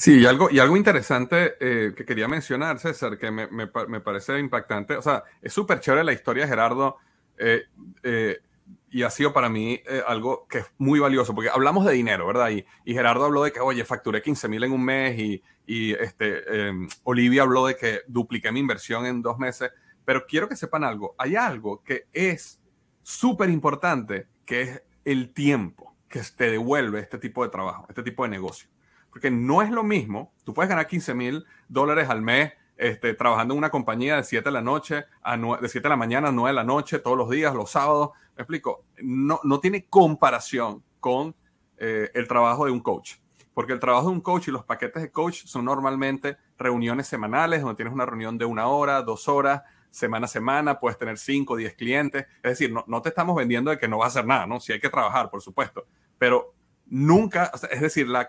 Sí, 0.00 0.20
y 0.20 0.24
algo, 0.24 0.48
y 0.50 0.58
algo 0.60 0.78
interesante 0.78 1.56
eh, 1.60 1.92
que 1.94 2.06
quería 2.06 2.26
mencionar, 2.26 2.78
César, 2.78 3.18
que 3.18 3.30
me, 3.30 3.48
me, 3.48 3.70
me 3.86 4.00
parece 4.00 4.38
impactante, 4.38 4.96
o 4.96 5.02
sea, 5.02 5.24
es 5.42 5.52
súper 5.52 5.80
chévere 5.80 6.04
la 6.04 6.14
historia 6.14 6.44
de 6.44 6.48
Gerardo 6.48 6.96
eh, 7.36 7.64
eh, 8.02 8.38
y 8.90 9.02
ha 9.02 9.10
sido 9.10 9.34
para 9.34 9.50
mí 9.50 9.78
algo 10.06 10.46
que 10.48 10.60
es 10.60 10.66
muy 10.78 11.00
valioso, 11.00 11.34
porque 11.34 11.50
hablamos 11.50 11.84
de 11.84 11.92
dinero, 11.92 12.26
¿verdad? 12.26 12.48
Y, 12.48 12.64
Gerardo 12.94 13.26
habló 13.26 13.44
de 13.44 13.52
que, 13.52 13.60
oye, 13.60 13.84
facturé 13.84 14.22
15 14.22 14.48
mil 14.48 14.64
en 14.64 14.72
un 14.72 14.82
mes 14.82 15.18
y, 15.18 15.42
y 15.66 15.92
este, 15.92 16.68
em, 16.68 16.88
Olivia 17.02 17.42
habló 17.42 17.66
de 17.66 17.76
que 17.76 18.00
dupliqué 18.08 18.50
mi 18.52 18.60
inversión 18.60 19.04
en 19.04 19.20
dos 19.20 19.38
meses, 19.38 19.70
pero 20.06 20.24
quiero 20.26 20.48
que 20.48 20.56
sepan 20.56 20.82
algo, 20.82 21.14
hay 21.18 21.36
algo 21.36 21.82
que 21.84 22.06
es 22.14 22.58
súper 23.02 23.50
importante, 23.50 24.28
que 24.46 24.62
es 24.62 24.82
el 25.04 25.34
tiempo 25.34 25.94
que 26.08 26.22
te 26.34 26.50
devuelve 26.50 27.00
este 27.00 27.18
tipo 27.18 27.44
de 27.44 27.50
trabajo, 27.50 27.84
este 27.90 28.02
tipo 28.02 28.22
de 28.22 28.30
negocio. 28.30 28.69
Porque 29.10 29.30
no 29.30 29.62
es 29.62 29.70
lo 29.70 29.82
mismo, 29.82 30.32
tú 30.44 30.54
puedes 30.54 30.68
ganar 30.68 30.86
15 30.86 31.14
mil 31.14 31.44
dólares 31.68 32.08
al 32.08 32.22
mes 32.22 32.52
este, 32.80 33.12
trabajando 33.12 33.52
en 33.52 33.58
una 33.58 33.70
compañía 33.70 34.16
de 34.16 34.24
7 34.24 34.42
de 34.42 34.52
la 34.52 34.62
noche, 34.62 35.04
a 35.22 35.36
de 35.36 35.68
7 35.68 35.80
de 35.80 35.88
la 35.90 35.96
mañana 35.96 36.28
a 36.28 36.32
9 36.32 36.48
de 36.48 36.54
la 36.54 36.64
noche, 36.64 36.98
todos 36.98 37.16
los 37.16 37.28
días, 37.28 37.54
los 37.54 37.70
sábados. 37.70 38.10
Me 38.36 38.42
explico, 38.42 38.84
no, 39.02 39.38
no 39.44 39.60
tiene 39.60 39.84
comparación 39.84 40.82
con 40.98 41.36
eh, 41.76 42.10
el 42.14 42.26
trabajo 42.26 42.64
de 42.64 42.72
un 42.72 42.80
coach. 42.80 43.16
Porque 43.52 43.74
el 43.74 43.80
trabajo 43.80 44.08
de 44.08 44.14
un 44.14 44.22
coach 44.22 44.48
y 44.48 44.50
los 44.50 44.64
paquetes 44.64 45.02
de 45.02 45.10
coach 45.10 45.44
son 45.44 45.66
normalmente 45.66 46.38
reuniones 46.56 47.06
semanales, 47.06 47.60
donde 47.60 47.76
tienes 47.76 47.92
una 47.92 48.06
reunión 48.06 48.38
de 48.38 48.46
una 48.46 48.68
hora, 48.68 49.02
dos 49.02 49.28
horas, 49.28 49.62
semana 49.90 50.24
a 50.24 50.28
semana, 50.28 50.80
puedes 50.80 50.96
tener 50.96 51.18
5 51.18 51.52
o 51.52 51.56
10 51.56 51.74
clientes. 51.74 52.26
Es 52.42 52.52
decir, 52.52 52.72
no, 52.72 52.84
no, 52.86 53.02
te 53.02 53.10
estamos 53.10 53.36
vendiendo 53.36 53.70
de 53.70 53.78
que 53.78 53.88
no 53.88 53.98
va 53.98 54.06
a 54.06 54.08
hacer 54.08 54.24
nada, 54.24 54.46
¿no? 54.46 54.58
Si 54.58 54.72
hay 54.72 54.80
que 54.80 54.88
trabajar, 54.88 55.28
por 55.28 55.42
supuesto. 55.42 55.86
Pero 56.16 56.54
nunca, 56.90 57.50
es 57.70 57.80
decir, 57.80 58.08
la, 58.08 58.28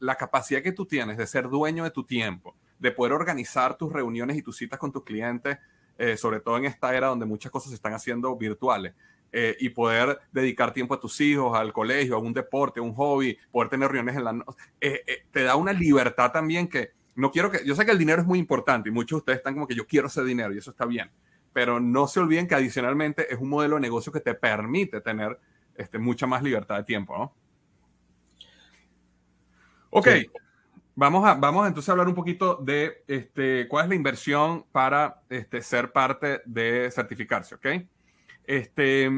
la 0.00 0.14
capacidad 0.16 0.62
que 0.62 0.72
tú 0.72 0.84
tienes 0.84 1.16
de 1.16 1.26
ser 1.26 1.48
dueño 1.48 1.84
de 1.84 1.90
tu 1.90 2.04
tiempo, 2.04 2.54
de 2.78 2.90
poder 2.90 3.12
organizar 3.12 3.78
tus 3.78 3.92
reuniones 3.92 4.36
y 4.36 4.42
tus 4.42 4.56
citas 4.56 4.78
con 4.78 4.92
tus 4.92 5.04
clientes, 5.04 5.58
eh, 5.96 6.16
sobre 6.16 6.40
todo 6.40 6.58
en 6.58 6.66
esta 6.66 6.94
era 6.94 7.06
donde 7.06 7.24
muchas 7.24 7.50
cosas 7.50 7.70
se 7.70 7.76
están 7.76 7.94
haciendo 7.94 8.36
virtuales. 8.36 8.92
Eh, 9.32 9.56
y 9.58 9.68
poder 9.70 10.20
dedicar 10.32 10.72
tiempo 10.72 10.94
a 10.94 11.00
tus 11.00 11.20
hijos, 11.20 11.58
al 11.58 11.72
colegio, 11.72 12.14
a 12.14 12.18
un 12.18 12.32
deporte, 12.32 12.80
a 12.80 12.82
un 12.82 12.94
hobby, 12.94 13.36
poder 13.50 13.68
tener 13.68 13.90
reuniones 13.90 14.16
en 14.16 14.24
la 14.24 14.32
noche, 14.32 14.56
eh, 14.80 15.24
te 15.30 15.42
da 15.42 15.56
una 15.56 15.72
libertad 15.72 16.30
también 16.30 16.68
que 16.68 16.92
no 17.16 17.30
quiero 17.30 17.50
que, 17.50 17.66
yo 17.66 17.74
sé 17.74 17.84
que 17.84 17.90
el 17.90 17.98
dinero 17.98 18.22
es 18.22 18.26
muy 18.26 18.38
importante 18.38 18.88
y 18.88 18.92
muchos 18.92 19.16
de 19.16 19.18
ustedes 19.18 19.38
están 19.38 19.54
como 19.54 19.66
que 19.66 19.74
yo 19.74 19.86
quiero 19.86 20.06
ese 20.06 20.24
dinero 20.24 20.54
y 20.54 20.58
eso 20.58 20.70
está 20.70 20.86
bien, 20.86 21.10
pero 21.52 21.80
no 21.80 22.06
se 22.06 22.20
olviden 22.20 22.46
que 22.46 22.54
adicionalmente 22.54 23.30
es 23.30 23.38
un 23.38 23.48
modelo 23.48 23.74
de 23.74 23.82
negocio 23.82 24.12
que 24.12 24.20
te 24.20 24.32
permite 24.34 25.00
tener 25.00 25.38
este, 25.74 25.98
mucha 25.98 26.26
más 26.26 26.42
libertad 26.42 26.76
de 26.76 26.84
tiempo. 26.84 27.34
Ok, 29.98 30.08
Vamos 30.94 31.26
a, 31.26 31.34
vamos 31.34 31.66
entonces 31.66 31.88
a 31.88 31.92
hablar 31.92 32.08
un 32.08 32.14
poquito 32.14 32.56
de 32.56 33.02
este, 33.06 33.66
cuál 33.68 33.84
es 33.84 33.88
la 33.90 33.94
inversión 33.94 34.64
para 34.72 35.22
este, 35.28 35.62
ser 35.62 35.92
parte 35.92 36.42
de 36.46 36.90
certificarse, 36.90 37.54
¿ok? 37.54 37.66
Este, 38.44 39.10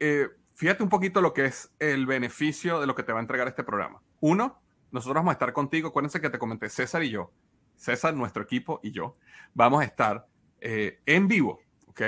eh, 0.00 0.28
fíjate 0.54 0.82
un 0.82 0.90
poquito 0.90 1.22
lo 1.22 1.32
que 1.32 1.46
es 1.46 1.72
el 1.78 2.06
beneficio 2.06 2.78
de 2.80 2.86
lo 2.86 2.94
que 2.94 3.02
te 3.02 3.12
va 3.12 3.20
a 3.20 3.22
entregar 3.22 3.48
este 3.48 3.64
programa. 3.64 4.02
Uno, 4.20 4.60
nosotros 4.92 5.14
vamos 5.14 5.30
a 5.30 5.32
estar 5.32 5.52
contigo. 5.54 5.88
Acuérdense 5.88 6.20
que 6.20 6.30
te 6.30 6.38
comenté 6.38 6.68
César 6.68 7.02
y 7.02 7.10
yo, 7.10 7.30
César, 7.76 8.14
nuestro 8.14 8.42
equipo 8.42 8.80
y 8.82 8.90
yo, 8.90 9.16
vamos 9.54 9.80
a 9.80 9.84
estar 9.84 10.26
eh, 10.60 11.00
en 11.04 11.28
vivo, 11.28 11.60
¿ok? 11.86 12.02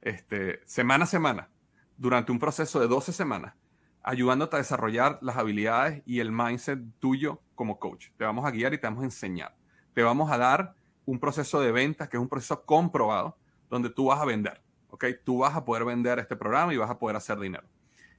Este, 0.00 0.60
semana 0.66 1.04
a 1.04 1.06
semana, 1.06 1.50
durante 1.98 2.32
un 2.32 2.38
proceso 2.38 2.80
de 2.80 2.88
12 2.88 3.12
semanas, 3.12 3.54
ayudándote 4.04 4.56
a 4.56 4.58
desarrollar 4.58 5.18
las 5.22 5.36
habilidades 5.36 6.02
y 6.04 6.20
el 6.20 6.30
mindset 6.30 6.78
tuyo 7.00 7.40
como 7.54 7.78
coach. 7.78 8.08
Te 8.18 8.24
vamos 8.24 8.44
a 8.44 8.50
guiar 8.50 8.74
y 8.74 8.78
te 8.78 8.86
vamos 8.86 9.02
a 9.02 9.06
enseñar. 9.06 9.56
Te 9.94 10.02
vamos 10.02 10.30
a 10.30 10.36
dar 10.36 10.74
un 11.06 11.18
proceso 11.18 11.60
de 11.60 11.72
ventas 11.72 12.08
que 12.08 12.18
es 12.18 12.20
un 12.20 12.28
proceso 12.28 12.64
comprobado 12.64 13.36
donde 13.70 13.88
tú 13.88 14.06
vas 14.06 14.20
a 14.20 14.26
vender. 14.26 14.60
¿ok? 14.90 15.06
Tú 15.24 15.38
vas 15.38 15.56
a 15.56 15.64
poder 15.64 15.84
vender 15.84 16.18
este 16.18 16.36
programa 16.36 16.74
y 16.74 16.76
vas 16.76 16.90
a 16.90 16.98
poder 16.98 17.16
hacer 17.16 17.38
dinero. 17.38 17.64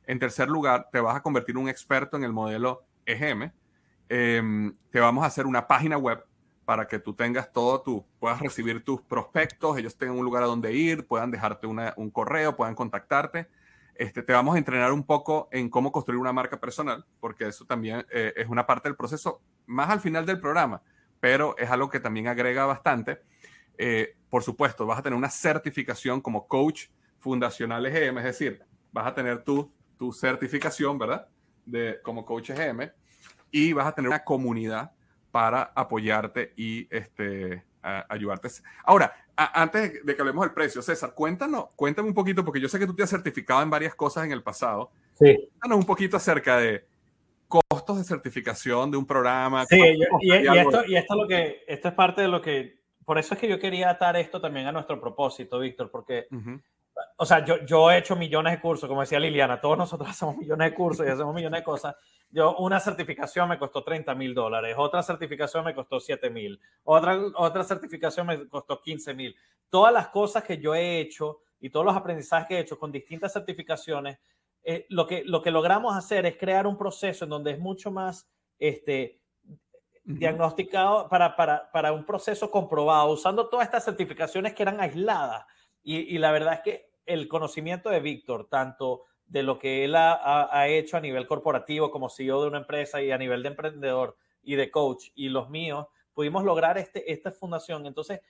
En 0.08 0.18
tercer 0.18 0.50
lugar, 0.50 0.90
te 0.92 1.00
vas 1.00 1.16
a 1.16 1.22
convertir 1.22 1.56
en 1.56 1.62
un 1.62 1.70
experto 1.70 2.18
en 2.18 2.24
el 2.24 2.34
modelo 2.34 2.84
EGM. 3.06 3.52
Em, 4.10 4.76
te 4.90 5.00
vamos 5.00 5.24
a 5.24 5.28
hacer 5.28 5.46
una 5.46 5.68
página 5.68 5.98
web 5.98 6.26
para 6.66 6.88
que 6.88 6.98
tú 6.98 7.14
tengas 7.14 7.52
todo, 7.52 7.82
tú 7.82 8.04
puedas 8.20 8.40
recibir 8.40 8.84
tus 8.84 9.02
prospectos, 9.02 9.78
ellos 9.78 9.96
tengan 9.96 10.18
un 10.18 10.26
lugar 10.26 10.42
a 10.42 10.48
donde 10.48 10.74
ir, 10.74 11.06
puedan 11.06 11.30
dejarte 11.30 11.68
un 11.68 12.10
correo, 12.10 12.56
puedan 12.56 12.74
contactarte 12.74 13.48
este, 13.96 14.24
te 14.24 14.34
vamos 14.34 14.56
a 14.56 14.58
entrenar 14.58 14.92
un 14.92 15.04
poco 15.04 15.50
en 15.52 15.70
cómo 15.70 15.92
construir 15.92 16.20
una 16.20 16.34
marca 16.34 16.60
personal, 16.60 17.06
porque 17.20 17.48
eso 17.48 17.66
también 17.66 18.06
eh, 18.12 18.34
es 18.36 18.48
una 18.48 18.66
parte 18.66 18.90
del 18.90 18.96
proceso, 18.96 19.42
más 19.66 19.90
al 19.90 20.00
final 20.00 20.26
del 20.26 20.40
programa, 20.40 20.82
pero 21.20 21.58
es 21.58 21.70
algo 21.70 21.90
que 21.90 22.00
también 22.00 22.28
agrega 22.28 22.66
bastante. 22.66 23.22
Eh, 23.78 24.16
por 24.30 24.44
supuesto, 24.44 24.86
vas 24.86 25.00
a 25.00 25.02
tener 25.02 25.18
una 25.18 25.30
certificación 25.30 26.22
como 26.22 26.48
coach 26.48 26.88
fundacional 27.20 27.86
EGM, 27.86 28.20
es 28.20 28.24
decir, 28.26 28.64
vas 28.92 29.08
a 29.08 29.14
tener 29.14 29.44
tu, 29.44 29.72
tu 29.98 30.12
certificación, 30.12 30.98
¿verdad? 30.98 31.28
De, 31.66 32.00
como 32.04 32.26
coach 32.26 32.52
EGM 32.52 32.92
y 33.52 33.74
vas 33.74 33.88
a 33.88 33.94
tener 33.94 34.10
una 34.10 34.24
comunidad 34.24 34.92
para 35.32 35.72
apoyarte 35.76 36.54
y 36.56 36.88
este, 36.94 37.64
ayudarte. 37.82 38.50
Ahora, 38.84 39.14
antes 39.36 40.06
de 40.06 40.16
que 40.16 40.22
hablemos 40.22 40.46
del 40.46 40.54
precio, 40.54 40.82
César, 40.82 41.14
cuéntanos, 41.14 41.68
cuéntame 41.76 42.08
un 42.08 42.14
poquito, 42.14 42.44
porque 42.44 42.60
yo 42.60 42.70
sé 42.70 42.80
que 42.80 42.88
tú 42.88 42.96
te 42.96 43.04
has 43.04 43.10
certificado 43.10 43.62
en 43.62 43.70
varias 43.70 43.96
cosas 43.96 44.26
en 44.26 44.32
el 44.32 44.44
pasado. 44.44 44.92
Sí. 45.14 45.36
Cuéntanos 45.36 45.78
un 45.80 45.86
poquito 45.86 46.18
acerca 46.18 46.58
de 46.58 46.86
costos 47.48 47.98
de 47.98 48.04
certificación 48.04 48.92
de 48.92 48.98
un 48.98 49.06
programa. 49.06 49.66
Sí, 49.66 49.80
y, 50.22 50.32
esto, 50.32 50.86
y 50.88 50.96
esto, 50.96 51.16
lo 51.16 51.28
que, 51.28 51.64
esto 51.68 51.88
es 51.90 51.94
parte 51.94 52.22
de 52.22 52.28
lo 52.28 52.42
que, 52.42 52.80
por 53.04 53.18
eso 53.18 53.34
es 53.34 53.40
que 53.40 53.48
yo 53.48 53.60
quería 53.60 53.90
atar 53.90 54.16
esto 54.18 54.42
también 54.42 54.68
a 54.68 54.72
nuestro 54.72 55.00
propósito, 55.00 55.60
Víctor, 55.60 55.92
porque, 55.92 56.28
o 57.18 57.26
sea, 57.26 57.46
yo, 57.46 57.64
yo 57.66 57.92
he 57.92 57.98
hecho 57.98 58.16
millones 58.16 58.54
de 58.54 58.62
cursos, 58.62 58.90
como 58.90 59.02
decía 59.02 59.20
Liliana, 59.20 59.62
todos 59.62 59.78
nosotros 59.78 60.10
hacemos 60.12 60.38
millones 60.38 60.72
de 60.72 60.76
cursos 60.76 61.06
y 61.06 61.10
hacemos 61.10 61.36
millones 61.36 61.62
de 61.62 61.64
cosas, 61.64 61.96
yo, 62.36 62.58
una 62.58 62.82
certificación 62.82 63.48
me 63.48 63.58
costó 63.58 63.82
30 63.82 64.14
mil 64.14 64.34
dólares, 64.34 64.76
otra 64.78 65.02
certificación 65.02 65.64
me 65.64 65.74
costó 65.74 66.02
7 66.02 66.30
mil, 66.30 66.60
otra, 66.84 67.18
otra 67.34 67.64
certificación 67.64 68.28
me 68.28 68.50
costó 68.50 68.82
15 68.82 69.14
mil. 69.14 69.34
Todas 69.70 69.94
las 69.94 70.10
cosas 70.10 70.44
que 70.44 70.58
yo 70.58 70.76
he 70.76 71.00
hecho 71.00 71.40
y 71.62 71.70
todos 71.70 71.86
los 71.86 71.96
aprendizajes 71.96 72.46
que 72.46 72.58
he 72.58 72.60
hecho 72.60 72.78
con 72.78 72.92
distintas 72.92 73.32
certificaciones, 73.32 74.20
eh, 74.64 74.86
lo, 74.90 75.08
que, 75.08 75.24
lo 75.24 75.42
que 75.42 75.50
logramos 75.50 75.96
hacer 75.96 76.26
es 76.26 76.36
crear 76.36 76.68
un 76.68 76.78
proceso 76.78 77.24
en 77.24 77.30
donde 77.30 77.52
es 77.52 77.60
mucho 77.60 77.90
más 77.90 78.30
este, 78.60 79.22
diagnosticado 80.04 81.08
para, 81.08 81.38
para, 81.38 81.72
para, 81.72 81.94
un 81.94 82.06
proceso 82.06 82.52
comprobado, 82.52 83.12
usando 83.12 83.48
todas 83.48 83.66
estas 83.66 83.86
certificaciones 83.86 84.54
que 84.54 84.64
eran 84.64 84.82
aisladas. 84.82 85.46
Y, 85.84 86.14
y 86.14 86.18
la 86.18 86.34
verdad 86.34 86.56
es 86.56 86.60
que 86.60 86.92
el 87.06 87.30
conocimiento 87.30 87.90
de 87.90 88.02
Víctor, 88.02 88.50
tanto 88.50 89.04
de 89.28 89.44
lo 89.44 89.60
que 89.60 89.86
él 89.86 89.96
ha, 89.96 90.68
hecho 90.68 90.98
a 90.98 91.02
nivel 91.02 91.28
corporativo 91.28 91.92
como 91.92 92.10
CEO 92.10 92.42
de 92.42 92.48
una 92.48 92.60
empresa 92.60 93.02
y 93.02 93.12
a 93.12 93.18
nivel 93.18 93.44
de 93.44 93.50
emprendedor 93.50 94.18
y 94.44 94.56
de 94.56 94.70
coach 94.70 95.08
y 95.16 95.30
los 95.30 95.50
míos, 95.50 95.88
pudimos 96.14 96.44
lograr 96.44 96.78
este, 96.78 97.12
esta 97.12 97.32
fundación. 97.32 97.86
Entonces, 97.86 98.22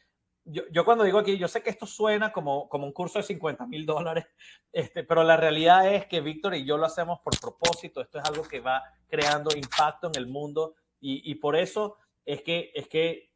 yo, 0.46 0.64
yo, 0.72 0.86
cuando 0.86 1.04
digo 1.04 1.20
aquí, 1.20 1.38
yo 1.38 1.48
sé 1.48 1.62
que 1.62 1.70
esto 1.70 1.86
suena 1.86 2.32
como, 2.32 2.70
como 2.70 2.86
un 2.86 2.94
curso 2.94 3.20
de 3.20 3.24
50 3.24 3.66
mil 3.68 3.86
dólares, 3.86 4.26
este, 4.72 5.04
pero 5.04 5.24
la 5.24 5.38
realidad 5.38 5.94
es 5.94 6.06
que 6.06 6.22
Víctor 6.22 6.56
y 6.56 6.66
yo 6.66 6.78
lo 6.78 6.86
hacemos 6.86 7.20
por 7.20 7.38
propósito. 7.40 8.02
Esto 8.02 8.20
es 8.20 8.26
algo 8.26 8.44
que 8.44 8.60
va 8.60 8.84
creando 9.08 9.56
impacto 9.56 10.08
en 10.08 10.16
el 10.16 10.28
mundo 10.28 10.76
y, 11.00 11.30
y 11.30 11.36
por 11.36 11.56
eso 11.56 11.98
es 12.26 12.42
que, 12.42 12.72
es 12.74 12.88
que 12.88 13.32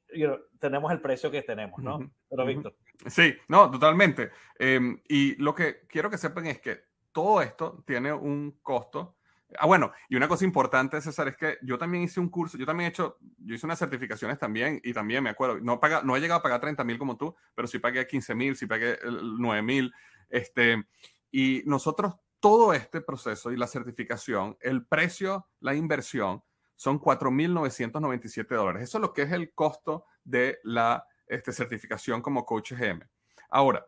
tenemos 0.59 0.91
el 0.91 1.01
precio 1.01 1.29
que 1.31 1.41
tenemos, 1.41 1.79
¿no? 1.81 2.11
Pero 2.29 2.45
Víctor. 2.45 2.75
Sí, 3.07 3.35
no, 3.47 3.69
totalmente. 3.71 4.31
Em, 4.57 5.01
y 5.07 5.35
lo 5.35 5.53
que 5.55 5.87
quiero 5.87 6.09
que 6.09 6.17
sepan 6.17 6.47
es 6.47 6.59
que 6.59 6.88
todo 7.11 7.41
esto 7.41 7.83
tiene 7.85 8.13
un 8.13 8.59
costo. 8.61 9.17
Ah, 9.57 9.65
bueno, 9.65 9.91
y 10.09 10.15
una 10.15 10.27
cosa 10.27 10.45
importante, 10.45 11.01
César, 11.01 11.27
es 11.29 11.37
que 11.37 11.57
yo 11.63 11.77
también 11.77 12.03
hice 12.03 12.19
un 12.19 12.29
curso, 12.29 12.57
yo 12.57 12.65
también 12.65 12.87
he 12.87 12.89
hecho, 12.89 13.17
yo 13.37 13.55
hice 13.55 13.65
unas 13.65 13.79
certificaciones 13.79 14.37
también 14.37 14.79
y 14.83 14.93
también 14.93 15.23
me 15.23 15.31
acuerdo, 15.31 15.59
no, 15.59 15.79
paga, 15.79 16.01
no 16.03 16.15
he 16.15 16.19
llegado 16.19 16.39
a 16.39 16.43
pagar 16.43 16.61
30 16.61 16.83
mil 16.83 16.99
como 16.99 17.17
tú, 17.17 17.35
pero 17.55 17.67
sí 17.67 17.79
pagué 17.79 18.05
15 18.05 18.35
mil, 18.35 18.55
sí 18.55 18.67
pagué 18.67 18.99
9 19.03 19.61
mil. 19.63 19.91
Este, 20.29 20.85
y 21.31 21.63
nosotros, 21.65 22.15
todo 22.39 22.73
este 22.73 23.01
proceso 23.01 23.51
y 23.51 23.57
la 23.57 23.67
certificación, 23.67 24.55
el 24.61 24.85
precio, 24.85 25.47
la 25.59 25.73
inversión, 25.73 26.43
son 26.75 26.99
4.997 27.01 28.55
dólares. 28.55 28.83
Eso 28.83 28.99
es 28.99 29.01
lo 29.01 29.13
que 29.13 29.23
es 29.23 29.31
el 29.31 29.53
costo 29.53 30.05
de 30.23 30.59
la 30.63 31.05
este, 31.27 31.51
certificación 31.51 32.21
como 32.21 32.45
coach 32.45 32.71
GM. 32.71 33.01
Ahora, 33.49 33.85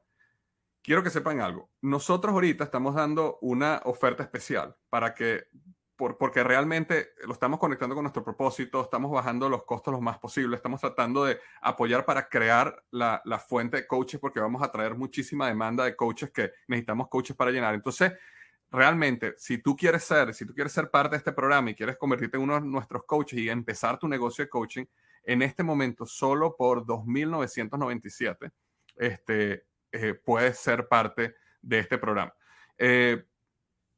quiero 0.82 1.04
que 1.04 1.10
sepan 1.10 1.40
algo. 1.42 1.70
Nosotros 1.82 2.34
ahorita 2.34 2.64
estamos 2.64 2.96
dando 2.96 3.38
una 3.42 3.82
oferta 3.86 4.24
especial 4.24 4.76
para 4.90 5.14
que, 5.14 5.46
por, 5.96 6.18
porque 6.18 6.44
realmente 6.44 7.10
lo 7.26 7.34
estamos 7.34 7.60
conectando 7.60 7.96
con 7.96 8.04
nuestro 8.04 8.24
propósito, 8.24 8.82
estamos 8.82 9.12
bajando 9.12 9.50
los 9.50 9.64
costos 9.64 9.94
lo 9.94 10.02
más 10.02 10.18
posible, 10.18 10.56
estamos 10.56 10.82
tratando 10.82 11.26
de 11.26 11.40
apoyar 11.62 12.06
para 12.06 12.28
crear 12.28 12.84
la, 12.92 13.22
la 13.26 13.40
fuente 13.40 13.78
de 13.78 13.88
coaches 13.88 14.20
porque 14.20 14.40
vamos 14.40 14.62
a 14.64 14.72
traer 14.72 14.96
muchísima 14.96 15.48
demanda 15.48 15.84
de 15.86 15.96
coaches 15.96 16.32
que 16.32 16.52
necesitamos 16.68 17.08
coaches 17.10 17.36
para 17.36 17.52
llenar. 17.52 17.74
Entonces, 17.76 18.14
realmente, 18.72 19.36
si 19.38 19.58
tú 19.58 19.76
quieres 19.76 20.04
ser, 20.04 20.34
si 20.34 20.46
tú 20.46 20.54
quieres 20.54 20.74
ser 20.74 20.90
parte 20.90 21.12
de 21.12 21.18
este 21.18 21.34
programa 21.34 21.72
y 21.72 21.76
quieres 21.76 21.98
convertirte 21.98 22.38
en 22.38 22.44
uno 22.44 22.56
de 22.56 22.62
nuestros 22.62 23.04
coaches 23.06 23.38
y 23.38 23.50
empezar 23.50 24.00
tu 24.00 24.08
negocio 24.08 24.44
de 24.44 24.50
coaching, 24.50 24.86
en 25.24 25.42
este 25.42 25.62
momento 25.62 26.06
solo 26.06 26.56
por 26.56 26.86
2.997, 26.86 28.52
este, 28.96 29.66
eh, 29.92 30.14
puedes 30.14 30.58
ser 30.58 30.88
parte 30.88 31.36
de 31.62 31.80
este 31.80 31.98
programa. 31.98 32.34
Eh, 32.78 33.24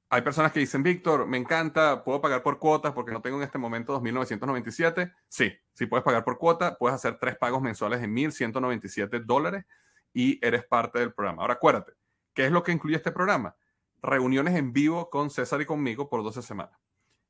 hay 0.09 0.21
personas 0.21 0.51
que 0.51 0.59
dicen, 0.59 0.83
Víctor, 0.83 1.25
me 1.25 1.37
encanta, 1.37 2.03
puedo 2.03 2.21
pagar 2.21 2.43
por 2.43 2.59
cuotas 2.59 2.93
porque 2.93 3.11
no 3.11 3.21
tengo 3.21 3.37
en 3.37 3.43
este 3.43 3.57
momento 3.57 3.99
2.997. 3.99 5.13
Sí, 5.27 5.51
sí 5.73 5.85
puedes 5.87 6.03
pagar 6.03 6.23
por 6.23 6.37
cuota, 6.37 6.77
puedes 6.77 6.95
hacer 6.95 7.17
tres 7.19 7.35
pagos 7.37 7.61
mensuales 7.61 8.01
de 8.01 8.07
1.197 8.07 9.23
dólares 9.25 9.65
y 10.13 10.45
eres 10.45 10.65
parte 10.65 10.99
del 10.99 11.13
programa. 11.13 11.41
Ahora 11.41 11.55
acuérdate, 11.55 11.93
¿qué 12.33 12.45
es 12.45 12.51
lo 12.51 12.61
que 12.63 12.71
incluye 12.71 12.95
este 12.95 13.11
programa? 13.11 13.55
reuniones 14.03 14.55
en 14.55 14.73
vivo 14.73 15.09
con 15.09 15.29
César 15.29 15.61
y 15.61 15.65
conmigo 15.65 16.09
por 16.09 16.21
12 16.23 16.41
semanas. 16.41 16.77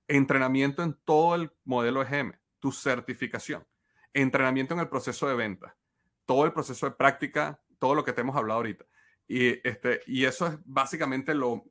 Entrenamiento 0.07 0.84
en 0.84 0.95
todo 1.05 1.36
el 1.36 1.51
modelo 1.64 2.01
EGM, 2.01 2.34
tu 2.59 2.72
certificación. 2.72 3.66
Entrenamiento 4.14 4.74
en 4.74 4.82
el 4.82 4.89
proceso 4.89 5.28
de 5.28 5.36
venta, 5.36 5.78
todo 6.26 6.45
el 6.45 6.51
proceso 6.51 6.88
de 6.88 6.95
práctica, 6.95 7.61
todo 7.84 7.96
lo 7.96 8.06
que 8.06 8.14
te 8.14 8.22
hemos 8.22 8.38
hablado 8.38 8.60
ahorita. 8.60 8.86
Y, 9.28 9.68
este, 9.68 10.00
y 10.08 10.24
eso 10.24 10.48
es 10.48 10.58
básicamente 10.64 11.36
lo, 11.36 11.66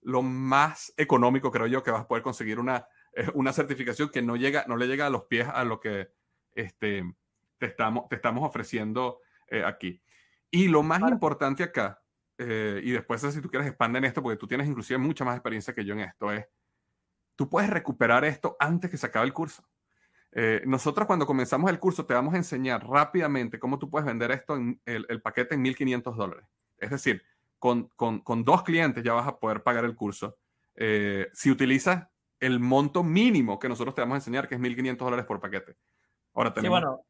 lo 0.00 0.22
más 0.22 0.90
económico, 0.96 1.50
creo 1.50 1.66
yo, 1.66 1.82
que 1.82 1.90
vas 1.90 2.00
a 2.00 2.08
poder 2.08 2.22
conseguir 2.22 2.58
una, 2.58 2.86
eh, 3.12 3.28
una 3.34 3.52
certificación 3.52 4.08
que 4.08 4.22
no, 4.22 4.36
llega, 4.36 4.64
no 4.68 4.78
le 4.78 4.86
llega 4.86 5.04
a 5.04 5.10
los 5.10 5.24
pies 5.24 5.46
a 5.46 5.62
lo 5.64 5.78
que 5.78 6.12
este, 6.52 7.04
te, 7.58 7.66
estamos, 7.66 8.08
te 8.08 8.16
estamos 8.16 8.42
ofreciendo 8.42 9.20
eh, 9.48 9.62
aquí. 9.62 10.00
Y 10.50 10.68
lo 10.68 10.82
más 10.82 11.02
importante 11.02 11.62
acá, 11.62 12.02
eh, 12.38 12.80
y 12.82 12.92
después 12.92 13.20
si 13.20 13.42
tú 13.42 13.50
quieres 13.50 13.68
expandir 13.68 13.98
en 13.98 14.04
esto, 14.06 14.22
porque 14.22 14.38
tú 14.38 14.46
tienes 14.46 14.66
inclusive 14.66 14.96
mucha 14.96 15.26
más 15.26 15.36
experiencia 15.36 15.74
que 15.74 15.84
yo 15.84 15.92
en 15.92 16.00
esto, 16.00 16.32
es, 16.32 16.46
tú 17.36 17.50
puedes 17.50 17.68
recuperar 17.68 18.24
esto 18.24 18.56
antes 18.58 18.90
que 18.90 18.96
se 18.96 19.08
acabe 19.08 19.26
el 19.26 19.34
curso. 19.34 19.62
Nosotros 20.64 21.06
cuando 21.06 21.26
comenzamos 21.26 21.70
el 21.70 21.78
curso 21.78 22.06
te 22.06 22.14
vamos 22.14 22.34
a 22.34 22.36
enseñar 22.36 22.86
rápidamente 22.86 23.58
cómo 23.58 23.78
tú 23.78 23.90
puedes 23.90 24.06
vender 24.06 24.30
esto 24.30 24.56
en 24.56 24.80
el, 24.84 25.06
el 25.08 25.20
paquete 25.20 25.54
en 25.54 25.64
1.500 25.64 26.14
dólares. 26.14 26.46
Es 26.78 26.90
decir, 26.90 27.22
con, 27.58 27.88
con, 27.96 28.20
con, 28.20 28.44
dos 28.44 28.62
clientes 28.62 29.02
ya 29.02 29.12
vas 29.12 29.26
a 29.26 29.38
poder 29.38 29.62
pagar 29.62 29.84
el 29.84 29.96
curso. 29.96 30.38
si 31.32 31.50
utilizas 31.50 32.06
el 32.40 32.58
monto 32.58 33.04
mínimo 33.04 33.58
que 33.58 33.68
nosotros 33.68 33.94
te 33.94 34.00
vamos 34.00 34.14
a 34.14 34.18
enseñar, 34.18 34.48
que 34.48 34.54
es 34.54 34.60
1.500 34.60 34.96
dólares 34.96 35.26
por 35.26 35.40
paquete. 35.40 35.76
Ahora 36.34 36.52
tenemos... 36.52 36.78
Sí, 36.78 36.84
bueno, 36.84 37.04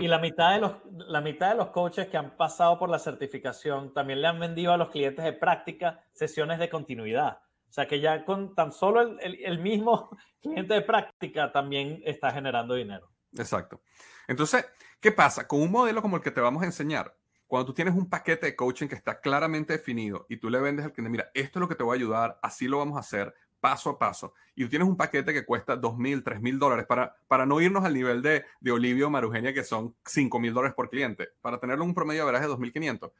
y 0.00 0.08
la 0.08 0.18
mitad, 0.18 0.52
de 0.52 0.60
los, 0.60 0.72
la 1.08 1.20
mitad 1.20 1.50
de 1.50 1.56
los 1.56 1.68
coaches 1.68 2.08
que 2.08 2.16
han 2.16 2.36
pasado 2.36 2.78
por 2.78 2.88
la 2.88 2.98
certificación 2.98 3.92
también 3.92 4.22
le 4.22 4.28
han 4.28 4.40
vendido 4.40 4.72
a 4.72 4.76
los 4.76 4.88
clientes 4.88 5.24
de 5.24 5.32
práctica 5.32 6.02
sesiones 6.12 6.58
de 6.58 6.70
continuidad. 6.70 7.40
Sea 7.74 7.88
que 7.88 7.98
ya 7.98 8.24
con 8.24 8.54
tan 8.54 8.70
solo 8.70 9.00
el, 9.00 9.34
el, 9.44 9.58
mismo 9.58 10.08
cliente 10.40 10.74
de 10.74 10.82
práctica 10.82 11.50
también 11.50 12.00
está 12.04 12.30
generando 12.30 12.76
dinero. 12.76 13.10
Exacto. 13.36 13.82
Entonces, 14.28 14.64
¿qué 15.00 15.10
pasa? 15.10 15.48
Con 15.48 15.60
un 15.60 15.72
modelo 15.72 16.00
como 16.00 16.16
el 16.16 16.22
que 16.22 16.30
te 16.30 16.40
vamos 16.40 16.62
a 16.62 16.66
enseñar, 16.66 17.16
cuando 17.48 17.66
tú 17.66 17.74
tienes 17.74 17.92
un 17.92 18.08
paquete 18.08 18.46
de 18.46 18.54
coaching 18.54 18.86
que 18.86 18.94
está 18.94 19.18
claramente 19.20 19.72
definido 19.72 20.24
y 20.28 20.36
tú 20.36 20.50
le 20.50 20.60
vendes 20.60 20.84
al 20.84 20.92
cliente, 20.92 21.10
mira, 21.10 21.30
esto 21.34 21.58
es 21.58 21.60
lo 21.60 21.68
que 21.68 21.74
te 21.74 21.82
voy 21.82 21.96
a 21.96 21.98
ayudar, 21.98 22.38
así 22.44 22.68
lo 22.68 22.78
vamos 22.78 22.96
a 22.96 23.00
hacer, 23.00 23.34
paso 23.58 23.90
a 23.90 23.98
paso. 23.98 24.34
Y 24.54 24.62
tú 24.62 24.70
tienes 24.70 24.86
un 24.86 24.96
paquete 24.96 25.32
que 25.32 25.44
cuesta 25.44 25.74
dos 25.74 25.98
mil, 25.98 26.22
tres 26.22 26.40
mil 26.40 26.60
dólares 26.60 26.86
para, 26.86 27.44
no 27.44 27.60
irnos 27.60 27.84
al 27.84 27.94
nivel 27.94 28.22
de, 28.22 28.44
de 28.60 28.70
Olivio 28.70 29.10
Marugenia, 29.10 29.52
que 29.52 29.64
son 29.64 29.96
cinco 30.04 30.38
mil 30.38 30.54
dólares 30.54 30.76
por 30.76 30.90
cliente, 30.90 31.30
para 31.40 31.58
tenerlo 31.58 31.84
un 31.84 31.92
promedio 31.92 32.20
de 32.20 32.26
veraje 32.26 32.46
de 32.46 32.54
2.500. 32.54 33.10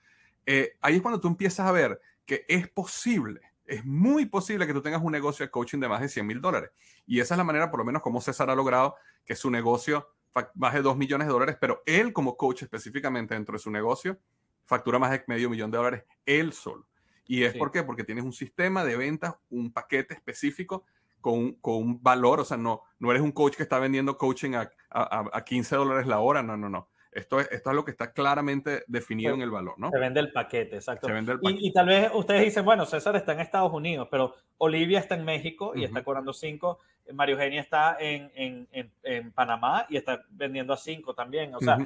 Eh, 0.46 0.76
ahí 0.80 0.94
es 0.94 1.02
cuando 1.02 1.18
tú 1.18 1.26
empiezas 1.26 1.66
a 1.66 1.72
ver 1.72 2.00
que 2.24 2.44
es 2.46 2.68
posible, 2.68 3.40
es 3.66 3.84
muy 3.84 4.26
posible 4.26 4.66
que 4.66 4.72
tú 4.72 4.82
tengas 4.82 5.02
un 5.02 5.12
negocio 5.12 5.44
de 5.44 5.50
coaching 5.50 5.78
de 5.78 5.88
más 5.88 6.00
de 6.00 6.08
100 6.08 6.26
mil 6.26 6.40
dólares. 6.40 6.70
Y 7.06 7.20
esa 7.20 7.34
es 7.34 7.38
la 7.38 7.44
manera, 7.44 7.70
por 7.70 7.78
lo 7.78 7.84
menos, 7.84 8.02
como 8.02 8.20
César 8.20 8.50
ha 8.50 8.54
logrado 8.54 8.96
que 9.24 9.36
su 9.36 9.50
negocio 9.50 10.08
baje 10.54 10.82
2 10.82 10.96
millones 10.96 11.26
de 11.26 11.32
dólares, 11.32 11.56
pero 11.60 11.82
él 11.86 12.12
como 12.12 12.36
coach 12.36 12.62
específicamente 12.62 13.34
dentro 13.34 13.52
de 13.54 13.60
su 13.60 13.70
negocio 13.70 14.18
factura 14.64 14.98
más 14.98 15.10
de 15.10 15.22
medio 15.26 15.50
millón 15.50 15.70
de 15.70 15.78
dólares 15.78 16.04
él 16.26 16.52
solo. 16.52 16.86
¿Y 17.26 17.44
es 17.44 17.54
por 17.54 17.70
qué? 17.70 17.82
Porque 17.82 18.04
tienes 18.04 18.24
un 18.24 18.32
sistema 18.32 18.84
de 18.84 18.96
ventas, 18.96 19.34
un 19.48 19.72
paquete 19.72 20.14
específico 20.14 20.84
con, 21.20 21.54
con, 21.54 21.76
un 21.76 22.02
valor, 22.02 22.40
o 22.40 22.44
sea, 22.44 22.58
no, 22.58 22.82
no 22.98 23.10
eres 23.10 23.22
un 23.22 23.32
coach 23.32 23.56
que 23.56 23.62
está 23.62 23.78
vendiendo 23.78 24.18
coaching 24.18 24.52
a, 24.54 24.70
a, 24.90 25.24
a 25.32 25.44
15 25.44 25.76
dólares 25.76 26.06
la 26.06 26.20
hora, 26.20 26.42
no, 26.42 26.56
no, 26.56 26.68
no. 26.68 26.88
Esto 27.14 27.40
es, 27.40 27.48
esto 27.52 27.70
es 27.70 27.76
lo 27.76 27.84
que 27.84 27.92
está 27.92 28.12
claramente 28.12 28.84
definido 28.86 29.34
en 29.34 29.42
el 29.42 29.50
valor, 29.50 29.78
¿no? 29.78 29.90
Se 29.90 29.98
vende 29.98 30.20
el 30.20 30.32
paquete, 30.32 30.76
exacto. 30.76 31.06
Se 31.06 31.12
vende 31.12 31.32
el 31.32 31.40
paquete. 31.40 31.60
Y, 31.62 31.68
y, 31.68 31.72
tal 31.72 31.86
vez 31.86 32.10
ustedes 32.12 32.42
dicen, 32.42 32.64
bueno, 32.64 32.84
César 32.86 33.14
está 33.16 33.32
en 33.32 33.40
Estados 33.40 33.72
Unidos, 33.72 34.08
pero 34.10 34.34
Olivia 34.58 34.98
está 34.98 35.14
en 35.14 35.24
México 35.24 35.72
y 35.74 35.84
está 35.84 36.02
cobrando 36.02 36.32
5, 36.32 36.78
Mario 37.12 37.36
Eugenia 37.36 37.60
está 37.60 37.96
en, 38.00 38.30
en, 38.34 38.68
en, 38.72 38.92
en, 39.02 39.32
Panamá 39.32 39.86
y 39.88 39.96
está 39.96 40.24
vendiendo 40.30 40.72
a 40.72 40.76
5 40.76 41.14
también. 41.14 41.54
O 41.54 41.60
sea, 41.60 41.78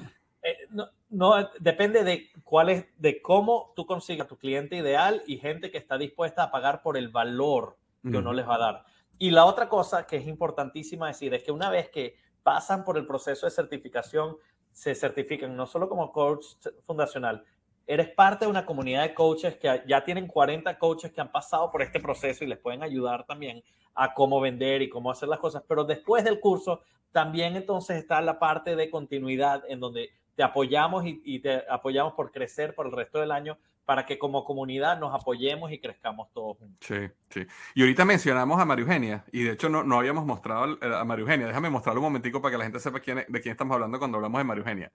eh, 0.42 0.56
no, 0.70 0.88
no, 1.10 1.50
depende 1.58 2.04
de 2.04 2.30
cuál 2.44 2.70
es, 2.70 2.86
de 2.96 3.20
cómo 3.20 3.72
tú 3.74 3.86
consigas 3.86 4.28
tu 4.28 4.38
cliente 4.38 4.76
ideal 4.76 5.22
y 5.26 5.38
gente 5.38 5.70
que 5.70 5.78
está 5.78 5.98
dispuesta 5.98 6.44
a 6.44 6.50
pagar 6.50 6.82
por 6.82 6.96
el 6.96 7.08
valor 7.08 7.76
que 8.02 8.16
uno 8.16 8.32
les 8.32 8.48
va 8.48 8.54
a 8.54 8.58
dar. 8.58 8.84
Y 9.18 9.30
la 9.32 9.44
otra 9.44 9.68
cosa 9.68 10.06
que 10.06 10.16
es 10.16 10.26
importantísima 10.26 11.08
decir 11.08 11.34
es 11.34 11.42
que 11.42 11.52
una 11.52 11.68
vez 11.68 11.90
que 11.90 12.16
pasan 12.42 12.84
por 12.84 12.96
el 12.96 13.06
proceso 13.06 13.46
de 13.46 13.50
certificación, 13.50 14.36
se 14.78 14.94
certifican 14.94 15.56
no 15.56 15.66
solo 15.66 15.88
como 15.88 16.12
coach 16.12 16.46
fundacional, 16.82 17.42
eres 17.84 18.10
parte 18.10 18.44
de 18.44 18.50
una 18.50 18.64
comunidad 18.64 19.02
de 19.02 19.12
coaches 19.12 19.56
que 19.56 19.82
ya 19.88 20.04
tienen 20.04 20.28
40 20.28 20.78
coaches 20.78 21.10
que 21.10 21.20
han 21.20 21.32
pasado 21.32 21.68
por 21.72 21.82
este 21.82 21.98
proceso 21.98 22.44
y 22.44 22.46
les 22.46 22.58
pueden 22.58 22.84
ayudar 22.84 23.26
también 23.26 23.64
a 23.96 24.14
cómo 24.14 24.40
vender 24.40 24.80
y 24.82 24.88
cómo 24.88 25.10
hacer 25.10 25.28
las 25.28 25.40
cosas. 25.40 25.64
Pero 25.66 25.82
después 25.82 26.22
del 26.22 26.38
curso, 26.38 26.82
también 27.10 27.56
entonces 27.56 27.96
está 27.96 28.20
la 28.20 28.38
parte 28.38 28.76
de 28.76 28.88
continuidad 28.88 29.64
en 29.68 29.80
donde 29.80 30.10
te 30.36 30.44
apoyamos 30.44 31.02
y, 31.04 31.40
te 31.40 31.64
apoyamos 31.68 32.12
por 32.12 32.30
crecer 32.30 32.76
por 32.76 32.86
el 32.86 32.92
resto 32.92 33.18
del 33.18 33.32
año 33.32 33.58
para 33.88 34.04
que 34.04 34.18
como 34.18 34.44
comunidad 34.44 35.00
nos 35.00 35.14
apoyemos 35.14 35.72
y 35.72 35.78
crezcamos 35.78 36.28
todos 36.34 36.58
juntos. 36.58 36.76
Sí, 36.86 37.08
sí. 37.30 37.46
Y 37.74 37.80
ahorita 37.80 38.04
mencionamos 38.04 38.60
a 38.60 38.66
María 38.66 38.82
Eugenia, 38.82 39.24
y 39.32 39.44
de 39.44 39.52
hecho 39.52 39.70
no, 39.70 39.82
no 39.82 39.98
habíamos 39.98 40.26
mostrado 40.26 40.76
a 40.82 41.04
María 41.06 41.22
Eugenia. 41.22 41.46
Déjame 41.46 41.70
mostrarlo 41.70 42.02
un 42.02 42.08
momentico 42.08 42.42
para 42.42 42.52
que 42.52 42.58
la 42.58 42.64
gente 42.64 42.80
sepa 42.80 43.00
quién, 43.00 43.24
de 43.26 43.40
quién 43.40 43.52
estamos 43.52 43.74
hablando 43.74 43.98
cuando 43.98 44.18
hablamos 44.18 44.40
de 44.40 44.44
María 44.44 44.60
Eugenia. 44.60 44.92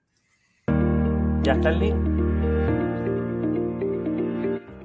Ya 1.42 1.54
está 1.54 1.70
el 1.70 1.80
link. 1.80 1.96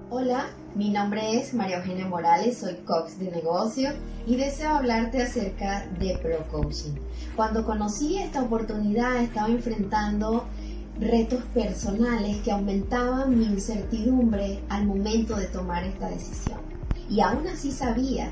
Hola, 0.10 0.47
mi 0.74 0.89
nombre 0.89 1.36
es 1.36 1.53
María 1.53 1.78
Eugenia 1.78 2.07
Morales, 2.07 2.57
soy 2.57 2.78
coach 2.78 3.12
de 3.20 3.30
negocio 3.30 3.91
y 4.26 4.38
deseo 4.38 4.72
hablarte 4.72 5.22
acerca 5.22 5.86
de 5.99 6.18
Pro 6.18 6.47
Coaching. 6.51 6.95
Cuando 7.36 7.64
conocí 7.64 8.18
esta 8.18 8.41
oportunidad 8.41 9.18
estaba 9.18 9.49
enfrentando 9.49 10.47
retos 10.99 11.43
personales 11.53 12.37
que 12.37 12.51
aumentaban 12.51 13.37
mi 13.37 13.45
incertidumbre 13.45 14.61
al 14.69 14.85
momento 14.85 15.35
de 15.35 15.47
tomar 15.47 15.83
esta 15.83 16.09
decisión. 16.09 16.59
Y 17.09 17.21
aún 17.21 17.47
así 17.47 17.71
sabía 17.71 18.29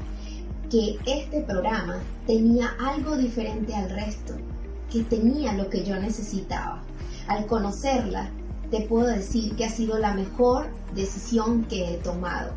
que 0.69 0.97
este 1.05 1.41
programa 1.41 1.99
tenía 2.25 2.75
algo 2.79 3.15
diferente 3.15 3.73
al 3.73 3.89
resto, 3.89 4.33
que 4.91 5.03
tenía 5.03 5.53
lo 5.53 5.69
que 5.69 5.83
yo 5.83 5.97
necesitaba. 5.97 6.83
Al 7.27 7.45
conocerla, 7.45 8.29
te 8.69 8.81
puedo 8.81 9.07
decir 9.07 9.55
que 9.55 9.65
ha 9.65 9.69
sido 9.69 9.97
la 9.97 10.13
mejor 10.13 10.67
decisión 10.93 11.63
que 11.65 11.93
he 11.93 11.97
tomado. 11.97 12.51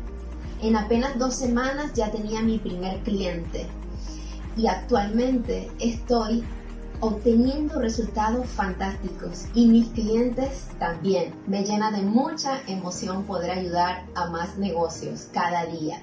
En 0.61 0.75
apenas 0.75 1.17
dos 1.17 1.35
semanas 1.35 1.93
ya 1.93 2.11
tenía 2.11 2.41
mi 2.41 2.59
primer 2.59 2.99
cliente 2.99 3.65
y 4.57 4.67
actualmente 4.67 5.71
estoy 5.79 6.43
obteniendo 7.01 7.79
resultados 7.79 8.47
fantásticos 8.47 9.45
y 9.53 9.67
mis 9.67 9.87
clientes 9.89 10.69
también. 10.79 11.33
Me 11.47 11.63
llena 11.63 11.91
de 11.91 12.03
mucha 12.03 12.61
emoción 12.67 13.23
poder 13.23 13.51
ayudar 13.51 14.05
a 14.15 14.29
más 14.29 14.57
negocios 14.57 15.27
cada 15.33 15.65
día. 15.65 16.01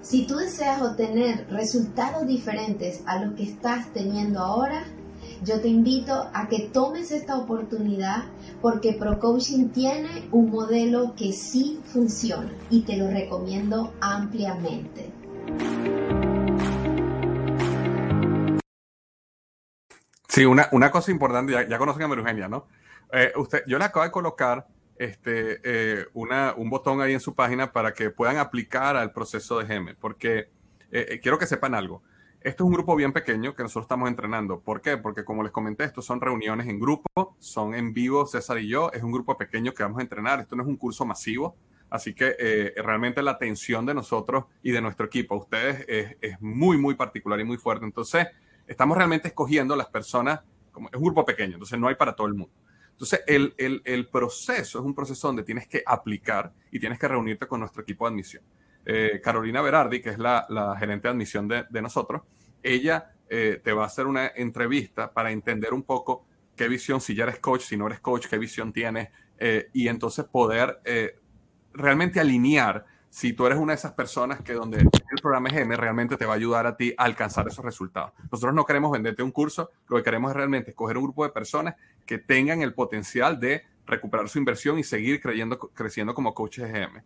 Si 0.00 0.26
tú 0.26 0.36
deseas 0.36 0.82
obtener 0.82 1.46
resultados 1.50 2.26
diferentes 2.26 3.02
a 3.06 3.22
los 3.22 3.34
que 3.34 3.42
estás 3.44 3.92
teniendo 3.92 4.40
ahora, 4.40 4.84
yo 5.44 5.60
te 5.60 5.68
invito 5.68 6.30
a 6.32 6.48
que 6.48 6.70
tomes 6.72 7.10
esta 7.10 7.36
oportunidad 7.36 8.24
porque 8.62 8.94
ProCoaching 8.94 9.70
tiene 9.70 10.28
un 10.32 10.50
modelo 10.50 11.14
que 11.14 11.32
sí 11.32 11.80
funciona 11.84 12.52
y 12.70 12.82
te 12.82 12.96
lo 12.96 13.10
recomiendo 13.10 13.92
ampliamente. 14.00 15.12
Sí, 20.36 20.44
una, 20.44 20.68
una 20.72 20.90
cosa 20.90 21.10
importante, 21.10 21.54
ya, 21.66 21.78
conocen 21.78 22.02
a 22.02 22.14
Eugenia, 22.14 22.46
¿no? 22.46 22.66
Eh, 23.10 23.32
usted, 23.36 23.62
yo 23.66 23.78
le 23.78 23.86
acabo 23.86 24.04
de 24.04 24.10
colocar 24.10 24.66
este, 24.98 25.60
eh, 25.64 26.08
una, 26.12 26.52
un 26.58 26.68
botón 26.68 27.00
ahí 27.00 27.14
en 27.14 27.20
su 27.20 27.34
página 27.34 27.72
para 27.72 27.94
que 27.94 28.10
puedan 28.10 28.36
aplicar 28.36 28.98
al 28.98 29.12
proceso 29.12 29.58
de 29.58 29.64
GM, 29.64 29.94
porque 29.98 30.50
eh, 30.92 31.20
quiero 31.22 31.38
que 31.38 31.46
sepan 31.46 31.74
algo. 31.74 32.02
Esto 32.42 32.64
es 32.64 32.66
un 32.66 32.74
grupo 32.74 32.94
bien 32.96 33.14
pequeño 33.14 33.54
que 33.54 33.62
nosotros 33.62 33.86
estamos 33.86 34.10
entrenando. 34.10 34.60
¿Por 34.60 34.82
qué? 34.82 34.98
Porque 34.98 35.24
como 35.24 35.42
les 35.42 35.52
comenté, 35.52 35.84
estos 35.84 36.04
son 36.04 36.20
reuniones 36.20 36.68
en 36.68 36.80
grupo, 36.80 37.34
son 37.38 37.74
en 37.74 37.94
vivo, 37.94 38.26
César 38.26 38.58
y 38.58 38.68
yo, 38.68 38.92
es 38.92 39.02
un 39.02 39.12
grupo 39.12 39.38
pequeño 39.38 39.72
que 39.72 39.84
vamos 39.84 40.00
a 40.00 40.02
entrenar, 40.02 40.40
esto 40.40 40.54
no 40.54 40.64
es 40.64 40.68
un 40.68 40.76
curso 40.76 41.06
masivo, 41.06 41.56
así 41.88 42.12
que 42.12 42.74
realmente 42.76 43.22
la 43.22 43.30
atención 43.30 43.86
de 43.86 43.94
nosotros 43.94 44.44
y 44.62 44.72
de 44.72 44.82
nuestro 44.82 45.06
equipo 45.06 45.34
a 45.34 45.38
ustedes 45.38 45.86
es, 46.20 46.38
muy, 46.42 46.76
muy 46.76 46.94
particular 46.94 47.40
y 47.40 47.44
muy 47.44 47.56
fuerte. 47.56 47.86
Entonces, 47.86 48.26
estamos 48.66 48.96
realmente 48.96 49.28
escogiendo 49.28 49.76
las 49.76 49.88
personas, 49.88 50.40
como 50.72 50.88
es 50.88 50.94
un 50.94 51.02
grupo 51.02 51.24
pequeño, 51.24 51.54
entonces 51.54 51.78
no 51.78 51.88
hay 51.88 51.94
para 51.94 52.14
todo 52.14 52.26
el 52.26 52.34
mundo. 52.34 52.54
Entonces, 52.96 53.22
el, 53.26 53.54
el, 53.84 54.08
proceso 54.08 54.78
es 54.78 54.84
un 54.84 54.94
proceso 54.94 55.28
donde 55.28 55.42
tienes 55.42 55.68
que 55.68 55.82
aplicar 55.84 56.54
y 56.70 56.80
tienes 56.80 56.98
que 56.98 57.06
reunirte 57.06 57.46
con 57.46 57.60
nuestro 57.60 57.82
equipo 57.82 58.06
de 58.06 58.12
admisión. 58.14 58.42
Eh, 58.86 59.20
Carolina 59.22 59.60
Berardi, 59.60 60.00
que 60.00 60.10
es 60.10 60.18
la, 60.18 60.46
gerente 60.78 61.08
de 61.08 61.12
admisión 61.12 61.46
de, 61.46 61.82
nosotros, 61.82 62.22
ella 62.62 63.12
eh, 63.28 63.60
te 63.62 63.74
va 63.74 63.82
a 63.82 63.86
hacer 63.86 64.06
una 64.06 64.28
entrevista 64.28 65.12
para 65.12 65.30
entender 65.30 65.74
un 65.74 65.82
poco 65.82 66.24
qué 66.56 66.68
visión, 66.68 67.02
si 67.02 67.14
ya 67.14 67.24
eres 67.24 67.38
coach, 67.38 67.62
si 67.62 67.76
no 67.76 67.86
eres 67.86 68.00
coach, 68.00 68.28
qué 68.28 68.38
visión 68.38 68.72
tienes, 68.72 69.10
eh, 69.38 69.68
y 69.74 69.88
entonces 69.88 70.24
poder 70.24 70.80
realmente 71.74 72.18
alinear 72.18 72.86
si 73.16 73.32
tú 73.32 73.46
eres 73.46 73.58
una 73.58 73.72
de 73.72 73.76
esas 73.76 73.92
personas 73.92 74.42
que 74.42 74.52
donde 74.52 74.76
el 74.76 75.22
programa 75.22 75.48
EGM 75.48 75.72
realmente 75.76 76.18
te 76.18 76.26
va 76.26 76.34
a 76.34 76.36
ayudar 76.36 76.66
a 76.66 76.76
ti 76.76 76.92
a 76.98 77.04
alcanzar 77.04 77.48
esos 77.48 77.64
resultados. 77.64 78.12
Nosotros 78.30 78.52
no 78.52 78.66
queremos 78.66 78.92
venderte 78.92 79.22
un 79.22 79.30
curso, 79.30 79.70
lo 79.88 79.96
que 79.96 80.02
queremos 80.02 80.32
es 80.32 80.36
realmente 80.36 80.72
escoger 80.72 80.98
un 80.98 81.04
grupo 81.04 81.24
de 81.24 81.30
personas 81.30 81.76
que 82.04 82.18
tengan 82.18 82.60
el 82.60 82.74
potencial 82.74 83.40
de 83.40 83.62
recuperar 83.86 84.28
su 84.28 84.36
inversión 84.36 84.78
y 84.78 84.84
seguir 84.84 85.22
creyendo, 85.22 85.58
creciendo 85.58 86.12
como 86.12 86.34
coaches 86.34 86.66
EGM. 86.68 87.02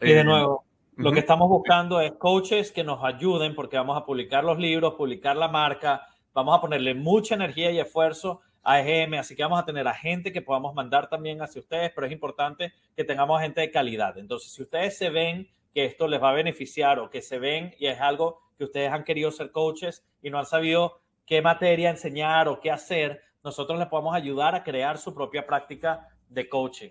Y 0.00 0.12
de 0.12 0.20
eh, 0.20 0.24
nuevo, 0.24 0.64
lo 0.94 1.10
que 1.10 1.18
estamos 1.18 1.48
buscando 1.48 2.00
es 2.00 2.12
coaches 2.12 2.70
que 2.70 2.84
nos 2.84 3.02
ayuden 3.02 3.56
porque 3.56 3.78
vamos 3.78 4.00
a 4.00 4.04
publicar 4.04 4.44
los 4.44 4.60
libros, 4.60 4.94
publicar 4.94 5.34
la 5.34 5.48
marca, 5.48 6.06
vamos 6.34 6.56
a 6.56 6.60
ponerle 6.60 6.94
mucha 6.94 7.34
energía 7.34 7.72
y 7.72 7.80
esfuerzo 7.80 8.42
a 8.62 8.80
EGM, 8.80 9.14
así 9.14 9.34
que 9.34 9.42
vamos 9.42 9.60
a 9.60 9.64
tener 9.64 9.86
a 9.88 9.94
gente 9.94 10.32
que 10.32 10.42
podamos 10.42 10.74
mandar 10.74 11.08
también 11.08 11.40
hacia 11.42 11.60
ustedes, 11.60 11.92
pero 11.94 12.06
es 12.06 12.12
importante 12.12 12.72
que 12.96 13.04
tengamos 13.04 13.40
gente 13.40 13.60
de 13.60 13.70
calidad. 13.70 14.18
Entonces, 14.18 14.52
si 14.52 14.62
ustedes 14.62 14.96
se 14.96 15.10
ven 15.10 15.48
que 15.72 15.84
esto 15.84 16.08
les 16.08 16.22
va 16.22 16.30
a 16.30 16.34
beneficiar 16.34 16.98
o 16.98 17.10
que 17.10 17.22
se 17.22 17.38
ven 17.38 17.74
y 17.78 17.86
es 17.86 18.00
algo 18.00 18.40
que 18.56 18.64
ustedes 18.64 18.90
han 18.90 19.04
querido 19.04 19.30
ser 19.30 19.52
coaches 19.52 20.04
y 20.22 20.30
no 20.30 20.38
han 20.38 20.46
sabido 20.46 21.00
qué 21.24 21.42
materia 21.42 21.90
enseñar 21.90 22.48
o 22.48 22.60
qué 22.60 22.70
hacer, 22.70 23.22
nosotros 23.44 23.78
les 23.78 23.88
podemos 23.88 24.14
ayudar 24.14 24.54
a 24.54 24.64
crear 24.64 24.98
su 24.98 25.14
propia 25.14 25.46
práctica 25.46 26.08
de 26.28 26.48
coaching. 26.48 26.90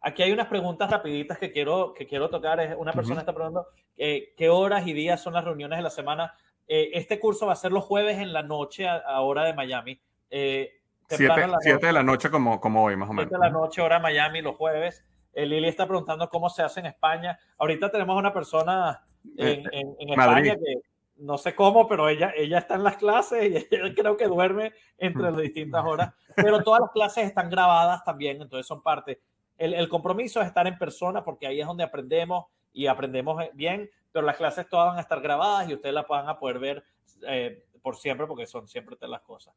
Aquí 0.00 0.22
hay 0.22 0.30
unas 0.30 0.46
preguntas 0.46 0.90
rapiditas 0.90 1.38
que 1.38 1.50
quiero, 1.50 1.92
que 1.92 2.06
quiero 2.06 2.30
tocar. 2.30 2.76
Una 2.78 2.92
persona 2.92 3.20
está 3.20 3.34
preguntando 3.34 3.68
eh, 3.96 4.32
qué 4.36 4.48
horas 4.48 4.86
y 4.86 4.92
días 4.92 5.20
son 5.20 5.32
las 5.32 5.44
reuniones 5.44 5.78
de 5.78 5.82
la 5.82 5.90
semana. 5.90 6.34
Eh, 6.68 6.90
este 6.92 7.18
curso 7.18 7.46
va 7.46 7.54
a 7.54 7.56
ser 7.56 7.72
los 7.72 7.84
jueves 7.84 8.18
en 8.18 8.32
la 8.32 8.42
noche 8.42 8.86
a, 8.86 9.20
hora 9.22 9.44
de 9.44 9.54
Miami. 9.54 10.00
Eh, 10.30 10.77
Siete, 11.08 11.86
de 11.86 11.92
la 11.92 12.02
noche 12.02 12.30
como, 12.30 12.60
como 12.60 12.84
hoy, 12.84 12.96
más 12.96 13.08
o 13.08 13.12
menos. 13.12 13.30
Siete 13.30 13.42
de 13.42 13.50
la 13.50 13.50
noche, 13.50 13.80
hora 13.80 13.98
Miami, 13.98 14.42
los 14.42 14.56
jueves. 14.56 15.04
Eh, 15.32 15.46
Lili 15.46 15.68
está 15.68 15.86
preguntando 15.86 16.28
cómo 16.28 16.50
se 16.50 16.62
hace 16.62 16.80
en 16.80 16.86
España. 16.86 17.38
Ahorita 17.58 17.90
tenemos 17.90 18.18
una 18.18 18.32
persona 18.32 19.02
en, 19.36 19.66
eh, 19.66 19.84
en, 19.98 20.08
España 20.10 20.54
que 20.56 20.74
no 21.16 21.38
sé 21.38 21.54
cómo, 21.54 21.88
pero 21.88 22.08
ella, 22.08 22.32
ella 22.36 22.58
está 22.58 22.74
en 22.74 22.84
las 22.84 22.96
clases 22.96 23.44
y 23.44 23.56
ella 23.74 23.94
creo 23.94 24.16
que 24.16 24.26
duerme 24.26 24.72
entre 24.96 25.22
las 25.22 25.36
distintas 25.36 25.84
horas. 25.84 26.12
Pero 26.34 26.62
todas 26.62 26.80
las 26.80 26.90
clases 26.90 27.26
están 27.26 27.50
grabadas 27.50 28.04
también, 28.04 28.42
entonces 28.42 28.66
son 28.66 28.82
parte. 28.82 29.20
El, 29.56 29.74
el 29.74 29.88
compromiso 29.88 30.40
es 30.40 30.46
estar 30.46 30.66
en 30.66 30.78
persona 30.78 31.24
porque 31.24 31.46
ahí 31.46 31.60
es 31.60 31.66
donde 31.66 31.84
aprendemos 31.84 32.46
y 32.72 32.86
aprendemos 32.86 33.42
bien, 33.54 33.90
pero 34.12 34.24
las 34.24 34.36
clases 34.36 34.68
todas 34.68 34.88
van 34.88 34.98
a 34.98 35.02
estar 35.02 35.20
grabadas 35.20 35.68
y 35.68 35.74
ustedes 35.74 35.94
las 35.94 36.06
van 36.06 36.28
a 36.28 36.38
poder 36.38 36.58
ver 36.58 36.84
eh, 37.26 37.64
por 37.82 37.96
siempre 37.96 38.26
porque 38.26 38.46
son 38.46 38.68
siempre 38.68 38.96
las 39.00 39.22
cosas. 39.22 39.54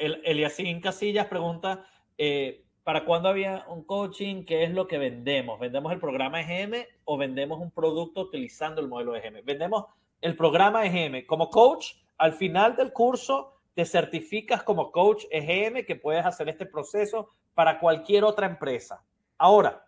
El, 0.00 0.22
Eliasín 0.24 0.80
Casillas 0.80 1.26
pregunta, 1.26 1.84
eh, 2.16 2.64
¿para 2.84 3.04
cuándo 3.04 3.28
había 3.28 3.66
un 3.68 3.84
coaching? 3.84 4.44
¿Qué 4.46 4.64
es 4.64 4.70
lo 4.70 4.88
que 4.88 4.96
vendemos? 4.96 5.60
¿Vendemos 5.60 5.92
el 5.92 6.00
programa 6.00 6.40
EGM 6.40 6.86
o 7.04 7.18
vendemos 7.18 7.60
un 7.60 7.70
producto 7.70 8.22
utilizando 8.22 8.80
el 8.80 8.88
modelo 8.88 9.14
EGM? 9.14 9.44
Vendemos 9.44 9.84
el 10.22 10.36
programa 10.36 10.86
EGM. 10.86 11.26
Como 11.26 11.50
coach, 11.50 11.92
al 12.16 12.32
final 12.32 12.76
del 12.76 12.94
curso 12.94 13.60
te 13.74 13.84
certificas 13.84 14.62
como 14.62 14.90
coach 14.90 15.24
EGM 15.30 15.84
que 15.84 15.96
puedes 15.96 16.24
hacer 16.24 16.48
este 16.48 16.64
proceso 16.64 17.28
para 17.54 17.78
cualquier 17.78 18.24
otra 18.24 18.46
empresa. 18.46 19.04
Ahora, 19.36 19.86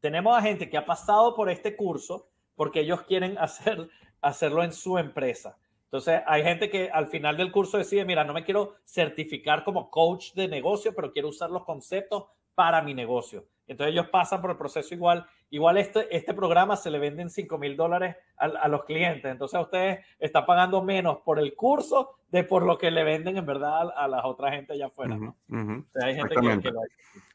tenemos 0.00 0.36
a 0.36 0.42
gente 0.42 0.68
que 0.68 0.76
ha 0.76 0.84
pasado 0.84 1.34
por 1.34 1.48
este 1.48 1.74
curso 1.74 2.28
porque 2.54 2.80
ellos 2.80 3.02
quieren 3.02 3.38
hacer, 3.38 3.88
hacerlo 4.20 4.62
en 4.62 4.72
su 4.72 4.98
empresa. 4.98 5.56
Entonces, 5.96 6.20
hay 6.26 6.42
gente 6.42 6.68
que 6.68 6.90
al 6.90 7.06
final 7.06 7.38
del 7.38 7.50
curso 7.50 7.78
decide, 7.78 8.04
mira, 8.04 8.22
no 8.22 8.34
me 8.34 8.44
quiero 8.44 8.74
certificar 8.84 9.64
como 9.64 9.90
coach 9.90 10.34
de 10.34 10.46
negocio, 10.46 10.94
pero 10.94 11.10
quiero 11.10 11.28
usar 11.28 11.50
los 11.50 11.64
conceptos 11.64 12.24
para 12.54 12.82
mi 12.82 12.92
negocio. 12.92 13.46
Entonces, 13.66 13.94
ellos 13.94 14.10
pasan 14.10 14.42
por 14.42 14.50
el 14.50 14.58
proceso 14.58 14.94
igual. 14.94 15.26
Igual 15.48 15.78
este, 15.78 16.14
este 16.14 16.34
programa 16.34 16.76
se 16.76 16.90
le 16.90 16.98
venden 16.98 17.30
5 17.30 17.56
mil 17.56 17.78
dólares 17.78 18.14
a, 18.36 18.68
los 18.68 18.84
clientes. 18.84 19.24
Entonces, 19.24 19.58
ustedes 19.58 20.04
están 20.18 20.44
pagando 20.44 20.82
menos 20.82 21.20
por 21.24 21.38
el 21.38 21.54
curso 21.54 22.18
de 22.28 22.44
por 22.44 22.64
lo 22.64 22.76
que 22.76 22.90
le 22.90 23.02
venden 23.02 23.38
en 23.38 23.46
verdad 23.46 23.90
a, 23.96 24.06
la 24.06 24.26
otra 24.26 24.52
gente 24.52 24.74
allá 24.74 24.88
afuera. 24.88 25.18
hay 26.02 26.14
gente 26.14 26.34
que, 26.34 26.72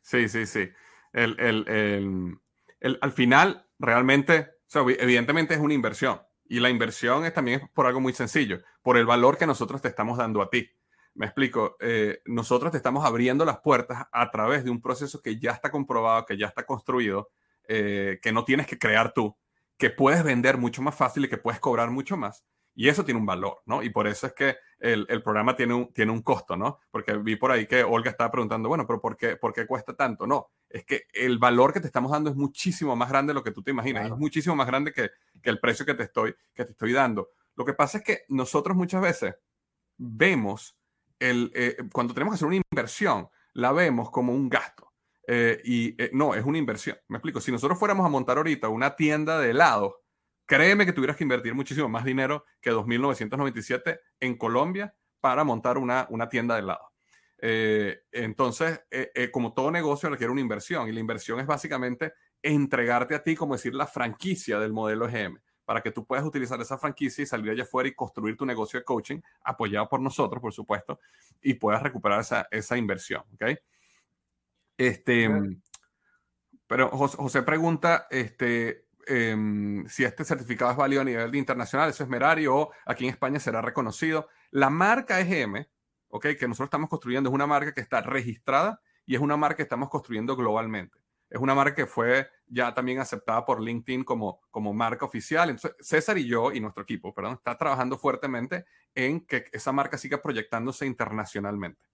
Sí, 0.04 0.30
sí, 0.30 0.46
sí. 0.46 0.70
El, 1.14 1.36
el, 1.40 3.00
al 3.02 3.12
final, 3.12 3.66
realmente, 3.80 4.52
evidentemente 5.00 5.56
es 5.56 5.60
una 5.60 5.74
inversión 5.74 6.22
y 6.52 6.60
la 6.60 6.70
inversión 6.70 7.24
es 7.24 7.34
también 7.34 7.62
por 7.74 7.86
algo 7.86 8.02
muy 8.02 8.12
sencillo, 8.12 8.60
por 8.82 8.98
el 8.98 9.06
valor 9.06 9.38
que 9.38 9.48
nosotros 9.48 9.82
te 9.82 9.88
estamos 9.88 10.18
dando 10.18 10.42
a 10.42 10.50
ti. 10.50 10.70
Me 11.14 11.26
explico, 11.26 11.78
eh, 11.80 12.22
nosotros 12.26 12.72
te 12.72 12.78
estamos 12.78 13.06
abriendo 13.06 13.46
las 13.46 13.62
puertas 13.62 14.06
a 14.12 14.32
través 14.32 14.66
de 14.66 14.70
un 14.70 14.82
proceso 14.82 15.22
que 15.22 15.40
ya 15.40 15.52
está 15.52 15.72
comprobado, 15.72 16.26
que 16.26 16.38
ya 16.38 16.48
está 16.48 16.66
construido, 16.66 17.30
eh, 17.70 18.20
que 18.22 18.34
no 18.34 18.44
tienes 18.44 18.68
que 18.68 18.78
crear 18.78 19.14
tú, 19.14 19.38
que 19.78 19.92
puedes 19.92 20.26
vender 20.26 20.58
mucho 20.58 20.82
más 20.82 20.94
fácil 20.94 21.24
y 21.24 21.30
que 21.30 21.38
puedes 21.38 21.62
cobrar 21.62 21.90
mucho 21.90 22.18
más. 22.18 22.44
Y 22.74 22.88
eso 22.88 23.04
tiene 23.04 23.20
un 23.20 23.26
valor, 23.26 23.62
¿no? 23.66 23.84
Y 23.84 23.90
por 23.90 24.08
eso 24.08 24.28
es 24.28 24.34
que 24.34 24.58
el, 24.80 25.06
el, 25.10 25.22
programa 25.22 25.56
tiene 25.56 25.74
un, 25.74 25.94
tiene 25.94 26.12
un 26.12 26.22
costo, 26.22 26.56
¿no? 26.56 26.80
Porque 26.90 27.18
vi 27.18 27.36
por 27.36 27.52
ahí 27.52 27.68
que 27.68 27.84
Olga 27.84 28.12
estaba 28.12 28.32
preguntando, 28.32 28.70
bueno, 28.70 28.88
pero 28.88 29.02
¿por 29.02 29.18
qué, 29.18 29.36
por 29.36 29.54
qué 29.54 29.68
cuesta 29.68 29.94
tanto? 29.96 30.26
No, 30.26 30.52
es 30.70 30.86
que 30.86 31.06
el 31.14 31.38
valor 31.38 31.74
que 31.74 31.82
te 31.82 31.88
estamos 31.88 32.12
dando 32.12 32.30
es 32.30 32.36
muchísimo 32.36 32.96
más 32.96 33.10
grande 33.10 33.32
de 33.32 33.36
lo 33.36 33.44
que 33.44 33.52
tú 33.52 33.62
te 33.62 33.72
imaginas, 33.72 34.06
es 34.06 34.18
muchísimo 34.18 34.56
más 34.56 34.68
grande 34.68 34.94
que, 34.94 35.12
que, 35.42 35.50
el 35.50 35.60
precio 35.60 35.86
que 35.86 35.94
te, 35.94 36.04
estoy, 36.04 36.34
que 36.54 36.66
te 36.66 36.72
estoy 36.72 36.94
dando. 36.94 37.30
Lo 37.56 37.66
que 37.66 37.74
pasa 37.74 38.00
es 38.00 38.04
que 38.04 38.22
nosotros 38.30 38.76
muchas 38.76 39.02
veces 39.02 39.36
vemos, 39.98 40.78
el, 41.20 41.52
eh, 41.54 41.78
cuando 41.92 42.14
tenemos 42.14 42.34
que 42.34 42.36
hacer 42.36 42.48
una 42.48 42.62
inversión, 42.72 43.30
la 43.54 43.72
vemos 43.72 44.10
como 44.10 44.34
un 44.34 44.50
gasto. 44.50 44.92
Eh, 45.28 45.62
y 45.64 46.02
eh, 46.02 46.10
no, 46.14 46.34
es 46.34 46.44
una 46.44 46.58
inversión. 46.58 46.98
Me 47.08 47.18
explico, 47.18 47.40
si 47.40 47.52
nosotros 47.52 47.78
fuéramos 47.78 48.06
a 48.06 48.10
montar 48.10 48.38
ahorita 48.38 48.70
una 48.70 48.96
tienda 48.96 49.40
de 49.40 49.52
helados, 49.52 49.94
créeme 50.52 50.86
que 50.86 50.92
tuvieras 50.92 51.16
que 51.16 51.24
invertir 51.24 51.56
muchísimo 51.56 51.88
más 51.88 52.04
dinero 52.04 52.44
que 52.60 52.74
2.997 52.74 54.02
en 54.20 54.38
Colombia 54.38 54.94
para 55.22 55.46
montar 55.46 55.78
una, 55.78 56.08
una 56.10 56.28
tienda 56.28 56.56
de 56.56 56.62
helado. 56.62 56.92
Eh, 57.38 58.02
entonces, 58.12 58.82
eh, 58.92 59.14
eh, 59.16 59.32
como 59.32 59.54
todo 59.54 59.72
negocio 59.72 60.10
requiere 60.10 60.30
una 60.30 60.42
inversión 60.42 60.90
y 60.90 60.92
la 60.92 61.00
inversión 61.00 61.40
es 61.40 61.48
básicamente 61.48 62.12
entregarte 62.44 63.16
a 63.16 63.24
ti, 63.24 63.34
como 63.34 63.54
decir, 63.54 63.74
la 63.74 63.88
franquicia 63.88 64.60
del 64.60 64.74
modelo 64.74 65.08
EGM 65.08 65.40
para 65.64 65.80
que 65.80 65.92
tú 65.92 66.06
puedas 66.06 66.26
utilizar 66.26 66.60
esa 66.60 66.78
franquicia 66.78 67.22
y 67.22 67.28
salir 67.28 67.52
allá 67.52 67.64
afuera 67.64 67.88
y 67.88 67.96
construir 67.96 68.36
tu 68.36 68.46
negocio 68.46 68.78
de 68.78 68.84
coaching, 68.84 69.22
apoyado 69.46 69.88
por 69.88 70.02
nosotros, 70.02 70.42
por 70.42 70.52
supuesto, 70.52 71.00
y 71.42 71.54
puedas 71.54 71.82
recuperar 71.82 72.20
esa, 72.20 72.50
esa 72.52 72.76
inversión. 72.76 73.24
¿ok? 73.36 73.58
Este, 74.76 75.30
pero 76.68 76.90
José, 76.90 77.42
pregunta, 77.44 78.08
este, 78.10 78.91
Em, 79.08 79.88
si 79.88 80.04
este 80.04 80.24
certificado 80.24 80.72
es 80.72 80.78
válido 80.78 81.02
a 81.02 81.06
nivel 81.06 81.36
internacional, 81.36 81.90
eso 81.90 82.04
es 82.04 82.10
merario, 82.10 82.56
o 82.56 82.72
aquí 82.86 83.06
en 83.06 83.12
España 83.12 83.40
será 83.40 83.62
reconocido. 83.62 84.28
La 84.52 84.70
marca 84.70 85.20
EGM, 85.20 85.68
¿ok? 86.10 86.28
que 86.38 86.48
nosotros 86.48 86.68
estamos 86.68 86.90
construyendo, 86.90 87.30
es 87.30 87.34
una 87.34 87.48
marca 87.48 87.74
que 87.74 87.82
está 87.82 88.02
registrada 88.02 88.82
y 89.06 89.16
es 89.16 89.22
una 89.22 89.38
marca 89.38 89.58
que 89.58 89.64
estamos 89.64 89.90
construyendo 89.90 90.36
globalmente. 90.36 91.00
Es 91.30 91.40
una 91.40 91.56
marca 91.56 91.76
que 91.76 91.86
fue 91.86 92.30
ya 92.46 92.74
también 92.74 93.00
aceptada 93.00 93.46
por 93.46 93.62
LinkedIn 93.62 94.04
como, 94.04 94.42
como 94.52 94.74
marca 94.74 95.06
oficial. 95.06 95.50
Entonces, 95.50 95.78
César 95.80 96.18
y 96.18 96.28
yo 96.28 96.52
y 96.52 96.60
nuestro 96.60 96.84
equipo, 96.84 97.14
perdón, 97.14 97.36
está 97.36 97.58
trabajando 97.58 97.98
fuertemente 97.98 98.66
en 98.94 99.26
que 99.26 99.46
esa 99.54 99.72
marca 99.72 99.98
siga 99.98 100.22
proyectándose 100.22 100.86
internacionalmente. 100.86 101.86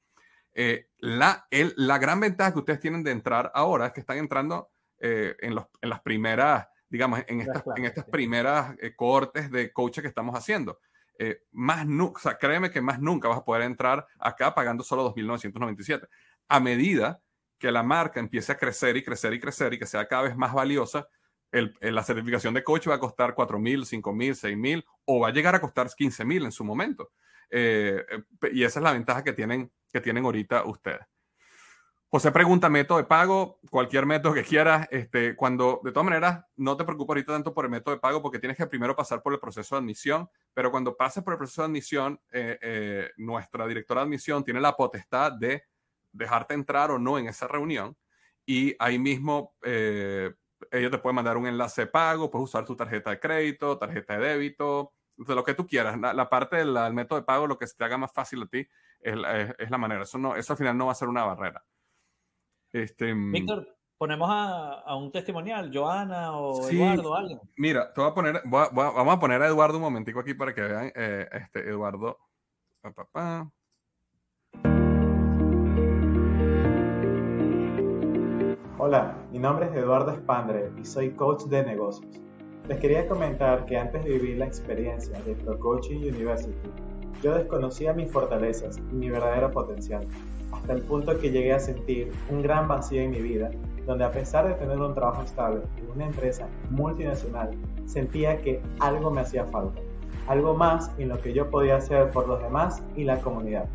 Eh, 0.55 0.89
la, 0.97 1.45
el, 1.51 1.71
la 1.77 1.99
gran 1.99 2.19
ventaja 2.19 2.51
que 2.51 2.59
ustedes 2.59 2.79
tienen 2.79 3.03
de 3.03 3.11
entrar 3.11 3.51
ahora 3.53 3.85
es 3.85 3.93
que 3.93 3.99
están 3.99 4.17
entrando 4.17 4.71
eh, 4.99 5.35
en, 5.39 5.53
los, 5.53 5.67
en 5.81 5.89
las 5.89 6.01
primeras 6.01 6.67
digamos, 6.89 7.22
en 7.27 7.41
estas, 7.41 7.64
en 7.76 7.85
estas 7.85 8.05
primeras 8.05 8.76
eh, 8.80 8.95
cortes 8.95 9.51
de 9.51 9.72
coaching 9.72 10.01
que 10.01 10.07
estamos 10.07 10.35
haciendo. 10.35 10.80
Eh, 11.19 11.41
más 11.51 11.85
o 11.88 12.19
sea, 12.19 12.38
créeme 12.38 12.69
que 12.69 12.81
más 12.81 12.99
nunca 12.99 13.27
vas 13.27 13.39
a 13.39 13.45
poder 13.45 13.64
entrar 13.64 14.05
acá 14.19 14.53
pagando 14.53 14.84
solo 14.84 15.14
2.997. 15.14 16.07
A 16.47 16.59
medida 16.59 17.22
que 17.57 17.72
la 17.72 17.84
marca 17.84 18.19
empiece 18.19 18.51
a 18.51 18.57
crecer 18.57 18.97
y 18.97 19.03
crecer 19.03 19.34
y 19.34 19.39
crecer 19.39 19.73
y 19.73 19.80
que 19.80 19.88
sea 19.88 20.07
cada 20.07 20.23
vez 20.23 20.38
más 20.38 20.53
valiosa, 20.53 21.07
el, 21.51 21.76
la 21.81 22.03
certificación 22.03 22.53
de 22.53 22.64
coach 22.64 22.88
va 22.88 22.95
a 22.95 22.99
costar 22.99 23.34
4.000, 23.34 24.01
5.000, 24.01 24.31
6.000 24.35 24.85
o 25.05 25.19
va 25.22 25.30
a 25.30 25.31
llegar 25.31 25.55
a 25.55 25.61
costar 25.61 25.88
15.000 25.88 26.45
en 26.45 26.51
su 26.51 26.64
momento. 26.64 27.11
Eh, 27.49 28.05
y 28.51 28.64
esa 28.64 28.80
es 28.80 28.84
la 28.84 28.91
ventaja 28.91 29.23
que 29.23 29.34
tienen, 29.34 29.72
que 29.91 30.01
tienen 30.01 30.26
ahorita 30.26 30.65
ustedes. 30.65 31.05
José 32.09 32.31
pregunta 32.31 32.69
método 32.69 32.99
de 32.99 33.03
pago, 33.03 33.59
cualquier 33.69 34.05
método 34.05 34.34
que 34.34 34.43
quieras. 34.43 34.88
Este, 34.91 35.35
cuando, 35.35 35.81
de 35.84 35.91
todas 35.91 36.05
maneras, 36.05 36.45
no 36.55 36.77
te 36.77 36.85
preocupes 36.85 37.09
ahorita 37.09 37.34
tanto 37.34 37.53
por 37.53 37.65
el 37.65 37.71
método 37.71 37.95
de 37.95 37.99
pago 37.99 38.21
porque 38.21 38.39
tienes 38.39 38.55
que 38.55 38.65
primero 38.65 38.95
pasar 38.95 39.21
por 39.21 39.34
el 39.34 39.39
proceso 39.39 39.75
de 39.75 39.79
admisión, 39.79 40.29
pero 40.53 40.71
cuando 40.71 40.95
pases 40.95 41.21
por 41.21 41.34
el 41.34 41.38
proceso 41.38 41.63
de 41.63 41.65
admisión, 41.65 42.17
eh, 42.31 42.57
eh, 42.61 43.11
nuestra 43.17 43.67
directora 43.67 44.01
de 44.01 44.05
admisión 44.05 44.45
tiene 44.45 44.61
la 44.61 44.77
potestad 44.77 45.34
de 45.34 45.65
dejarte 46.13 46.53
entrar 46.53 46.91
o 46.91 46.97
no 46.97 47.19
en 47.19 47.27
esa 47.27 47.45
reunión 47.45 47.97
y 48.45 48.73
ahí 48.79 48.97
mismo 48.97 49.55
eh, 49.63 50.34
te 50.71 50.97
puede 50.99 51.13
mandar 51.13 51.35
un 51.35 51.45
enlace 51.45 51.81
de 51.81 51.88
pago, 51.88 52.31
puedes 52.31 52.45
usar 52.45 52.63
tu 52.63 52.73
tarjeta 52.77 53.09
de 53.09 53.19
crédito, 53.19 53.77
tarjeta 53.77 54.17
de 54.17 54.29
débito, 54.29 54.93
de 55.17 55.35
lo 55.35 55.43
que 55.43 55.55
tú 55.55 55.67
quieras. 55.67 55.99
La, 55.99 56.29
parte 56.29 56.55
del, 56.55 56.73
método 56.93 57.19
de 57.19 57.25
pago, 57.25 57.47
lo 57.47 57.57
que 57.57 57.67
se 57.67 57.75
te 57.75 57.84
haga 57.84 57.97
más 57.97 58.13
fácil 58.13 58.43
a 58.43 58.47
ti 58.47 58.65
es, 59.01 59.15
es 59.57 59.69
la 59.69 59.77
manera. 59.77 60.03
Eso, 60.03 60.17
no, 60.17 60.38
eso 60.38 60.53
al 60.53 60.57
final 60.57 60.77
no 60.77 60.85
va 60.85 60.93
a 60.93 60.95
ser 60.95 61.09
una 61.09 61.25
barrera. 61.25 61.65
Este, 62.83 63.13
mm, 63.13 63.31
Víctor, 63.31 63.67
ponemos 63.97 64.29
a, 64.31 64.95
un 64.95 65.11
testimonial, 65.11 65.71
Joana 65.73 66.37
o 66.37 66.69
Eduardo, 66.69 67.15
alguien. 67.15 67.39
Mira, 67.55 67.91
te 67.91 68.01
voy 68.01 68.11
a 68.11 68.13
poner, 68.13 68.41
vamos 68.45 69.15
a 69.15 69.19
poner 69.19 69.41
a 69.41 69.47
Eduardo 69.47 69.77
un 69.77 69.83
momentico 69.83 70.19
aquí 70.19 70.33
para 70.35 70.53
que 70.53 70.61
vean, 70.61 70.91
eh, 70.95 71.27
este, 71.31 71.67
Eduardo. 71.67 72.17
Hola, 78.77 79.17
mi 79.31 79.39
nombre 79.39 79.65
es 79.65 79.75
Eduardo 79.75 80.11
Espandre 80.11 80.71
y 80.79 80.85
soy 80.85 81.11
coach 81.11 81.45
de 81.45 81.65
negocios. 81.65 82.21
Les 82.67 82.79
quería 82.79 83.07
comentar 83.07 83.65
que 83.65 83.77
antes 83.77 84.03
de 84.03 84.11
vivir 84.11 84.37
la 84.37 84.45
experiencia 84.45 85.19
de 85.21 85.35
Pro 85.35 85.57
Coaching 85.57 85.99
University, 85.99 86.69
yo 87.23 87.33
desconocía 87.33 87.93
mis 87.93 88.11
fortalezas 88.11 88.77
y 88.77 88.93
mi 88.93 89.09
verdadero 89.09 89.49
potencial, 89.51 90.07
hasta 90.51 90.73
el 90.73 90.81
punto 90.81 91.17
que 91.19 91.31
llegué 91.31 91.53
a 91.53 91.59
sentir 91.59 92.11
un 92.29 92.41
gran 92.41 92.67
vacío 92.67 93.01
en 93.01 93.11
mi 93.11 93.21
vida 93.21 93.51
donde 93.87 94.03
a 94.03 94.11
pesar 94.11 94.47
de 94.47 94.53
tener 94.55 94.77
un 94.77 94.93
trabajo 94.93 95.23
estable 95.23 95.61
en 95.77 95.89
una 95.89 96.05
empresa 96.05 96.47
multinacional, 96.69 97.51
sentía 97.85 98.41
que 98.41 98.61
algo 98.79 99.09
me 99.09 99.21
hacía 99.21 99.45
falta, 99.45 99.79
algo 100.27 100.53
más 100.53 100.91
en 100.97 101.07
lo 101.07 101.19
que 101.19 101.33
yo 101.33 101.49
podía 101.49 101.77
hacer 101.77 102.11
por 102.11 102.27
los 102.27 102.41
demás 102.41 102.83
y 102.97 103.05
la 103.05 103.19
comunidad. 103.21 103.65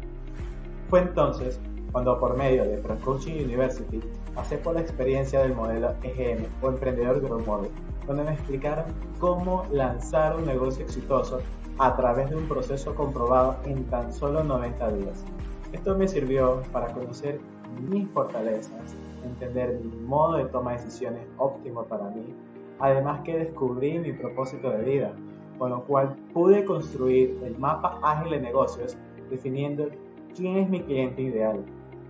Fue 0.91 1.01
entonces 1.01 1.59
cuando 1.93 2.21
por 2.21 2.37
medio 2.37 2.65
de 2.65 2.77
Pro 2.77 2.97
Coaching 2.99 3.43
University 3.43 4.01
pasé 4.35 4.59
por 4.59 4.75
la 4.75 4.83
experiencia 4.83 5.41
del 5.41 5.55
modelo 5.55 5.95
EGM 6.03 6.45
o 6.61 6.69
Emprendedor 6.69 7.21
Growth 7.23 7.47
Model, 7.47 7.71
donde 8.07 8.25
me 8.25 8.33
explicaron 8.33 8.85
cómo 9.19 9.67
lanzar 9.73 10.37
un 10.37 10.45
negocio 10.45 10.85
exitoso 10.85 11.41
a 11.79 11.97
través 11.97 12.29
de 12.29 12.37
un 12.37 12.47
proceso 12.49 12.95
comprobado 12.95 13.57
en 13.65 13.85
tan 13.85 14.13
solo 14.13 14.45
90 14.45 14.93
días. 14.93 15.25
Esto 15.73 15.97
me 15.97 16.07
sirvió 16.07 16.63
para 16.71 16.93
conocer 16.93 17.41
mis 17.89 18.09
fortalezas, 18.11 18.95
entender 19.25 19.81
mi 19.83 19.97
modo 20.07 20.37
de 20.37 20.45
toma 20.45 20.73
de 20.73 20.79
decisiones 20.79 21.27
óptimo 21.39 21.85
para 21.85 22.11
mí, 22.11 22.35
además 22.79 23.23
que 23.25 23.39
descubrí 23.39 23.99
mi 23.99 24.13
propósito 24.13 24.71
de 24.71 24.83
vida, 24.83 25.15
con 25.59 25.71
lo 25.71 25.83
cual 25.85 26.15
pude 26.35 26.65
construir 26.65 27.39
el 27.45 27.57
mapa 27.59 27.99
ágil 28.03 28.33
de 28.33 28.41
negocios 28.41 28.97
definiendo 29.31 29.89
quién 30.37 30.59
es 30.59 30.69
mi 30.69 30.83
cliente 30.83 31.23
ideal, 31.23 31.65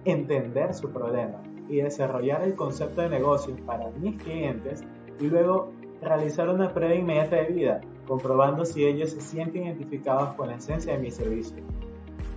entender 0.05 0.75
su 0.75 0.91
problema 0.91 1.41
y 1.69 1.77
desarrollar 1.77 2.43
el 2.43 2.55
concepto 2.57 3.03
de 3.03 3.11
negocio 3.11 3.55
para 3.65 3.91
mis 4.01 4.21
clientes 4.21 4.83
y 5.21 5.27
luego 5.27 5.71
realizar 6.01 6.49
una 6.49 6.75
prueba 6.75 6.95
inmediata 6.95 7.37
de 7.37 7.47
vida, 7.47 7.81
comprobando 8.09 8.65
si 8.65 8.85
ellos 8.85 9.11
se 9.11 9.21
sienten 9.21 9.67
identificados 9.67 10.35
con 10.35 10.49
la 10.49 10.57
esencia 10.57 10.95
de 10.95 10.99
mi 10.99 11.13
servicio. 11.13 11.63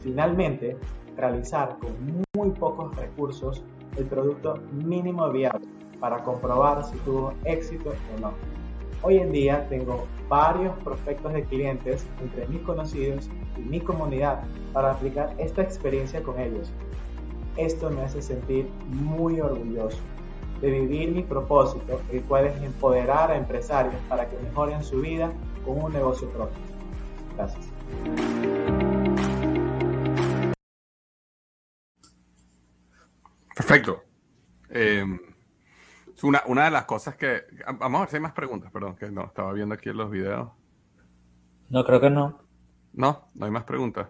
Finalmente, 0.02 0.78
realizar 1.18 1.78
con 1.80 1.92
muy 2.36 2.52
pocos 2.52 2.96
recursos 2.96 3.64
el 3.98 4.06
producto 4.06 4.56
mínimo 4.72 5.30
viable 5.30 5.68
para 6.00 6.22
comprobar 6.24 6.84
si 6.84 6.98
tuvo 7.00 7.34
éxito 7.46 7.94
o 8.16 8.20
no. 8.20 8.34
Hoy 9.02 9.18
en 9.18 9.32
día 9.32 9.68
tengo 9.70 10.06
varios 10.28 10.76
prospectos 10.80 11.34
de 11.34 11.44
clientes 11.44 12.06
entre 12.22 12.48
mis 12.48 12.62
conocidos 12.62 13.30
y 13.58 13.62
mi 13.62 13.80
comunidad 13.80 14.44
para 14.74 14.92
aplicar 14.92 15.34
esta 15.38 15.62
experiencia 15.62 16.24
con 16.24 16.40
ellos. 16.40 16.72
Esto 17.58 17.90
me 17.90 18.02
hace 18.02 18.22
sentir 18.22 18.68
muy 18.90 19.40
orgulloso 19.40 20.00
de 20.62 20.72
vivir 20.72 21.12
mi 21.12 21.22
propósito, 21.22 22.02
el 22.12 22.24
cual 22.24 22.48
es 22.48 22.62
empoderar 22.62 23.32
a 23.32 23.38
empresarios 23.38 23.96
para 24.10 24.28
que 24.28 24.38
mejoren 24.38 24.84
su 24.84 25.02
vida 25.02 25.32
con 25.66 25.84
un 25.84 25.94
negocio 25.94 26.30
propio. 26.30 26.58
Gracias. 27.36 28.75
Perfecto. 33.56 34.04
Em, 34.70 35.20
una, 36.24 36.44
una 36.48 36.66
de 36.66 36.72
las 36.72 36.86
cosas 36.86 37.16
que... 37.16 37.44
Vamos 37.80 38.00
a 38.00 38.02
ver 38.02 38.10
si 38.10 38.16
hay 38.18 38.22
más 38.22 38.34
preguntas, 38.34 38.72
perdón, 38.72 38.96
que 38.96 39.10
no, 39.12 39.26
estaba 39.26 39.54
viendo 39.54 39.76
aquí 39.76 39.90
en 39.90 39.98
los 39.98 40.12
videos. 40.12 40.50
No, 41.70 41.86
creo 41.86 42.02
que 42.02 42.10
no. 42.10 42.42
No, 42.94 43.30
no 43.34 43.46
hay 43.46 43.52
más 43.52 43.64
preguntas. 43.64 44.10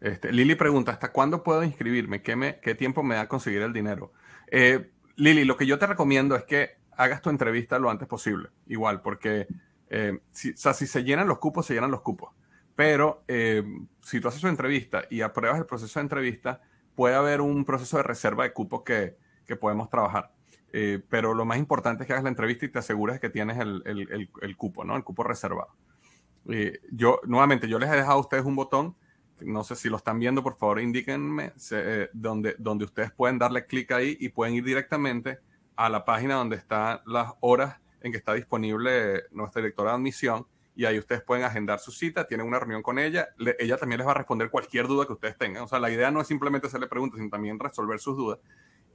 Este, 0.00 0.32
Lili 0.32 0.54
pregunta, 0.54 0.92
¿hasta 0.92 1.12
cuándo 1.12 1.42
puedo 1.42 1.62
inscribirme? 1.62 2.22
¿Qué, 2.22 2.36
me, 2.36 2.60
qué 2.60 2.74
tiempo 2.74 3.02
me 3.02 3.14
da 3.14 3.28
conseguir 3.28 3.62
el 3.62 3.72
dinero? 3.72 4.12
Eh, 4.50 4.92
Lili, 5.16 5.44
lo 5.44 5.56
que 5.56 5.66
yo 5.66 5.78
te 5.78 5.86
recomiendo 5.86 6.36
es 6.36 6.44
que 6.44 6.76
hagas 6.96 7.22
tu 7.22 7.30
entrevista 7.30 7.78
lo 7.78 7.90
antes 7.90 8.08
posible, 8.08 8.50
igual, 8.66 9.00
porque 9.00 9.46
eh, 9.88 10.20
si, 10.32 10.50
o 10.50 10.56
sea, 10.56 10.74
si 10.74 10.86
se 10.86 11.04
llenan 11.04 11.28
los 11.28 11.38
cupos, 11.38 11.66
se 11.66 11.74
llenan 11.74 11.90
los 11.90 12.02
cupos. 12.02 12.34
Pero 12.76 13.24
eh, 13.28 13.62
si 14.02 14.20
tú 14.20 14.28
haces 14.28 14.40
tu 14.40 14.48
entrevista 14.48 15.04
y 15.08 15.20
apruebas 15.20 15.58
el 15.58 15.66
proceso 15.66 15.98
de 15.98 16.02
entrevista, 16.02 16.60
puede 16.94 17.14
haber 17.14 17.40
un 17.40 17.64
proceso 17.64 17.96
de 17.96 18.02
reserva 18.02 18.44
de 18.44 18.52
cupos 18.52 18.82
que, 18.82 19.16
que 19.46 19.56
podemos 19.56 19.88
trabajar. 19.88 20.32
Eh, 20.72 21.00
pero 21.08 21.34
lo 21.34 21.44
más 21.44 21.58
importante 21.58 22.02
es 22.02 22.06
que 22.08 22.14
hagas 22.14 22.24
la 22.24 22.30
entrevista 22.30 22.66
y 22.66 22.68
te 22.68 22.80
asegures 22.80 23.20
que 23.20 23.30
tienes 23.30 23.58
el, 23.58 23.82
el, 23.86 24.28
el, 24.42 24.56
cupo, 24.56 24.84
¿no? 24.84 24.96
El 24.96 25.04
cupo 25.04 25.22
reservado. 25.22 25.68
Eh, 26.48 26.80
yo, 26.90 27.20
nuevamente, 27.26 27.68
yo 27.68 27.78
les 27.78 27.90
he 27.90 27.96
dejado 27.96 28.14
a 28.14 28.20
ustedes 28.20 28.44
un 28.44 28.56
botón. 28.56 28.96
No 29.40 29.62
sé 29.62 29.76
si 29.76 29.88
lo 29.88 29.96
están 29.96 30.18
viendo, 30.18 30.42
por 30.42 30.56
favor, 30.56 30.80
indíquenme 30.80 31.52
eh, 31.70 32.08
donde, 32.12 32.56
donde 32.58 32.84
ustedes 32.86 33.12
pueden 33.12 33.38
darle 33.38 33.66
clic 33.66 33.92
ahí 33.92 34.16
y 34.18 34.30
pueden 34.30 34.54
ir 34.54 34.64
directamente 34.64 35.38
a 35.76 35.88
la 35.88 36.04
página 36.04 36.34
donde 36.34 36.56
están 36.56 37.00
las 37.06 37.32
horas 37.40 37.80
en 38.00 38.12
que 38.12 38.18
está 38.18 38.34
disponible 38.34 39.24
nuestra 39.30 39.62
directora 39.62 39.90
de 39.90 39.96
admisión 39.96 40.46
y 40.76 40.84
ahí 40.84 40.98
ustedes 40.98 41.22
pueden 41.22 41.44
agendar 41.44 41.78
su 41.78 41.92
cita, 41.92 42.26
tienen 42.26 42.46
una 42.46 42.58
reunión 42.58 42.82
con 42.82 42.98
ella, 42.98 43.28
ella 43.58 43.76
también 43.76 43.98
les 43.98 44.06
va 44.06 44.12
a 44.12 44.14
responder 44.14 44.50
cualquier 44.50 44.88
duda 44.88 45.06
que 45.06 45.12
ustedes 45.12 45.38
tengan. 45.38 45.62
O 45.62 45.68
sea, 45.68 45.78
la 45.78 45.90
idea 45.90 46.10
no 46.10 46.20
es 46.20 46.26
simplemente 46.26 46.66
hacerle 46.66 46.88
preguntas, 46.88 47.18
sino 47.18 47.30
también 47.30 47.58
resolver 47.58 48.00
sus 48.00 48.16
dudas 48.16 48.40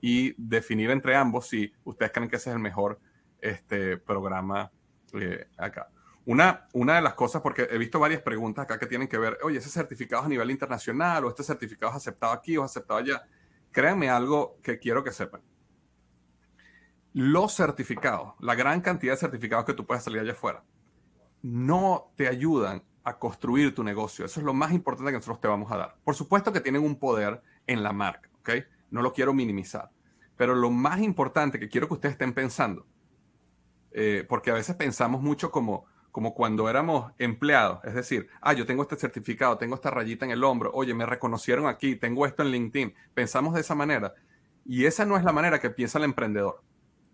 y 0.01 0.33
definir 0.37 0.89
entre 0.91 1.15
ambos 1.15 1.47
si 1.47 1.71
ustedes 1.83 2.11
creen 2.11 2.29
que 2.29 2.35
ese 2.35 2.49
es 2.49 2.55
el 2.55 2.61
mejor 2.61 2.99
este, 3.39 3.97
programa 3.97 4.71
eh, 5.13 5.47
acá. 5.57 5.89
Una, 6.25 6.67
una 6.73 6.95
de 6.97 7.01
las 7.01 7.15
cosas, 7.15 7.41
porque 7.41 7.67
he 7.71 7.77
visto 7.77 7.99
varias 7.99 8.21
preguntas 8.21 8.63
acá 8.63 8.77
que 8.77 8.85
tienen 8.85 9.07
que 9.07 9.17
ver, 9.17 9.37
oye, 9.41 9.57
ese 9.57 9.69
certificado 9.69 10.21
es 10.21 10.25
a 10.27 10.29
nivel 10.29 10.51
internacional 10.51 11.25
o 11.25 11.29
este 11.29 11.43
certificado 11.43 11.91
es 11.91 11.97
aceptado 11.97 12.33
aquí 12.33 12.57
o 12.57 12.65
es 12.65 12.71
aceptado 12.71 12.99
allá. 12.99 13.23
Créanme 13.71 14.09
algo 14.09 14.57
que 14.61 14.79
quiero 14.79 15.03
que 15.03 15.11
sepan. 15.11 15.41
Los 17.13 17.55
certificados, 17.55 18.33
la 18.39 18.53
gran 18.53 18.81
cantidad 18.81 19.13
de 19.13 19.17
certificados 19.17 19.65
que 19.65 19.73
tú 19.73 19.87
puedes 19.87 20.03
salir 20.03 20.19
allá 20.19 20.33
afuera, 20.33 20.63
no 21.41 22.11
te 22.15 22.27
ayudan 22.27 22.83
a 23.03 23.17
construir 23.17 23.73
tu 23.73 23.83
negocio. 23.83 24.25
Eso 24.25 24.39
es 24.39 24.45
lo 24.45 24.53
más 24.53 24.71
importante 24.71 25.11
que 25.11 25.17
nosotros 25.17 25.41
te 25.41 25.47
vamos 25.47 25.71
a 25.71 25.77
dar. 25.77 25.95
Por 26.03 26.15
supuesto 26.15 26.51
que 26.51 26.61
tienen 26.61 26.83
un 26.83 26.97
poder 26.97 27.41
en 27.67 27.83
la 27.83 27.93
marca, 27.93 28.29
¿ok? 28.39 28.49
No 28.91 29.01
lo 29.01 29.13
quiero 29.13 29.33
minimizar. 29.33 29.89
Pero 30.35 30.55
lo 30.55 30.69
más 30.69 31.01
importante 31.01 31.59
que 31.59 31.69
quiero 31.69 31.87
que 31.87 31.95
ustedes 31.95 32.13
estén 32.13 32.33
pensando, 32.33 32.85
eh, 33.91 34.25
porque 34.27 34.51
a 34.51 34.53
veces 34.53 34.75
pensamos 34.75 35.21
mucho 35.21 35.51
como, 35.51 35.85
como 36.11 36.33
cuando 36.33 36.69
éramos 36.69 37.11
empleados, 37.17 37.79
es 37.83 37.93
decir, 37.93 38.29
ah, 38.41 38.53
yo 38.53 38.65
tengo 38.65 38.83
este 38.83 38.95
certificado, 38.95 39.57
tengo 39.57 39.75
esta 39.75 39.91
rayita 39.91 40.25
en 40.25 40.31
el 40.31 40.43
hombro, 40.43 40.71
oye, 40.73 40.93
me 40.93 41.05
reconocieron 41.05 41.67
aquí, 41.67 41.95
tengo 41.95 42.25
esto 42.25 42.43
en 42.43 42.51
LinkedIn. 42.51 42.93
Pensamos 43.13 43.53
de 43.53 43.61
esa 43.61 43.75
manera. 43.75 44.13
Y 44.65 44.85
esa 44.85 45.05
no 45.05 45.17
es 45.17 45.23
la 45.23 45.31
manera 45.31 45.59
que 45.59 45.69
piensa 45.69 45.97
el 45.97 46.03
emprendedor. 46.03 46.61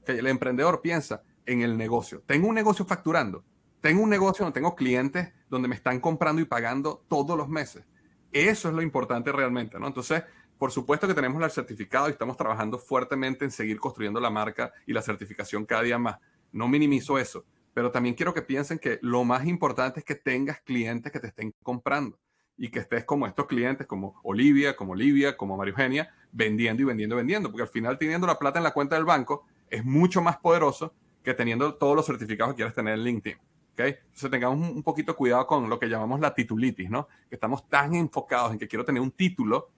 Que 0.05 0.13
el 0.13 0.27
emprendedor 0.27 0.81
piensa 0.81 1.23
en 1.45 1.61
el 1.61 1.77
negocio. 1.77 2.21
Tengo 2.25 2.47
un 2.47 2.55
negocio 2.55 2.85
facturando 2.85 3.43
tengo 3.85 4.01
un 4.01 4.09
negocio 4.09 4.43
donde 4.43 4.55
tengo 4.55 4.75
clientes 4.75 5.31
donde 5.47 5.67
me 5.67 5.75
están 5.75 5.99
comprando 5.99 6.41
y 6.41 6.45
pagando 6.45 7.05
todos 7.07 7.37
los 7.37 7.47
meses. 7.47 7.85
Eso 8.31 8.67
es 8.67 8.73
lo 8.73 8.81
importante 8.81 9.31
realmente, 9.31 9.77
¿no? 9.79 9.85
Entonces, 9.85 10.23
por 10.57 10.71
supuesto 10.71 11.07
que 11.07 11.13
tenemos 11.13 11.39
el 11.43 11.51
certificado 11.51 12.07
y 12.07 12.13
estamos 12.13 12.35
trabajando 12.35 12.79
fuertemente 12.79 13.45
en 13.45 13.51
seguir 13.51 13.79
construyendo 13.79 14.19
la 14.19 14.31
marca 14.31 14.73
y 14.87 14.93
la 14.93 15.03
certificación 15.03 15.67
cada 15.67 15.83
día 15.83 15.99
más. 15.99 16.17
No 16.51 16.67
minimizo 16.67 17.19
eso, 17.19 17.45
pero 17.75 17.91
también 17.91 18.15
quiero 18.15 18.33
que 18.33 18.41
piensen 18.41 18.79
que 18.79 18.97
lo 19.03 19.23
más 19.23 19.45
importante 19.45 19.99
es 19.99 20.03
que 20.03 20.15
tengas 20.15 20.61
clientes 20.61 21.11
que 21.11 21.19
te 21.19 21.27
estén 21.27 21.53
comprando 21.61 22.17
y 22.57 22.69
que 22.69 22.79
estés 22.79 23.05
como 23.05 23.27
estos 23.27 23.45
clientes, 23.45 23.85
como 23.85 24.19
Olivia, 24.23 24.75
como 24.75 24.93
Olivia, 24.93 25.37
como 25.37 25.57
María 25.57 25.73
Eugenia, 25.73 26.11
vendiendo 26.31 26.81
y 26.81 26.85
vendiendo 26.85 27.13
y 27.13 27.17
vendiendo, 27.17 27.51
porque 27.51 27.61
al 27.61 27.69
final 27.69 27.99
teniendo 27.99 28.25
la 28.25 28.39
plata 28.39 28.57
en 28.57 28.63
la 28.63 28.73
cuenta 28.73 28.95
del 28.95 29.05
banco 29.05 29.45
es 29.69 29.85
mucho 29.85 30.23
más 30.23 30.37
poderoso 30.37 30.95
que 31.23 31.35
teniendo 31.35 31.75
todos 31.75 31.95
los 31.95 32.07
certificados 32.07 32.55
que 32.55 32.57
quieres 32.57 32.73
tener 32.73 32.95
en 32.95 33.03
LinkedIn. 33.03 33.37
Entonces 33.77 34.31
tengamos 34.31 34.69
un 34.69 34.83
poquito 34.83 35.15
cuidado 35.15 35.45
con 35.45 35.69
lo 35.69 35.77
que 35.77 35.87
llamamos 35.87 36.19
la 36.19 36.33
titulitis, 36.33 36.89
¿no? 36.89 37.07
Que 37.29 37.35
estamos 37.35 37.67
tan 37.67 37.93
enfocados 37.93 38.53
en 38.53 38.59
que 38.59 38.67
quiero 38.67 38.85
tener 38.85 39.01
un 39.01 39.11
título 39.11 39.71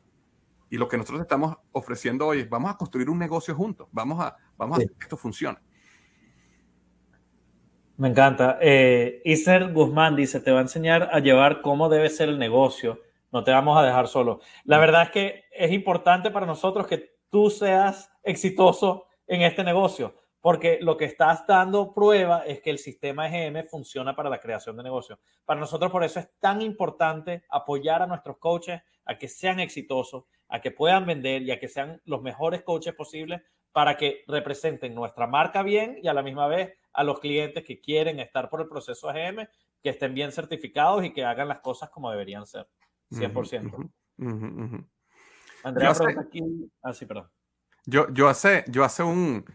y 0.69 0.77
lo 0.77 0.87
que 0.87 0.97
nosotros 0.97 1.21
estamos 1.21 1.57
ofreciendo 1.71 2.27
hoy 2.27 2.41
es 2.41 2.49
vamos 2.49 2.71
a 2.71 2.77
construir 2.77 3.09
un 3.09 3.17
negocio 3.17 3.55
juntos, 3.55 3.87
vamos 3.91 4.19
a, 4.23 4.35
vamos 4.57 4.79
a 4.79 4.81
que 4.81 4.93
esto 4.99 5.17
funcione. 5.17 5.57
Me 7.97 8.09
encanta. 8.09 8.59
Eh, 8.61 9.21
Iser 9.25 9.73
Guzmán 9.73 10.15
dice, 10.15 10.39
te 10.39 10.51
va 10.51 10.59
a 10.59 10.61
enseñar 10.61 11.09
a 11.11 11.19
llevar 11.19 11.61
cómo 11.61 11.89
debe 11.89 12.09
ser 12.09 12.29
el 12.29 12.37
negocio, 12.37 13.01
no 13.31 13.43
te 13.43 13.51
vamos 13.51 13.77
a 13.77 13.83
dejar 13.83 14.07
solo. 14.07 14.41
La 14.65 14.77
verdad 14.77 15.03
es 15.03 15.09
que 15.09 15.43
es 15.51 15.71
importante 15.71 16.29
para 16.29 16.45
nosotros 16.45 16.85
que 16.85 17.17
tú 17.29 17.49
seas 17.49 18.11
exitoso 18.23 19.07
en 19.25 19.41
este 19.41 19.63
negocio 19.63 20.13
porque 20.47 20.79
lo 20.79 20.95
que 20.95 21.03
estás 21.03 21.45
dando 21.45 21.93
prueba 21.93 22.45
es 22.45 22.61
que 22.61 22.69
el 22.69 22.77
sistema 22.77 23.27
EGM 23.27 23.67
funciona 23.67 24.15
para 24.15 24.29
la 24.29 24.39
creación 24.39 24.77
de 24.77 24.83
negocios. 24.83 25.19
Para 25.43 25.59
nosotros 25.59 25.91
por 25.91 26.05
eso 26.05 26.21
es 26.21 26.29
tan 26.39 26.61
importante 26.61 27.43
apoyar 27.49 28.01
a 28.01 28.07
nuestros 28.07 28.37
coaches 28.37 28.81
a 29.03 29.17
que 29.17 29.27
sean 29.27 29.59
exitosos, 29.59 30.23
a 30.47 30.61
que 30.61 30.71
puedan 30.71 31.05
vender 31.05 31.41
y 31.41 31.51
a 31.51 31.59
que 31.59 31.67
sean 31.67 32.01
los 32.05 32.21
mejores 32.21 32.61
coaches 32.61 32.95
posibles 32.95 33.41
para 33.73 33.97
que 33.97 34.23
representen 34.25 34.95
nuestra 34.95 35.27
marca 35.27 35.63
bien 35.63 35.99
y 36.01 36.07
a 36.07 36.13
la 36.13 36.23
misma 36.23 36.47
vez 36.47 36.77
a 36.93 37.03
los 37.03 37.19
clientes 37.19 37.65
que 37.65 37.81
quieren 37.81 38.21
estar 38.21 38.49
por 38.49 38.61
el 38.61 38.69
proceso 38.69 39.09
AGM, 39.09 39.49
que 39.83 39.89
estén 39.89 40.13
bien 40.13 40.31
certificados 40.31 41.03
y 41.03 41.11
que 41.11 41.25
hagan 41.25 41.49
las 41.49 41.59
cosas 41.59 41.89
como 41.89 42.09
deberían 42.09 42.45
ser, 42.45 42.69
100%. 43.11 43.91
Andrea 45.65 45.93
pregunta 45.93 46.21
aquí, 46.21 46.41
ah, 46.83 46.93
sí, 46.93 47.05
perdón. 47.05 47.29
Yo, 47.85 48.07
yo, 48.13 48.29
hace, 48.29 48.63
yo 48.69 48.85
hace, 48.85 49.03
un, 49.03 49.45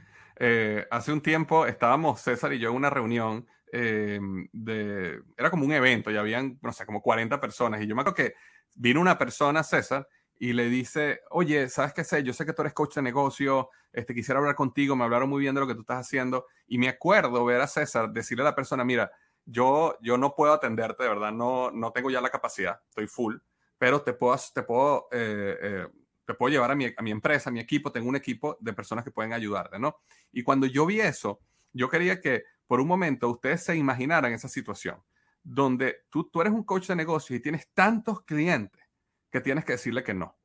eh, 0.44 0.89
hace 0.90 1.12
un 1.12 1.20
tiempo 1.20 1.66
estábamos 1.66 2.20
César 2.20 2.52
y 2.52 2.59
yo 2.59 2.70
en 2.70 2.74
una 2.74 2.90
reunión 2.90 3.47
eh, 3.70 4.19
de, 4.52 5.23
era 5.36 5.51
como 5.51 5.64
un 5.64 5.70
evento 5.70 6.10
y 6.10 6.16
habían, 6.16 6.59
no 6.62 6.73
sé, 6.73 6.85
como 6.85 7.01
40 7.01 7.40
personas 7.40 7.81
y 7.81 7.86
yo 7.86 7.94
me 7.94 8.01
acuerdo 8.01 8.16
que 8.16 8.35
vino 8.74 9.01
una 9.01 9.19
persona, 9.19 9.62
César, 9.62 10.09
y 10.40 10.52
le 10.52 10.69
dice, 10.69 11.20
oye, 11.31 11.69
¿sabes 11.69 11.93
qué 11.93 12.02
sé? 12.02 12.24
Yo 12.24 12.32
sé 12.32 12.44
que 12.44 12.52
tú 12.52 12.62
eres 12.62 12.74
coach 12.74 12.97
de 12.97 13.02
negocio, 13.02 13.70
este, 13.93 14.16
quisiera 14.16 14.40
hablar 14.40 14.56
contigo, 14.56 14.97
me 14.97 15.05
hablaron 15.05 15.31
muy 15.31 15.43
bien 15.43 15.55
de 15.55 15.60
lo 15.60 15.69
que 15.69 15.77
tú 15.77 15.82
estás 15.82 16.01
haciendo. 16.01 16.47
Y 16.66 16.77
me 16.78 16.89
acuerdo 16.89 17.44
ver 17.44 17.60
a 17.60 17.69
César 17.69 18.10
decirle 18.10 18.43
a 18.43 18.47
la 18.47 18.56
persona, 18.56 18.85
mira, 18.85 19.12
yo, 19.44 19.97
yo 20.02 20.19
no 20.19 20.35
puedo 20.35 20.55
atenderte, 20.55 21.05
de 21.05 21.09
verdad, 21.09 21.31
no, 21.31 21.70
no 21.70 21.93
tengo 21.93 22.10
ya 22.10 22.20
la 22.20 22.31
capacidad, 22.31 22.81
estoy 22.89 23.06
full, 23.06 23.36
pero 23.78 24.02
te 24.02 24.12
puedo, 24.12 24.36
te 24.52 24.64
puedo, 24.64 25.06
eh, 25.12 25.86
te 26.24 26.35
puedo 26.35 26.53
llevar 26.53 26.70
a 26.70 26.74
mi, 26.74 26.86
a 26.86 27.03
mi 27.03 27.11
empresa, 27.11 27.51
a 27.51 27.53
mi 27.53 27.61
equipo, 27.61 27.93
tengo 27.93 28.09
un 28.09 28.16
equipo 28.16 28.57
de 28.61 28.73
personas 28.73 29.05
que 29.05 29.11
pueden 29.11 29.32
ayudarte, 29.32 29.78
¿no? 29.78 29.97
Y 30.32 30.43
cuando 30.43 30.66
yo 30.66 30.86
vi 30.86 31.01
eso, 31.01 31.40
yo 31.73 31.89
quería 31.89 32.20
que 32.20 32.44
por 32.66 32.81
un 32.81 32.89
momento 32.89 33.28
ustedes 33.28 33.65
se 33.65 33.77
imaginaran 33.77 34.32
esa 34.32 34.49
situación, 34.49 35.03
donde 35.43 36.05
tú, 36.11 36.31
tú 36.31 36.40
eres 36.40 36.53
un 36.53 36.65
coach 36.65 36.86
de 36.86 36.97
negocio 36.97 37.36
y 37.36 37.40
tienes 37.40 37.69
tantos 37.73 38.23
clientes 38.23 38.82
que 39.31 39.40
tienes 39.40 39.65
que 39.65 39.73
decirle 39.73 40.05
que 40.05 40.15
no. 40.15 40.36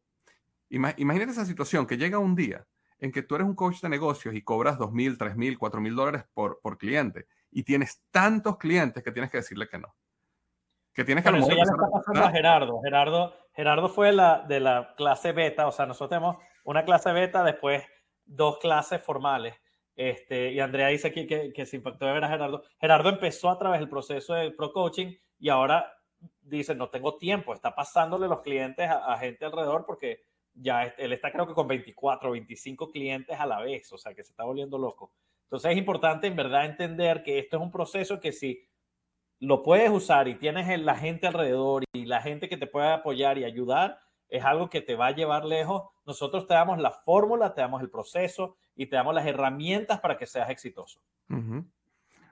Imagínate 0.69 1.31
esa 1.31 1.45
situación 1.45 1.87
que 1.87 1.97
llega 1.97 2.19
un 2.19 2.35
día 2.35 2.67
en 2.99 3.11
que 3.11 3.21
tú 3.21 3.35
eres 3.35 3.47
un 3.47 3.55
coach 3.55 3.81
de 3.81 3.89
negocios 3.89 4.35
y 4.35 4.41
cobras 4.41 4.77
dos 4.77 4.91
mil, 4.91 5.17
tres 5.17 5.35
mil, 5.35 5.57
cuatro 5.57 5.79
mil 5.79 5.95
dólares 5.95 6.25
por, 6.33 6.59
por 6.61 6.77
cliente 6.77 7.27
y 7.51 7.63
tienes 7.63 8.01
tantos 8.11 8.57
clientes 8.57 9.03
que 9.03 9.11
tienes 9.11 9.31
que 9.31 9.37
decirle 9.37 9.67
que 9.67 9.77
no. 9.77 9.95
Que 10.93 11.05
tienes 11.05 11.23
que 11.23 11.29
eso 11.29 11.47
ya 11.47 11.55
le 11.55 11.61
está 11.61 11.89
pasando 11.91 12.23
a 12.23 12.31
Gerardo. 12.31 12.81
Gerardo. 12.83 13.33
Gerardo 13.57 13.89
fue 13.89 14.13
la, 14.13 14.45
de 14.47 14.59
la 14.59 14.93
clase 14.95 15.31
beta, 15.31 15.65
o 15.65 15.71
sea, 15.71 15.87
nosotros 15.87 16.11
tenemos 16.11 16.37
una 16.63 16.85
clase 16.85 17.11
beta, 17.11 17.43
después 17.43 17.83
dos 18.23 18.59
clases 18.59 19.01
formales. 19.01 19.55
Este, 19.95 20.51
y 20.51 20.59
Andrea 20.59 20.89
dice 20.89 21.07
aquí 21.07 21.25
que, 21.25 21.51
que 21.51 21.65
se 21.65 21.77
impactó 21.77 22.07
a 22.07 22.13
Gerardo. 22.13 22.61
Gerardo 22.79 23.09
empezó 23.09 23.49
a 23.49 23.57
través 23.57 23.79
del 23.79 23.89
proceso 23.89 24.35
de 24.35 24.51
pro 24.51 24.71
coaching 24.71 25.15
y 25.39 25.49
ahora 25.49 25.91
dice, 26.39 26.75
no 26.75 26.91
tengo 26.91 27.17
tiempo, 27.17 27.51
está 27.51 27.73
pasándole 27.73 28.27
los 28.27 28.41
clientes 28.41 28.87
a, 28.91 29.17
gente 29.17 29.45
alrededor 29.45 29.85
porque 29.87 30.21
ya 30.53 30.83
él 30.83 31.13
está 31.13 31.31
creo 31.31 31.47
que 31.47 31.55
con 31.55 31.67
24 31.67 32.29
o 32.29 32.33
25 32.33 32.91
clientes 32.91 33.39
a 33.39 33.47
la 33.47 33.59
vez, 33.59 33.91
o 33.91 33.97
sea 33.97 34.13
que 34.13 34.23
se 34.23 34.33
está 34.33 34.43
volviendo 34.43 34.77
loco. 34.77 35.13
Entonces 35.45 35.71
es 35.71 35.77
importante 35.79 36.27
en 36.27 36.35
verdad 36.35 36.65
entender 36.65 37.23
que 37.23 37.39
esto 37.39 37.57
es 37.57 37.63
un 37.63 37.71
proceso 37.71 38.19
que 38.19 38.31
si 38.31 38.67
lo 39.39 39.63
puedes 39.63 39.89
usar 39.89 40.27
y 40.27 40.35
tienes 40.35 40.79
la 40.79 40.95
gente 40.95 41.27
alrededor 41.27 41.83
y 41.93 42.05
la 42.05 42.21
gente 42.21 42.49
que 42.49 42.57
te 42.57 42.67
puede 42.67 42.91
apoyar 42.91 43.37
y 43.37 43.45
ayudar, 43.45 43.99
es 44.29 44.43
algo 44.43 44.69
que 44.69 44.81
te 44.81 44.95
va 44.95 45.07
a 45.07 45.11
llevar 45.11 45.45
lejos. 45.45 45.83
Nosotros 46.05 46.47
te 46.47 46.53
damos 46.53 46.79
la 46.79 46.91
fórmula, 46.91 47.53
te 47.53 47.61
damos 47.61 47.81
el 47.81 47.89
proceso 47.89 48.57
y 48.75 48.87
te 48.87 48.95
damos 48.95 49.13
las 49.13 49.25
herramientas 49.25 49.99
para 49.99 50.17
que 50.17 50.25
seas 50.25 50.49
exitoso. 50.49 51.01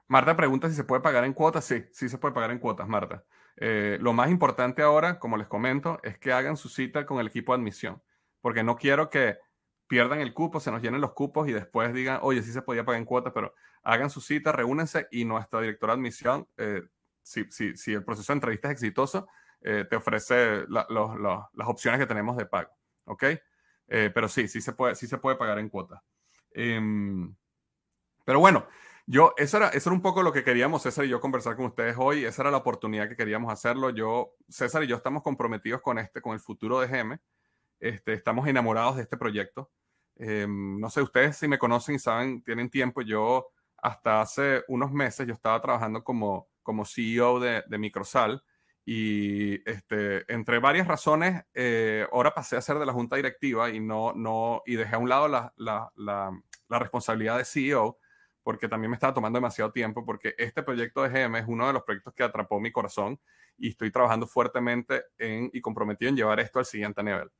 Marta 0.08 0.36
pregunta 0.36 0.70
si 0.70 0.76
se 0.76 0.84
puede 0.84 1.02
pagar 1.02 1.24
en 1.24 1.34
cuotas. 1.34 1.66
Sí, 1.66 1.84
sí 1.92 2.10
se 2.10 2.18
puede 2.18 2.34
pagar 2.34 2.52
en 2.52 2.60
cuotas, 2.60 2.88
Marta. 2.88 3.24
Eh, 3.58 3.98
lo 4.02 4.14
más 4.14 4.30
importante 4.30 4.82
ahora, 4.82 5.20
como 5.20 5.38
les 5.38 5.48
comento, 5.48 6.00
es 6.04 6.18
que 6.18 6.34
hagan 6.34 6.58
su 6.58 6.70
cita 6.70 7.06
con 7.06 7.20
el 7.20 7.28
equipo 7.28 7.54
de 7.54 7.60
admisión, 7.62 8.02
porque 8.42 8.64
no 8.64 8.76
quiero 8.76 9.10
que 9.10 9.38
pierdan 9.88 10.20
el 10.20 10.34
cupo, 10.34 10.60
se 10.60 10.72
nos 10.72 10.82
llenen 10.82 11.02
los 11.02 11.14
cupos 11.14 11.48
y 11.48 11.54
después 11.54 11.94
digan, 11.94 12.20
oye, 12.22 12.42
sí 12.42 12.52
se 12.52 12.62
podía 12.62 12.84
pagar 12.84 13.00
en 13.00 13.06
cuotas, 13.06 13.32
pero 13.34 13.54
hagan 13.84 14.10
su 14.10 14.20
cita, 14.20 14.52
reúnense 14.52 15.08
y 15.12 15.26
nuestra 15.26 15.62
directora 15.62 15.94
de 15.94 16.00
admisión, 16.00 16.48
eh, 16.58 16.82
si, 17.26 17.52
si, 17.52 17.76
si, 17.76 17.94
el 17.94 18.04
proceso 18.04 18.32
de 18.32 18.38
entrevista 18.38 18.68
es 18.68 18.74
exitoso, 18.74 19.28
eh, 19.62 19.86
te 19.90 19.96
ofrece 19.96 20.66
las 20.68 21.68
opciones 21.68 22.00
que 22.00 22.06
tenemos 22.06 22.38
de 22.38 22.46
pago, 22.46 22.72
¿ok? 23.06 23.24
pero 23.88 24.28
sí, 24.28 24.48
sí 24.48 24.62
se 24.62 24.74
puede, 24.74 24.96
sí 24.96 25.06
se 25.06 25.20
puede 25.20 25.36
pagar 25.36 25.60
en 25.60 25.70
cuotas. 25.70 26.02
Em, 26.52 27.36
pero 28.26 28.40
bueno, 28.40 28.66
yo, 29.08 29.34
eso 29.38 29.58
era, 29.58 29.70
eso 29.70 29.90
era 29.90 29.96
un 29.96 30.02
poco 30.02 30.24
lo 30.24 30.34
que 30.34 30.44
queríamos, 30.44 30.82
César 30.82 31.06
y 31.06 31.10
yo, 31.10 31.22
conversar 31.22 31.56
con 31.56 31.66
ustedes 31.66 31.96
hoy. 32.00 32.26
Esa 32.26 32.42
era 32.42 32.52
la 32.52 32.58
oportunidad 32.58 33.08
que 33.08 33.16
queríamos 33.16 33.54
hacerlo. 33.54 33.92
Yo, 33.92 34.34
César 34.50 34.84
y 34.84 34.88
yo 34.88 34.96
estamos 34.96 35.22
comprometidos 35.22 35.82
con 35.82 36.00
este, 36.00 36.22
con 36.22 36.34
el 36.34 36.40
futuro 36.40 36.80
de 36.80 36.88
GM. 36.88 37.20
Este, 37.80 38.14
estamos 38.14 38.48
enamorados 38.48 38.96
de 38.96 39.04
este 39.04 39.18
proyecto. 39.18 39.72
Em, 40.16 40.80
no 40.80 40.90
sé, 40.90 41.02
ustedes 41.02 41.38
si 41.38 41.48
me 41.48 41.60
conocen 41.60 41.96
y 41.96 42.00
saben, 42.00 42.42
tienen 42.44 42.70
tiempo. 42.70 43.02
Yo, 43.02 43.48
hasta 43.78 44.22
hace 44.22 44.64
unos 44.70 44.92
meses, 44.92 45.28
yo 45.28 45.34
estaba 45.34 45.62
trabajando 45.62 46.04
como, 46.04 46.50
como 46.66 46.84
CEO 46.84 47.40
de, 47.40 47.64
de 47.68 47.78
Microsal 47.78 48.44
y 48.84 49.68
este, 49.70 50.32
entre 50.32 50.60
varias 50.60 50.88
razones, 50.88 51.44
eh, 51.54 52.06
ahora 52.12 52.34
pasé 52.34 52.58
a 52.58 52.62
ser 52.62 52.78
de 52.78 52.86
la 52.86 52.94
junta 52.94 53.16
directiva 53.16 53.70
y 53.70 53.80
no, 53.80 54.14
no, 54.14 54.62
y 54.66 54.76
dejé 54.76 54.96
a 54.96 55.00
un 55.00 55.08
lado 55.08 55.30
la, 55.30 55.54
la, 55.56 55.90
la, 55.96 56.32
la 56.68 56.80
responsabilidad 56.80 57.38
de 57.38 57.46
CEO 57.46 57.98
porque 58.44 58.68
también 58.68 58.92
me 58.92 58.96
estaba 58.96 59.12
tomando 59.12 59.38
demasiado 59.38 59.72
tiempo, 59.72 60.06
porque 60.06 60.36
este 60.38 60.62
proyecto 60.62 61.02
de 61.02 61.10
GM 61.10 61.40
es 61.40 61.46
uno 61.48 61.66
de 61.66 61.74
los 61.74 61.82
proyectos 61.82 62.14
que 62.14 62.22
atrapó 62.22 62.60
mi 62.60 62.72
corazón 62.72 63.20
y 63.58 63.70
estoy 63.70 63.90
trabajando 63.90 64.28
fuertemente 64.28 65.06
en, 65.18 65.50
y 65.52 65.62
comprometido 65.62 66.10
en 66.10 66.16
llevar 66.16 66.40
esto 66.40 66.60
al 66.60 66.66
siguiente 66.66 67.02
nivel. 67.02 67.32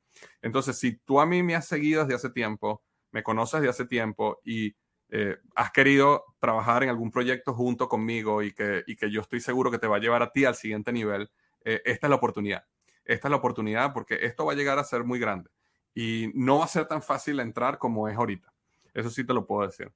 Entonces, 0.42 0.76
si 0.76 0.96
tú 0.96 1.20
a 1.20 1.26
mí 1.26 1.44
me 1.44 1.54
has 1.54 1.68
seguido 1.68 2.02
desde 2.02 2.16
hace 2.16 2.30
tiempo, 2.30 2.82
me 3.12 3.22
conoces 3.22 3.60
desde 3.60 3.70
hace 3.70 3.86
tiempo 3.86 4.40
y 4.44 4.74
eh, 5.08 5.36
has 5.54 5.70
querido 5.70 6.24
trabajar 6.38 6.82
en 6.82 6.88
algún 6.88 7.10
proyecto 7.10 7.54
junto 7.54 7.88
conmigo 7.88 8.42
y 8.42 8.52
que, 8.52 8.82
y 8.86 8.96
que 8.96 9.10
yo 9.10 9.20
estoy 9.20 9.40
seguro 9.40 9.70
que 9.70 9.78
te 9.78 9.86
va 9.86 9.96
a 9.96 10.00
llevar 10.00 10.22
a 10.22 10.32
ti 10.32 10.44
al 10.44 10.56
siguiente 10.56 10.92
nivel, 10.92 11.30
eh, 11.64 11.82
esta 11.84 12.06
es 12.06 12.10
la 12.10 12.16
oportunidad. 12.16 12.64
Esta 13.04 13.28
es 13.28 13.30
la 13.30 13.36
oportunidad 13.36 13.92
porque 13.92 14.18
esto 14.22 14.46
va 14.46 14.52
a 14.52 14.56
llegar 14.56 14.78
a 14.78 14.84
ser 14.84 15.04
muy 15.04 15.18
grande 15.18 15.50
y 15.94 16.30
no 16.34 16.58
va 16.58 16.64
a 16.64 16.68
ser 16.68 16.86
tan 16.86 17.02
fácil 17.02 17.40
entrar 17.40 17.78
como 17.78 18.08
es 18.08 18.16
ahorita. 18.16 18.52
Eso 18.92 19.10
sí 19.10 19.24
te 19.24 19.32
lo 19.32 19.46
puedo 19.46 19.66
decir. 19.66 19.92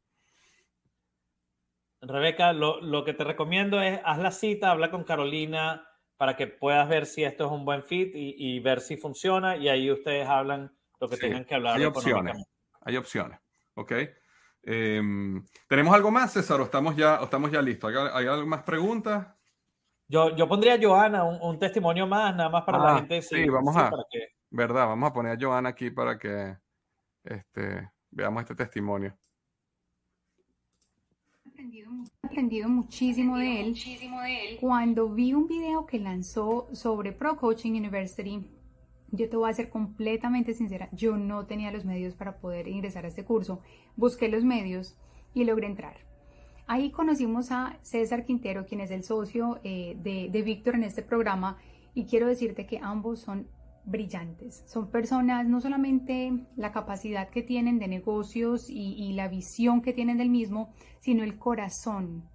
Rebeca, 2.03 2.53
lo, 2.53 3.05
que 3.05 3.13
te 3.13 3.25
recomiendo 3.25 3.81
es 3.83 4.01
haz 4.05 4.19
la 4.19 4.31
cita, 4.31 4.71
habla 4.71 4.91
con 4.91 5.05
Carolina 5.05 5.87
para 6.17 6.37
que 6.37 6.47
puedas 6.47 6.89
ver 6.89 7.05
si 7.07 7.25
esto 7.25 7.47
es 7.47 7.53
un 7.53 7.65
buen 7.65 7.83
fit 7.83 8.13
y, 8.15 8.59
ver 8.61 8.81
si 8.81 8.97
funciona 8.97 9.57
y 9.57 9.69
ahí 9.69 9.91
ustedes 9.91 10.27
hablan 10.27 10.75
lo 10.99 11.09
que 11.09 11.17
tengan 11.17 11.45
que 11.45 11.55
hablar. 11.55 11.77
Hay 11.77 11.85
opciones, 11.85 12.37
hay 12.81 12.97
opciones, 12.97 13.39
¿ok? 13.75 13.93
Em, 14.63 15.45
¿Tenemos 15.69 15.95
algo 15.95 16.11
más, 16.11 16.33
César? 16.33 16.61
¿O 16.61 16.65
estamos 16.65 16.97
ya, 16.97 17.17
estamos 17.23 17.51
ya 17.51 17.63
listos? 17.63 17.93
¿Hay, 18.13 18.27
algo 18.27 18.47
más 18.47 18.63
preguntas? 18.63 19.27
Yo, 20.07 20.35
yo 20.37 20.49
pondría 20.49 20.75
a 20.75 20.79
Joana 20.81 21.25
un, 21.25 21.59
testimonio 21.59 22.07
más, 22.07 22.35
nada 22.35 22.49
más 22.51 22.65
para 22.65 22.79
la 22.79 22.95
ah, 22.95 22.99
gente. 22.99 23.23
Sí, 23.23 23.49
vamos 23.49 23.77
a. 23.77 23.91
¿Verdad? 24.51 24.87
Vamos 24.87 25.11
a 25.11 25.13
poner 25.13 25.37
a 25.37 25.41
Joana 25.41 25.69
aquí 25.69 25.91
para 25.91 26.19
que 26.19 26.57
este, 27.25 27.91
veamos 28.11 28.43
este 28.43 28.57
testimonio 28.57 29.17
aprendido 32.31 32.69
muchísimo 32.69 33.37
de 33.37 33.61
él. 33.61 34.59
Cuando 34.61 35.09
vi 35.09 35.35
un 35.35 35.47
video 35.47 35.85
que 35.85 35.99
lanzó 35.99 36.69
sobre 36.73 37.13
Pro 37.13 37.37
Coaching 37.37 37.73
University, 37.73 38.47
yo 39.13 39.29
te 39.29 39.37
voy 39.37 39.51
a 39.51 39.55
ser 39.55 39.69
completamente 39.71 40.55
sincera, 40.55 40.89
yo 40.93 41.17
no 41.17 41.47
tenía 41.47 41.73
los 41.73 41.85
medios 41.85 42.15
para 42.15 42.39
poder 42.39 42.69
ingresar 42.69 43.05
a 43.05 43.09
este 43.09 43.25
curso. 43.25 43.61
Busqué 43.97 44.29
los 44.29 44.45
medios 44.45 44.97
y 45.35 45.45
logré 45.45 45.67
entrar. 45.67 45.97
Ahí 46.67 46.91
conocimos 46.91 47.51
a 47.51 47.79
César 47.83 48.25
Quintero, 48.25 48.65
quien 48.65 48.81
es 48.81 48.91
el 48.91 49.03
socio 49.03 49.59
eh, 49.65 49.97
de, 50.03 50.29
de 50.31 50.43
Víctor 50.43 50.77
en 50.77 50.85
este 50.85 51.03
programa, 51.03 51.59
y 51.95 52.05
quiero 52.05 52.29
decirte 52.29 52.67
que 52.67 52.79
ambos 52.79 53.21
son 53.21 53.49
brillantes. 53.85 54.63
Son 54.67 54.91
personas, 54.91 55.47
no 55.47 55.61
solamente 55.61 56.47
la 56.57 56.73
capacidad 56.73 57.29
que 57.29 57.43
tienen 57.43 57.79
de 57.79 57.89
negocios 57.89 58.67
y, 58.69 59.13
la 59.15 59.29
visión 59.29 59.83
que 59.83 59.93
tienen 59.93 60.19
del 60.19 60.31
mismo, 60.31 60.73
sino 61.01 61.25
el 61.25 61.39
corazón 61.39 62.29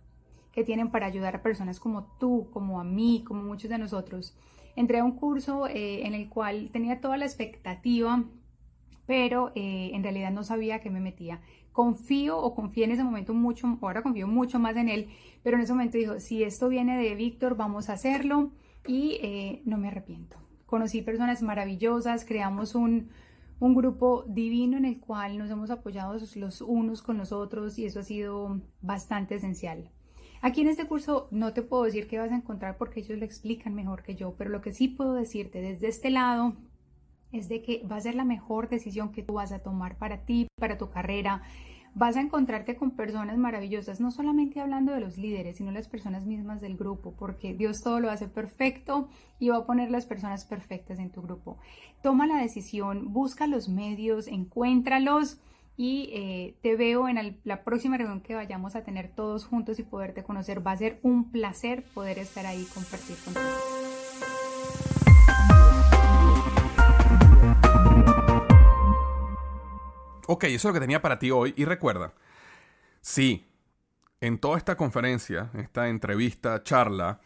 que 0.52 0.64
tienen 0.64 0.90
para 0.90 1.08
ayudar 1.08 1.36
a 1.36 1.44
personas 1.44 1.80
como 1.80 2.06
tú, 2.20 2.50
como 2.52 2.80
a 2.80 2.84
mí, 2.84 3.24
como 3.26 3.44
muchos 3.44 3.70
de 3.70 3.78
nosotros. 3.78 4.36
Entré 4.76 5.00
a 5.00 5.04
un 5.04 5.14
curso 5.14 5.68
eh, 5.68 6.06
en 6.06 6.14
el 6.14 6.30
cual 6.30 6.70
tenía 6.72 7.02
toda 7.02 7.18
la 7.18 7.26
expectativa, 7.26 8.24
pero 9.06 9.52
eh, 9.56 9.92
en 9.94 10.04
realidad 10.04 10.32
no 10.32 10.44
sabía 10.44 10.80
qué 10.80 10.90
me 10.90 11.00
metía. 11.00 11.42
Confío 11.72 12.38
o 12.38 12.56
confié 12.56 12.86
en 12.86 12.92
ese 12.92 13.04
momento 13.04 13.34
mucho, 13.34 13.78
ahora 13.82 14.02
confío 14.02 14.28
mucho 14.28 14.60
más 14.60 14.76
en 14.78 14.90
él, 14.90 15.10
pero 15.44 15.58
en 15.58 15.64
ese 15.64 15.74
momento 15.74 15.98
dijo, 15.98 16.20
si 16.20 16.44
esto 16.44 16.70
viene 16.70 16.98
de 16.98 17.16
Víctor, 17.16 17.56
vamos 17.56 17.90
a 17.90 17.94
hacerlo 17.94 18.52
y 18.88 19.18
eh, 19.22 19.62
no 19.66 19.78
me 19.78 19.90
arrepiento 19.90 20.46
conocí 20.66 21.02
personas 21.02 21.42
maravillosas, 21.42 22.26
creamos 22.26 22.76
un, 22.76 23.10
grupo 23.60 24.26
divino 24.28 24.78
en 24.78 24.86
el 24.86 25.00
cual 25.00 25.38
nos 25.38 25.50
hemos 25.50 25.72
apoyado 25.72 26.18
los 26.36 26.62
unos 26.62 27.02
con 27.02 27.18
los 27.18 27.32
otros 27.32 27.80
y 27.80 27.86
eso 27.86 28.02
ha 28.02 28.04
sido 28.04 28.62
bastante 28.82 29.36
esencial. 29.36 29.90
Aquí 30.46 30.62
en 30.62 30.68
este 30.68 30.86
curso 30.86 31.28
no 31.32 31.54
te 31.54 31.64
puedo 31.64 31.86
decir 31.86 32.08
qué 32.08 32.20
vas 32.20 32.32
a 32.32 32.36
encontrar 32.36 32.78
porque 32.78 33.00
ellos 33.00 33.18
lo 33.18 33.26
explican 33.26 33.74
mejor 33.74 34.04
que 34.04 34.14
yo, 34.14 34.36
pero 34.38 34.52
lo 34.52 34.62
que 34.62 34.74
sí 34.74 34.88
puedo 34.88 35.16
decirte 35.16 35.60
desde 35.60 35.88
este 35.88 36.12
lado 36.12 36.54
es 37.32 37.50
de 37.50 37.64
que 37.64 37.82
va 37.92 37.96
a 37.96 38.02
ser 38.02 38.14
la 38.14 38.26
mejor 38.26 38.70
decisión 38.70 39.12
que 39.12 39.24
tú 39.24 39.34
vas 39.34 39.52
a 39.52 39.64
tomar 39.64 39.98
para 39.98 40.24
ti, 40.24 40.48
para 40.60 40.78
tu 40.78 40.92
carrera. 40.92 41.42
Vas 41.96 42.16
a 42.16 42.22
encontrarte 42.22 42.76
con 42.76 42.92
personas 42.92 43.40
maravillosas, 43.40 44.00
no 44.00 44.12
solamente 44.12 44.62
hablando 44.62 44.94
de 44.94 45.00
los 45.00 45.18
líderes, 45.18 45.58
sino 45.58 45.72
las 45.72 45.88
personas 45.88 46.28
mismas 46.28 46.62
del 46.62 46.78
grupo, 46.78 47.16
porque 47.18 47.56
Dios 47.56 47.82
todo 47.82 48.00
lo 48.00 48.12
hace 48.12 48.28
perfecto 48.28 49.10
y 49.40 49.50
va 49.50 49.58
a 49.58 49.66
poner 49.66 49.90
las 49.90 50.06
personas 50.06 50.46
perfectas 50.46 51.00
en 51.00 51.10
tu 51.10 51.24
grupo. 51.24 51.58
Toma 52.04 52.28
la 52.28 52.40
decisión, 52.40 53.12
busca 53.14 53.48
los 53.48 53.68
medios, 53.68 54.28
encuéntralos 54.28 55.40
y 55.78 56.10
eh, 56.14 56.56
te 56.62 56.76
veo 56.76 57.10
en 57.10 57.40
la 57.44 57.64
próxima 57.64 57.98
reunión 57.98 58.22
que 58.22 58.36
vayamos 58.36 58.76
a 58.76 58.84
tener 58.84 59.10
todos 59.10 59.46
juntos 59.46 59.80
y 59.80 59.84
poderte 59.84 60.24
conocer. 60.24 60.66
Va 60.66 60.72
a 60.72 60.78
ser 60.78 61.00
un 61.02 61.32
placer 61.32 61.84
poder 61.94 62.20
estar 62.20 62.46
ahí 62.46 62.62
y 62.62 62.66
compartir 62.66 63.18
contigo. 63.18 63.46
Ok, 70.28 70.46
eso 70.46 70.56
es 70.56 70.64
lo 70.66 70.74
que 70.74 70.80
tenía 70.80 71.02
para 71.02 71.20
ti 71.20 71.30
hoy. 71.30 71.54
Y 71.56 71.66
recuerda, 71.66 72.14
sí, 73.02 73.46
en 74.22 74.40
toda 74.40 74.58
esta 74.58 74.76
conferencia, 74.76 75.52
esta 75.54 75.88
entrevista, 75.88 76.64
charla, 76.64 77.20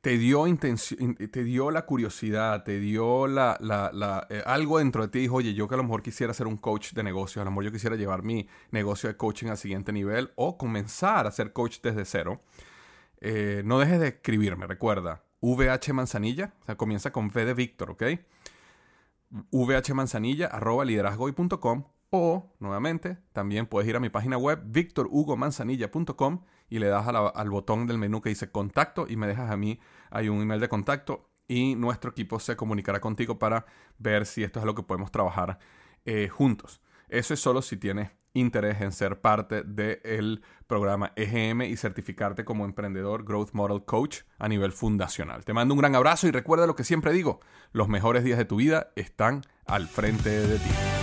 te 0.00 0.16
dio, 0.16 0.44
te 0.56 1.44
dio 1.44 1.70
la 1.70 1.84
curiosidad, 1.84 2.64
te 2.64 2.80
dio 2.80 3.26
la, 3.26 4.26
eh, 4.30 4.42
algo 4.46 4.78
dentro 4.78 5.02
de 5.02 5.08
ti. 5.08 5.18
Dijo, 5.20 5.36
oye, 5.36 5.52
yo 5.54 5.68
que 5.68 5.74
a 5.74 5.76
lo 5.76 5.82
mejor 5.82 6.02
quisiera 6.02 6.32
ser 6.32 6.46
un 6.46 6.56
coach 6.56 6.92
de 6.92 7.02
negocios, 7.02 7.42
a 7.42 7.44
lo 7.44 7.50
mejor 7.50 7.64
yo 7.64 7.72
quisiera 7.72 7.96
llevar 7.96 8.22
mi 8.22 8.48
negocio 8.70 9.08
de 9.08 9.16
coaching 9.16 9.48
al 9.48 9.58
siguiente 9.58 9.92
nivel 9.92 10.32
o 10.36 10.56
comenzar 10.56 11.26
a 11.26 11.30
ser 11.30 11.52
coach 11.52 11.80
desde 11.82 12.04
cero. 12.04 12.40
Eh, 13.20 13.62
no 13.66 13.78
dejes 13.78 14.00
de 14.00 14.08
escribirme, 14.08 14.66
recuerda, 14.66 15.22
VH 15.42 15.92
Manzanilla, 15.92 16.54
o 16.62 16.66
sea, 16.66 16.76
comienza 16.76 17.12
con 17.12 17.26
V 17.26 17.44
de 17.44 17.54
Víctor, 17.54 17.90
¿ok? 17.90 18.02
VH 19.50 19.94
Manzanilla, 19.94 20.46
arroba 20.46 20.84
liderazgoy.com 20.86 21.84
o, 22.08 22.52
nuevamente, 22.58 23.18
también 23.32 23.66
puedes 23.66 23.88
ir 23.88 23.96
a 23.96 24.00
mi 24.00 24.08
página 24.08 24.38
web, 24.38 24.62
victorhugomanzanilla.com 24.64 26.40
y 26.70 26.78
le 26.78 26.86
das 26.86 27.06
al 27.06 27.50
botón 27.50 27.86
del 27.86 27.98
menú 27.98 28.22
que 28.22 28.30
dice 28.30 28.50
contacto 28.50 29.06
y 29.08 29.16
me 29.16 29.26
dejas 29.26 29.50
a 29.50 29.56
mí, 29.56 29.80
hay 30.10 30.28
un 30.28 30.40
email 30.40 30.60
de 30.60 30.68
contacto 30.68 31.28
y 31.48 31.74
nuestro 31.74 32.12
equipo 32.12 32.38
se 32.38 32.56
comunicará 32.56 33.00
contigo 33.00 33.38
para 33.38 33.66
ver 33.98 34.24
si 34.24 34.44
esto 34.44 34.60
es 34.60 34.64
lo 34.64 34.74
que 34.74 34.84
podemos 34.84 35.10
trabajar 35.10 35.58
eh, 36.04 36.28
juntos. 36.28 36.80
Eso 37.08 37.34
es 37.34 37.40
solo 37.40 37.60
si 37.60 37.76
tienes 37.76 38.12
interés 38.32 38.80
en 38.80 38.92
ser 38.92 39.20
parte 39.20 39.64
del 39.64 40.42
programa 40.68 41.12
EGM 41.16 41.62
y 41.62 41.76
certificarte 41.76 42.44
como 42.44 42.64
emprendedor 42.64 43.24
Growth 43.24 43.50
Model 43.52 43.84
Coach 43.84 44.20
a 44.38 44.48
nivel 44.48 44.70
fundacional. 44.70 45.44
Te 45.44 45.52
mando 45.52 45.74
un 45.74 45.80
gran 45.80 45.96
abrazo 45.96 46.28
y 46.28 46.30
recuerda 46.30 46.68
lo 46.68 46.76
que 46.76 46.84
siempre 46.84 47.12
digo, 47.12 47.40
los 47.72 47.88
mejores 47.88 48.22
días 48.22 48.38
de 48.38 48.44
tu 48.44 48.56
vida 48.56 48.92
están 48.94 49.42
al 49.66 49.88
frente 49.88 50.30
de 50.30 50.58
ti. 50.58 50.99